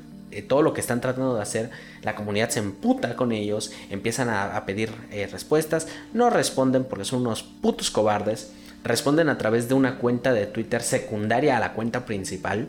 todo 0.47 0.62
lo 0.62 0.72
que 0.72 0.81
están 0.81 1.01
tratando 1.01 1.35
de 1.35 1.43
hacer. 1.43 1.70
La 2.02 2.14
comunidad 2.14 2.51
se 2.51 2.60
emputa 2.60 3.16
con 3.16 3.32
ellos, 3.32 3.72
empiezan 3.90 4.28
a, 4.28 4.56
a 4.56 4.66
pedir 4.66 4.93
eh, 5.10 5.27
respuestas, 5.27 5.89
no 6.14 6.31
responden 6.31 6.85
porque 6.85 7.05
son 7.05 7.22
unos 7.22 7.43
putos 7.43 7.90
cobardes. 7.90 8.52
responden 8.85 9.28
a 9.28 9.39
través 9.39 9.68
de 9.68 9.74
una 9.74 9.98
cuenta 9.98 10.32
de 10.32 10.47
Twitter 10.47 10.82
secundaria 10.82 11.56
a 11.56 11.60
la 11.60 11.72
cuenta 11.72 12.06
principal, 12.06 12.68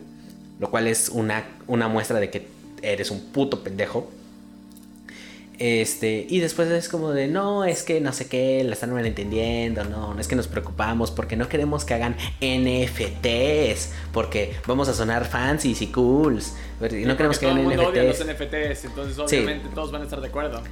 lo 0.58 0.70
cual 0.70 0.86
es 0.86 1.08
una, 1.08 1.44
una 1.66 1.88
muestra 1.88 2.20
de 2.20 2.30
que 2.30 2.48
eres 2.82 3.10
un 3.10 3.20
puto 3.32 3.62
pendejo. 3.62 4.10
Este, 5.58 6.26
y 6.28 6.40
después 6.40 6.68
es 6.70 6.88
como 6.88 7.10
de, 7.10 7.28
no, 7.28 7.64
es 7.64 7.82
que 7.82 8.00
no 8.00 8.12
sé 8.12 8.26
qué, 8.26 8.64
la 8.64 8.72
están 8.72 8.92
malentendiendo, 8.92 9.84
no, 9.84 10.14
no 10.14 10.20
es 10.20 10.26
que 10.26 10.34
nos 10.34 10.48
preocupamos 10.48 11.10
porque 11.10 11.36
no 11.36 11.48
queremos 11.48 11.84
que 11.84 11.94
hagan 11.94 12.16
NFTs, 12.40 13.90
porque 14.12 14.54
vamos 14.66 14.88
a 14.88 14.94
sonar 14.94 15.24
fancy 15.26 15.76
y 15.78 15.86
cools. 15.88 16.54
Y 16.80 17.04
no 17.04 17.16
queremos 17.16 17.38
que 17.38 17.46
hagan 17.46 17.66
odia 17.66 18.02
los 18.04 18.18
NFTs. 18.18 18.26
NFTs, 18.26 18.84
entonces 18.86 19.16
Sí. 19.28 19.36
obviamente 19.36 19.68
todos 19.74 19.92
van 19.92 20.02
a 20.02 20.04
estar 20.04 20.20
de 20.20 20.28
acuerdo. 20.28 20.62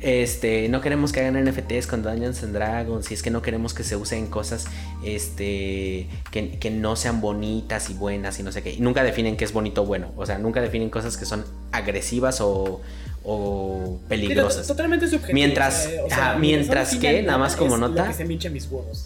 Este, 0.00 0.68
no 0.68 0.82
queremos 0.82 1.12
que 1.12 1.20
hagan 1.20 1.42
NFTs 1.42 1.86
con 1.86 2.02
Dungeons 2.02 2.42
and 2.42 2.52
Dragons. 2.52 3.10
Y 3.10 3.14
es 3.14 3.22
que 3.22 3.30
no 3.30 3.40
queremos 3.40 3.72
que 3.72 3.84
se 3.84 3.96
usen 3.96 4.26
cosas 4.26 4.66
este, 5.02 6.08
que, 6.30 6.58
que 6.60 6.70
no 6.70 6.96
sean 6.96 7.22
bonitas 7.22 7.88
y 7.88 7.94
buenas 7.94 8.38
y 8.38 8.42
no 8.42 8.52
sé 8.52 8.62
qué. 8.62 8.72
Y 8.72 8.80
nunca 8.80 9.02
definen 9.02 9.38
qué 9.38 9.46
es 9.46 9.54
bonito 9.54 9.82
o 9.82 9.86
bueno. 9.86 10.12
O 10.16 10.26
sea, 10.26 10.36
nunca 10.36 10.60
definen 10.60 10.90
cosas 10.90 11.16
que 11.16 11.24
son 11.24 11.46
agresivas 11.72 12.42
o, 12.42 12.82
o 13.24 13.98
peligrosas. 14.08 14.66
to- 14.66 14.74
totalmente 14.74 15.06
subjetivo. 15.08 15.34
Mientras- 15.34 15.88
o 16.04 16.08
lo 16.34 16.38
mientras 16.38 16.94
que, 16.96 17.22
nada 17.22 17.38
más 17.38 17.56
como 17.56 17.76
nota- 17.78 18.08
que 18.08 18.14
se 18.14 18.24
me 18.24 18.34
hincha 18.34 18.50
mis 18.50 18.66
huevos. 18.70 19.04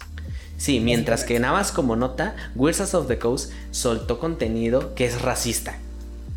Sí, 0.57 0.79
mientras 0.81 1.23
que 1.23 1.39
nada 1.39 1.53
más 1.53 1.71
como 1.71 1.95
nota, 1.95 2.35
Wizards 2.55 2.93
of 2.93 3.07
the 3.07 3.17
Coast 3.17 3.51
soltó 3.71 4.19
contenido 4.19 4.93
que 4.93 5.05
es 5.05 5.21
racista. 5.21 5.77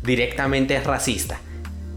Directamente 0.03 0.75
es 0.75 0.85
racista. 0.85 1.39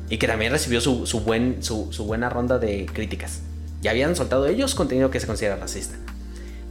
Y 0.08 0.18
que 0.18 0.26
también 0.26 0.52
recibió 0.52 0.80
su, 0.80 1.06
su 1.06 1.20
buen, 1.20 1.62
su, 1.62 1.92
su 1.92 2.04
buena 2.04 2.28
ronda 2.28 2.58
de 2.58 2.86
críticas. 2.92 3.40
Ya 3.82 3.90
habían 3.92 4.14
soltado 4.16 4.46
ellos 4.46 4.74
contenido 4.74 5.10
que 5.10 5.20
se 5.20 5.26
considera 5.26 5.56
racista. 5.56 5.96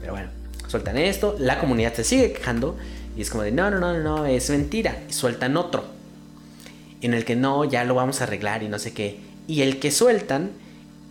Pero 0.01 0.13
bueno, 0.13 0.29
sueltan 0.67 0.97
esto, 0.97 1.35
la 1.39 1.59
comunidad 1.59 1.93
se 1.93 2.03
sigue 2.03 2.31
quejando. 2.33 2.77
Y 3.17 3.21
es 3.21 3.29
como 3.29 3.43
de, 3.43 3.51
no, 3.51 3.69
no, 3.71 3.79
no, 3.79 3.97
no, 3.97 4.25
es 4.25 4.49
mentira. 4.49 5.03
Y 5.09 5.13
sueltan 5.13 5.55
otro. 5.57 5.85
En 7.01 7.13
el 7.13 7.25
que 7.25 7.35
no, 7.35 7.65
ya 7.65 7.83
lo 7.83 7.95
vamos 7.95 8.21
a 8.21 8.25
arreglar 8.25 8.63
y 8.63 8.69
no 8.69 8.79
sé 8.79 8.93
qué. 8.93 9.19
Y 9.47 9.61
el 9.61 9.79
que 9.79 9.91
sueltan, 9.91 10.51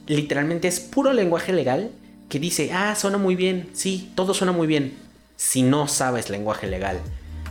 literalmente 0.07 0.69
es 0.69 0.81
puro 0.81 1.13
lenguaje 1.13 1.53
legal 1.53 1.91
que 2.29 2.39
dice, 2.39 2.73
ah, 2.73 2.95
suena 2.95 3.19
muy 3.19 3.37
bien, 3.37 3.69
sí, 3.75 4.11
todo 4.15 4.35
suena 4.35 4.53
muy 4.53 4.67
bien, 4.67 4.97
si 5.37 5.63
no 5.63 5.89
sabes 5.89 6.31
lenguaje 6.31 6.67
legal. 6.67 6.99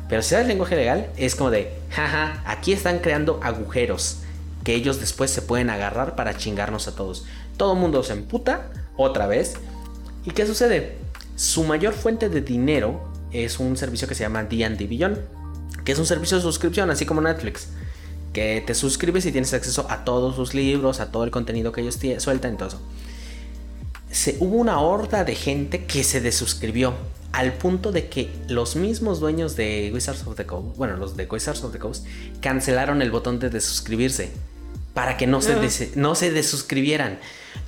Pero 0.09 0.21
si 0.21 0.31
sabes 0.31 0.47
lenguaje 0.47 0.75
legal, 0.75 1.09
es 1.15 1.35
como 1.35 1.51
de, 1.51 1.71
jaja, 1.89 2.43
aquí 2.45 2.73
están 2.73 2.99
creando 2.99 3.39
agujeros 3.43 4.19
que 4.63 4.75
ellos 4.75 4.99
después 4.99 5.31
se 5.31 5.41
pueden 5.41 5.69
agarrar 5.69 6.15
para 6.15 6.37
chingarnos 6.37 6.87
a 6.87 6.95
todos. 6.95 7.25
Todo 7.57 7.75
mundo 7.75 8.03
se 8.03 8.13
emputa 8.13 8.69
otra 8.95 9.27
vez. 9.27 9.55
¿Y 10.25 10.31
qué 10.31 10.45
sucede? 10.45 10.97
Su 11.35 11.63
mayor 11.63 11.93
fuente 11.93 12.29
de 12.29 12.41
dinero 12.41 13.01
es 13.31 13.59
un 13.59 13.75
servicio 13.77 14.07
que 14.07 14.15
se 14.15 14.23
llama 14.23 14.43
D&D 14.43 14.87
que 15.83 15.91
es 15.91 15.99
un 15.99 16.05
servicio 16.05 16.37
de 16.37 16.43
suscripción, 16.43 16.89
así 16.89 17.05
como 17.05 17.19
Netflix 17.19 17.67
que 18.33 18.61
te 18.65 18.73
suscribes 18.75 19.25
y 19.25 19.31
tienes 19.31 19.53
acceso 19.53 19.85
a 19.89 20.03
todos 20.03 20.35
sus 20.35 20.53
libros, 20.53 20.99
a 20.99 21.11
todo 21.11 21.23
el 21.23 21.31
contenido 21.31 21.71
que 21.71 21.81
ellos 21.81 21.99
sueltan 22.17 22.55
y 22.55 22.57
todo 22.57 22.67
eso. 22.69 22.81
Se, 24.11 24.37
hubo 24.39 24.57
una 24.57 24.79
horda 24.79 25.23
de 25.23 25.35
gente 25.35 25.85
que 25.85 26.03
se 26.03 26.19
desuscribió 26.21 26.93
al 27.31 27.53
punto 27.53 27.91
de 27.91 28.09
que 28.09 28.29
los 28.47 28.75
mismos 28.75 29.19
dueños 29.19 29.55
de 29.55 29.89
Wizards 29.93 30.27
of 30.27 30.35
the 30.35 30.45
Coast, 30.45 30.77
bueno, 30.77 30.97
los 30.97 31.17
de 31.17 31.25
Wizards 31.25 31.63
of 31.63 31.71
the 31.71 31.79
Coast, 31.79 32.05
cancelaron 32.41 33.01
el 33.01 33.09
botón 33.09 33.39
de 33.39 33.49
desuscribirse 33.49 34.29
para 34.93 35.17
que 35.17 35.25
no 35.25 35.41
se, 35.41 35.55
des- 35.55 35.95
no 35.97 36.13
se 36.13 36.29
desuscribieran. 36.31 37.17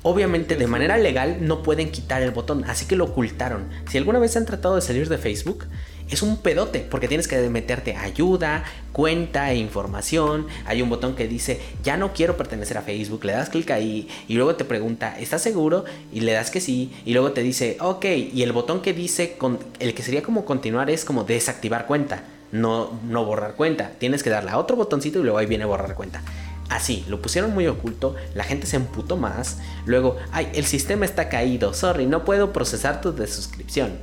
Obviamente 0.04 0.56
de 0.56 0.68
manera 0.68 0.98
legal 1.00 1.38
no 1.42 1.64
pueden 1.64 1.92
quitar 1.92 2.22
el 2.22 2.30
botón, 2.30 2.64
así 2.66 2.86
que 2.86 2.96
lo 2.96 3.06
ocultaron. 3.06 3.68
Si 3.90 3.98
alguna 3.98 4.20
vez 4.20 4.38
han 4.38 4.46
tratado 4.46 4.76
de 4.76 4.82
salir 4.82 5.10
de 5.10 5.18
Facebook, 5.18 5.66
es 6.10 6.22
un 6.22 6.38
pedote, 6.38 6.80
porque 6.90 7.08
tienes 7.08 7.28
que 7.28 7.38
meterte 7.50 7.96
ayuda, 7.96 8.64
cuenta 8.92 9.52
e 9.52 9.58
información. 9.58 10.48
Hay 10.66 10.82
un 10.82 10.90
botón 10.90 11.16
que 11.16 11.28
dice, 11.28 11.60
ya 11.84 11.98
no 11.98 12.14
quiero 12.14 12.38
pertenecer 12.38 12.78
a 12.78 12.82
Facebook, 12.82 13.26
le 13.26 13.34
das 13.34 13.50
clic 13.50 13.72
ahí 13.72 14.08
y 14.28 14.36
luego 14.36 14.56
te 14.56 14.66
pregunta, 14.66 15.20
¿estás 15.20 15.42
seguro? 15.42 15.86
Y 16.14 16.22
le 16.22 16.34
das 16.34 16.52
que 16.52 16.62
sí, 16.62 16.92
y 17.06 17.14
luego 17.14 17.32
te 17.32 17.42
dice, 17.42 17.78
ok, 17.80 18.06
y 18.06 18.44
el 18.44 18.52
botón 18.52 18.82
que 18.82 18.94
dice, 18.94 19.36
con, 19.38 19.60
el 19.80 19.94
que 19.94 20.04
sería 20.04 20.22
como 20.22 20.46
continuar 20.46 20.90
es 20.90 21.06
como 21.06 21.24
desactivar 21.24 21.88
cuenta, 21.88 22.24
no, 22.52 23.00
no 23.08 23.26
borrar 23.26 23.56
cuenta. 23.56 23.92
Tienes 23.98 24.22
que 24.22 24.30
darle 24.30 24.52
a 24.52 24.60
otro 24.60 24.76
botoncito 24.76 25.20
y 25.20 25.24
luego 25.24 25.40
ahí 25.40 25.48
viene 25.48 25.66
borrar 25.66 25.96
cuenta. 25.96 26.22
Así, 26.70 27.06
lo 27.08 27.22
pusieron 27.22 27.54
muy 27.54 27.68
oculto, 27.68 28.16
la 28.34 28.44
gente 28.44 28.66
se 28.68 28.76
emputó 28.76 29.18
más. 29.18 29.60
Luego, 29.86 30.18
ay, 30.32 30.50
el 30.54 30.66
sistema 30.66 31.06
está 31.06 31.30
caído, 31.30 31.74
sorry, 31.74 32.06
no 32.06 32.26
puedo 32.26 32.54
procesar 32.54 33.02
tu 33.02 33.14
desuscripción. 33.14 33.98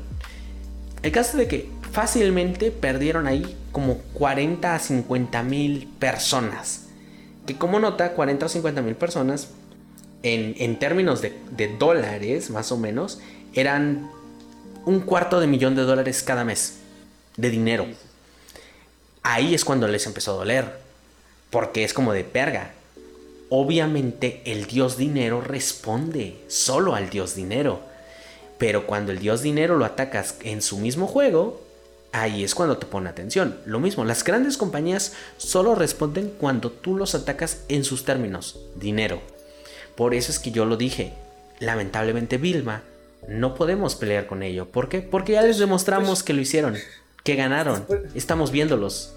El 1.03 1.11
caso 1.11 1.37
de 1.37 1.49
que 1.49 1.69
fácilmente 1.93 2.71
perdieron 2.71 3.27
ahí 3.27 3.57
como 3.71 3.99
40 4.15 4.75
a 4.75 4.79
50 4.79 5.43
mil 5.43 5.87
personas. 5.99 6.87
Que 7.47 7.57
como 7.57 7.79
nota, 7.79 8.13
40 8.13 8.47
o 8.47 8.49
50 8.49 8.83
mil 8.83 8.97
personas, 8.97 9.49
en, 10.23 10.55
en 10.59 10.79
términos 10.79 11.21
de, 11.21 11.39
de 11.51 11.77
dólares 11.77 12.51
más 12.51 12.73
o 12.73 12.79
menos, 12.79 13.21
eran 13.55 14.11
un 14.85 15.01
cuarto 15.01 15.41
de 15.41 15.47
millón 15.47 15.77
de 15.77 15.83
dólares 15.83 16.23
cada 16.23 16.45
mes 16.45 16.79
de 17.37 17.51
dinero. 17.51 17.87
Ahí 19.23 19.55
es 19.55 19.65
cuando 19.65 19.87
les 19.87 20.07
empezó 20.07 20.33
a 20.33 20.37
doler. 20.37 20.83
Porque 21.51 21.85
es 21.85 21.93
como 21.93 22.13
de 22.13 22.25
perga. 22.25 22.71
Obviamente 23.51 24.41
el 24.47 24.67
dios 24.67 24.97
dinero 24.97 25.43
responde 25.43 26.39
solo 26.49 26.95
al 26.95 27.11
dios 27.11 27.35
dinero. 27.35 27.81
Pero 28.57 28.87
cuando 28.87 29.13
el 29.13 29.19
dios 29.19 29.43
dinero 29.43 29.77
lo 29.77 29.85
atacas 29.85 30.37
en 30.43 30.63
su 30.63 30.79
mismo 30.79 31.07
juego, 31.07 31.62
ahí 32.13 32.45
es 32.45 32.55
cuando 32.55 32.79
te 32.79 32.87
pone 32.87 33.09
atención. 33.09 33.57
Lo 33.67 33.81
mismo, 33.81 34.05
las 34.05 34.23
grandes 34.23 34.57
compañías 34.57 35.15
solo 35.39 35.75
responden 35.75 36.33
cuando 36.39 36.71
tú 36.71 36.97
los 36.97 37.15
atacas 37.15 37.65
en 37.69 37.85
sus 37.85 38.05
términos, 38.05 38.61
dinero. 38.77 39.21
Por 39.97 40.15
eso 40.15 40.31
es 40.31 40.39
que 40.39 40.51
yo 40.53 40.65
lo 40.65 40.77
dije. 40.77 41.15
Lamentablemente 41.59 42.39
Vilma, 42.39 42.83
no 43.29 43.55
podemos 43.55 43.95
pelear 43.95 44.27
con 44.27 44.43
ello. 44.43 44.67
¿Por 44.67 44.89
qué? 44.89 45.01
Porque 45.01 45.33
ya 45.33 45.43
les 45.43 45.59
demostramos 45.59 46.23
que 46.23 46.33
lo 46.33 46.41
hicieron, 46.41 46.77
que 47.25 47.37
ganaron. 47.37 47.87
Estamos 48.15 48.51
viéndolos. 48.51 49.15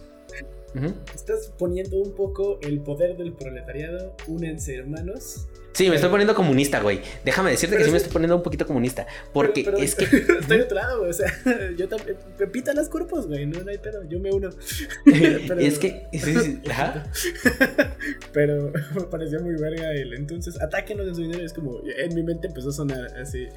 Estás 1.14 1.54
poniendo 1.58 1.98
un 1.98 2.14
poco 2.14 2.60
el 2.62 2.82
poder 2.82 3.16
del 3.18 3.34
proletariado. 3.34 4.16
Únense, 4.28 4.76
hermanos. 4.76 5.48
Sí, 5.76 5.90
me 5.90 5.96
estoy 5.96 6.10
poniendo 6.10 6.34
comunista, 6.34 6.80
güey. 6.80 7.02
Déjame 7.26 7.52
decirte 7.52 7.76
Pero 7.76 7.80
que 7.80 7.84
sí 7.84 7.90
es 7.90 7.92
me 7.92 7.98
estoy 7.98 8.14
poniendo 8.14 8.38
un 8.38 8.44
poquito 8.44 8.66
comunista. 8.66 9.06
Porque 9.34 9.64
Pero- 9.66 9.76
pero 9.78 9.86
es 9.86 9.94
que. 9.96 10.06
Estoy 10.06 10.58
de 10.58 10.64
otro 10.64 10.76
lado, 10.76 11.00
güey. 11.00 11.10
O 11.10 11.14
sea, 11.14 11.32
yo 11.78 11.88
también. 11.90 12.18
Pepita 12.38 12.74
las 12.74 12.88
cuerpos, 12.88 13.28
güey. 13.28 13.46
No, 13.46 13.62
no 13.62 13.70
hay 13.70 13.78
pedo. 13.78 14.04
Yo 14.08 14.20
me 14.20 14.32
uno. 14.32 14.50
Es 15.60 15.78
que. 15.78 16.08
sí, 16.14 16.34
sí, 16.40 16.62
ajá. 16.70 17.04
Pero 18.34 18.72
me 18.96 19.02
pareció 19.12 19.42
muy 19.42 19.56
verga 19.56 19.92
el 19.92 20.14
entonces 20.14 20.60
atáquenos 20.62 21.08
en 21.08 21.16
su 21.16 21.22
dinero. 21.22 21.44
Es 21.44 21.54
como 21.54 21.82
en 21.98 22.16
mi 22.16 22.24
mente 22.24 22.48
empezó 22.48 22.70
a 22.70 22.74
sonar 22.74 23.06
así. 23.22 23.48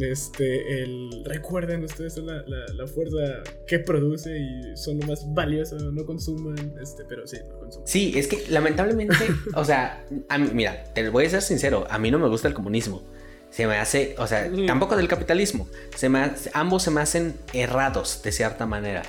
Este, 0.00 0.82
el 0.82 1.22
recuerden, 1.24 1.84
ustedes 1.84 2.14
son 2.14 2.26
la, 2.26 2.42
la, 2.48 2.66
la 2.74 2.86
fuerza 2.88 3.16
que 3.66 3.78
produce 3.78 4.36
y 4.36 4.76
son 4.76 4.98
lo 4.98 5.06
más 5.06 5.24
valioso. 5.34 5.76
No 5.92 6.04
consuman, 6.04 6.74
este, 6.82 7.04
pero 7.08 7.26
sí, 7.26 7.36
no 7.62 7.63
Sí, 7.84 8.12
es 8.16 8.26
que 8.28 8.44
lamentablemente, 8.48 9.16
o 9.54 9.64
sea, 9.64 10.04
a 10.28 10.38
mí- 10.38 10.50
mira, 10.52 10.84
te 10.94 11.08
voy 11.08 11.26
a 11.26 11.30
ser 11.30 11.42
sincero, 11.42 11.86
a 11.90 11.98
mí 11.98 12.10
no 12.10 12.18
me 12.18 12.28
gusta 12.28 12.48
el 12.48 12.54
comunismo. 12.54 13.02
Se 13.50 13.66
me 13.66 13.76
hace, 13.76 14.14
o 14.18 14.26
sea, 14.26 14.48
Mm. 14.50 14.66
tampoco 14.66 14.96
del 14.96 15.06
capitalismo. 15.08 15.68
Se 15.96 16.08
me 16.08 16.20
hace- 16.20 16.50
ambos 16.54 16.82
se 16.82 16.90
me 16.90 17.00
hacen 17.00 17.36
errados 17.52 18.20
de 18.22 18.32
cierta 18.32 18.66
manera. 18.66 19.02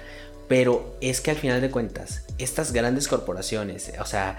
Pero 0.48 0.96
es 1.02 1.22
que 1.22 1.32
al 1.32 1.38
final 1.38 1.60
de 1.62 1.72
cuentas, 1.72 2.26
estas 2.38 2.72
grandes 2.72 3.08
corporaciones, 3.08 3.92
o 4.00 4.06
sea, 4.06 4.38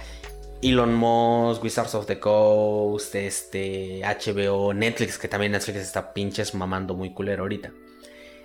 Elon 0.63 0.95
Musk, 0.95 1.65
Wizards 1.65 1.95
of 1.97 2.07
the 2.07 2.21
Coast, 2.21 3.15
este, 3.17 4.03
HBO, 4.05 4.73
Netflix, 4.73 5.19
que 5.19 5.27
también 5.27 5.51
Netflix 5.53 5.79
está 5.79 6.13
pinches 6.15 6.55
mamando 6.55 6.95
muy 6.95 7.13
culero 7.13 7.43
ahorita 7.43 7.73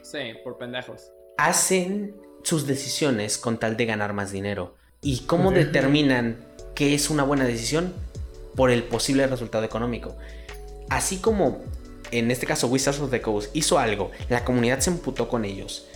Sí, 0.02 0.18
por 0.44 0.58
pendejos. 0.58 1.12
hacen 1.38 2.16
sus 2.44 2.66
decisiones 2.66 3.38
con 3.38 3.60
tal 3.60 3.78
de 3.78 3.86
ganar 3.86 4.14
más 4.14 4.32
dinero. 4.32 4.76
¿Y 5.04 5.22
cómo 5.22 5.50
determinan 5.50 6.38
qué 6.76 6.94
es 6.94 7.10
una 7.10 7.24
buena 7.24 7.46
decisión? 7.46 7.92
Por 8.56 8.70
el 8.70 8.84
posible 8.84 9.26
resultado 9.26 9.64
económico. 9.64 10.16
Así 10.90 11.18
como 11.18 11.64
en 12.12 12.30
este 12.30 12.46
caso 12.46 12.68
Wizards 12.68 13.00
of 13.00 13.10
the 13.10 13.20
Coast 13.20 13.50
hizo 13.56 13.80
algo, 13.80 14.12
la 14.30 14.46
comunidad 14.46 14.80
se 14.80 14.92
emputó 14.92 15.28
con 15.28 15.44
ellos. 15.44 15.88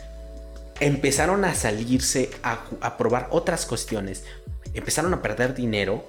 Empezaron 0.80 1.46
a 1.46 1.54
salirse 1.54 2.32
a, 2.42 2.66
a 2.82 2.98
probar 2.98 3.28
otras 3.30 3.68
cuestiones. 3.68 4.24
Empezaron 4.74 5.14
a 5.14 5.22
perder 5.22 5.54
dinero. 5.54 6.04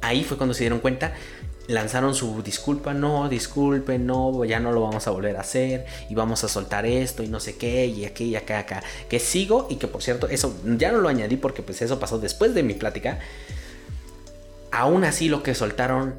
Ahí 0.00 0.22
fue 0.22 0.36
cuando 0.36 0.54
se 0.54 0.60
dieron 0.60 0.78
cuenta 0.78 1.14
lanzaron 1.70 2.14
su 2.14 2.42
disculpa, 2.42 2.92
no, 2.92 3.28
disculpe, 3.28 3.98
no, 3.98 4.44
ya 4.44 4.60
no 4.60 4.72
lo 4.72 4.82
vamos 4.82 5.06
a 5.06 5.10
volver 5.10 5.36
a 5.36 5.40
hacer 5.40 5.86
y 6.08 6.14
vamos 6.14 6.44
a 6.44 6.48
soltar 6.48 6.84
esto 6.84 7.22
y 7.22 7.28
no 7.28 7.40
sé 7.40 7.56
qué 7.56 7.86
y 7.86 8.04
aquí 8.04 8.24
y 8.24 8.36
acá, 8.36 8.58
acá. 8.58 8.82
Que 9.08 9.18
sigo 9.18 9.66
y 9.70 9.76
que 9.76 9.86
por 9.86 10.02
cierto, 10.02 10.28
eso 10.28 10.54
ya 10.64 10.92
no 10.92 10.98
lo 10.98 11.08
añadí 11.08 11.36
porque 11.36 11.62
pues 11.62 11.80
eso 11.82 11.98
pasó 11.98 12.18
después 12.18 12.54
de 12.54 12.62
mi 12.62 12.74
plática. 12.74 13.20
Aún 14.70 15.04
así 15.04 15.28
lo 15.28 15.42
que 15.42 15.54
soltaron 15.54 16.14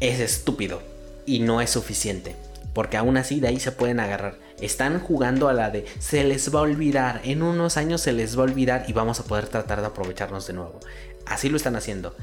es 0.00 0.20
estúpido 0.20 0.82
y 1.26 1.40
no 1.40 1.60
es 1.60 1.70
suficiente. 1.70 2.36
Porque 2.72 2.96
aún 2.96 3.16
así 3.16 3.40
de 3.40 3.48
ahí 3.48 3.58
se 3.58 3.72
pueden 3.72 4.00
agarrar. 4.00 4.38
Están 4.60 5.00
jugando 5.00 5.48
a 5.48 5.52
la 5.52 5.70
de 5.70 5.86
se 5.98 6.22
les 6.24 6.54
va 6.54 6.60
a 6.60 6.62
olvidar. 6.62 7.20
En 7.24 7.42
unos 7.42 7.76
años 7.76 8.00
se 8.00 8.12
les 8.12 8.36
va 8.36 8.42
a 8.42 8.44
olvidar 8.44 8.84
y 8.86 8.92
vamos 8.92 9.18
a 9.18 9.24
poder 9.24 9.48
tratar 9.48 9.80
de 9.80 9.88
aprovecharnos 9.88 10.46
de 10.46 10.52
nuevo. 10.52 10.78
Así 11.26 11.48
lo 11.48 11.56
están 11.56 11.76
haciendo. 11.76 12.14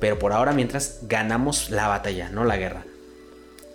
Pero 0.00 0.18
por 0.18 0.32
ahora 0.32 0.52
mientras 0.52 1.00
ganamos 1.02 1.70
la 1.70 1.88
batalla, 1.88 2.28
no 2.28 2.44
la 2.44 2.56
guerra. 2.56 2.84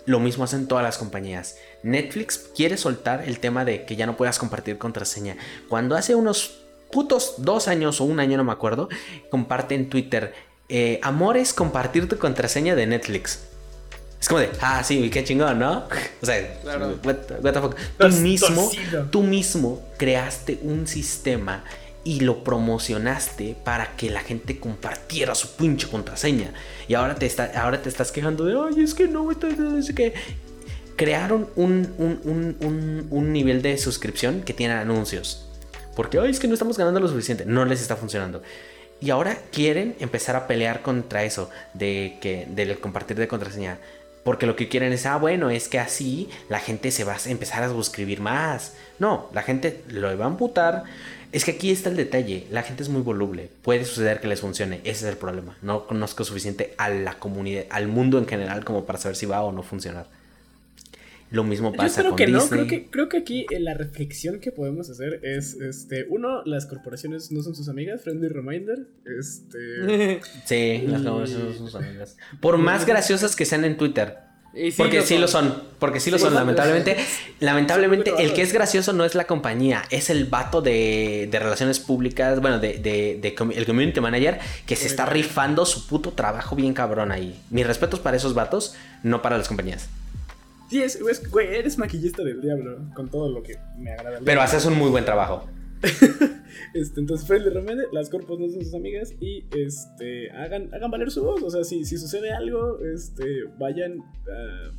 Lo 0.04 0.18
mismo 0.20 0.44
hacen 0.44 0.66
todas 0.66 0.82
las 0.84 0.98
compañías. 0.98 1.56
Netflix 1.82 2.38
quiere 2.56 2.76
soltar 2.76 3.22
el 3.26 3.38
tema 3.38 3.64
de 3.64 3.84
que 3.84 3.96
ya 3.96 4.06
no 4.06 4.16
puedas 4.16 4.38
compartir 4.38 4.78
contraseña. 4.78 5.36
Cuando 5.68 5.96
hace 5.96 6.14
unos 6.14 6.58
putos 6.90 7.34
dos 7.38 7.68
años 7.68 8.00
o 8.00 8.04
un 8.04 8.20
año, 8.20 8.36
no 8.36 8.44
me 8.44 8.52
acuerdo, 8.52 8.88
comparte 9.30 9.74
en 9.74 9.88
Twitter, 9.88 10.34
eh, 10.68 10.98
amor 11.02 11.36
es 11.36 11.52
compartir 11.54 12.08
tu 12.08 12.18
contraseña 12.18 12.74
de 12.74 12.86
Netflix. 12.86 13.40
Es 14.20 14.28
como 14.28 14.40
de, 14.40 14.50
ah, 14.60 14.82
sí, 14.84 15.10
qué 15.10 15.24
chingón, 15.24 15.58
¿no? 15.58 15.84
O 16.22 16.26
sea, 16.26 16.60
Claro. 16.62 16.98
what, 17.04 17.16
what 17.42 17.52
the 17.52 17.60
fuck. 17.60 17.76
Tú 17.98 18.08
mismo, 18.08 18.70
tú 19.10 19.22
mismo 19.22 19.82
creaste 19.98 20.60
un 20.62 20.86
sistema 20.86 21.64
y 22.04 22.20
lo 22.20 22.42
promocionaste 22.42 23.56
para 23.64 23.96
que 23.96 24.10
la 24.10 24.20
gente 24.20 24.58
compartiera 24.58 25.34
su 25.34 25.56
pinche 25.56 25.88
contraseña. 25.88 26.52
Y 26.88 26.94
ahora 26.94 27.14
te, 27.14 27.26
está, 27.26 27.50
ahora 27.62 27.82
te 27.82 27.88
estás 27.88 28.12
quejando 28.12 28.44
de, 28.44 28.56
ay, 28.58 28.82
es 28.82 28.94
que 28.94 29.08
no, 29.08 29.30
es 29.30 29.92
que 29.94 30.14
crearon 30.96 31.48
un, 31.56 31.92
un, 31.98 32.20
un, 32.24 32.56
un, 32.60 33.06
un 33.10 33.32
nivel 33.32 33.62
de 33.62 33.78
suscripción 33.78 34.42
que 34.42 34.54
tiene 34.54 34.74
anuncios. 34.74 35.46
Porque, 35.94 36.18
ay, 36.18 36.30
es 36.30 36.40
que 36.40 36.48
no 36.48 36.54
estamos 36.54 36.78
ganando 36.78 37.00
lo 37.00 37.08
suficiente. 37.08 37.44
No 37.44 37.64
les 37.64 37.80
está 37.80 37.96
funcionando. 37.96 38.42
Y 39.00 39.10
ahora 39.10 39.36
quieren 39.50 39.96
empezar 39.98 40.36
a 40.36 40.46
pelear 40.46 40.82
contra 40.82 41.24
eso 41.24 41.50
de 41.74 42.18
que 42.20 42.46
del 42.48 42.78
compartir 42.78 43.16
de 43.16 43.28
contraseña. 43.28 43.78
Porque 44.22 44.46
lo 44.46 44.54
que 44.54 44.68
quieren 44.68 44.92
es, 44.92 45.04
ah, 45.06 45.16
bueno, 45.16 45.50
es 45.50 45.68
que 45.68 45.80
así 45.80 46.30
la 46.48 46.60
gente 46.60 46.92
se 46.92 47.02
va 47.02 47.14
a 47.14 47.28
empezar 47.28 47.64
a 47.64 47.68
suscribir 47.68 48.20
más. 48.20 48.74
No, 49.00 49.28
la 49.32 49.42
gente 49.42 49.82
lo 49.88 50.16
va 50.16 50.24
a 50.24 50.28
amputar. 50.28 50.84
Es 51.32 51.44
que 51.46 51.52
aquí 51.52 51.70
está 51.70 51.88
el 51.88 51.96
detalle. 51.96 52.46
La 52.50 52.62
gente 52.62 52.82
es 52.82 52.88
muy 52.90 53.00
voluble. 53.02 53.48
Puede 53.62 53.84
suceder 53.86 54.20
que 54.20 54.28
les 54.28 54.40
funcione. 54.40 54.76
Ese 54.84 55.06
es 55.06 55.12
el 55.12 55.16
problema. 55.16 55.56
No 55.62 55.86
conozco 55.86 56.24
suficiente 56.24 56.74
a 56.76 56.90
la 56.90 57.18
comunidad, 57.18 57.64
al 57.70 57.88
mundo 57.88 58.18
en 58.18 58.26
general 58.26 58.64
como 58.64 58.84
para 58.84 58.98
saber 58.98 59.16
si 59.16 59.24
va 59.26 59.42
o 59.42 59.50
no 59.50 59.62
funcionar. 59.62 60.06
Lo 61.30 61.44
mismo 61.44 61.72
pasa 61.72 62.04
con 62.04 62.16
que 62.16 62.26
no, 62.26 62.40
Disney. 62.42 62.66
creo 62.66 62.68
que, 62.68 62.90
creo 62.90 63.08
que 63.08 63.16
aquí 63.16 63.46
eh, 63.50 63.58
la 63.58 63.72
reflexión 63.72 64.38
que 64.38 64.52
podemos 64.52 64.90
hacer 64.90 65.20
es, 65.22 65.54
este, 65.54 66.04
uno, 66.10 66.42
las 66.44 66.66
corporaciones 66.66 67.32
no 67.32 67.42
son 67.42 67.54
sus 67.54 67.70
amigas, 67.70 68.02
friendly 68.02 68.28
reminder, 68.28 68.86
este... 69.18 70.20
Sí, 70.44 70.82
las 70.86 71.00
Y- 71.00 71.04
conversaciones 71.06 71.56
son 71.56 71.66
sus 71.70 71.74
amigas. 71.74 72.18
Por 72.42 72.58
más 72.58 72.84
graciosas 72.84 73.34
que 73.34 73.46
sean 73.46 73.64
en 73.64 73.78
Twitter. 73.78 74.18
Y 74.54 74.70
porque 74.72 75.00
sí 75.02 75.16
lo 75.16 75.28
son. 75.28 75.62
Porque 75.78 75.98
sí 75.98 76.10
lo 76.10 76.18
Sí, 76.18 76.24
son, 76.24 76.34
lamentablemente. 76.34 76.96
Lamentablemente, 77.40 78.12
el 78.18 78.34
que 78.34 78.42
es 78.42 78.52
gracioso 78.52 78.92
no 78.92 79.04
es 79.04 79.14
la 79.14 79.24
compañía, 79.26 79.82
es 79.90 80.10
el 80.10 80.26
vato 80.26 80.60
de, 80.60 81.26
de 81.30 81.38
relaciones 81.38 81.80
públicas, 81.80 82.40
bueno, 82.40 82.58
de, 82.58 82.74
de- 82.78 83.18
de 83.20 83.34
com- 83.34 83.50
el 83.50 83.64
community 83.66 84.00
manager, 84.00 84.38
que 84.66 84.76
se 84.76 84.86
está 84.86 85.06
rifando 85.06 85.64
su 85.64 85.86
puto 85.86 86.12
trabajo 86.12 86.54
bien 86.54 86.74
cabrón 86.74 87.10
ahí. 87.12 87.40
Mis 87.50 87.66
respetos 87.66 87.98
para 88.00 88.16
esos 88.16 88.34
vatos, 88.34 88.74
no 89.02 89.22
para 89.22 89.38
las 89.38 89.48
compañías. 89.48 89.88
Sí, 90.70 90.82
es, 90.82 90.96
es- 90.96 91.30
güey, 91.30 91.54
eres 91.54 91.78
maquillista 91.78 92.22
del 92.22 92.40
diablo, 92.40 92.78
con 92.94 93.08
todo 93.10 93.28
lo 93.30 93.42
que 93.42 93.56
me 93.78 93.92
agrada. 93.92 94.18
Pero 94.24 94.42
haces 94.42 94.64
un 94.66 94.74
muy 94.74 94.90
buen 94.90 95.04
trabajo. 95.04 95.48
Este, 96.74 97.00
entonces, 97.00 97.26
friendly 97.26 97.50
reminder, 97.50 97.86
las 97.92 98.08
corpos 98.08 98.38
no 98.38 98.48
son 98.48 98.64
sus 98.64 98.74
amigas 98.74 99.14
y, 99.20 99.44
este, 99.56 100.30
hagan, 100.30 100.70
valer 100.90 101.10
su 101.10 101.22
voz, 101.22 101.42
o 101.42 101.50
sea, 101.50 101.64
si, 101.64 101.84
sucede 101.84 102.32
algo, 102.32 102.78
este, 102.80 103.44
vayan 103.58 103.98
a... 104.00 104.72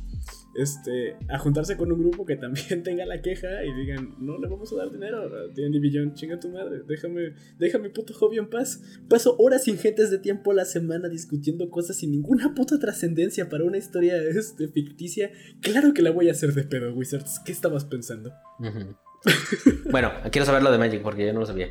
Este, 0.56 1.16
a 1.28 1.38
juntarse 1.40 1.76
con 1.76 1.90
un 1.90 1.98
grupo 1.98 2.24
que 2.24 2.36
también 2.36 2.82
tenga 2.84 3.04
la 3.04 3.20
queja 3.20 3.64
y 3.64 3.72
digan, 3.74 4.14
no 4.20 4.38
le 4.38 4.46
vamos 4.46 4.72
a 4.72 4.76
dar 4.76 4.92
dinero 4.92 5.22
a 5.22 5.48
D&D 5.52 5.80
Beyond, 5.80 6.14
chinga 6.14 6.38
tu 6.38 6.48
madre, 6.48 6.82
déjame, 6.86 7.34
déjame 7.58 7.90
puto 7.90 8.14
hobby 8.14 8.38
en 8.38 8.48
paz. 8.48 8.80
Paso 9.08 9.34
horas 9.38 9.66
ingentes 9.66 10.12
de 10.12 10.18
tiempo 10.18 10.52
a 10.52 10.54
la 10.54 10.64
semana 10.64 11.08
discutiendo 11.08 11.68
cosas 11.70 11.96
sin 11.96 12.12
ninguna 12.12 12.54
puta 12.54 12.78
trascendencia 12.78 13.48
para 13.48 13.64
una 13.64 13.78
historia 13.78 14.16
este, 14.22 14.68
ficticia. 14.68 15.32
Claro 15.60 15.92
que 15.92 16.02
la 16.02 16.12
voy 16.12 16.28
a 16.28 16.32
hacer 16.32 16.54
de 16.54 16.62
pedo, 16.62 16.94
Wizards. 16.94 17.40
¿Qué 17.44 17.50
estabas 17.50 17.84
pensando? 17.84 18.32
Ujú. 18.60 18.94
bueno, 19.90 20.12
quiero 20.30 20.44
saber 20.44 20.62
lo 20.62 20.70
de 20.70 20.78
Magic 20.78 21.02
porque 21.02 21.26
yo 21.26 21.32
no 21.32 21.40
lo 21.40 21.46
sabía. 21.46 21.68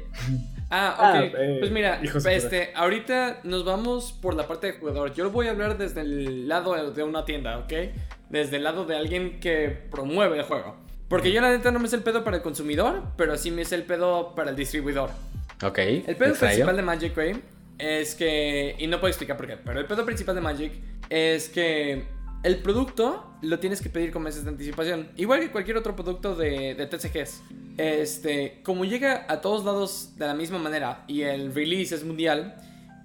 Ah, 0.69 0.95
Ah, 0.97 1.23
ok. 1.23 1.33
eh, 1.37 1.57
pues 1.59 1.71
mira, 1.71 2.01
este, 2.31 2.71
ahorita 2.75 3.41
nos 3.43 3.63
vamos 3.63 4.11
por 4.11 4.33
la 4.35 4.47
parte 4.47 4.67
de 4.67 4.73
jugador. 4.79 5.13
Yo 5.13 5.29
voy 5.29 5.47
a 5.47 5.51
hablar 5.51 5.77
desde 5.77 6.01
el 6.01 6.47
lado 6.47 6.91
de 6.91 7.03
una 7.03 7.25
tienda, 7.25 7.59
¿ok? 7.59 7.73
Desde 8.29 8.57
el 8.57 8.63
lado 8.63 8.85
de 8.85 8.95
alguien 8.95 9.39
que 9.39 9.69
promueve 9.91 10.37
el 10.37 10.43
juego. 10.43 10.75
Porque 11.07 11.31
yo 11.31 11.41
la 11.41 11.51
neta 11.51 11.69
no 11.71 11.79
me 11.79 11.87
sé 11.87 11.95
el 11.97 12.01
pedo 12.01 12.23
para 12.23 12.37
el 12.37 12.43
consumidor, 12.43 13.03
pero 13.17 13.37
sí 13.37 13.51
me 13.51 13.65
sé 13.65 13.75
el 13.75 13.83
pedo 13.83 14.33
para 14.33 14.49
el 14.49 14.55
distribuidor. 14.55 15.11
Ok. 15.61 15.77
El 15.77 16.15
pedo 16.15 16.29
extraño. 16.31 16.53
principal 16.53 16.75
de 16.75 16.81
Magic, 16.81 17.13
güey, 17.13 17.35
es 17.77 18.15
que. 18.15 18.75
Y 18.79 18.87
no 18.87 18.99
puedo 18.99 19.09
explicar 19.09 19.37
por 19.37 19.45
qué, 19.45 19.57
pero 19.57 19.79
el 19.79 19.85
pedo 19.85 20.03
principal 20.05 20.33
de 20.33 20.41
Magic 20.41 20.71
es 21.09 21.49
que 21.49 22.05
el 22.43 22.59
producto 22.59 23.25
lo 23.41 23.59
tienes 23.59 23.81
que 23.81 23.89
pedir 23.89 24.11
con 24.11 24.21
meses 24.21 24.43
de 24.43 24.49
anticipación. 24.49 25.09
Igual 25.15 25.39
que 25.39 25.51
cualquier 25.51 25.77
otro 25.77 25.95
producto 25.95 26.35
de, 26.35 26.75
de 26.75 26.85
TCGs. 26.85 27.41
Este, 27.77 28.59
como 28.63 28.85
llega 28.85 29.25
a 29.29 29.41
todos 29.41 29.63
lados 29.63 30.11
de 30.17 30.27
la 30.27 30.33
misma 30.33 30.59
manera 30.59 31.05
y 31.07 31.21
el 31.21 31.53
release 31.53 31.95
es 31.95 32.03
mundial. 32.03 32.55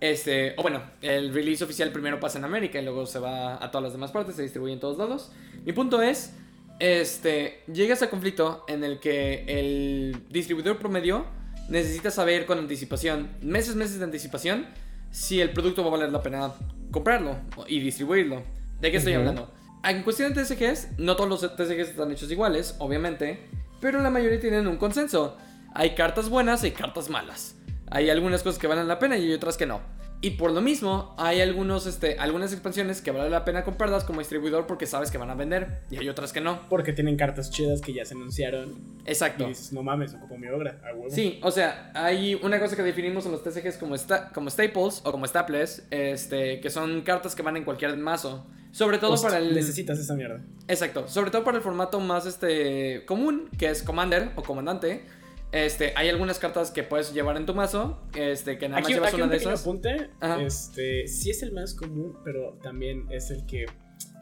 Este, 0.01 0.55
o 0.57 0.63
bueno, 0.63 0.83
el 1.03 1.33
release 1.33 1.65
oficial 1.65 1.91
primero 1.91 2.21
pasa 2.21 2.39
en 2.39 2.45
América 2.45 2.81
y 2.81 2.85
luego 2.85 3.07
se 3.07 3.19
va 3.19 3.63
a 3.65 3.71
todas 3.71 3.85
las 3.85 3.93
demás 3.93 4.11
partes, 4.11 4.37
se 4.37 4.43
distribuye 4.43 4.73
en 4.73 4.81
todos 4.81 4.99
lados. 4.99 5.31
Mi 5.65 5.73
punto 5.73 6.03
es, 6.03 6.35
este, 6.81 7.63
llegas 7.73 8.03
a 8.03 8.11
conflicto 8.11 8.65
en 8.69 8.85
el 8.85 8.99
que 8.99 9.45
el 9.47 10.17
distribuidor 10.31 10.79
promedio 10.79 11.27
necesita 11.69 12.11
saber 12.11 12.47
con 12.47 12.59
anticipación, 12.59 13.31
meses, 13.41 13.77
meses 13.77 13.99
de 13.99 14.05
anticipación, 14.05 14.67
si 15.11 15.41
el 15.41 15.51
producto 15.51 15.83
va 15.83 15.89
a 15.89 15.93
valer 15.93 16.13
la 16.13 16.23
pena 16.23 16.53
comprarlo 16.91 17.37
y 17.67 17.81
distribuirlo. 17.81 18.58
¿De 18.81 18.91
qué 18.91 18.97
estoy 18.99 19.13
Ujú. 19.15 19.21
hablando? 19.21 19.53
En 19.85 20.03
cuestión 20.03 20.33
de 20.35 20.43
TCGs, 20.45 20.99
no 20.99 21.17
todos 21.17 21.31
los 21.31 21.57
TCGs 21.57 21.89
están 21.91 22.11
hechos 22.11 22.31
iguales, 22.31 22.75
obviamente, 22.79 23.47
pero 23.81 24.01
la 24.03 24.11
mayoría 24.11 24.41
tienen 24.41 24.67
un 24.67 24.77
consenso. 24.77 25.37
Hay 25.75 25.95
cartas 25.95 26.29
buenas 26.29 26.65
y 26.65 26.73
cartas 26.73 27.09
malas. 27.11 27.55
Hay 27.91 28.11
algunas 28.11 28.43
cosas 28.43 28.59
que 28.59 28.67
valen 28.67 28.89
la 28.89 28.99
pena 28.99 29.17
y 29.17 29.25
hay 29.25 29.33
otras 29.33 29.57
que 29.57 29.67
no. 29.67 29.81
Y 30.21 30.31
por 30.31 30.51
lo 30.51 30.61
mismo, 30.61 31.15
hay 31.17 31.41
algunos, 31.41 31.87
este, 31.87 32.19
algunas 32.19 32.53
expansiones 32.53 33.01
que 33.01 33.13
vale 33.13 33.31
la 33.31 33.45
pena 33.45 33.63
comprarlas 33.63 34.03
como 34.03 34.19
distribuidor 34.19 34.67
porque 34.67 34.85
sabes 34.85 35.13
que 35.13 35.17
van 35.19 35.31
a 35.31 35.37
vender 35.37 35.83
y 35.93 35.97
hay 35.97 36.09
otras 36.09 36.33
que 36.33 36.41
no. 36.41 36.69
Porque 36.69 36.93
tienen 36.93 37.17
cartas 37.17 37.51
chidas 37.53 37.81
que 37.81 37.93
ya 37.93 38.05
se 38.05 38.15
anunciaron. 38.15 38.99
Exacto. 39.07 39.45
Y 39.45 39.51
dices, 39.51 39.73
no 39.73 39.85
mames, 39.85 40.15
ocupo 40.15 40.37
mi 40.37 40.49
obra, 40.49 40.81
a 40.85 40.93
huevo. 40.93 41.09
Sí, 41.09 41.39
o 41.45 41.53
sea, 41.53 41.93
hay 41.95 42.35
una 42.43 42.59
cosa 42.59 42.75
que 42.75 42.83
definimos 42.83 43.27
en 43.27 43.33
los 43.33 43.45
TCGs 43.45 43.77
como, 43.79 43.95
sta- 43.97 44.31
como 44.33 44.51
staples 44.51 45.03
o 45.05 45.13
como 45.13 45.25
staples, 45.25 45.87
este, 45.91 46.59
que 46.61 46.69
son 46.69 47.03
cartas 47.03 47.37
que 47.37 47.43
van 47.43 47.57
en 47.57 47.63
cualquier 47.65 47.97
mazo. 47.97 48.45
Sobre 48.79 48.99
todo 48.99 49.15
Host, 49.15 49.25
para 49.25 49.39
el... 49.39 49.55
Necesitas 49.55 49.99
esa 49.99 50.15
mierda. 50.15 50.41
Exacto, 50.69 51.09
sobre 51.09 51.33
todo 51.33 51.43
para 51.43 51.57
el 51.57 51.65
formato 51.65 51.99
más 51.99 52.27
este, 52.27 53.05
común, 53.07 53.49
que 53.59 53.69
es 53.69 53.83
Commander 53.83 54.31
o 54.37 54.43
Comandante. 54.45 55.05
Este, 55.51 55.95
hay 55.97 56.09
algunas 56.09 56.39
cartas 56.39 56.71
que 56.71 56.85
puedes 56.85 57.13
llevar 57.13 57.37
en 57.39 57.45
tu 57.45 57.55
mazo, 57.55 57.99
este, 58.15 58.57
que 58.57 58.69
nada 58.69 58.81
más 58.81 58.87
Aquí, 58.87 58.95
llevas 58.95 59.09
aquí 59.09 59.17
una 59.17 59.25
un 59.25 59.31
de 59.31 59.37
esas. 59.39 59.63
apunte. 59.63 60.11
Ajá. 60.21 60.41
Este, 60.43 61.09
sí 61.09 61.31
es 61.31 61.43
el 61.43 61.51
más 61.53 61.75
común, 61.75 62.19
pero 62.25 62.57
también 62.63 63.07
es 63.11 63.33
el 63.33 63.47
que. 63.47 63.67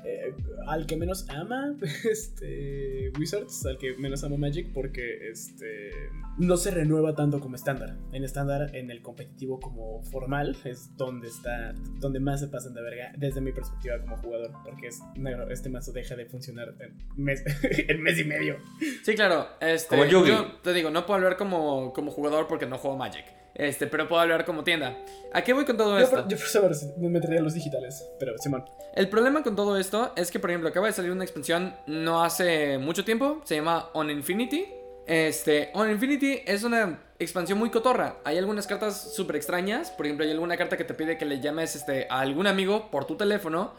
Eh, 0.06 0.34
al 0.68 0.86
que 0.86 0.96
menos 0.96 1.28
ama 1.30 1.74
este 2.04 3.10
Wizards, 3.18 3.66
al 3.66 3.76
que 3.78 3.96
menos 3.96 4.22
ama 4.22 4.36
Magic, 4.36 4.72
porque 4.72 5.28
este 5.30 5.90
no 6.38 6.56
se 6.56 6.70
renueva 6.70 7.14
tanto 7.14 7.40
como 7.40 7.56
estándar. 7.56 7.96
En 8.12 8.22
estándar, 8.22 8.74
en 8.76 8.90
el 8.90 9.02
competitivo 9.02 9.58
como 9.58 10.02
formal, 10.04 10.56
es 10.64 10.96
donde 10.96 11.28
está, 11.28 11.74
donde 11.98 12.20
más 12.20 12.40
se 12.40 12.48
pasan 12.48 12.74
de 12.74 12.82
verga, 12.82 13.12
desde 13.16 13.40
mi 13.40 13.52
perspectiva 13.52 14.00
como 14.00 14.16
jugador, 14.18 14.52
porque 14.64 14.88
es 14.88 15.00
negro, 15.16 15.50
este 15.50 15.68
mazo 15.70 15.92
deja 15.92 16.14
de 16.14 16.26
funcionar 16.26 16.74
en 16.80 16.96
mes, 17.16 17.42
en 17.88 18.02
mes 18.02 18.18
y 18.20 18.24
medio. 18.24 18.58
Sí, 19.02 19.14
claro. 19.14 19.48
Este, 19.60 19.96
Como. 19.96 20.04
Yo 20.04 20.52
te 20.62 20.72
digo, 20.72 20.90
no 20.90 21.04
puedo 21.04 21.16
hablar 21.16 21.36
como, 21.36 21.92
como 21.92 22.12
jugador 22.12 22.46
porque 22.46 22.66
no 22.66 22.78
juego 22.78 22.96
Magic. 22.96 23.24
Este, 23.58 23.86
pero 23.86 24.06
puedo 24.06 24.20
hablar 24.20 24.44
como 24.44 24.64
tienda. 24.64 24.98
¿A 25.32 25.42
qué 25.42 25.52
voy 25.52 25.64
con 25.64 25.76
todo 25.76 25.98
Yo 25.98 26.04
esto? 26.04 26.16
por, 26.16 26.28
yo 26.28 26.36
por 26.36 26.46
saber 26.46 26.74
si 26.74 26.86
me 26.98 27.08
metería 27.08 27.40
los 27.40 27.54
digitales, 27.54 28.06
pero 28.18 28.36
Simón. 28.38 28.64
El 28.94 29.08
problema 29.08 29.42
con 29.42 29.56
todo 29.56 29.78
esto 29.78 30.12
es 30.16 30.30
que, 30.30 30.38
por 30.38 30.50
ejemplo, 30.50 30.68
acaba 30.68 30.86
de 30.86 30.92
salir 30.92 31.10
una 31.10 31.24
expansión 31.24 31.74
no 31.86 32.22
hace 32.22 32.78
mucho 32.78 33.04
tiempo. 33.04 33.40
Se 33.44 33.56
llama 33.56 33.90
On 33.94 34.10
Infinity. 34.10 34.66
Este, 35.06 35.70
On 35.74 35.90
Infinity 35.90 36.42
es 36.44 36.64
una 36.64 37.02
expansión 37.18 37.58
muy 37.58 37.70
cotorra. 37.70 38.16
Hay 38.24 38.36
algunas 38.38 38.66
cartas 38.66 39.14
súper 39.14 39.36
extrañas. 39.36 39.90
Por 39.90 40.06
ejemplo, 40.06 40.26
hay 40.26 40.32
alguna 40.32 40.56
carta 40.56 40.76
que 40.76 40.84
te 40.84 40.94
pide 40.94 41.16
que 41.16 41.24
le 41.24 41.40
llames 41.40 41.76
este, 41.76 42.06
a 42.10 42.20
algún 42.20 42.46
amigo 42.46 42.90
por 42.90 43.06
tu 43.06 43.16
teléfono. 43.16 43.72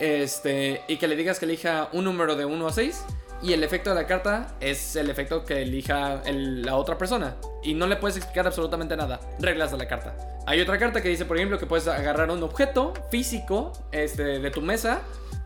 Este, 0.00 0.80
y 0.88 0.96
que 0.96 1.06
le 1.06 1.14
digas 1.14 1.38
que 1.38 1.44
elija 1.44 1.88
un 1.92 2.04
número 2.04 2.34
de 2.34 2.46
1 2.46 2.66
a 2.66 2.72
6. 2.72 3.04
Y 3.42 3.54
el 3.54 3.64
efecto 3.64 3.90
de 3.90 3.96
la 3.96 4.06
carta 4.06 4.48
es 4.60 4.96
el 4.96 5.08
efecto 5.08 5.44
que 5.44 5.62
elija 5.62 6.20
el- 6.26 6.62
la 6.62 6.76
otra 6.76 6.98
persona. 6.98 7.36
Y 7.62 7.72
no 7.74 7.86
le 7.86 7.96
puedes 7.96 8.16
explicar 8.18 8.46
absolutamente 8.46 8.96
nada. 8.96 9.18
Reglas 9.38 9.70
de 9.70 9.78
la 9.78 9.88
carta. 9.88 10.14
Hay 10.46 10.60
otra 10.60 10.78
carta 10.78 11.00
que 11.00 11.08
dice, 11.08 11.24
por 11.24 11.36
ejemplo, 11.36 11.58
que 11.58 11.66
puedes 11.66 11.88
agarrar 11.88 12.30
un 12.30 12.42
objeto 12.42 12.92
físico 13.10 13.72
este, 13.92 14.40
de 14.40 14.50
tu 14.50 14.60
mesa. 14.60 15.00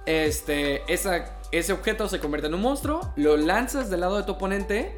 Este, 0.06 0.82
esa, 0.92 1.38
ese 1.52 1.72
objeto 1.72 2.08
se 2.08 2.18
convierte 2.18 2.48
en 2.48 2.54
un 2.54 2.60
monstruo, 2.62 3.12
lo 3.16 3.36
lanzas 3.36 3.90
del 3.90 4.00
lado 4.00 4.16
de 4.16 4.24
tu 4.24 4.32
oponente 4.32 4.96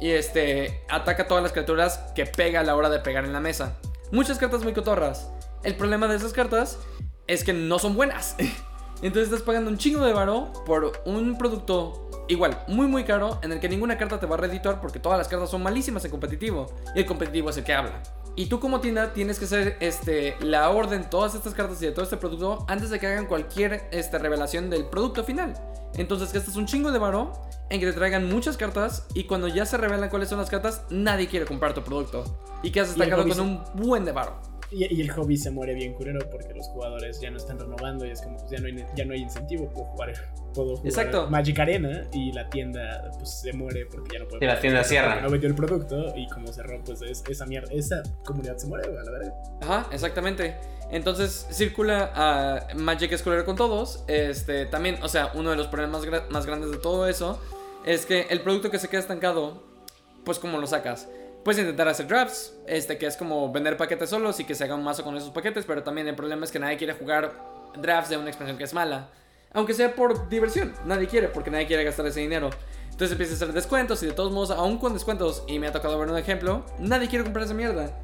y 0.00 0.10
este 0.10 0.82
ataca 0.90 1.26
todas 1.26 1.42
las 1.42 1.52
criaturas 1.52 1.98
que 2.14 2.26
pega 2.26 2.60
a 2.60 2.62
la 2.62 2.76
hora 2.76 2.90
de 2.90 2.98
pegar 3.00 3.24
en 3.24 3.32
la 3.32 3.40
mesa. 3.40 3.76
Muchas 4.12 4.38
cartas 4.38 4.62
muy 4.62 4.72
cotorras. 4.74 5.30
El 5.62 5.74
problema 5.76 6.06
de 6.08 6.16
esas 6.16 6.32
cartas 6.32 6.78
es 7.26 7.42
que 7.42 7.52
no 7.52 7.78
son 7.78 7.94
buenas. 7.96 8.36
Entonces 9.02 9.24
estás 9.24 9.42
pagando 9.42 9.70
un 9.70 9.78
chingo 9.78 10.04
de 10.04 10.12
varo 10.12 10.52
por 10.64 10.92
un 11.04 11.36
producto 11.36 12.04
igual, 12.28 12.58
muy 12.68 12.86
muy 12.86 13.04
caro, 13.04 13.38
en 13.42 13.52
el 13.52 13.60
que 13.60 13.68
ninguna 13.68 13.98
carta 13.98 14.18
te 14.18 14.26
va 14.26 14.36
a 14.36 14.38
redituar 14.38 14.80
porque 14.80 14.98
todas 14.98 15.18
las 15.18 15.28
cartas 15.28 15.50
son 15.50 15.62
malísimas 15.62 16.04
en 16.04 16.10
competitivo. 16.10 16.66
Y 16.94 17.00
el 17.00 17.06
competitivo 17.06 17.50
es 17.50 17.56
el 17.56 17.64
que 17.64 17.74
habla. 17.74 18.02
Y 18.36 18.46
tú 18.46 18.58
como 18.58 18.80
tienda 18.80 19.12
tienes 19.12 19.38
que 19.38 19.44
hacer 19.44 19.76
este, 19.80 20.36
la 20.40 20.70
orden, 20.70 21.08
todas 21.08 21.34
estas 21.34 21.54
cartas 21.54 21.80
y 21.82 21.86
de 21.86 21.92
todo 21.92 22.02
este 22.02 22.16
producto 22.16 22.64
antes 22.68 22.90
de 22.90 22.98
que 22.98 23.06
hagan 23.06 23.26
cualquier 23.26 23.88
este, 23.92 24.18
revelación 24.18 24.70
del 24.70 24.86
producto 24.86 25.22
final. 25.22 25.54
Entonces 25.96 26.32
gastas 26.32 26.56
un 26.56 26.66
chingo 26.66 26.90
de 26.90 26.98
varo 26.98 27.32
en 27.70 27.78
que 27.78 27.86
te 27.86 27.92
traigan 27.92 28.28
muchas 28.28 28.56
cartas 28.56 29.06
y 29.14 29.24
cuando 29.24 29.46
ya 29.46 29.64
se 29.66 29.76
revelan 29.76 30.10
cuáles 30.10 30.28
son 30.28 30.38
las 30.38 30.50
cartas, 30.50 30.82
nadie 30.90 31.28
quiere 31.28 31.46
comprar 31.46 31.74
tu 31.74 31.84
producto. 31.84 32.24
Y 32.64 32.72
que 32.72 32.80
has 32.80 32.88
destacado 32.88 33.28
con 33.28 33.38
un 33.38 33.62
buen 33.74 34.04
de 34.04 34.10
varo. 34.10 34.40
Y, 34.70 35.00
el 35.00 35.10
hobby 35.10 35.36
se 35.36 35.50
muere 35.50 35.74
bien 35.74 35.94
curero 35.94 36.20
porque 36.30 36.52
los 36.54 36.66
jugadores 36.68 37.20
ya 37.20 37.30
no 37.30 37.36
están 37.36 37.58
renovando 37.58 38.06
y 38.06 38.10
es 38.10 38.22
como, 38.22 38.36
pues 38.38 38.50
ya 38.50 38.58
no 38.58 38.66
hay, 38.66 38.84
ya 38.96 39.04
no 39.04 39.12
hay 39.12 39.20
incentivo, 39.20 39.68
puedo 39.70 39.86
jugar, 39.86 40.12
puedo 40.54 40.76
jugar 40.76 40.86
Exacto. 40.86 41.28
Magic 41.28 41.58
Arena 41.58 42.08
y 42.12 42.32
la 42.32 42.48
tienda 42.50 43.10
pues 43.18 43.40
se 43.40 43.52
muere 43.52 43.86
porque 43.86 44.14
ya 44.14 44.18
no 44.20 44.28
puede. 44.28 44.44
Y 44.44 44.48
la 44.48 44.60
tienda 44.60 44.84
cierra. 44.84 45.20
No 45.20 45.30
vendió 45.30 45.48
el 45.48 45.54
producto 45.54 46.14
y 46.16 46.26
como 46.28 46.52
cerró, 46.52 46.82
pues 46.84 47.02
esa 47.02 47.46
mierda, 47.46 47.72
esa 47.72 48.02
comunidad 48.24 48.56
se 48.56 48.66
muere, 48.66 48.88
a 48.88 49.02
la 49.02 49.10
verdad. 49.10 49.34
Ajá, 49.62 49.88
exactamente. 49.92 50.56
Entonces 50.90 51.46
circula 51.50 52.12
a 52.14 52.74
Magic 52.74 53.12
es 53.12 53.22
con 53.22 53.56
todos. 53.56 54.04
Este, 54.06 54.66
también, 54.66 54.98
o 55.02 55.08
sea, 55.08 55.32
uno 55.34 55.50
de 55.50 55.56
los 55.56 55.66
problemas 55.66 56.02
más 56.30 56.46
grandes 56.46 56.70
de 56.70 56.78
todo 56.78 57.08
eso 57.08 57.40
es 57.84 58.06
que 58.06 58.26
el 58.30 58.40
producto 58.40 58.70
que 58.70 58.78
se 58.78 58.88
queda 58.88 59.00
estancado, 59.00 59.62
pues 60.24 60.38
como 60.38 60.58
lo 60.58 60.66
sacas. 60.66 61.08
Puedes 61.44 61.60
intentar 61.60 61.86
hacer 61.88 62.06
drafts, 62.06 62.54
este 62.66 62.96
que 62.96 63.04
es 63.04 63.18
como 63.18 63.52
vender 63.52 63.76
paquetes 63.76 64.08
solos 64.08 64.40
y 64.40 64.44
que 64.44 64.54
se 64.54 64.64
haga 64.64 64.76
un 64.76 64.82
mazo 64.82 65.04
con 65.04 65.14
esos 65.14 65.28
paquetes, 65.28 65.66
pero 65.66 65.82
también 65.82 66.08
el 66.08 66.14
problema 66.14 66.46
es 66.46 66.50
que 66.50 66.58
nadie 66.58 66.78
quiere 66.78 66.94
jugar 66.94 67.34
drafts 67.76 68.08
de 68.08 68.16
una 68.16 68.28
expansión 68.28 68.56
que 68.56 68.64
es 68.64 68.72
mala. 68.72 69.10
Aunque 69.52 69.74
sea 69.74 69.94
por 69.94 70.30
diversión, 70.30 70.72
nadie 70.86 71.06
quiere 71.06 71.28
porque 71.28 71.50
nadie 71.50 71.66
quiere 71.66 71.84
gastar 71.84 72.06
ese 72.06 72.20
dinero. 72.20 72.48
Entonces 72.84 73.12
empieza 73.12 73.34
a 73.34 73.36
hacer 73.36 73.52
descuentos 73.52 74.02
y 74.02 74.06
de 74.06 74.12
todos 74.12 74.32
modos, 74.32 74.52
aún 74.52 74.78
con 74.78 74.94
descuentos, 74.94 75.44
y 75.46 75.58
me 75.58 75.66
ha 75.66 75.72
tocado 75.72 75.98
ver 75.98 76.08
un 76.08 76.16
ejemplo, 76.16 76.64
nadie 76.78 77.08
quiere 77.08 77.24
comprar 77.24 77.44
esa 77.44 77.52
mierda 77.52 77.94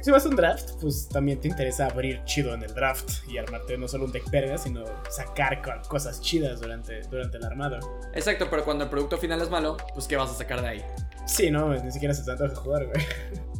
si 0.00 0.10
vas 0.10 0.24
a 0.24 0.28
un 0.28 0.36
draft, 0.36 0.72
pues 0.80 1.08
también 1.08 1.40
te 1.40 1.48
interesa 1.48 1.86
abrir 1.86 2.22
chido 2.24 2.54
en 2.54 2.62
el 2.62 2.74
draft 2.74 3.26
y 3.28 3.38
armarte 3.38 3.76
no 3.78 3.88
solo 3.88 4.04
un 4.04 4.12
deck 4.12 4.30
verga, 4.30 4.58
sino 4.58 4.84
sacar 5.10 5.62
cosas 5.88 6.20
chidas 6.20 6.60
durante, 6.60 7.02
durante 7.02 7.38
el 7.38 7.44
armado. 7.44 7.78
Exacto, 8.14 8.48
pero 8.50 8.64
cuando 8.64 8.84
el 8.84 8.90
producto 8.90 9.18
final 9.18 9.40
es 9.40 9.50
malo, 9.50 9.76
pues 9.94 10.06
¿qué 10.06 10.16
vas 10.16 10.30
a 10.30 10.34
sacar 10.34 10.60
de 10.62 10.68
ahí? 10.68 10.84
Sí, 11.26 11.50
no, 11.50 11.72
ni 11.72 11.92
siquiera 11.92 12.14
se 12.14 12.24
trata 12.24 12.48
de 12.48 12.54
jugar, 12.54 12.86
güey. 12.86 13.04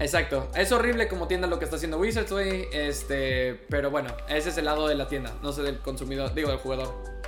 Exacto, 0.00 0.48
es 0.56 0.72
horrible 0.72 1.08
como 1.08 1.28
tienda 1.28 1.46
lo 1.46 1.58
que 1.58 1.64
está 1.64 1.76
haciendo 1.76 1.98
Wizards, 1.98 2.32
güey, 2.32 2.66
este, 2.72 3.54
pero 3.68 3.90
bueno, 3.90 4.10
ese 4.28 4.48
es 4.48 4.58
el 4.58 4.64
lado 4.64 4.88
de 4.88 4.96
la 4.96 5.08
tienda, 5.08 5.32
no 5.42 5.52
sé 5.52 5.62
del 5.62 5.78
consumidor, 5.78 6.34
digo 6.34 6.48
del 6.48 6.58
jugador. 6.58 7.21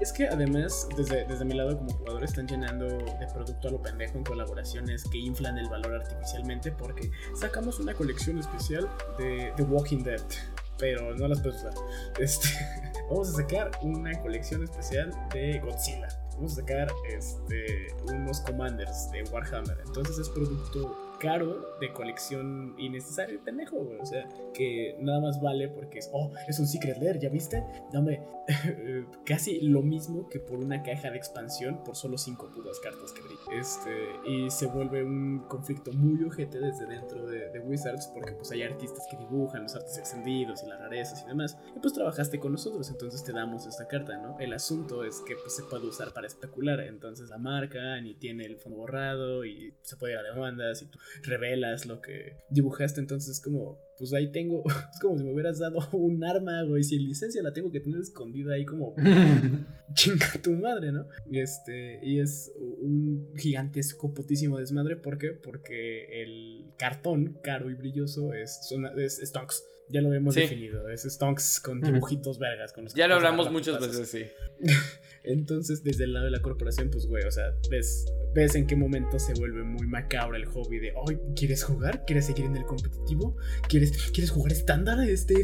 Es 0.00 0.14
que 0.14 0.26
además, 0.26 0.88
desde, 0.96 1.26
desde 1.26 1.44
mi 1.44 1.54
lado 1.54 1.76
como 1.76 1.90
jugador, 1.92 2.24
están 2.24 2.46
llenando 2.46 2.86
de 2.86 3.26
producto 3.34 3.68
a 3.68 3.70
lo 3.70 3.82
pendejo 3.82 4.16
en 4.16 4.24
colaboraciones 4.24 5.04
que 5.04 5.18
inflan 5.18 5.58
el 5.58 5.68
valor 5.68 5.96
artificialmente 5.96 6.72
porque 6.72 7.10
sacamos 7.34 7.78
una 7.80 7.92
colección 7.92 8.38
especial 8.38 8.88
de 9.18 9.52
The 9.56 9.62
Walking 9.64 10.02
Dead, 10.02 10.22
pero 10.78 11.14
no 11.14 11.28
las 11.28 11.40
puedes 11.40 11.58
usar. 11.58 11.74
Este, 12.18 12.48
vamos 13.10 13.28
a 13.28 13.32
sacar 13.32 13.70
una 13.82 14.18
colección 14.20 14.64
especial 14.64 15.12
de 15.34 15.60
Godzilla. 15.60 16.08
Vamos 16.34 16.52
a 16.52 16.56
sacar 16.56 16.88
este, 17.08 17.94
unos 18.06 18.40
commanders 18.40 19.10
de 19.10 19.22
Warhammer. 19.24 19.78
Entonces 19.84 20.18
es 20.18 20.28
producto 20.30 21.09
caro 21.20 21.76
de 21.80 21.92
colección 21.92 22.74
innecesario, 22.78 23.40
pendejo, 23.44 23.76
güey. 23.76 24.00
O 24.00 24.06
sea, 24.06 24.28
que 24.54 24.96
nada 24.98 25.20
más 25.20 25.40
vale 25.40 25.68
porque 25.68 26.00
es, 26.00 26.10
oh, 26.12 26.32
es 26.48 26.58
un 26.58 26.66
Secret 26.66 26.98
Lair, 26.98 27.18
¿ya 27.18 27.28
viste? 27.28 27.62
Dame 27.92 28.20
casi 29.24 29.60
lo 29.60 29.82
mismo 29.82 30.28
que 30.28 30.40
por 30.40 30.58
una 30.58 30.82
caja 30.82 31.10
de 31.10 31.16
expansión 31.16 31.84
por 31.84 31.94
solo 31.94 32.18
5 32.18 32.50
putas 32.50 32.80
cartas 32.80 33.12
que 33.12 33.20
Este, 33.58 33.90
y 34.26 34.50
se 34.50 34.66
vuelve 34.66 35.04
un 35.04 35.40
conflicto 35.48 35.92
muy 35.92 36.24
ojete 36.24 36.58
desde 36.58 36.86
dentro 36.86 37.26
de, 37.26 37.50
de, 37.50 37.60
Wizards 37.60 38.10
porque 38.14 38.32
pues 38.32 38.50
hay 38.50 38.62
artistas 38.62 39.06
que 39.10 39.16
dibujan 39.18 39.62
los 39.64 39.74
artes 39.74 39.98
extendidos 39.98 40.62
y 40.62 40.66
las 40.66 40.80
rarezas 40.80 41.22
y 41.22 41.26
demás. 41.26 41.58
Y 41.76 41.80
pues 41.80 41.92
trabajaste 41.92 42.40
con 42.40 42.52
nosotros, 42.52 42.88
entonces 42.90 43.22
te 43.22 43.32
damos 43.32 43.66
esta 43.66 43.86
carta, 43.86 44.16
¿no? 44.16 44.38
El 44.40 44.52
asunto 44.52 45.04
es 45.04 45.20
que 45.20 45.36
pues 45.36 45.54
se 45.54 45.62
puede 45.64 45.86
usar 45.86 46.12
para 46.12 46.26
especular, 46.26 46.80
entonces 46.80 47.28
la 47.28 47.38
marca 47.38 48.00
ni 48.00 48.14
tiene 48.14 48.46
el 48.46 48.56
fondo 48.56 48.70
borrado 48.78 49.44
y 49.44 49.74
se 49.82 49.96
puede 49.96 50.14
ir 50.14 50.18
a 50.18 50.22
demandas 50.22 50.82
y 50.82 50.86
tú 50.86 50.98
revelas 51.22 51.86
lo 51.86 52.00
que 52.00 52.36
dibujaste, 52.50 53.00
entonces 53.00 53.36
es 53.36 53.40
como, 53.40 53.80
pues 53.98 54.12
ahí 54.12 54.32
tengo, 54.32 54.62
es 54.92 55.00
como 55.00 55.18
si 55.18 55.24
me 55.24 55.32
hubieras 55.32 55.58
dado 55.58 55.78
un 55.92 56.24
arma, 56.24 56.62
güey, 56.64 56.82
sin 56.82 57.02
licencia 57.06 57.42
la 57.42 57.52
tengo 57.52 57.70
que 57.70 57.80
tener 57.80 58.00
escondida 58.00 58.54
ahí 58.54 58.64
como 58.64 58.94
chinga 59.94 60.32
tu 60.42 60.52
madre, 60.52 60.92
¿no? 60.92 61.06
Este, 61.30 62.00
y 62.02 62.20
es 62.20 62.52
un 62.58 63.32
gigantesco 63.36 64.12
putísimo 64.14 64.58
desmadre, 64.58 64.96
¿por 64.96 65.18
qué? 65.18 65.30
Porque 65.30 66.22
el 66.22 66.72
cartón 66.78 67.38
caro 67.42 67.70
y 67.70 67.74
brilloso 67.74 68.32
es, 68.32 68.60
es, 68.96 69.20
Stonks. 69.28 69.64
Ya 69.92 70.00
lo 70.00 70.14
hemos 70.14 70.36
definido, 70.36 70.88
es 70.88 71.02
Stonks 71.02 71.58
con 71.58 71.80
dibujitos 71.80 72.38
vergas. 72.38 72.72
Con 72.72 72.86
ya 72.86 73.08
lo 73.08 73.16
hablamos 73.16 73.50
muchas 73.50 73.80
veces, 73.80 74.08
sí. 74.08 74.24
Entonces, 75.24 75.82
desde 75.84 76.04
el 76.04 76.12
lado 76.12 76.26
de 76.26 76.30
la 76.30 76.40
corporación, 76.40 76.90
pues, 76.90 77.06
güey, 77.06 77.24
o 77.24 77.30
sea, 77.30 77.54
ves, 77.70 78.06
ves 78.34 78.54
en 78.54 78.66
qué 78.66 78.76
momento 78.76 79.18
se 79.18 79.34
vuelve 79.34 79.62
muy 79.62 79.86
macabro 79.86 80.36
el 80.36 80.46
hobby 80.46 80.78
de, 80.78 80.92
hoy 80.96 81.18
¿quieres 81.36 81.62
jugar? 81.64 82.04
¿Quieres 82.06 82.26
seguir 82.26 82.46
en 82.46 82.56
el 82.56 82.64
competitivo? 82.64 83.36
¿Quieres, 83.68 84.10
¿quieres 84.12 84.30
jugar 84.30 84.52
estándar 84.52 85.00
este, 85.00 85.34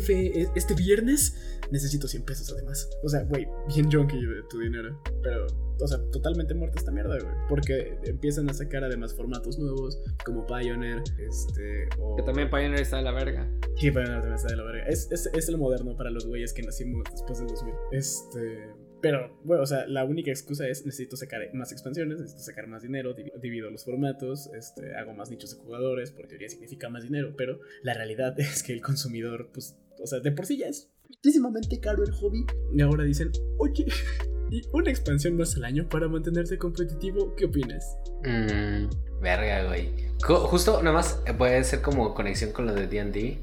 este 0.55 0.75
viernes? 0.75 1.59
Necesito 1.71 2.09
100 2.09 2.23
pesos 2.25 2.53
además. 2.53 2.89
O 3.03 3.09
sea, 3.09 3.23
güey, 3.25 3.47
bien 3.69 3.91
junkie 3.91 4.25
de 4.25 4.43
tu 4.49 4.61
dinero. 4.61 5.01
Pero, 5.23 5.47
o 5.81 5.87
sea, 5.87 5.99
totalmente 6.11 6.55
muerta 6.55 6.79
esta 6.79 6.93
mierda, 6.93 7.19
güey. 7.19 7.35
Porque 7.49 7.99
empiezan 8.05 8.49
a 8.49 8.55
sacar 8.55 8.85
además 8.85 9.15
formatos 9.15 9.59
nuevos, 9.59 10.01
como 10.25 10.47
Pioneer, 10.47 11.03
este, 11.19 11.89
o... 11.99 12.17
Que 12.17 12.23
también 12.23 12.49
Pioneer 12.49 12.81
está 12.81 12.99
de 12.99 13.03
la 13.03 13.13
verga. 13.13 13.51
Sí, 13.77 13.91
Pioneer 13.91 14.21
también 14.21 14.35
está 14.35 14.49
de 14.49 14.57
la 14.57 14.65
verga. 14.65 14.87
Es, 14.87 15.11
es, 15.11 15.27
es 15.27 15.49
el 15.49 15.59
moderno 15.59 15.97
para 15.97 16.11
los 16.11 16.27
güeyes 16.27 16.53
que 16.53 16.63
nacimos 16.63 17.03
después 17.11 17.39
del 17.39 17.49
2000. 17.49 17.75
Este... 17.93 18.71
Pero, 19.01 19.39
bueno, 19.45 19.63
o 19.63 19.67
sea, 19.67 19.87
la 19.87 20.05
única 20.05 20.31
excusa 20.31 20.67
es 20.69 20.85
necesito 20.87 21.17
sacar 21.17 21.43
más 21.55 21.73
expansiones, 21.73 22.19
necesito 22.19 22.43
sacar 22.43 22.67
más 22.67 22.83
dinero, 22.83 23.15
divido 23.41 23.71
los 23.71 23.85
formatos, 23.85 24.51
este, 24.57 24.95
hago 24.95 25.13
más 25.13 25.31
nichos 25.31 25.57
de 25.57 25.63
jugadores, 25.63 26.11
por 26.11 26.27
teoría 26.27 26.49
significa 26.49 26.89
más 26.89 27.03
dinero, 27.03 27.35
pero 27.37 27.61
la 27.83 27.95
realidad 27.95 28.39
es 28.41 28.63
que 28.63 28.73
el 28.73 28.81
consumidor, 28.81 29.51
pues, 29.53 29.77
o 30.03 30.07
sea, 30.07 30.21
de 30.21 30.33
por 30.33 30.47
sí 30.47 30.59
ya 30.59 30.69
es 30.69 30.91
muchísimamente 31.09 31.79
caro 31.81 32.05
el 32.05 32.13
hobby. 32.13 32.45
Y 32.75 32.81
ahora 32.81 33.05
dicen, 33.05 33.31
oye, 33.59 33.87
y 34.51 34.63
una 34.73 34.91
expansión 34.91 35.37
más 35.37 35.57
al 35.57 35.65
año 35.65 35.89
para 35.89 36.09
mantenerte 36.09 36.59
competitivo, 36.59 37.35
¿qué 37.37 37.47
opinas? 37.47 37.99
Mmm, 38.25 39.21
verga, 39.21 39.67
güey. 39.67 39.91
Justo, 40.23 40.83
nada 40.83 40.97
más 40.97 41.23
puede 41.37 41.63
ser 41.65 41.83
como 41.83 42.15
conexión 42.15 42.53
con 42.53 42.67
lo 42.67 42.75
de 42.75 42.87
DD 42.87 43.39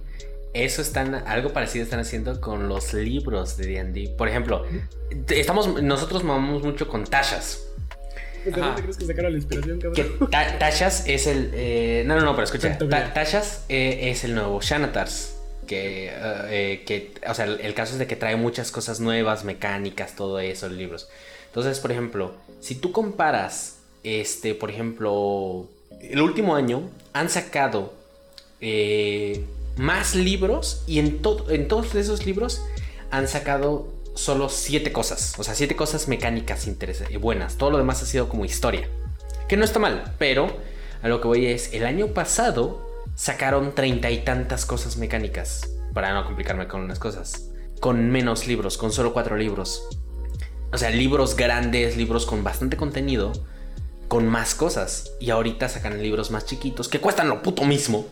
eso 0.53 0.81
están, 0.81 1.15
algo 1.15 1.51
parecido 1.51 1.83
están 1.83 1.99
haciendo 1.99 2.39
con 2.39 2.69
los 2.69 2.93
libros 2.93 3.57
de 3.57 3.67
D&D. 3.67 4.13
Por 4.15 4.29
ejemplo, 4.29 4.65
estamos, 5.29 5.81
nosotros 5.81 6.23
mamamos 6.23 6.63
mucho 6.63 6.87
con 6.87 7.05
Tashas. 7.05 7.65
¿De 8.45 8.51
dónde 8.51 8.81
crees 8.81 8.97
que 8.97 9.05
sacaron 9.05 9.31
la 9.31 9.37
inspiración, 9.37 9.79
cabrón? 9.79 10.29
Tashas 10.59 11.07
es 11.07 11.27
el... 11.27 11.51
Eh, 11.53 12.03
no, 12.05 12.15
no, 12.15 12.21
no, 12.21 12.35
pero 12.35 12.43
escucha. 12.43 12.77
Tashas 13.13 13.65
eh, 13.69 14.11
es 14.11 14.23
el 14.23 14.35
nuevo 14.35 14.61
Shanatars. 14.61 15.37
Que, 15.65 16.11
eh, 16.13 16.83
que, 16.85 17.13
o 17.25 17.33
sea, 17.33 17.45
el, 17.45 17.73
caso 17.73 17.93
es 17.93 17.99
de 17.99 18.05
que 18.05 18.17
trae 18.17 18.35
muchas 18.35 18.69
cosas 18.69 18.99
nuevas, 18.99 19.45
mecánicas, 19.45 20.15
todo 20.15 20.39
eso, 20.39 20.67
libros. 20.67 21.09
Entonces, 21.47 21.79
por 21.79 21.91
ejemplo, 21.91 22.33
si 22.59 22.75
tú 22.75 22.91
comparas, 22.91 23.79
este, 24.03 24.55
por 24.55 24.69
ejemplo, 24.69 25.69
el 26.01 26.21
último 26.21 26.55
año 26.55 26.89
han 27.13 27.29
sacado 27.29 27.93
más 29.77 30.15
libros 30.15 30.83
y 30.87 30.99
en, 30.99 31.21
en 31.49 31.67
todos 31.67 31.95
esos 31.95 32.25
libros 32.25 32.61
han 33.11 33.27
sacado 33.27 33.93
solo 34.15 34.49
siete 34.49 34.91
cosas. 34.91 35.35
O 35.37 35.43
sea, 35.43 35.55
siete 35.55 35.75
cosas 35.75 36.07
mecánicas 36.07 36.67
interesantes, 36.67 37.19
buenas. 37.19 37.57
Todo 37.57 37.71
lo 37.71 37.77
demás 37.77 38.01
ha 38.01 38.05
sido 38.05 38.29
como 38.29 38.45
historia. 38.45 38.87
Que 39.47 39.57
no 39.57 39.65
está 39.65 39.79
mal, 39.79 40.15
pero 40.17 40.55
a 41.01 41.07
lo 41.07 41.21
que 41.21 41.27
voy 41.27 41.47
es, 41.47 41.73
el 41.73 41.85
año 41.85 42.07
pasado 42.07 42.89
sacaron 43.15 43.75
treinta 43.75 44.09
y 44.11 44.23
tantas 44.23 44.65
cosas 44.65 44.97
mecánicas. 44.97 45.69
Para 45.93 46.13
no 46.13 46.25
complicarme 46.25 46.67
con 46.67 46.81
unas 46.81 46.99
cosas. 46.99 47.49
Con 47.79 48.09
menos 48.09 48.47
libros, 48.47 48.77
con 48.77 48.91
solo 48.91 49.13
cuatro 49.13 49.37
libros. 49.37 49.87
O 50.71 50.77
sea, 50.77 50.89
libros 50.89 51.35
grandes, 51.35 51.97
libros 51.97 52.25
con 52.25 52.43
bastante 52.43 52.77
contenido, 52.77 53.31
con 54.07 54.27
más 54.27 54.55
cosas. 54.55 55.11
Y 55.19 55.29
ahorita 55.29 55.69
sacan 55.69 56.01
libros 56.01 56.31
más 56.31 56.45
chiquitos 56.45 56.87
que 56.87 56.99
cuestan 56.99 57.29
lo 57.29 57.43
puto 57.43 57.63
mismo 57.63 58.07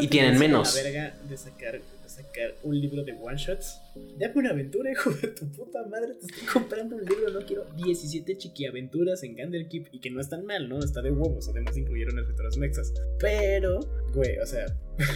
y 0.00 0.08
tienen 0.08 0.38
menos. 0.38 0.74
La 0.76 0.82
verga 0.82 1.16
de 1.28 1.36
sacar, 1.36 1.80
sacar 2.06 2.54
un 2.62 2.80
libro 2.80 3.04
de 3.04 3.12
one 3.12 3.36
shots. 3.36 3.80
Dame 4.18 4.34
una 4.36 4.50
aventura, 4.50 4.90
hijo 4.92 5.10
de 5.10 5.28
tu 5.28 5.50
puta 5.52 5.84
madre. 5.86 6.14
Te 6.14 6.26
estoy 6.26 6.46
comprando 6.46 6.96
un 6.96 7.04
libro. 7.04 7.30
No 7.30 7.40
quiero 7.46 7.64
17 7.76 8.36
chiquiaventuras 8.36 9.22
en 9.22 9.34
Candlekeep. 9.34 9.88
Y 9.92 10.00
que 10.00 10.10
no 10.10 10.20
están 10.20 10.44
mal, 10.44 10.68
¿no? 10.68 10.78
Está 10.78 11.02
de 11.02 11.10
huevos. 11.10 11.48
Además, 11.48 11.76
incluyeron 11.76 12.18
escritoras 12.18 12.56
mexas. 12.56 12.92
Pero, 13.18 13.80
güey, 14.12 14.38
o 14.38 14.46
sea. 14.46 14.66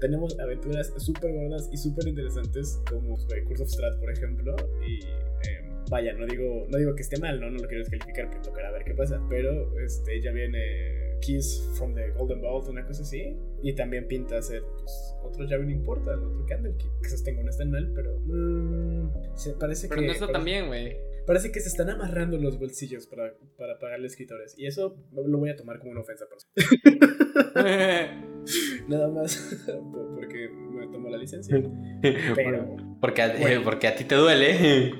tenemos 0.00 0.38
aventuras 0.40 0.92
súper 0.96 1.32
gordas 1.32 1.68
y 1.72 1.76
súper 1.76 2.08
interesantes. 2.08 2.80
Como 2.88 3.16
güey, 3.16 3.44
Curse 3.44 3.62
of 3.62 3.70
Strat, 3.70 3.98
por 4.00 4.10
ejemplo. 4.10 4.56
Y. 4.86 5.04
em, 5.48 5.70
Vaya, 5.90 6.12
no 6.12 6.24
digo, 6.24 6.66
no 6.68 6.78
digo 6.78 6.94
que 6.94 7.02
esté 7.02 7.18
mal, 7.18 7.40
¿no? 7.40 7.50
No 7.50 7.58
lo 7.58 7.66
quiero 7.66 7.82
descalificar, 7.82 8.30
pero 8.30 8.42
tocará 8.42 8.70
ver 8.70 8.84
qué 8.84 8.94
pasa. 8.94 9.20
Pero 9.28 9.76
este, 9.80 10.20
ya 10.20 10.30
viene 10.30 11.09
Kiss 11.20 11.68
from 11.76 11.94
the 11.94 12.10
Golden 12.16 12.40
Vault, 12.40 12.68
una 12.68 12.84
cosa 12.86 13.02
así. 13.02 13.36
Y 13.62 13.74
también 13.74 14.06
pinta 14.08 14.38
hacer 14.38 14.62
pues, 14.78 15.14
otro 15.22 15.46
Javelin 15.48 15.82
Portal, 15.82 16.18
otro 16.22 16.44
Candlekeep. 16.46 17.00
Que 17.00 17.06
esos 17.08 17.22
tengo 17.22 17.42
no 17.42 17.50
están 17.50 17.70
mal, 17.70 17.92
pero. 17.94 18.18
mm, 18.24 19.36
se 19.36 19.52
parece 19.54 19.88
Pero 19.88 20.00
que. 20.00 20.06
no 20.06 20.12
está 20.12 20.38
bien, 20.38 20.66
güey. 20.68 20.96
Parece 21.26 21.52
que 21.52 21.60
se 21.60 21.68
están 21.68 21.90
amarrando 21.90 22.38
los 22.38 22.58
bolsillos 22.58 23.06
para, 23.06 23.34
para 23.56 23.78
pagarle 23.78 24.06
escritores. 24.06 24.54
Y 24.58 24.66
eso 24.66 24.96
lo 25.12 25.38
voy 25.38 25.50
a 25.50 25.56
tomar 25.56 25.78
como 25.78 25.92
una 25.92 26.00
ofensa 26.00 26.24
personal. 26.28 27.30
Nada 28.88 29.08
más 29.08 29.36
por- 29.92 30.14
porque 30.16 30.48
me 30.48 30.86
tomo 30.88 31.08
la 31.10 31.18
licencia. 31.18 31.56
Pero, 32.34 32.76
Porque, 33.00 33.22
a- 33.22 33.60
porque 33.62 33.86
a 33.88 33.94
ti 33.94 34.04
te 34.04 34.14
duele. 34.14 34.92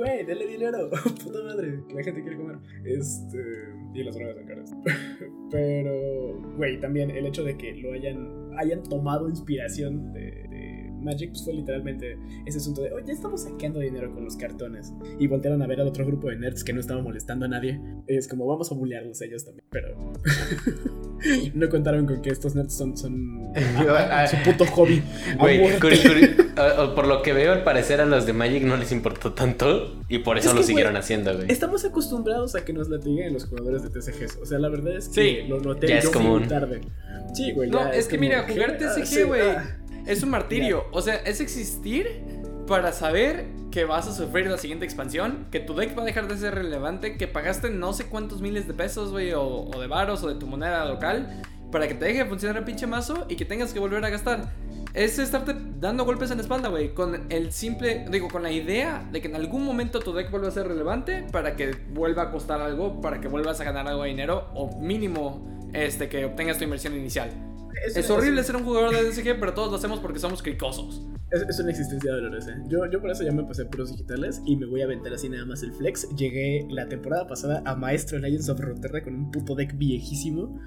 Güey, 0.00 0.24
denle 0.24 0.46
dinero. 0.46 0.90
Puta 1.24 1.42
madre, 1.44 1.82
la 1.94 2.02
gente 2.02 2.22
quiere 2.22 2.36
comer. 2.36 2.56
Este. 2.84 3.38
Y 3.94 4.02
las 4.02 4.14
drogas 4.14 4.36
son 4.36 4.46
caras. 4.46 4.74
Pero, 5.50 6.40
güey, 6.56 6.80
también 6.80 7.10
el 7.10 7.26
hecho 7.26 7.44
de 7.44 7.56
que 7.56 7.74
lo 7.74 7.92
hayan, 7.92 8.50
hayan 8.58 8.82
tomado 8.84 9.28
inspiración 9.28 10.12
de 10.12 10.40
Magic 11.00 11.30
pues 11.30 11.44
fue 11.44 11.54
literalmente 11.54 12.16
ese 12.46 12.58
asunto 12.58 12.82
de, 12.82 12.92
oye, 12.92 13.12
estamos 13.12 13.42
sacando 13.42 13.80
dinero 13.80 14.12
con 14.12 14.24
los 14.24 14.36
cartones. 14.36 14.92
Y 15.18 15.26
voltearon 15.26 15.62
a 15.62 15.66
ver 15.66 15.80
al 15.80 15.88
otro 15.88 16.06
grupo 16.06 16.28
de 16.28 16.36
nerds 16.36 16.64
que 16.64 16.72
no 16.72 16.80
estaba 16.80 17.02
molestando 17.02 17.46
a 17.46 17.48
nadie. 17.48 17.80
Es 18.06 18.28
como, 18.28 18.46
vamos 18.46 18.70
a 18.72 18.74
bullearlos 18.74 19.20
ellos 19.22 19.44
también. 19.44 19.64
Pero. 19.70 19.94
no 21.54 21.68
contaron 21.68 22.06
con 22.06 22.22
que 22.22 22.30
estos 22.30 22.54
nerds 22.54 22.74
son. 22.76 22.96
son 22.96 23.40
Ah, 23.88 24.26
su 24.26 24.36
puto 24.44 24.64
hobby. 24.66 25.02
curi- 25.38 25.78
curi- 25.80 26.94
por 26.94 27.06
lo 27.06 27.22
que 27.22 27.32
veo, 27.32 27.52
al 27.52 27.64
parecer 27.64 28.00
a 28.00 28.06
los 28.06 28.26
de 28.26 28.32
Magic 28.32 28.62
no 28.64 28.76
les 28.76 28.92
importó 28.92 29.32
tanto 29.32 30.00
y 30.08 30.18
por 30.18 30.38
eso 30.38 30.50
Es 30.50 30.54
lo 30.54 30.60
que, 30.60 30.66
siguieron 30.66 30.96
haciendo, 30.96 31.34
güey. 31.34 31.50
Estamos 31.50 31.84
acostumbrados 31.84 32.54
a 32.54 32.64
que 32.64 32.72
nos 32.72 32.88
latiguen 32.88 33.32
los 33.32 33.46
jugadores 33.46 33.82
de 33.82 33.88
TCGs. 33.90 34.38
O 34.42 34.46
sea, 34.46 34.58
la 34.58 34.68
verdad 34.68 34.96
es 34.96 35.08
que 35.08 35.22
Sí, 35.42 35.48
lo 35.48 35.60
noté 35.60 35.88
ya 35.88 35.94
yo 35.94 35.98
es 36.00 36.04
fui 36.06 36.14
común. 36.14 36.38
muy 36.40 36.48
tarde. 36.48 36.80
Sí, 37.34 37.52
güey. 37.52 37.70
No, 37.70 37.90
es 37.90 38.06
que 38.06 38.16
como, 38.16 38.28
mira, 38.28 38.46
jugar 38.48 38.78
Ah, 38.80 38.94
TCG, 38.94 39.26
güey, 39.26 39.40
ah. 39.42 39.79
Es 40.06 40.22
un 40.22 40.30
martirio. 40.30 40.86
O 40.92 41.02
sea, 41.02 41.16
es 41.16 41.40
existir 41.40 42.22
para 42.66 42.92
saber 42.92 43.46
que 43.70 43.84
vas 43.84 44.08
a 44.08 44.12
sufrir 44.12 44.46
la 44.46 44.58
siguiente 44.58 44.84
expansión, 44.84 45.46
que 45.50 45.60
tu 45.60 45.74
deck 45.74 45.96
va 45.96 46.02
a 46.02 46.04
dejar 46.04 46.28
de 46.28 46.36
ser 46.36 46.54
relevante, 46.54 47.16
que 47.16 47.28
pagaste 47.28 47.70
no 47.70 47.92
sé 47.92 48.06
cuántos 48.06 48.40
miles 48.40 48.66
de 48.66 48.74
pesos, 48.74 49.10
güey, 49.10 49.32
o, 49.32 49.42
o 49.42 49.80
de 49.80 49.86
varos 49.86 50.22
o 50.22 50.28
de 50.28 50.34
tu 50.34 50.46
moneda 50.46 50.84
local, 50.84 51.42
para 51.70 51.86
que 51.88 51.94
te 51.94 52.04
deje 52.06 52.24
de 52.24 52.24
funcionar 52.26 52.58
el 52.58 52.64
pinche 52.64 52.86
mazo 52.86 53.26
y 53.28 53.36
que 53.36 53.44
tengas 53.44 53.72
que 53.72 53.78
volver 53.78 54.04
a 54.04 54.10
gastar. 54.10 54.52
Es 54.92 55.20
estarte 55.20 55.54
dando 55.78 56.04
golpes 56.04 56.32
en 56.32 56.38
la 56.38 56.42
espalda, 56.42 56.68
güey, 56.68 56.94
con 56.94 57.26
el 57.30 57.52
simple, 57.52 58.06
digo, 58.10 58.28
con 58.28 58.42
la 58.42 58.50
idea 58.50 59.06
de 59.12 59.20
que 59.20 59.28
en 59.28 59.36
algún 59.36 59.64
momento 59.64 60.00
tu 60.00 60.12
deck 60.12 60.30
vuelva 60.32 60.48
a 60.48 60.50
ser 60.50 60.66
relevante 60.66 61.24
para 61.30 61.54
que 61.54 61.76
vuelva 61.92 62.24
a 62.24 62.30
costar 62.30 62.60
algo, 62.60 63.00
para 63.00 63.20
que 63.20 63.28
vuelvas 63.28 63.60
a 63.60 63.64
ganar 63.64 63.86
algo 63.86 64.02
de 64.02 64.08
dinero, 64.08 64.48
o 64.54 64.80
mínimo, 64.80 65.68
este, 65.72 66.08
que 66.08 66.24
obtengas 66.24 66.58
tu 66.58 66.64
inversión 66.64 66.96
inicial. 66.96 67.30
Es 67.94 68.10
horrible 68.10 68.42
ser 68.44 68.56
un 68.56 68.64
jugador 68.64 68.90
de 68.94 69.10
DSG, 69.10 69.38
pero 69.38 69.54
todos 69.54 69.70
lo 69.70 69.76
hacemos 69.76 70.00
porque 70.00 70.18
somos 70.18 70.42
cricosos. 70.42 71.06
Es, 71.30 71.42
es 71.42 71.58
una 71.60 71.70
existencia 71.70 72.12
dolorosa. 72.12 72.56
Yo, 72.68 72.86
yo 72.90 73.00
por 73.00 73.10
eso 73.10 73.22
ya 73.22 73.32
me 73.32 73.44
pasé 73.44 73.64
puros 73.64 73.90
digitales 73.90 74.42
y 74.44 74.56
me 74.56 74.66
voy 74.66 74.82
a 74.82 74.84
aventar 74.84 75.12
así 75.12 75.28
nada 75.28 75.44
más 75.46 75.62
el 75.62 75.72
flex. 75.72 76.08
Llegué 76.16 76.66
la 76.70 76.88
temporada 76.88 77.26
pasada 77.26 77.62
a 77.64 77.74
Maestro 77.76 78.16
en 78.16 78.22
Legends 78.24 78.48
of 78.48 78.58
Runeterra 78.60 79.02
con 79.02 79.14
un 79.14 79.30
puto 79.30 79.54
deck 79.54 79.76
viejísimo. 79.76 80.60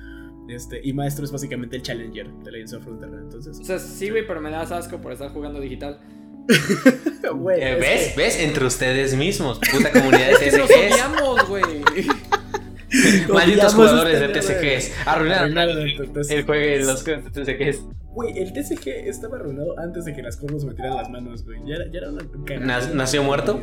Este, 0.49 0.81
y 0.83 0.91
Maestro 0.93 1.23
es 1.25 1.31
básicamente 1.31 1.75
el 1.77 1.81
Challenger 1.83 2.29
de 2.43 2.51
Legends 2.51 2.73
of 2.73 2.85
Runeterra. 2.85 3.19
Entonces, 3.21 3.59
O 3.59 3.63
sea, 3.63 3.79
sí, 3.79 4.09
güey, 4.09 4.25
pero 4.27 4.41
me 4.41 4.51
das 4.51 4.71
asco 4.71 4.99
por 4.99 5.11
estar 5.11 5.31
jugando 5.31 5.59
digital. 5.59 5.99
güey. 7.35 7.61
Eh, 7.61 7.73
es 7.73 7.79
¿Ves? 7.79 8.13
que- 8.13 8.21
¿Ves? 8.21 8.39
Entre 8.39 8.65
ustedes 8.65 9.15
mismos, 9.15 9.59
puta 9.59 9.91
comunidad 9.93 10.27
de 10.27 10.33
Es 10.33 10.39
que 10.53 10.57
nos 10.57 10.69
odiamos, 10.69 11.47
güey. 11.47 11.63
Malditos 13.33 13.73
Odiamos 13.73 13.73
jugadores 13.73 14.19
de 14.19 14.27
TCGs. 14.29 15.07
Arruinaron 15.07 15.57
el 15.57 16.45
juego 16.45 16.61
de 16.61 16.79
los 16.85 17.03
juegos 17.03 17.33
de 17.33 17.43
TCGs. 17.43 17.81
Güey, 18.13 18.37
el 18.37 18.53
TCG 18.53 18.87
estaba 19.07 19.37
arruinado 19.37 19.77
antes 19.79 20.05
de 20.05 20.13
que 20.13 20.21
las 20.21 20.37
corvos 20.37 20.63
metieran 20.65 20.95
las 20.97 21.09
manos, 21.09 21.43
güey. 21.43 21.59
Ya 21.65 21.75
era, 21.77 21.85
ya 21.91 21.97
era 21.99 22.09
una 22.09 22.21
cagada. 22.45 22.65
¿Nas- 22.65 22.93
nació 22.93 23.23
muerto? 23.23 23.61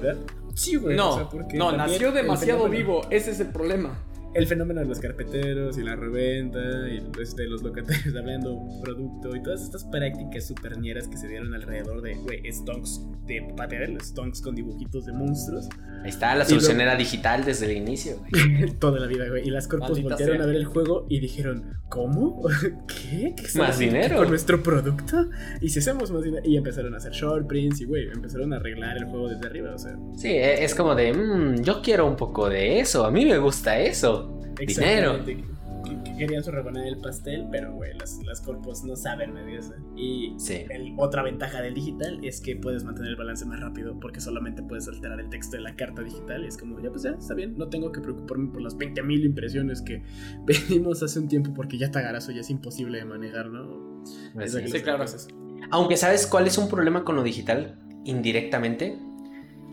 Sí, 0.54 0.74
güey. 0.74 0.96
No, 0.96 1.10
o 1.10 1.14
sea, 1.14 1.28
porque 1.28 1.56
no, 1.56 1.70
nació 1.72 2.10
demasiado 2.10 2.68
vivo. 2.68 3.02
Ese 3.10 3.30
es 3.30 3.38
el 3.40 3.48
problema. 3.48 3.96
El 4.34 4.46
fenómeno 4.46 4.80
de 4.80 4.86
los 4.86 5.00
carpeteros 5.00 5.76
y 5.76 5.82
la 5.82 5.96
reventa 5.96 6.58
y 6.88 7.02
este, 7.20 7.46
los 7.48 7.62
locatarios 7.62 8.14
hablando 8.18 8.58
producto 8.82 9.34
y 9.34 9.42
todas 9.42 9.62
estas 9.62 9.84
prácticas 9.84 10.46
superñeras 10.46 11.08
que 11.08 11.16
se 11.16 11.26
dieron 11.28 11.52
alrededor 11.52 12.00
de, 12.02 12.14
güey, 12.14 12.40
stonks 12.52 13.00
de 13.26 13.42
papel, 13.56 13.98
stonks 14.00 14.40
con 14.40 14.54
dibujitos 14.54 15.06
de 15.06 15.12
monstruos. 15.12 15.68
Ahí 16.04 16.10
está, 16.10 16.34
la 16.34 16.44
Y 16.44 16.46
solución 16.48 16.76
luego- 16.76 16.90
era 16.90 16.98
digital 16.98 17.44
desde 17.44 17.66
el 17.66 17.76
inicio, 17.76 18.18
güey. 18.30 18.72
Toda 18.78 19.00
la 19.00 19.06
vida, 19.06 19.28
güey. 19.28 19.46
Y 19.46 19.50
las 19.50 19.66
corpos 19.68 19.90
Maldita 19.90 20.08
voltearon 20.10 20.36
sea. 20.36 20.44
a 20.44 20.46
ver 20.46 20.56
el 20.56 20.64
juego 20.64 21.06
y 21.08 21.20
dijeron, 21.20 21.74
¿cómo? 21.88 22.42
¿Qué? 22.86 23.34
¿Qué 23.36 23.58
Más 23.58 23.78
dinero. 23.78 24.16
¿Con 24.16 24.28
nuestro 24.28 24.62
producto? 24.62 25.28
Y 25.60 25.68
si 25.70 25.80
hacemos 25.80 26.10
más 26.12 26.22
dinero. 26.22 26.42
Y 26.46 26.56
empezaron 26.56 26.94
a 26.94 26.98
hacer 26.98 27.12
short 27.12 27.46
prints 27.46 27.80
y, 27.80 27.84
güey, 27.84 28.08
empezaron 28.12 28.52
a 28.52 28.56
arreglar 28.56 28.96
el 28.96 29.04
juego 29.04 29.28
desde 29.28 29.46
arriba, 29.46 29.74
o 29.74 29.78
sea. 29.78 29.96
Sí, 30.16 30.28
e- 30.28 30.64
es 30.64 30.74
como 30.74 30.94
de, 30.94 31.12
"Mm, 31.12 31.62
yo 31.62 31.82
quiero 31.82 32.06
un 32.06 32.16
poco 32.16 32.48
de 32.48 32.80
eso, 32.80 33.04
a 33.04 33.10
mí 33.10 33.26
me 33.26 33.38
gusta 33.38 33.78
eso. 33.80 34.19
Dinero. 34.66 35.16
Exactamente. 35.16 35.60
Que, 35.82 36.02
que 36.02 36.16
querían 36.18 36.44
su 36.44 36.50
rebanada 36.50 36.84
del 36.84 36.98
pastel, 36.98 37.46
pero, 37.50 37.72
güey, 37.72 37.96
las, 37.96 38.18
las 38.26 38.42
corpos 38.42 38.84
no 38.84 38.96
saben 38.96 39.32
medirse. 39.32 39.72
Y 39.96 40.34
Sí. 40.38 40.64
el- 40.68 40.94
otra 40.98 41.22
ventaja 41.22 41.62
del 41.62 41.72
digital 41.72 42.22
es 42.22 42.42
que 42.42 42.54
puedes 42.56 42.84
mantener 42.84 43.12
el 43.12 43.16
balance 43.16 43.46
más 43.46 43.60
rápido 43.60 43.98
porque 43.98 44.20
solamente 44.20 44.62
puedes 44.62 44.86
alterar 44.88 45.18
el 45.20 45.30
texto 45.30 45.56
de 45.56 45.62
la 45.62 45.74
carta 45.76 46.02
digital. 46.02 46.44
Y 46.44 46.48
es 46.48 46.58
como, 46.58 46.78
ya 46.80 46.90
pues 46.90 47.04
ya, 47.04 47.10
está 47.12 47.32
bien, 47.34 47.56
no 47.56 47.68
tengo 47.70 47.92
que 47.92 48.00
preocuparme 48.02 48.50
por 48.52 48.60
las 48.60 48.76
20.000 48.76 49.24
impresiones 49.24 49.80
que 49.80 50.02
venimos 50.44 51.02
hace 51.02 51.18
un 51.18 51.28
tiempo 51.28 51.54
porque 51.54 51.78
ya 51.78 51.90
Tagarazo 51.90 52.30
ya 52.32 52.40
es 52.42 52.50
imposible 52.50 52.98
de 52.98 53.06
manejar, 53.06 53.46
¿no? 53.48 54.02
Pues 54.34 54.52
sí. 54.52 54.60
Sí, 54.68 54.80
claro. 54.82 54.98
cosas. 54.98 55.28
Aunque 55.70 55.96
sabes 55.96 56.26
cuál 56.26 56.46
es 56.46 56.58
un 56.58 56.68
problema 56.68 57.04
con 57.04 57.16
lo 57.16 57.22
digital, 57.22 57.78
indirectamente, 58.04 58.98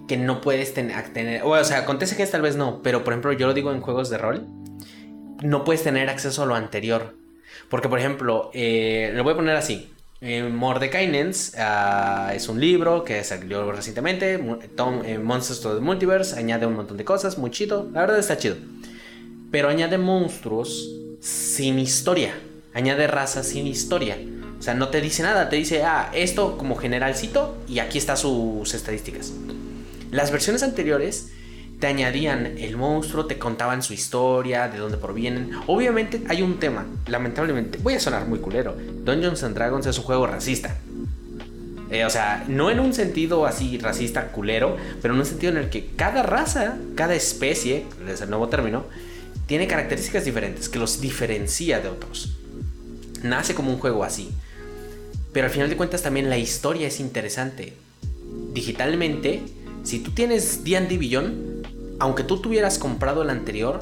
que 0.08 0.18
no 0.18 0.42
puedes 0.42 0.74
ten- 0.74 0.92
a- 0.92 1.04
tener, 1.04 1.42
o 1.44 1.64
sea, 1.64 1.86
con 1.86 2.00
TCGs 2.00 2.32
tal 2.32 2.42
vez 2.42 2.56
no, 2.56 2.82
pero 2.82 3.04
por 3.04 3.14
ejemplo 3.14 3.34
yo 3.34 3.48
lo 3.48 3.54
digo 3.54 3.72
en 3.72 3.82
juegos 3.82 4.10
de 4.10 4.18
rol, 4.18 4.48
no 5.44 5.64
puedes 5.64 5.84
tener 5.84 6.10
acceso 6.10 6.44
a 6.44 6.46
lo 6.46 6.56
anterior. 6.56 7.16
Porque 7.70 7.90
por 7.90 8.00
ejemplo, 8.00 8.50
eh, 8.54 9.12
lo 9.14 9.24
voy 9.24 9.34
a 9.34 9.36
poner 9.36 9.56
así. 9.56 9.92
Eh, 10.22 10.44
Mordekainen's 10.44 11.54
ah, 11.60 12.32
es 12.34 12.48
un 12.50 12.60
libro 12.60 13.04
que 13.04 13.24
salió 13.24 13.72
recientemente, 13.72 14.40
Tom, 14.76 15.02
eh, 15.06 15.20
Monsters 15.20 15.60
to 15.62 15.76
the 15.76 15.82
Multiverse, 15.82 16.40
añade 16.40 16.66
un 16.66 16.76
montón 16.76 16.98
de 16.98 17.04
cosas, 17.06 17.38
muy 17.38 17.52
chido, 17.52 17.88
la 17.94 18.02
verdad 18.02 18.18
está 18.20 18.38
chido. 18.38 18.56
Pero 19.52 19.70
añade 19.70 19.98
monstruos 19.98 20.90
sin 21.20 21.78
historia, 21.80 22.34
añade 22.74 23.08
razas 23.08 23.48
sin 23.48 23.68
historia. 23.68 24.18
O 24.60 24.62
sea, 24.62 24.74
no 24.74 24.90
te 24.90 25.02
dice 25.02 25.22
nada, 25.24 25.50
te 25.50 25.56
dice, 25.56 25.84
ah, 25.84 26.10
esto 26.14 26.58
como 26.58 26.76
generalcito 26.76 27.56
y 27.68 27.80
aquí 27.80 27.98
están 28.00 28.18
sus 28.18 28.74
estadísticas. 28.74 29.32
Las 30.12 30.32
versiones 30.32 30.64
anteriores 30.64 31.30
te 31.80 31.88
añadían 31.88 32.58
el 32.58 32.76
monstruo, 32.76 33.26
te 33.26 33.38
contaban 33.38 33.84
su 33.84 33.94
historia, 33.94 34.68
de 34.68 34.80
dónde 34.80 34.98
provienen. 34.98 35.52
Obviamente 35.68 36.22
hay 36.28 36.42
un 36.42 36.60
tema, 36.60 36.86
lamentablemente, 37.08 37.78
voy 37.80 37.94
a 37.94 38.00
sonar 38.00 38.28
muy 38.28 38.40
culero. 38.40 38.76
Dungeons 39.04 39.42
Dragons 39.54 39.86
es 39.86 39.98
un 39.98 40.04
juego 40.04 40.26
racista. 40.26 40.76
Eh, 41.90 42.04
o 42.04 42.10
sea, 42.10 42.44
no 42.48 42.70
en 42.70 42.80
un 42.80 42.94
sentido 42.94 43.46
así 43.46 43.78
racista 43.78 44.32
culero, 44.32 44.76
pero 45.02 45.14
en 45.14 45.20
un 45.22 45.26
sentido 45.26 45.54
en 45.54 45.58
el 45.58 45.70
que 45.70 45.86
cada 45.96 46.24
raza, 46.24 46.78
cada 46.96 47.16
especie, 47.16 47.86
es 48.08 48.22
el 48.22 48.30
nuevo 48.30 48.50
término, 48.50 48.86
tiene 49.46 49.68
características 49.68 50.26
diferentes 50.26 50.68
que 50.68 50.80
los 50.80 51.00
diferencia 51.00 51.80
de 51.80 51.88
otros. 51.88 52.36
Nace 53.24 53.56
como 53.56 53.72
un 53.72 53.80
juego 53.80 54.04
así. 54.04 54.30
Pero 55.32 55.46
al 55.46 55.54
final 55.54 55.70
de 55.70 55.78
cuentas 55.78 56.02
también 56.02 56.30
la 56.30 56.38
historia 56.38 56.88
es 56.88 57.00
interesante. 57.00 57.74
Digitalmente, 58.54 59.44
si 59.88 59.99
tú 59.99 60.11
tienes 60.11 60.65
D&D 60.65 60.97
Beyond, 60.97 61.65
aunque 61.99 62.23
tú 62.26 62.41
tuvieras 62.41 62.77
comprado 62.77 63.22
el 63.22 63.30
anterior, 63.30 63.80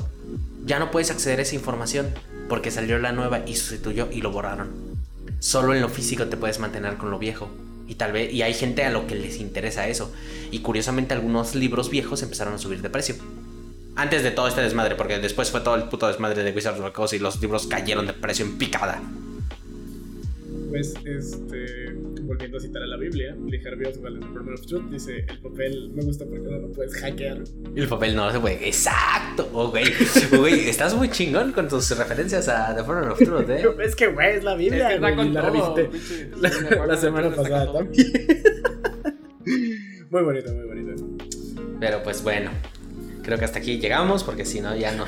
ya 0.64 0.78
no 0.78 0.92
puedes 0.92 1.10
acceder 1.10 1.40
a 1.40 1.42
esa 1.42 1.56
información 1.56 2.14
porque 2.48 2.70
salió 2.70 3.00
la 3.00 3.12
nueva 3.12 3.42
y 3.48 3.56
sustituyó 3.56 4.08
y 4.12 4.22
lo 4.22 4.30
borraron. 4.30 4.70
Solo 5.40 5.74
en 5.74 5.82
lo 5.82 5.90
físico 5.90 6.28
te 6.28 6.38
puedes 6.38 6.60
mantener 6.60 6.98
con 6.98 7.10
lo 7.10 7.18
viejo. 7.18 7.50
Y 7.88 7.96
tal 7.96 8.12
vez 8.12 8.32
y 8.32 8.44
hay 8.44 8.54
gente 8.54 8.86
a 8.86 8.92
lo 8.92 9.08
que 9.08 9.16
les 9.16 9.38
interesa 9.38 9.88
eso. 9.88 10.14
Y 10.52 10.60
curiosamente 10.60 11.16
algunos 11.16 11.56
libros 11.56 11.90
viejos 11.90 12.22
empezaron 12.22 12.54
a 12.54 12.60
subir 12.60 12.84
de 12.84 12.92
precio. 12.92 13.16
Antes 13.96 14.22
de 14.22 14.30
todo 14.30 14.48
este 14.48 14.62
desmadre, 14.62 14.94
porque 14.94 15.18
después 15.18 15.50
fue 15.50 15.62
todo 15.62 15.74
el 15.74 15.86
puto 15.86 16.06
desmadre 16.06 16.44
de 16.44 16.52
Wizards 16.52 16.80
of 16.82 16.86
the 16.86 16.92
Coast 16.92 17.16
y 17.16 17.20
los 17.20 17.42
libros 17.42 17.66
cayeron 17.66 18.06
de 18.06 18.14
precio 18.14 18.46
en 18.46 18.60
picada. 18.60 19.02
pues, 20.70 20.94
este, 21.04 21.96
volviendo 22.26 22.58
a 22.58 22.60
citar 22.60 22.82
a 22.82 22.88
la 22.88 22.98
Biblia, 22.98 23.36
Lee 23.46 23.62
Harvey 23.66 23.88
Oswald 23.88 24.16
en 24.16 24.22
The 24.22 24.28
Permanent 24.28 24.60
of 24.60 24.66
Truth 24.66 24.90
dice, 24.90 25.26
el 25.28 25.40
papel 25.40 25.92
me 25.94 26.04
gusta 26.04 26.26
porque 26.26 26.44
no 26.44 26.60
lo 26.60 26.72
puedes 26.72 26.96
hackear. 26.96 27.44
El 27.76 27.88
papel 27.88 28.16
no 28.16 28.32
se 28.32 28.40
puede. 28.40 28.68
Exacto. 28.68 29.50
Oh, 29.54 29.70
güey. 29.70 29.86
Güey, 30.32 30.70
estás 30.70 30.96
muy 30.96 31.10
chingón 31.10 31.52
con 31.52 31.68
tus 31.68 31.96
referencias 31.98 32.48
a 32.48 32.76
The 32.76 32.84
Foreign 32.84 33.12
of 33.12 33.20
Truth, 33.20 33.50
¿eh? 33.50 33.64
Es 33.84 33.96
que, 33.96 34.08
güey, 34.08 34.38
es 34.38 34.44
la 34.44 34.56
Biblia, 34.56 34.94
Es 34.94 35.02
que 35.02 35.14
güey, 35.14 35.30
la 35.30 35.42
revisité 35.42 35.90
la, 36.40 36.98
semana 36.98 37.30
pasada 37.34 37.72
también. 37.72 38.12
muy 40.10 40.24
bonito, 40.24 40.54
muy 40.54 40.66
bonito. 40.66 41.06
Pero 41.80 42.04
pues 42.04 42.24
bueno. 42.24 42.52
Creo 43.26 43.40
que 43.40 43.46
hasta 43.46 43.58
aquí 43.58 43.80
llegamos 43.80 44.24
porque 44.24 44.46
si 44.46 44.62
no 44.62 44.76
ya 44.76 44.92
no. 44.92 45.06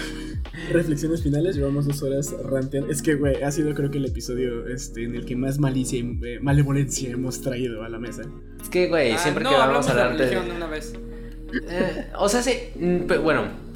Reflexiones 0.71 1.21
finales, 1.23 1.55
llevamos 1.55 1.85
dos 1.85 2.01
horas 2.03 2.34
ranteando. 2.43 2.91
Es 2.91 3.01
que, 3.01 3.15
güey, 3.15 3.41
ha 3.43 3.51
sido 3.51 3.73
creo 3.73 3.89
que 3.91 3.97
el 3.99 4.05
episodio 4.05 4.67
este, 4.67 5.03
en 5.03 5.15
el 5.15 5.25
que 5.25 5.35
más 5.35 5.59
malicia 5.59 5.99
y 5.99 6.19
eh, 6.23 6.39
malevolencia 6.41 7.11
hemos 7.11 7.41
traído 7.41 7.84
a 7.84 7.89
la 7.89 7.99
mesa. 7.99 8.23
Es 8.61 8.69
que, 8.69 8.88
güey, 8.88 9.11
Ah, 9.11 9.17
siempre 9.17 9.43
no, 9.43 9.49
que 9.51 9.55
vamos 9.55 9.88
hablamos 9.88 9.89
a 9.89 9.93
de 9.95 10.01
hablar 10.01 10.17
de. 10.17 10.25
religión 10.35 10.55
una 10.55 10.67
vez. 10.67 10.93
Eh, 11.69 12.07
o 12.17 12.27
sea, 12.27 12.41
sí. 12.41 12.53
mm, 12.75 13.07
Bueno. 13.23 13.66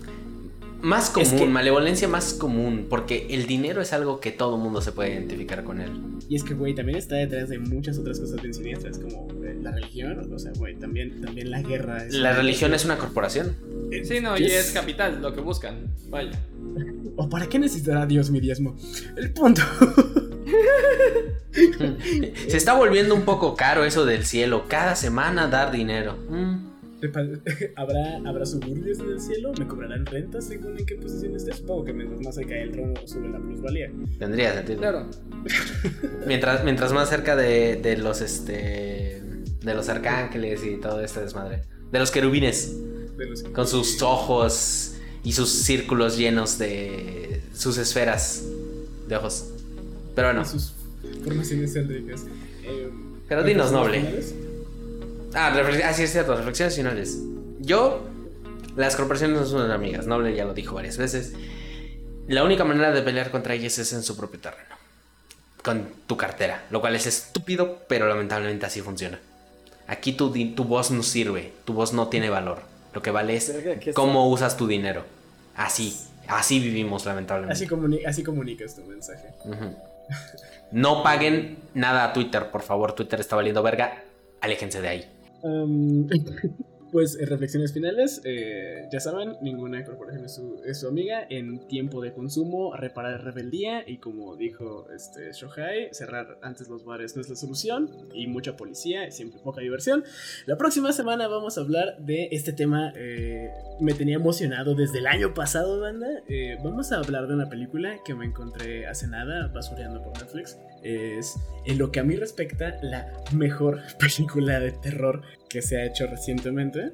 Más 0.82 1.10
común, 1.10 1.28
Es 1.28 1.34
que- 1.40 1.46
malevolencia 1.48 2.08
más 2.08 2.34
común, 2.34 2.88
porque 2.90 3.28
el 3.30 3.46
dinero 3.46 3.82
es 3.82 3.94
algo 3.94 4.20
que 4.20 4.32
todo 4.32 4.58
mundo 4.58 4.82
se 4.82 4.92
puede 4.92 5.12
identificar 5.14 5.64
con 5.64 5.80
él. 5.80 5.92
Y 6.28 6.36
es 6.36 6.44
que, 6.44 6.54
güey, 6.54 6.74
también 6.74 6.98
está 6.98 7.16
detrás 7.16 7.50
de 7.50 7.60
muchas 7.60 7.98
otras 7.98 8.20
cosas 8.20 8.42
bien 8.42 8.54
siniestras, 8.54 8.98
como 8.98 9.28
eh, 9.44 9.58
la 9.62 9.72
religión, 9.72 10.34
o 10.34 10.40
sea, 10.40 10.52
güey, 10.58 10.76
también, 10.76 11.22
también 11.22 11.52
la 11.52 11.62
guerra. 11.62 12.06
es- 12.06 12.14
La 12.14 12.34
religión 12.34 12.74
es 12.74 12.84
una 12.86 12.98
corporación. 12.98 13.56
Sí, 14.04 14.20
no, 14.22 14.36
¿Qué 14.36 14.44
y 14.44 14.46
es 14.48 14.72
capital 14.72 15.22
lo 15.22 15.34
que 15.34 15.42
buscan. 15.42 15.94
Vaya. 16.10 16.32
¿O 17.18 17.30
para 17.30 17.48
qué 17.48 17.60
necesitará 17.60 18.06
Dios 18.06 18.32
mi 18.32 18.40
diezmo? 18.40 18.76
El 19.18 19.32
punto. 19.34 19.62
Se 22.48 22.58
está 22.58 22.74
volviendo 22.74 23.14
un 23.14 23.24
poco 23.24 23.56
caro 23.56 23.84
eso 23.84 24.06
del 24.06 24.26
cielo. 24.26 24.66
Cada 24.68 24.96
semana 24.96 25.48
dar 25.48 25.72
dinero. 25.72 26.18
Mm. 26.30 26.71
¿Habrá, 27.76 28.18
¿Habrá 28.26 28.46
suburbios 28.46 29.00
en 29.00 29.10
el 29.12 29.20
cielo? 29.20 29.54
¿Me 29.60 29.68
cobrarán 29.68 30.06
rentas 30.06 30.46
según 30.46 30.78
en 30.78 30.86
qué 30.86 30.96
posición 30.96 31.36
esté? 31.36 31.54
Supongo 31.54 31.86
que 31.86 31.94
mientras 31.94 32.22
más 32.22 32.36
cerca 32.36 32.54
del 32.56 32.72
trono 32.72 32.94
sube 33.06 33.30
la 33.30 33.40
plusvalía. 33.40 33.92
Tendría 34.20 34.54
sentido. 34.54 34.80
Claro. 34.80 35.10
Mientras, 36.28 36.64
mientras 36.64 36.94
más 36.94 37.10
cerca 37.10 37.36
de, 37.36 37.78
de 37.78 37.98
los 37.98 38.22
este. 38.22 39.22
de 39.64 39.74
los 39.74 39.90
arcángeles 39.90 40.64
y 40.64 40.80
todo 40.80 41.02
este 41.02 41.22
desmadre. 41.22 41.64
De 41.92 41.98
los 42.00 42.12
querubines. 42.12 42.78
De 43.18 43.26
los 43.26 43.44
Con 43.44 43.68
sus 43.68 44.02
ojos 44.04 44.96
y 45.24 45.34
sus 45.34 45.50
círculos 45.50 46.18
llenos 46.18 46.58
de. 46.60 47.42
sus 47.54 47.78
esferas 47.80 48.46
de 49.08 49.16
ojos. 49.16 49.50
Pero 50.14 50.28
bueno. 50.28 50.44
y 50.44 50.46
sus 50.46 50.74
formaciones 51.24 51.74
céntricas. 51.74 52.26
Eh, 52.64 52.90
Pero 53.28 53.44
dinos, 53.44 53.72
¿reflexiones 53.72 53.72
noble. 53.72 54.00
finales? 54.00 54.36
Ah, 55.34 55.54
ah, 55.86 55.94
sí, 55.94 56.04
es 56.04 56.12
cierto, 56.12 56.36
reflexiones 56.36 56.76
finales. 56.76 57.20
Yo, 57.60 58.06
las 58.76 58.96
corporaciones 58.96 59.40
no 59.40 59.46
son 59.46 59.70
amigas, 59.72 60.08
Noble 60.08 60.36
ya 60.36 60.46
lo 60.46 60.54
dijo 60.54 60.76
varias 60.76 60.98
veces. 60.98 61.34
La 62.28 62.44
única 62.44 62.64
manera 62.64 62.92
de 62.92 63.02
pelear 63.02 63.32
contra 63.32 63.54
ellas 63.54 63.78
es 63.78 63.94
en 63.94 64.04
su 64.04 64.16
propio 64.18 64.40
terreno. 64.40 64.76
Con 65.64 65.88
tu 66.08 66.18
cartera, 66.18 66.64
lo 66.72 66.82
cual 66.82 66.96
es 66.96 67.06
estúpido, 67.06 67.80
pero 67.88 68.08
lamentablemente 68.08 68.66
así 68.66 68.82
funciona. 68.82 69.20
Aquí 69.88 70.14
tu, 70.14 70.32
tu 70.56 70.64
voz 70.64 70.92
no 70.92 71.04
sirve, 71.04 71.54
tu 71.66 71.74
voz 71.74 71.94
no 71.94 72.08
tiene 72.08 72.30
valor. 72.30 72.62
Lo 72.94 73.02
que 73.02 73.12
vale 73.12 73.36
es 73.36 73.54
Verga, 73.54 73.80
¿qué 73.80 73.90
es 73.92 73.96
cómo 73.96 74.30
usas 74.30 74.58
tu 74.58 74.68
dinero. 74.68 75.04
Así, 75.56 75.98
así 76.28 76.60
vivimos 76.60 77.06
lamentablemente. 77.06 77.54
Así, 77.54 77.68
comuni- 77.74 78.06
así 78.06 78.24
comunicas 78.24 78.76
tu 78.76 78.84
mensaje. 78.84 79.28
No 80.72 81.04
paguen 81.04 81.58
nada 81.74 82.06
a 82.06 82.14
Twitter, 82.14 82.50
por 82.52 82.62
favor. 82.64 82.94
Twitter 82.94 83.20
está 83.20 83.36
valiendo 83.36 83.62
verga. 83.62 84.04
Aléjense 84.42 84.82
de 84.82 84.88
ahí. 84.88 85.12
Um, 85.44 86.08
pues 86.92 87.18
reflexiones 87.28 87.72
finales, 87.72 88.22
eh, 88.26 88.88
ya 88.92 89.00
saben, 89.00 89.38
ninguna 89.42 89.84
corporación 89.86 90.26
es 90.26 90.36
su, 90.36 90.62
es 90.66 90.84
amiga. 90.84 91.26
En 91.30 91.66
tiempo 91.68 92.02
de 92.02 92.14
consumo, 92.14 92.76
reparar 92.76 93.24
rebeldía 93.24 93.84
y 93.88 93.98
como 93.98 94.36
dijo 94.36 94.88
este 94.92 95.32
Shohei, 95.32 95.90
cerrar 95.94 96.38
antes 96.42 96.68
los 96.68 96.84
bares 96.84 97.16
no 97.16 97.22
es 97.22 97.30
la 97.30 97.36
solución 97.36 97.90
y 98.14 98.28
mucha 98.28 98.58
policía 98.58 99.10
siempre 99.12 99.40
poca 99.40 99.62
diversión. 99.62 100.04
La 100.46 100.58
próxima 100.58 100.92
semana 100.92 101.28
vamos 101.28 101.58
a 101.58 101.62
hablar 101.62 101.98
de 102.00 102.28
este 102.32 102.52
tema, 102.52 102.92
eh, 102.96 103.50
me 103.80 103.94
tenía 103.94 104.16
emocionado 104.16 104.76
desde 104.76 105.00
el 105.00 105.08
año 105.08 105.34
pasado, 105.34 105.80
banda. 105.80 106.08
Eh, 106.28 106.58
vamos 106.62 106.92
a 106.92 106.98
hablar 106.98 107.28
de 107.28 107.36
una 107.36 107.50
película 107.50 108.00
que 108.04 108.14
me 108.14 108.26
encontré 108.26 108.86
hace 108.86 109.08
nada 109.08 109.48
basureando 109.48 110.04
por 110.04 110.14
Netflix. 110.22 110.58
Es, 110.84 111.36
en 111.66 111.78
lo 111.78 111.92
que 111.92 112.00
a 112.00 112.04
mí 112.04 112.16
respecta, 112.16 112.78
la 112.82 113.12
mejor 113.34 113.80
película 114.00 114.60
de 114.60 114.72
terror 114.72 115.22
que 115.50 115.62
se 115.62 115.78
ha 115.78 115.86
hecho 115.86 116.08
recientemente. 116.08 116.92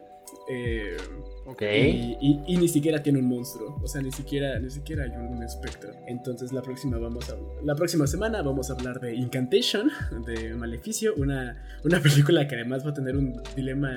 Eh, 0.50 0.98
Ok. 1.46 1.62
y, 1.62 2.18
y- 2.20 2.44
y 2.48 2.58
ni 2.58 2.68
siquiera 2.68 3.02
tiene 3.02 3.20
un 3.20 3.26
monstruo. 3.28 3.80
O 3.82 3.88
sea, 3.88 4.02
ni 4.02 4.12
siquiera, 4.12 4.60
ni 4.60 4.70
siquiera 4.70 5.06
hay 5.06 5.12
un 5.12 5.42
espectro. 5.42 5.92
Entonces 6.06 6.52
la 6.52 6.62
próxima 6.62 6.98
vamos 6.98 7.30
a. 7.30 7.36
La 7.64 7.76
próxima 7.76 8.06
semana 8.08 8.42
vamos 8.42 8.70
a 8.70 8.74
hablar 8.74 9.00
de 9.00 9.16
Incantation, 9.16 9.90
de 10.26 10.54
Maleficio, 10.56 11.14
una, 11.16 11.66
una 11.86 12.02
película 12.04 12.46
que 12.50 12.56
además 12.56 12.86
va 12.86 12.90
a 12.90 12.94
tener 12.94 13.16
un 13.16 13.42
dilema 13.56 13.90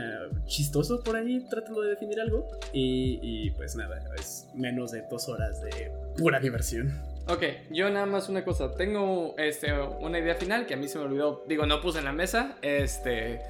chistoso 0.46 1.02
por 1.02 1.16
ahí, 1.16 1.44
tratando 1.50 1.82
de 1.82 1.90
definir 1.90 2.20
algo. 2.20 2.46
Y, 2.72 3.18
y, 3.22 3.50
pues 3.52 3.74
nada, 3.74 4.00
es 4.16 4.46
menos 4.54 4.92
de 4.92 5.02
dos 5.10 5.28
horas 5.28 5.60
de 5.62 5.90
pura 6.16 6.38
diversión. 6.38 6.92
Ok, 7.28 7.42
yo 7.70 7.90
nada 7.90 8.06
más 8.06 8.28
una 8.28 8.44
cosa. 8.44 8.74
Tengo 8.74 9.34
este, 9.38 9.72
una 9.72 10.18
idea 10.18 10.34
final 10.34 10.66
que 10.66 10.74
a 10.74 10.76
mí 10.76 10.88
se 10.88 10.98
me 10.98 11.04
olvidó. 11.04 11.44
Digo, 11.46 11.66
no 11.66 11.80
puse 11.80 11.98
en 11.98 12.04
la 12.04 12.12
mesa. 12.12 12.56
Este. 12.62 13.40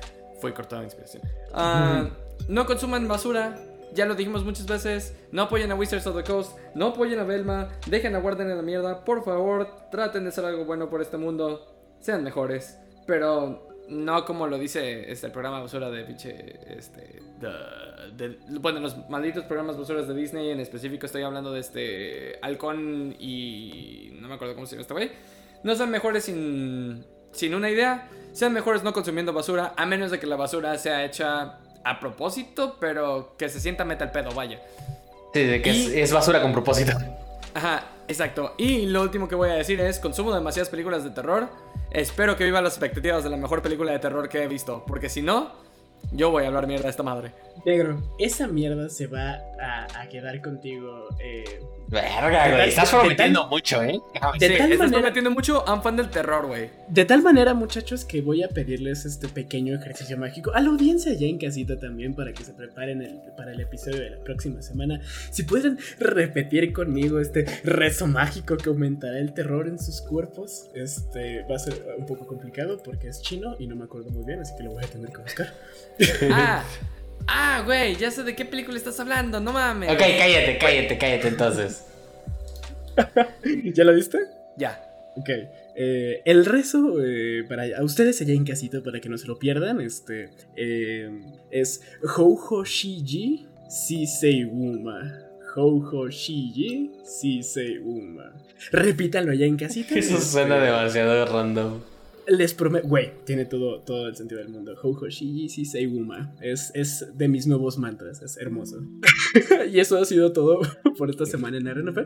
Fue 0.41 0.55
cortada 0.55 0.83
de 0.83 0.87
inspiración. 0.87 1.23
Ah, 1.53 2.09
no 2.49 2.67
consuman 2.67 3.07
basura. 3.09 3.59
Ya 3.93 4.07
lo 4.07 4.15
dijimos 4.15 4.45
muchas 4.45 4.67
veces. 4.67 5.15
No 5.33 5.43
apoyen 5.43 5.71
a 5.73 5.75
Wizards 5.75 6.07
of 6.07 6.17
the 6.17 6.25
Coast. 6.25 6.57
No 6.75 6.89
apoyen 6.89 7.19
a 7.19 7.25
Velma. 7.25 7.69
Dejen 7.87 8.15
a 8.15 8.21
Guarden 8.21 8.51
en 8.51 8.57
la 8.57 8.63
mierda. 8.63 9.05
Por 9.05 9.25
favor, 9.25 9.69
traten 9.91 10.25
de 10.25 10.29
hacer 10.29 10.45
algo 10.45 10.65
bueno 10.65 10.89
por 10.89 11.01
este 11.03 11.17
mundo. 11.17 11.67
Sean 12.01 12.23
mejores. 12.23 12.79
Pero 13.07 13.70
no 13.91 14.25
como 14.25 14.47
lo 14.47 14.59
dice 14.59 15.11
este, 15.11 15.27
el 15.27 15.33
programa 15.33 15.61
basura 15.61 15.91
de 15.91 16.05
pinche. 16.05 16.59
Este. 16.77 17.21
de- 17.41 18.29
de- 18.29 18.39
bueno, 18.59 18.81
los 18.81 19.09
malditos 19.09 19.45
programas 19.45 19.77
basuras 19.77 20.09
de 20.09 20.15
Disney. 20.15 20.51
En 20.51 20.61
específico 20.61 21.07
estoy 21.07 21.23
hablando 21.23 21.53
de 21.53 21.61
este. 21.61 22.39
Halcón 22.43 23.17
y. 23.19 24.17
No 24.21 24.29
me 24.29 24.35
acuerdo 24.35 24.55
cómo 24.55 24.67
se 24.67 24.73
llama 24.77 24.83
este 24.83 24.95
güey. 24.95 25.11
No 25.62 25.75
son 25.77 25.91
mejores 25.91 26.25
sin. 26.25 27.05
Sin 27.33 27.55
una 27.55 27.71
idea. 27.71 28.09
Sean 28.33 28.53
mejores 28.53 28.83
no 28.83 28.93
consumiendo 28.93 29.33
basura. 29.33 29.75
A 29.77 29.87
menos 29.87 30.11
de 30.11 30.19
que 30.19 30.27
la 30.27 30.37
basura 30.37 30.77
sea 30.79 31.05
hecha 31.05 31.59
a 31.85 32.01
propósito. 32.01 32.77
Pero 32.81 33.35
que 33.37 33.49
se 33.49 33.61
sienta 33.61 33.85
meta 33.85 34.05
el 34.05 34.11
pedo, 34.11 34.31
vaya. 34.35 34.61
Sí, 35.35 35.45
de 35.45 35.62
que 35.62 36.03
es 36.03 36.12
basura 36.12 36.43
con 36.43 36.53
propósito. 36.53 36.93
Ajá, 37.55 37.85
exacto. 38.11 38.55
Y 38.59 38.87
lo 38.87 39.03
último 39.03 39.28
que 39.28 39.35
voy 39.35 39.49
a 39.51 39.55
decir 39.55 39.81
es, 39.81 39.99
consumo 39.99 40.35
demasiadas 40.35 40.69
películas 40.69 41.05
de 41.05 41.11
terror. 41.11 41.49
Espero 41.91 42.37
que 42.37 42.45
viva 42.45 42.61
las 42.61 42.74
expectativas 42.74 43.24
de 43.24 43.31
la 43.31 43.37
mejor 43.37 43.62
película 43.62 43.93
de 43.93 43.99
terror 43.99 44.28
que 44.28 44.43
he 44.43 44.49
visto. 44.49 44.85
Porque 44.87 45.09
si 45.09 45.23
no, 45.23 45.53
yo 46.12 46.31
voy 46.31 46.45
a 46.45 46.49
hablar 46.49 46.66
mierda 46.66 46.85
de 46.85 46.91
esta 46.91 47.03
madre. 47.03 47.32
Negro, 47.65 48.01
esa 48.19 48.47
mierda 48.47 48.89
se 48.89 49.07
va 49.07 49.39
a, 49.61 50.01
a 50.01 50.09
quedar 50.09 50.41
contigo. 50.43 51.09
eh, 51.19 51.61
Verga, 51.91 52.51
güey. 52.51 52.69
Estás 52.69 52.91
prometiendo 52.91 53.41
tal- 53.41 53.51
mucho, 53.51 53.83
¿eh? 53.83 54.01
De 54.39 54.49
sí, 54.49 54.55
tal 54.59 54.73
estás 54.73 54.79
manera- 54.79 54.91
prometiendo 55.01 55.31
mucho 55.33 55.67
a 55.67 55.75
un 55.75 55.83
fan 55.83 55.97
del 55.97 56.09
terror, 56.09 56.47
güey. 56.47 56.71
De 56.89 57.05
tal 57.05 57.21
manera, 57.23 57.53
muchachos, 57.53 58.05
que 58.05 58.21
voy 58.23 58.43
a 58.45 58.49
pedirles 58.49 59.05
este 59.05 59.27
pequeño 59.29 59.75
ejercicio 59.75 60.17
mágico 60.17 60.53
a 60.55 60.61
la 60.61 60.69
audiencia 60.69 61.12
ya 61.15 61.27
en 61.27 61.39
casita 61.39 61.79
también 61.81 62.15
para 62.15 62.33
que 62.33 62.45
se 62.45 62.53
preparen 62.53 63.03
el- 63.03 63.21
para 63.37 63.53
el 63.53 63.61
episodio 63.61 64.01
de 64.01 64.11
la 64.11 64.19
próxima 64.23 64.62
semana. 64.62 65.01
Si 65.33 65.43
pueden 65.43 65.79
repetir 65.99 66.73
conmigo 66.73 67.19
este 67.19 67.45
rezo 67.65 68.07
mágico 68.07 68.57
que 68.57 68.69
aumentará 68.69 69.19
el 69.19 69.35
terror 69.35 69.67
en 69.67 69.79
sus 69.79 70.01
cuerpos, 70.01 70.69
este 70.75 71.43
va 71.51 71.57
a 71.57 71.59
ser 71.59 71.75
un 71.99 72.07
poco 72.07 72.27
complicado 72.27 72.81
porque 72.85 73.09
es 73.09 73.21
chino 73.21 73.57
y 73.59 73.67
no 73.67 73.75
me 73.75 73.85
acuerdo 73.85 74.11
muy 74.11 74.25
bien, 74.25 74.39
así 74.41 74.55
que 74.57 74.62
lo 74.62 74.71
voy 74.73 74.85
a 74.85 74.87
tener 74.87 75.11
que 75.11 75.19
buscar. 75.23 75.53
Ah, 76.31 76.62
ah, 77.31 77.62
güey, 77.65 77.97
ya 77.97 78.11
sé 78.11 78.23
de 78.23 78.35
qué 78.35 78.44
película 78.44 78.77
estás 78.77 78.98
hablando, 79.01 79.40
no 79.40 79.52
mames. 79.52 79.90
Ok, 79.90 79.98
cállate, 79.98 80.59
cállate, 80.59 80.98
cállate 80.98 81.28
entonces. 81.28 81.85
¿Ya 83.74 83.85
lo 83.85 83.94
viste? 83.94 84.19
Ya. 84.57 84.82
Ok. 85.16 85.28
eh, 85.77 86.23
el 86.24 86.44
rezo 86.44 87.02
eh, 87.02 87.44
para 87.48 87.65
a 87.77 87.82
ustedes 87.85 88.20
allá 88.20 88.35
en 88.35 88.44
casita 88.44 88.81
para 88.82 89.01
que 89.01 89.09
no 89.09 89.19
se 89.19 89.27
lo 89.27 89.39
pierdan 89.39 89.81
este 89.81 90.31
eh, 90.57 91.11
es 91.51 91.82
Houho 92.02 92.65
Shiji 92.65 93.47
Sisei 93.69 94.44
Uma. 94.44 95.01
Houho 95.55 96.09
Shiji 96.11 96.90
Sisei 97.05 97.78
Uma. 97.78 98.32
Repítanlo 98.73 99.32
allá 99.32 99.47
en 99.47 99.57
casita. 99.57 99.98
Eso 99.98 100.15
este, 100.15 100.27
suena 100.27 100.59
demasiado 100.59 101.27
random. 101.27 101.81
Les 102.31 102.55
prometo. 102.55 102.86
Güey, 102.86 103.12
tiene 103.24 103.44
todo, 103.44 103.81
todo 103.81 104.09
el 104.09 104.16
sentido 104.16 104.40
del 104.40 104.51
mundo. 104.51 104.77
Houho 104.77 105.09
Shiji 105.09 105.48
Sisei 105.48 105.86
Uma. 105.86 106.35
Es, 106.40 106.70
es 106.74 107.07
de 107.15 107.28
mis 107.28 107.47
nuevos 107.47 107.77
mantras. 107.77 108.23
Es 108.23 108.36
hermoso. 108.36 108.82
y 109.73 109.81
eso 109.81 109.98
ha 109.98 110.05
sido 110.05 110.32
todo 110.32 110.61
por 110.98 111.11
esta 111.11 111.27
semana 111.27 111.59
en 111.59 111.66
RNP. 111.66 111.98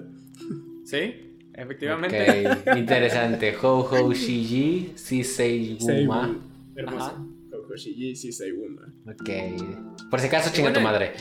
¿Sí? 0.85 1.39
Efectivamente. 1.53 2.49
Ok, 2.49 2.77
interesante. 2.77 3.55
Ho 3.63 3.81
Ho 3.81 4.13
Shiji, 4.13 4.93
Sisei. 4.97 5.79
Seibu. 5.79 6.15
Hermoso. 6.75 7.05
Ajá. 7.05 7.25
Kokoshiji 7.65 8.15
Sisei 8.15 8.53
Guma. 8.53 8.93
Ok. 9.07 10.11
Por 10.11 10.21
si 10.21 10.27
acaso, 10.27 10.51
chinga 10.53 10.73
tu 10.73 10.81
madre. 10.81 11.13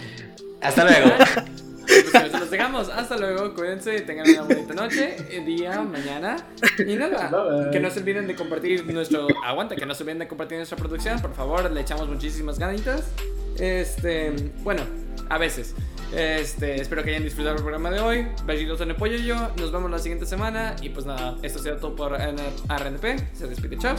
Hasta 0.62 0.84
luego. 0.84 1.10
Pues 1.86 2.32
los 2.34 2.50
dejamos. 2.50 2.90
Hasta 2.90 3.18
luego. 3.18 3.54
Cuídense. 3.54 4.02
Tengan 4.02 4.30
una 4.30 4.42
bonita 4.44 4.74
noche, 4.74 5.16
eh, 5.30 5.44
día, 5.46 5.82
mañana. 5.82 6.38
Y 6.86 6.96
nada. 6.96 7.30
Bye, 7.30 7.64
bye. 7.64 7.72
Que 7.72 7.80
no 7.80 7.90
se 7.90 8.00
olviden 8.00 8.28
de 8.28 8.36
compartir 8.36 8.86
nuestro. 8.92 9.28
Aguanta, 9.44 9.76
que 9.76 9.86
no 9.86 9.94
se 9.96 10.04
olviden 10.04 10.20
de 10.20 10.28
compartir 10.28 10.58
nuestra 10.58 10.78
producción. 10.78 11.20
Por 11.22 11.34
favor, 11.34 11.72
le 11.72 11.82
echamos 11.82 12.08
muchísimas 12.08 12.60
ganitas. 12.60 13.12
Este. 13.58 14.34
Bueno, 14.64 14.84
a 15.30 15.38
veces. 15.38 15.76
Este, 16.16 16.80
espero 16.80 17.04
que 17.04 17.10
hayan 17.10 17.24
disfrutado 17.24 17.56
el 17.56 17.62
programa 17.62 17.90
de 17.90 18.00
hoy. 18.00 18.28
Besitos 18.46 18.80
en 18.82 18.92
el 18.92 18.96
pollo 18.96 19.16
y 19.16 19.26
yo. 19.26 19.36
Nos 19.58 19.72
vemos 19.72 19.90
la 19.90 20.00
siguiente 20.00 20.26
semana. 20.26 20.76
Y 20.82 20.90
pues 20.90 21.06
nada, 21.06 21.38
esto 21.42 21.60
será 21.60 21.78
todo 21.78 21.96
por 21.96 22.14
RNP. 22.14 23.34
Se 23.34 23.48
despide, 23.48 23.78
chao. 23.78 23.96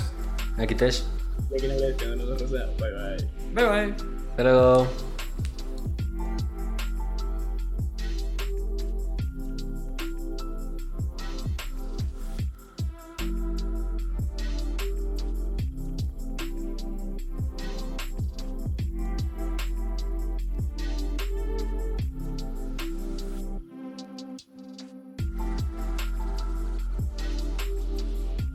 Aquí 0.58 0.74
te 0.74 0.90
Ya 0.90 1.00
que 1.60 1.68
no 1.68 1.74
le 1.74 1.96
quedan 1.96 2.18
nosotros. 2.18 2.50
Bye 2.50 2.60
bye. 2.78 3.28
Bye 3.54 3.64
bye. 3.64 3.94
Hasta 4.30 4.42
luego. 4.44 5.13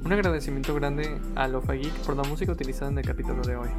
Un 0.09 0.13
agradecimiento 0.13 0.73
grande 0.73 1.21
a 1.35 1.47
Lofa 1.47 1.73
Geek 1.73 1.93
por 1.99 2.17
la 2.17 2.23
música 2.23 2.51
utilizada 2.51 2.89
en 2.89 2.97
el 2.97 3.05
capítulo 3.05 3.43
de 3.43 3.55
hoy. 3.55 3.69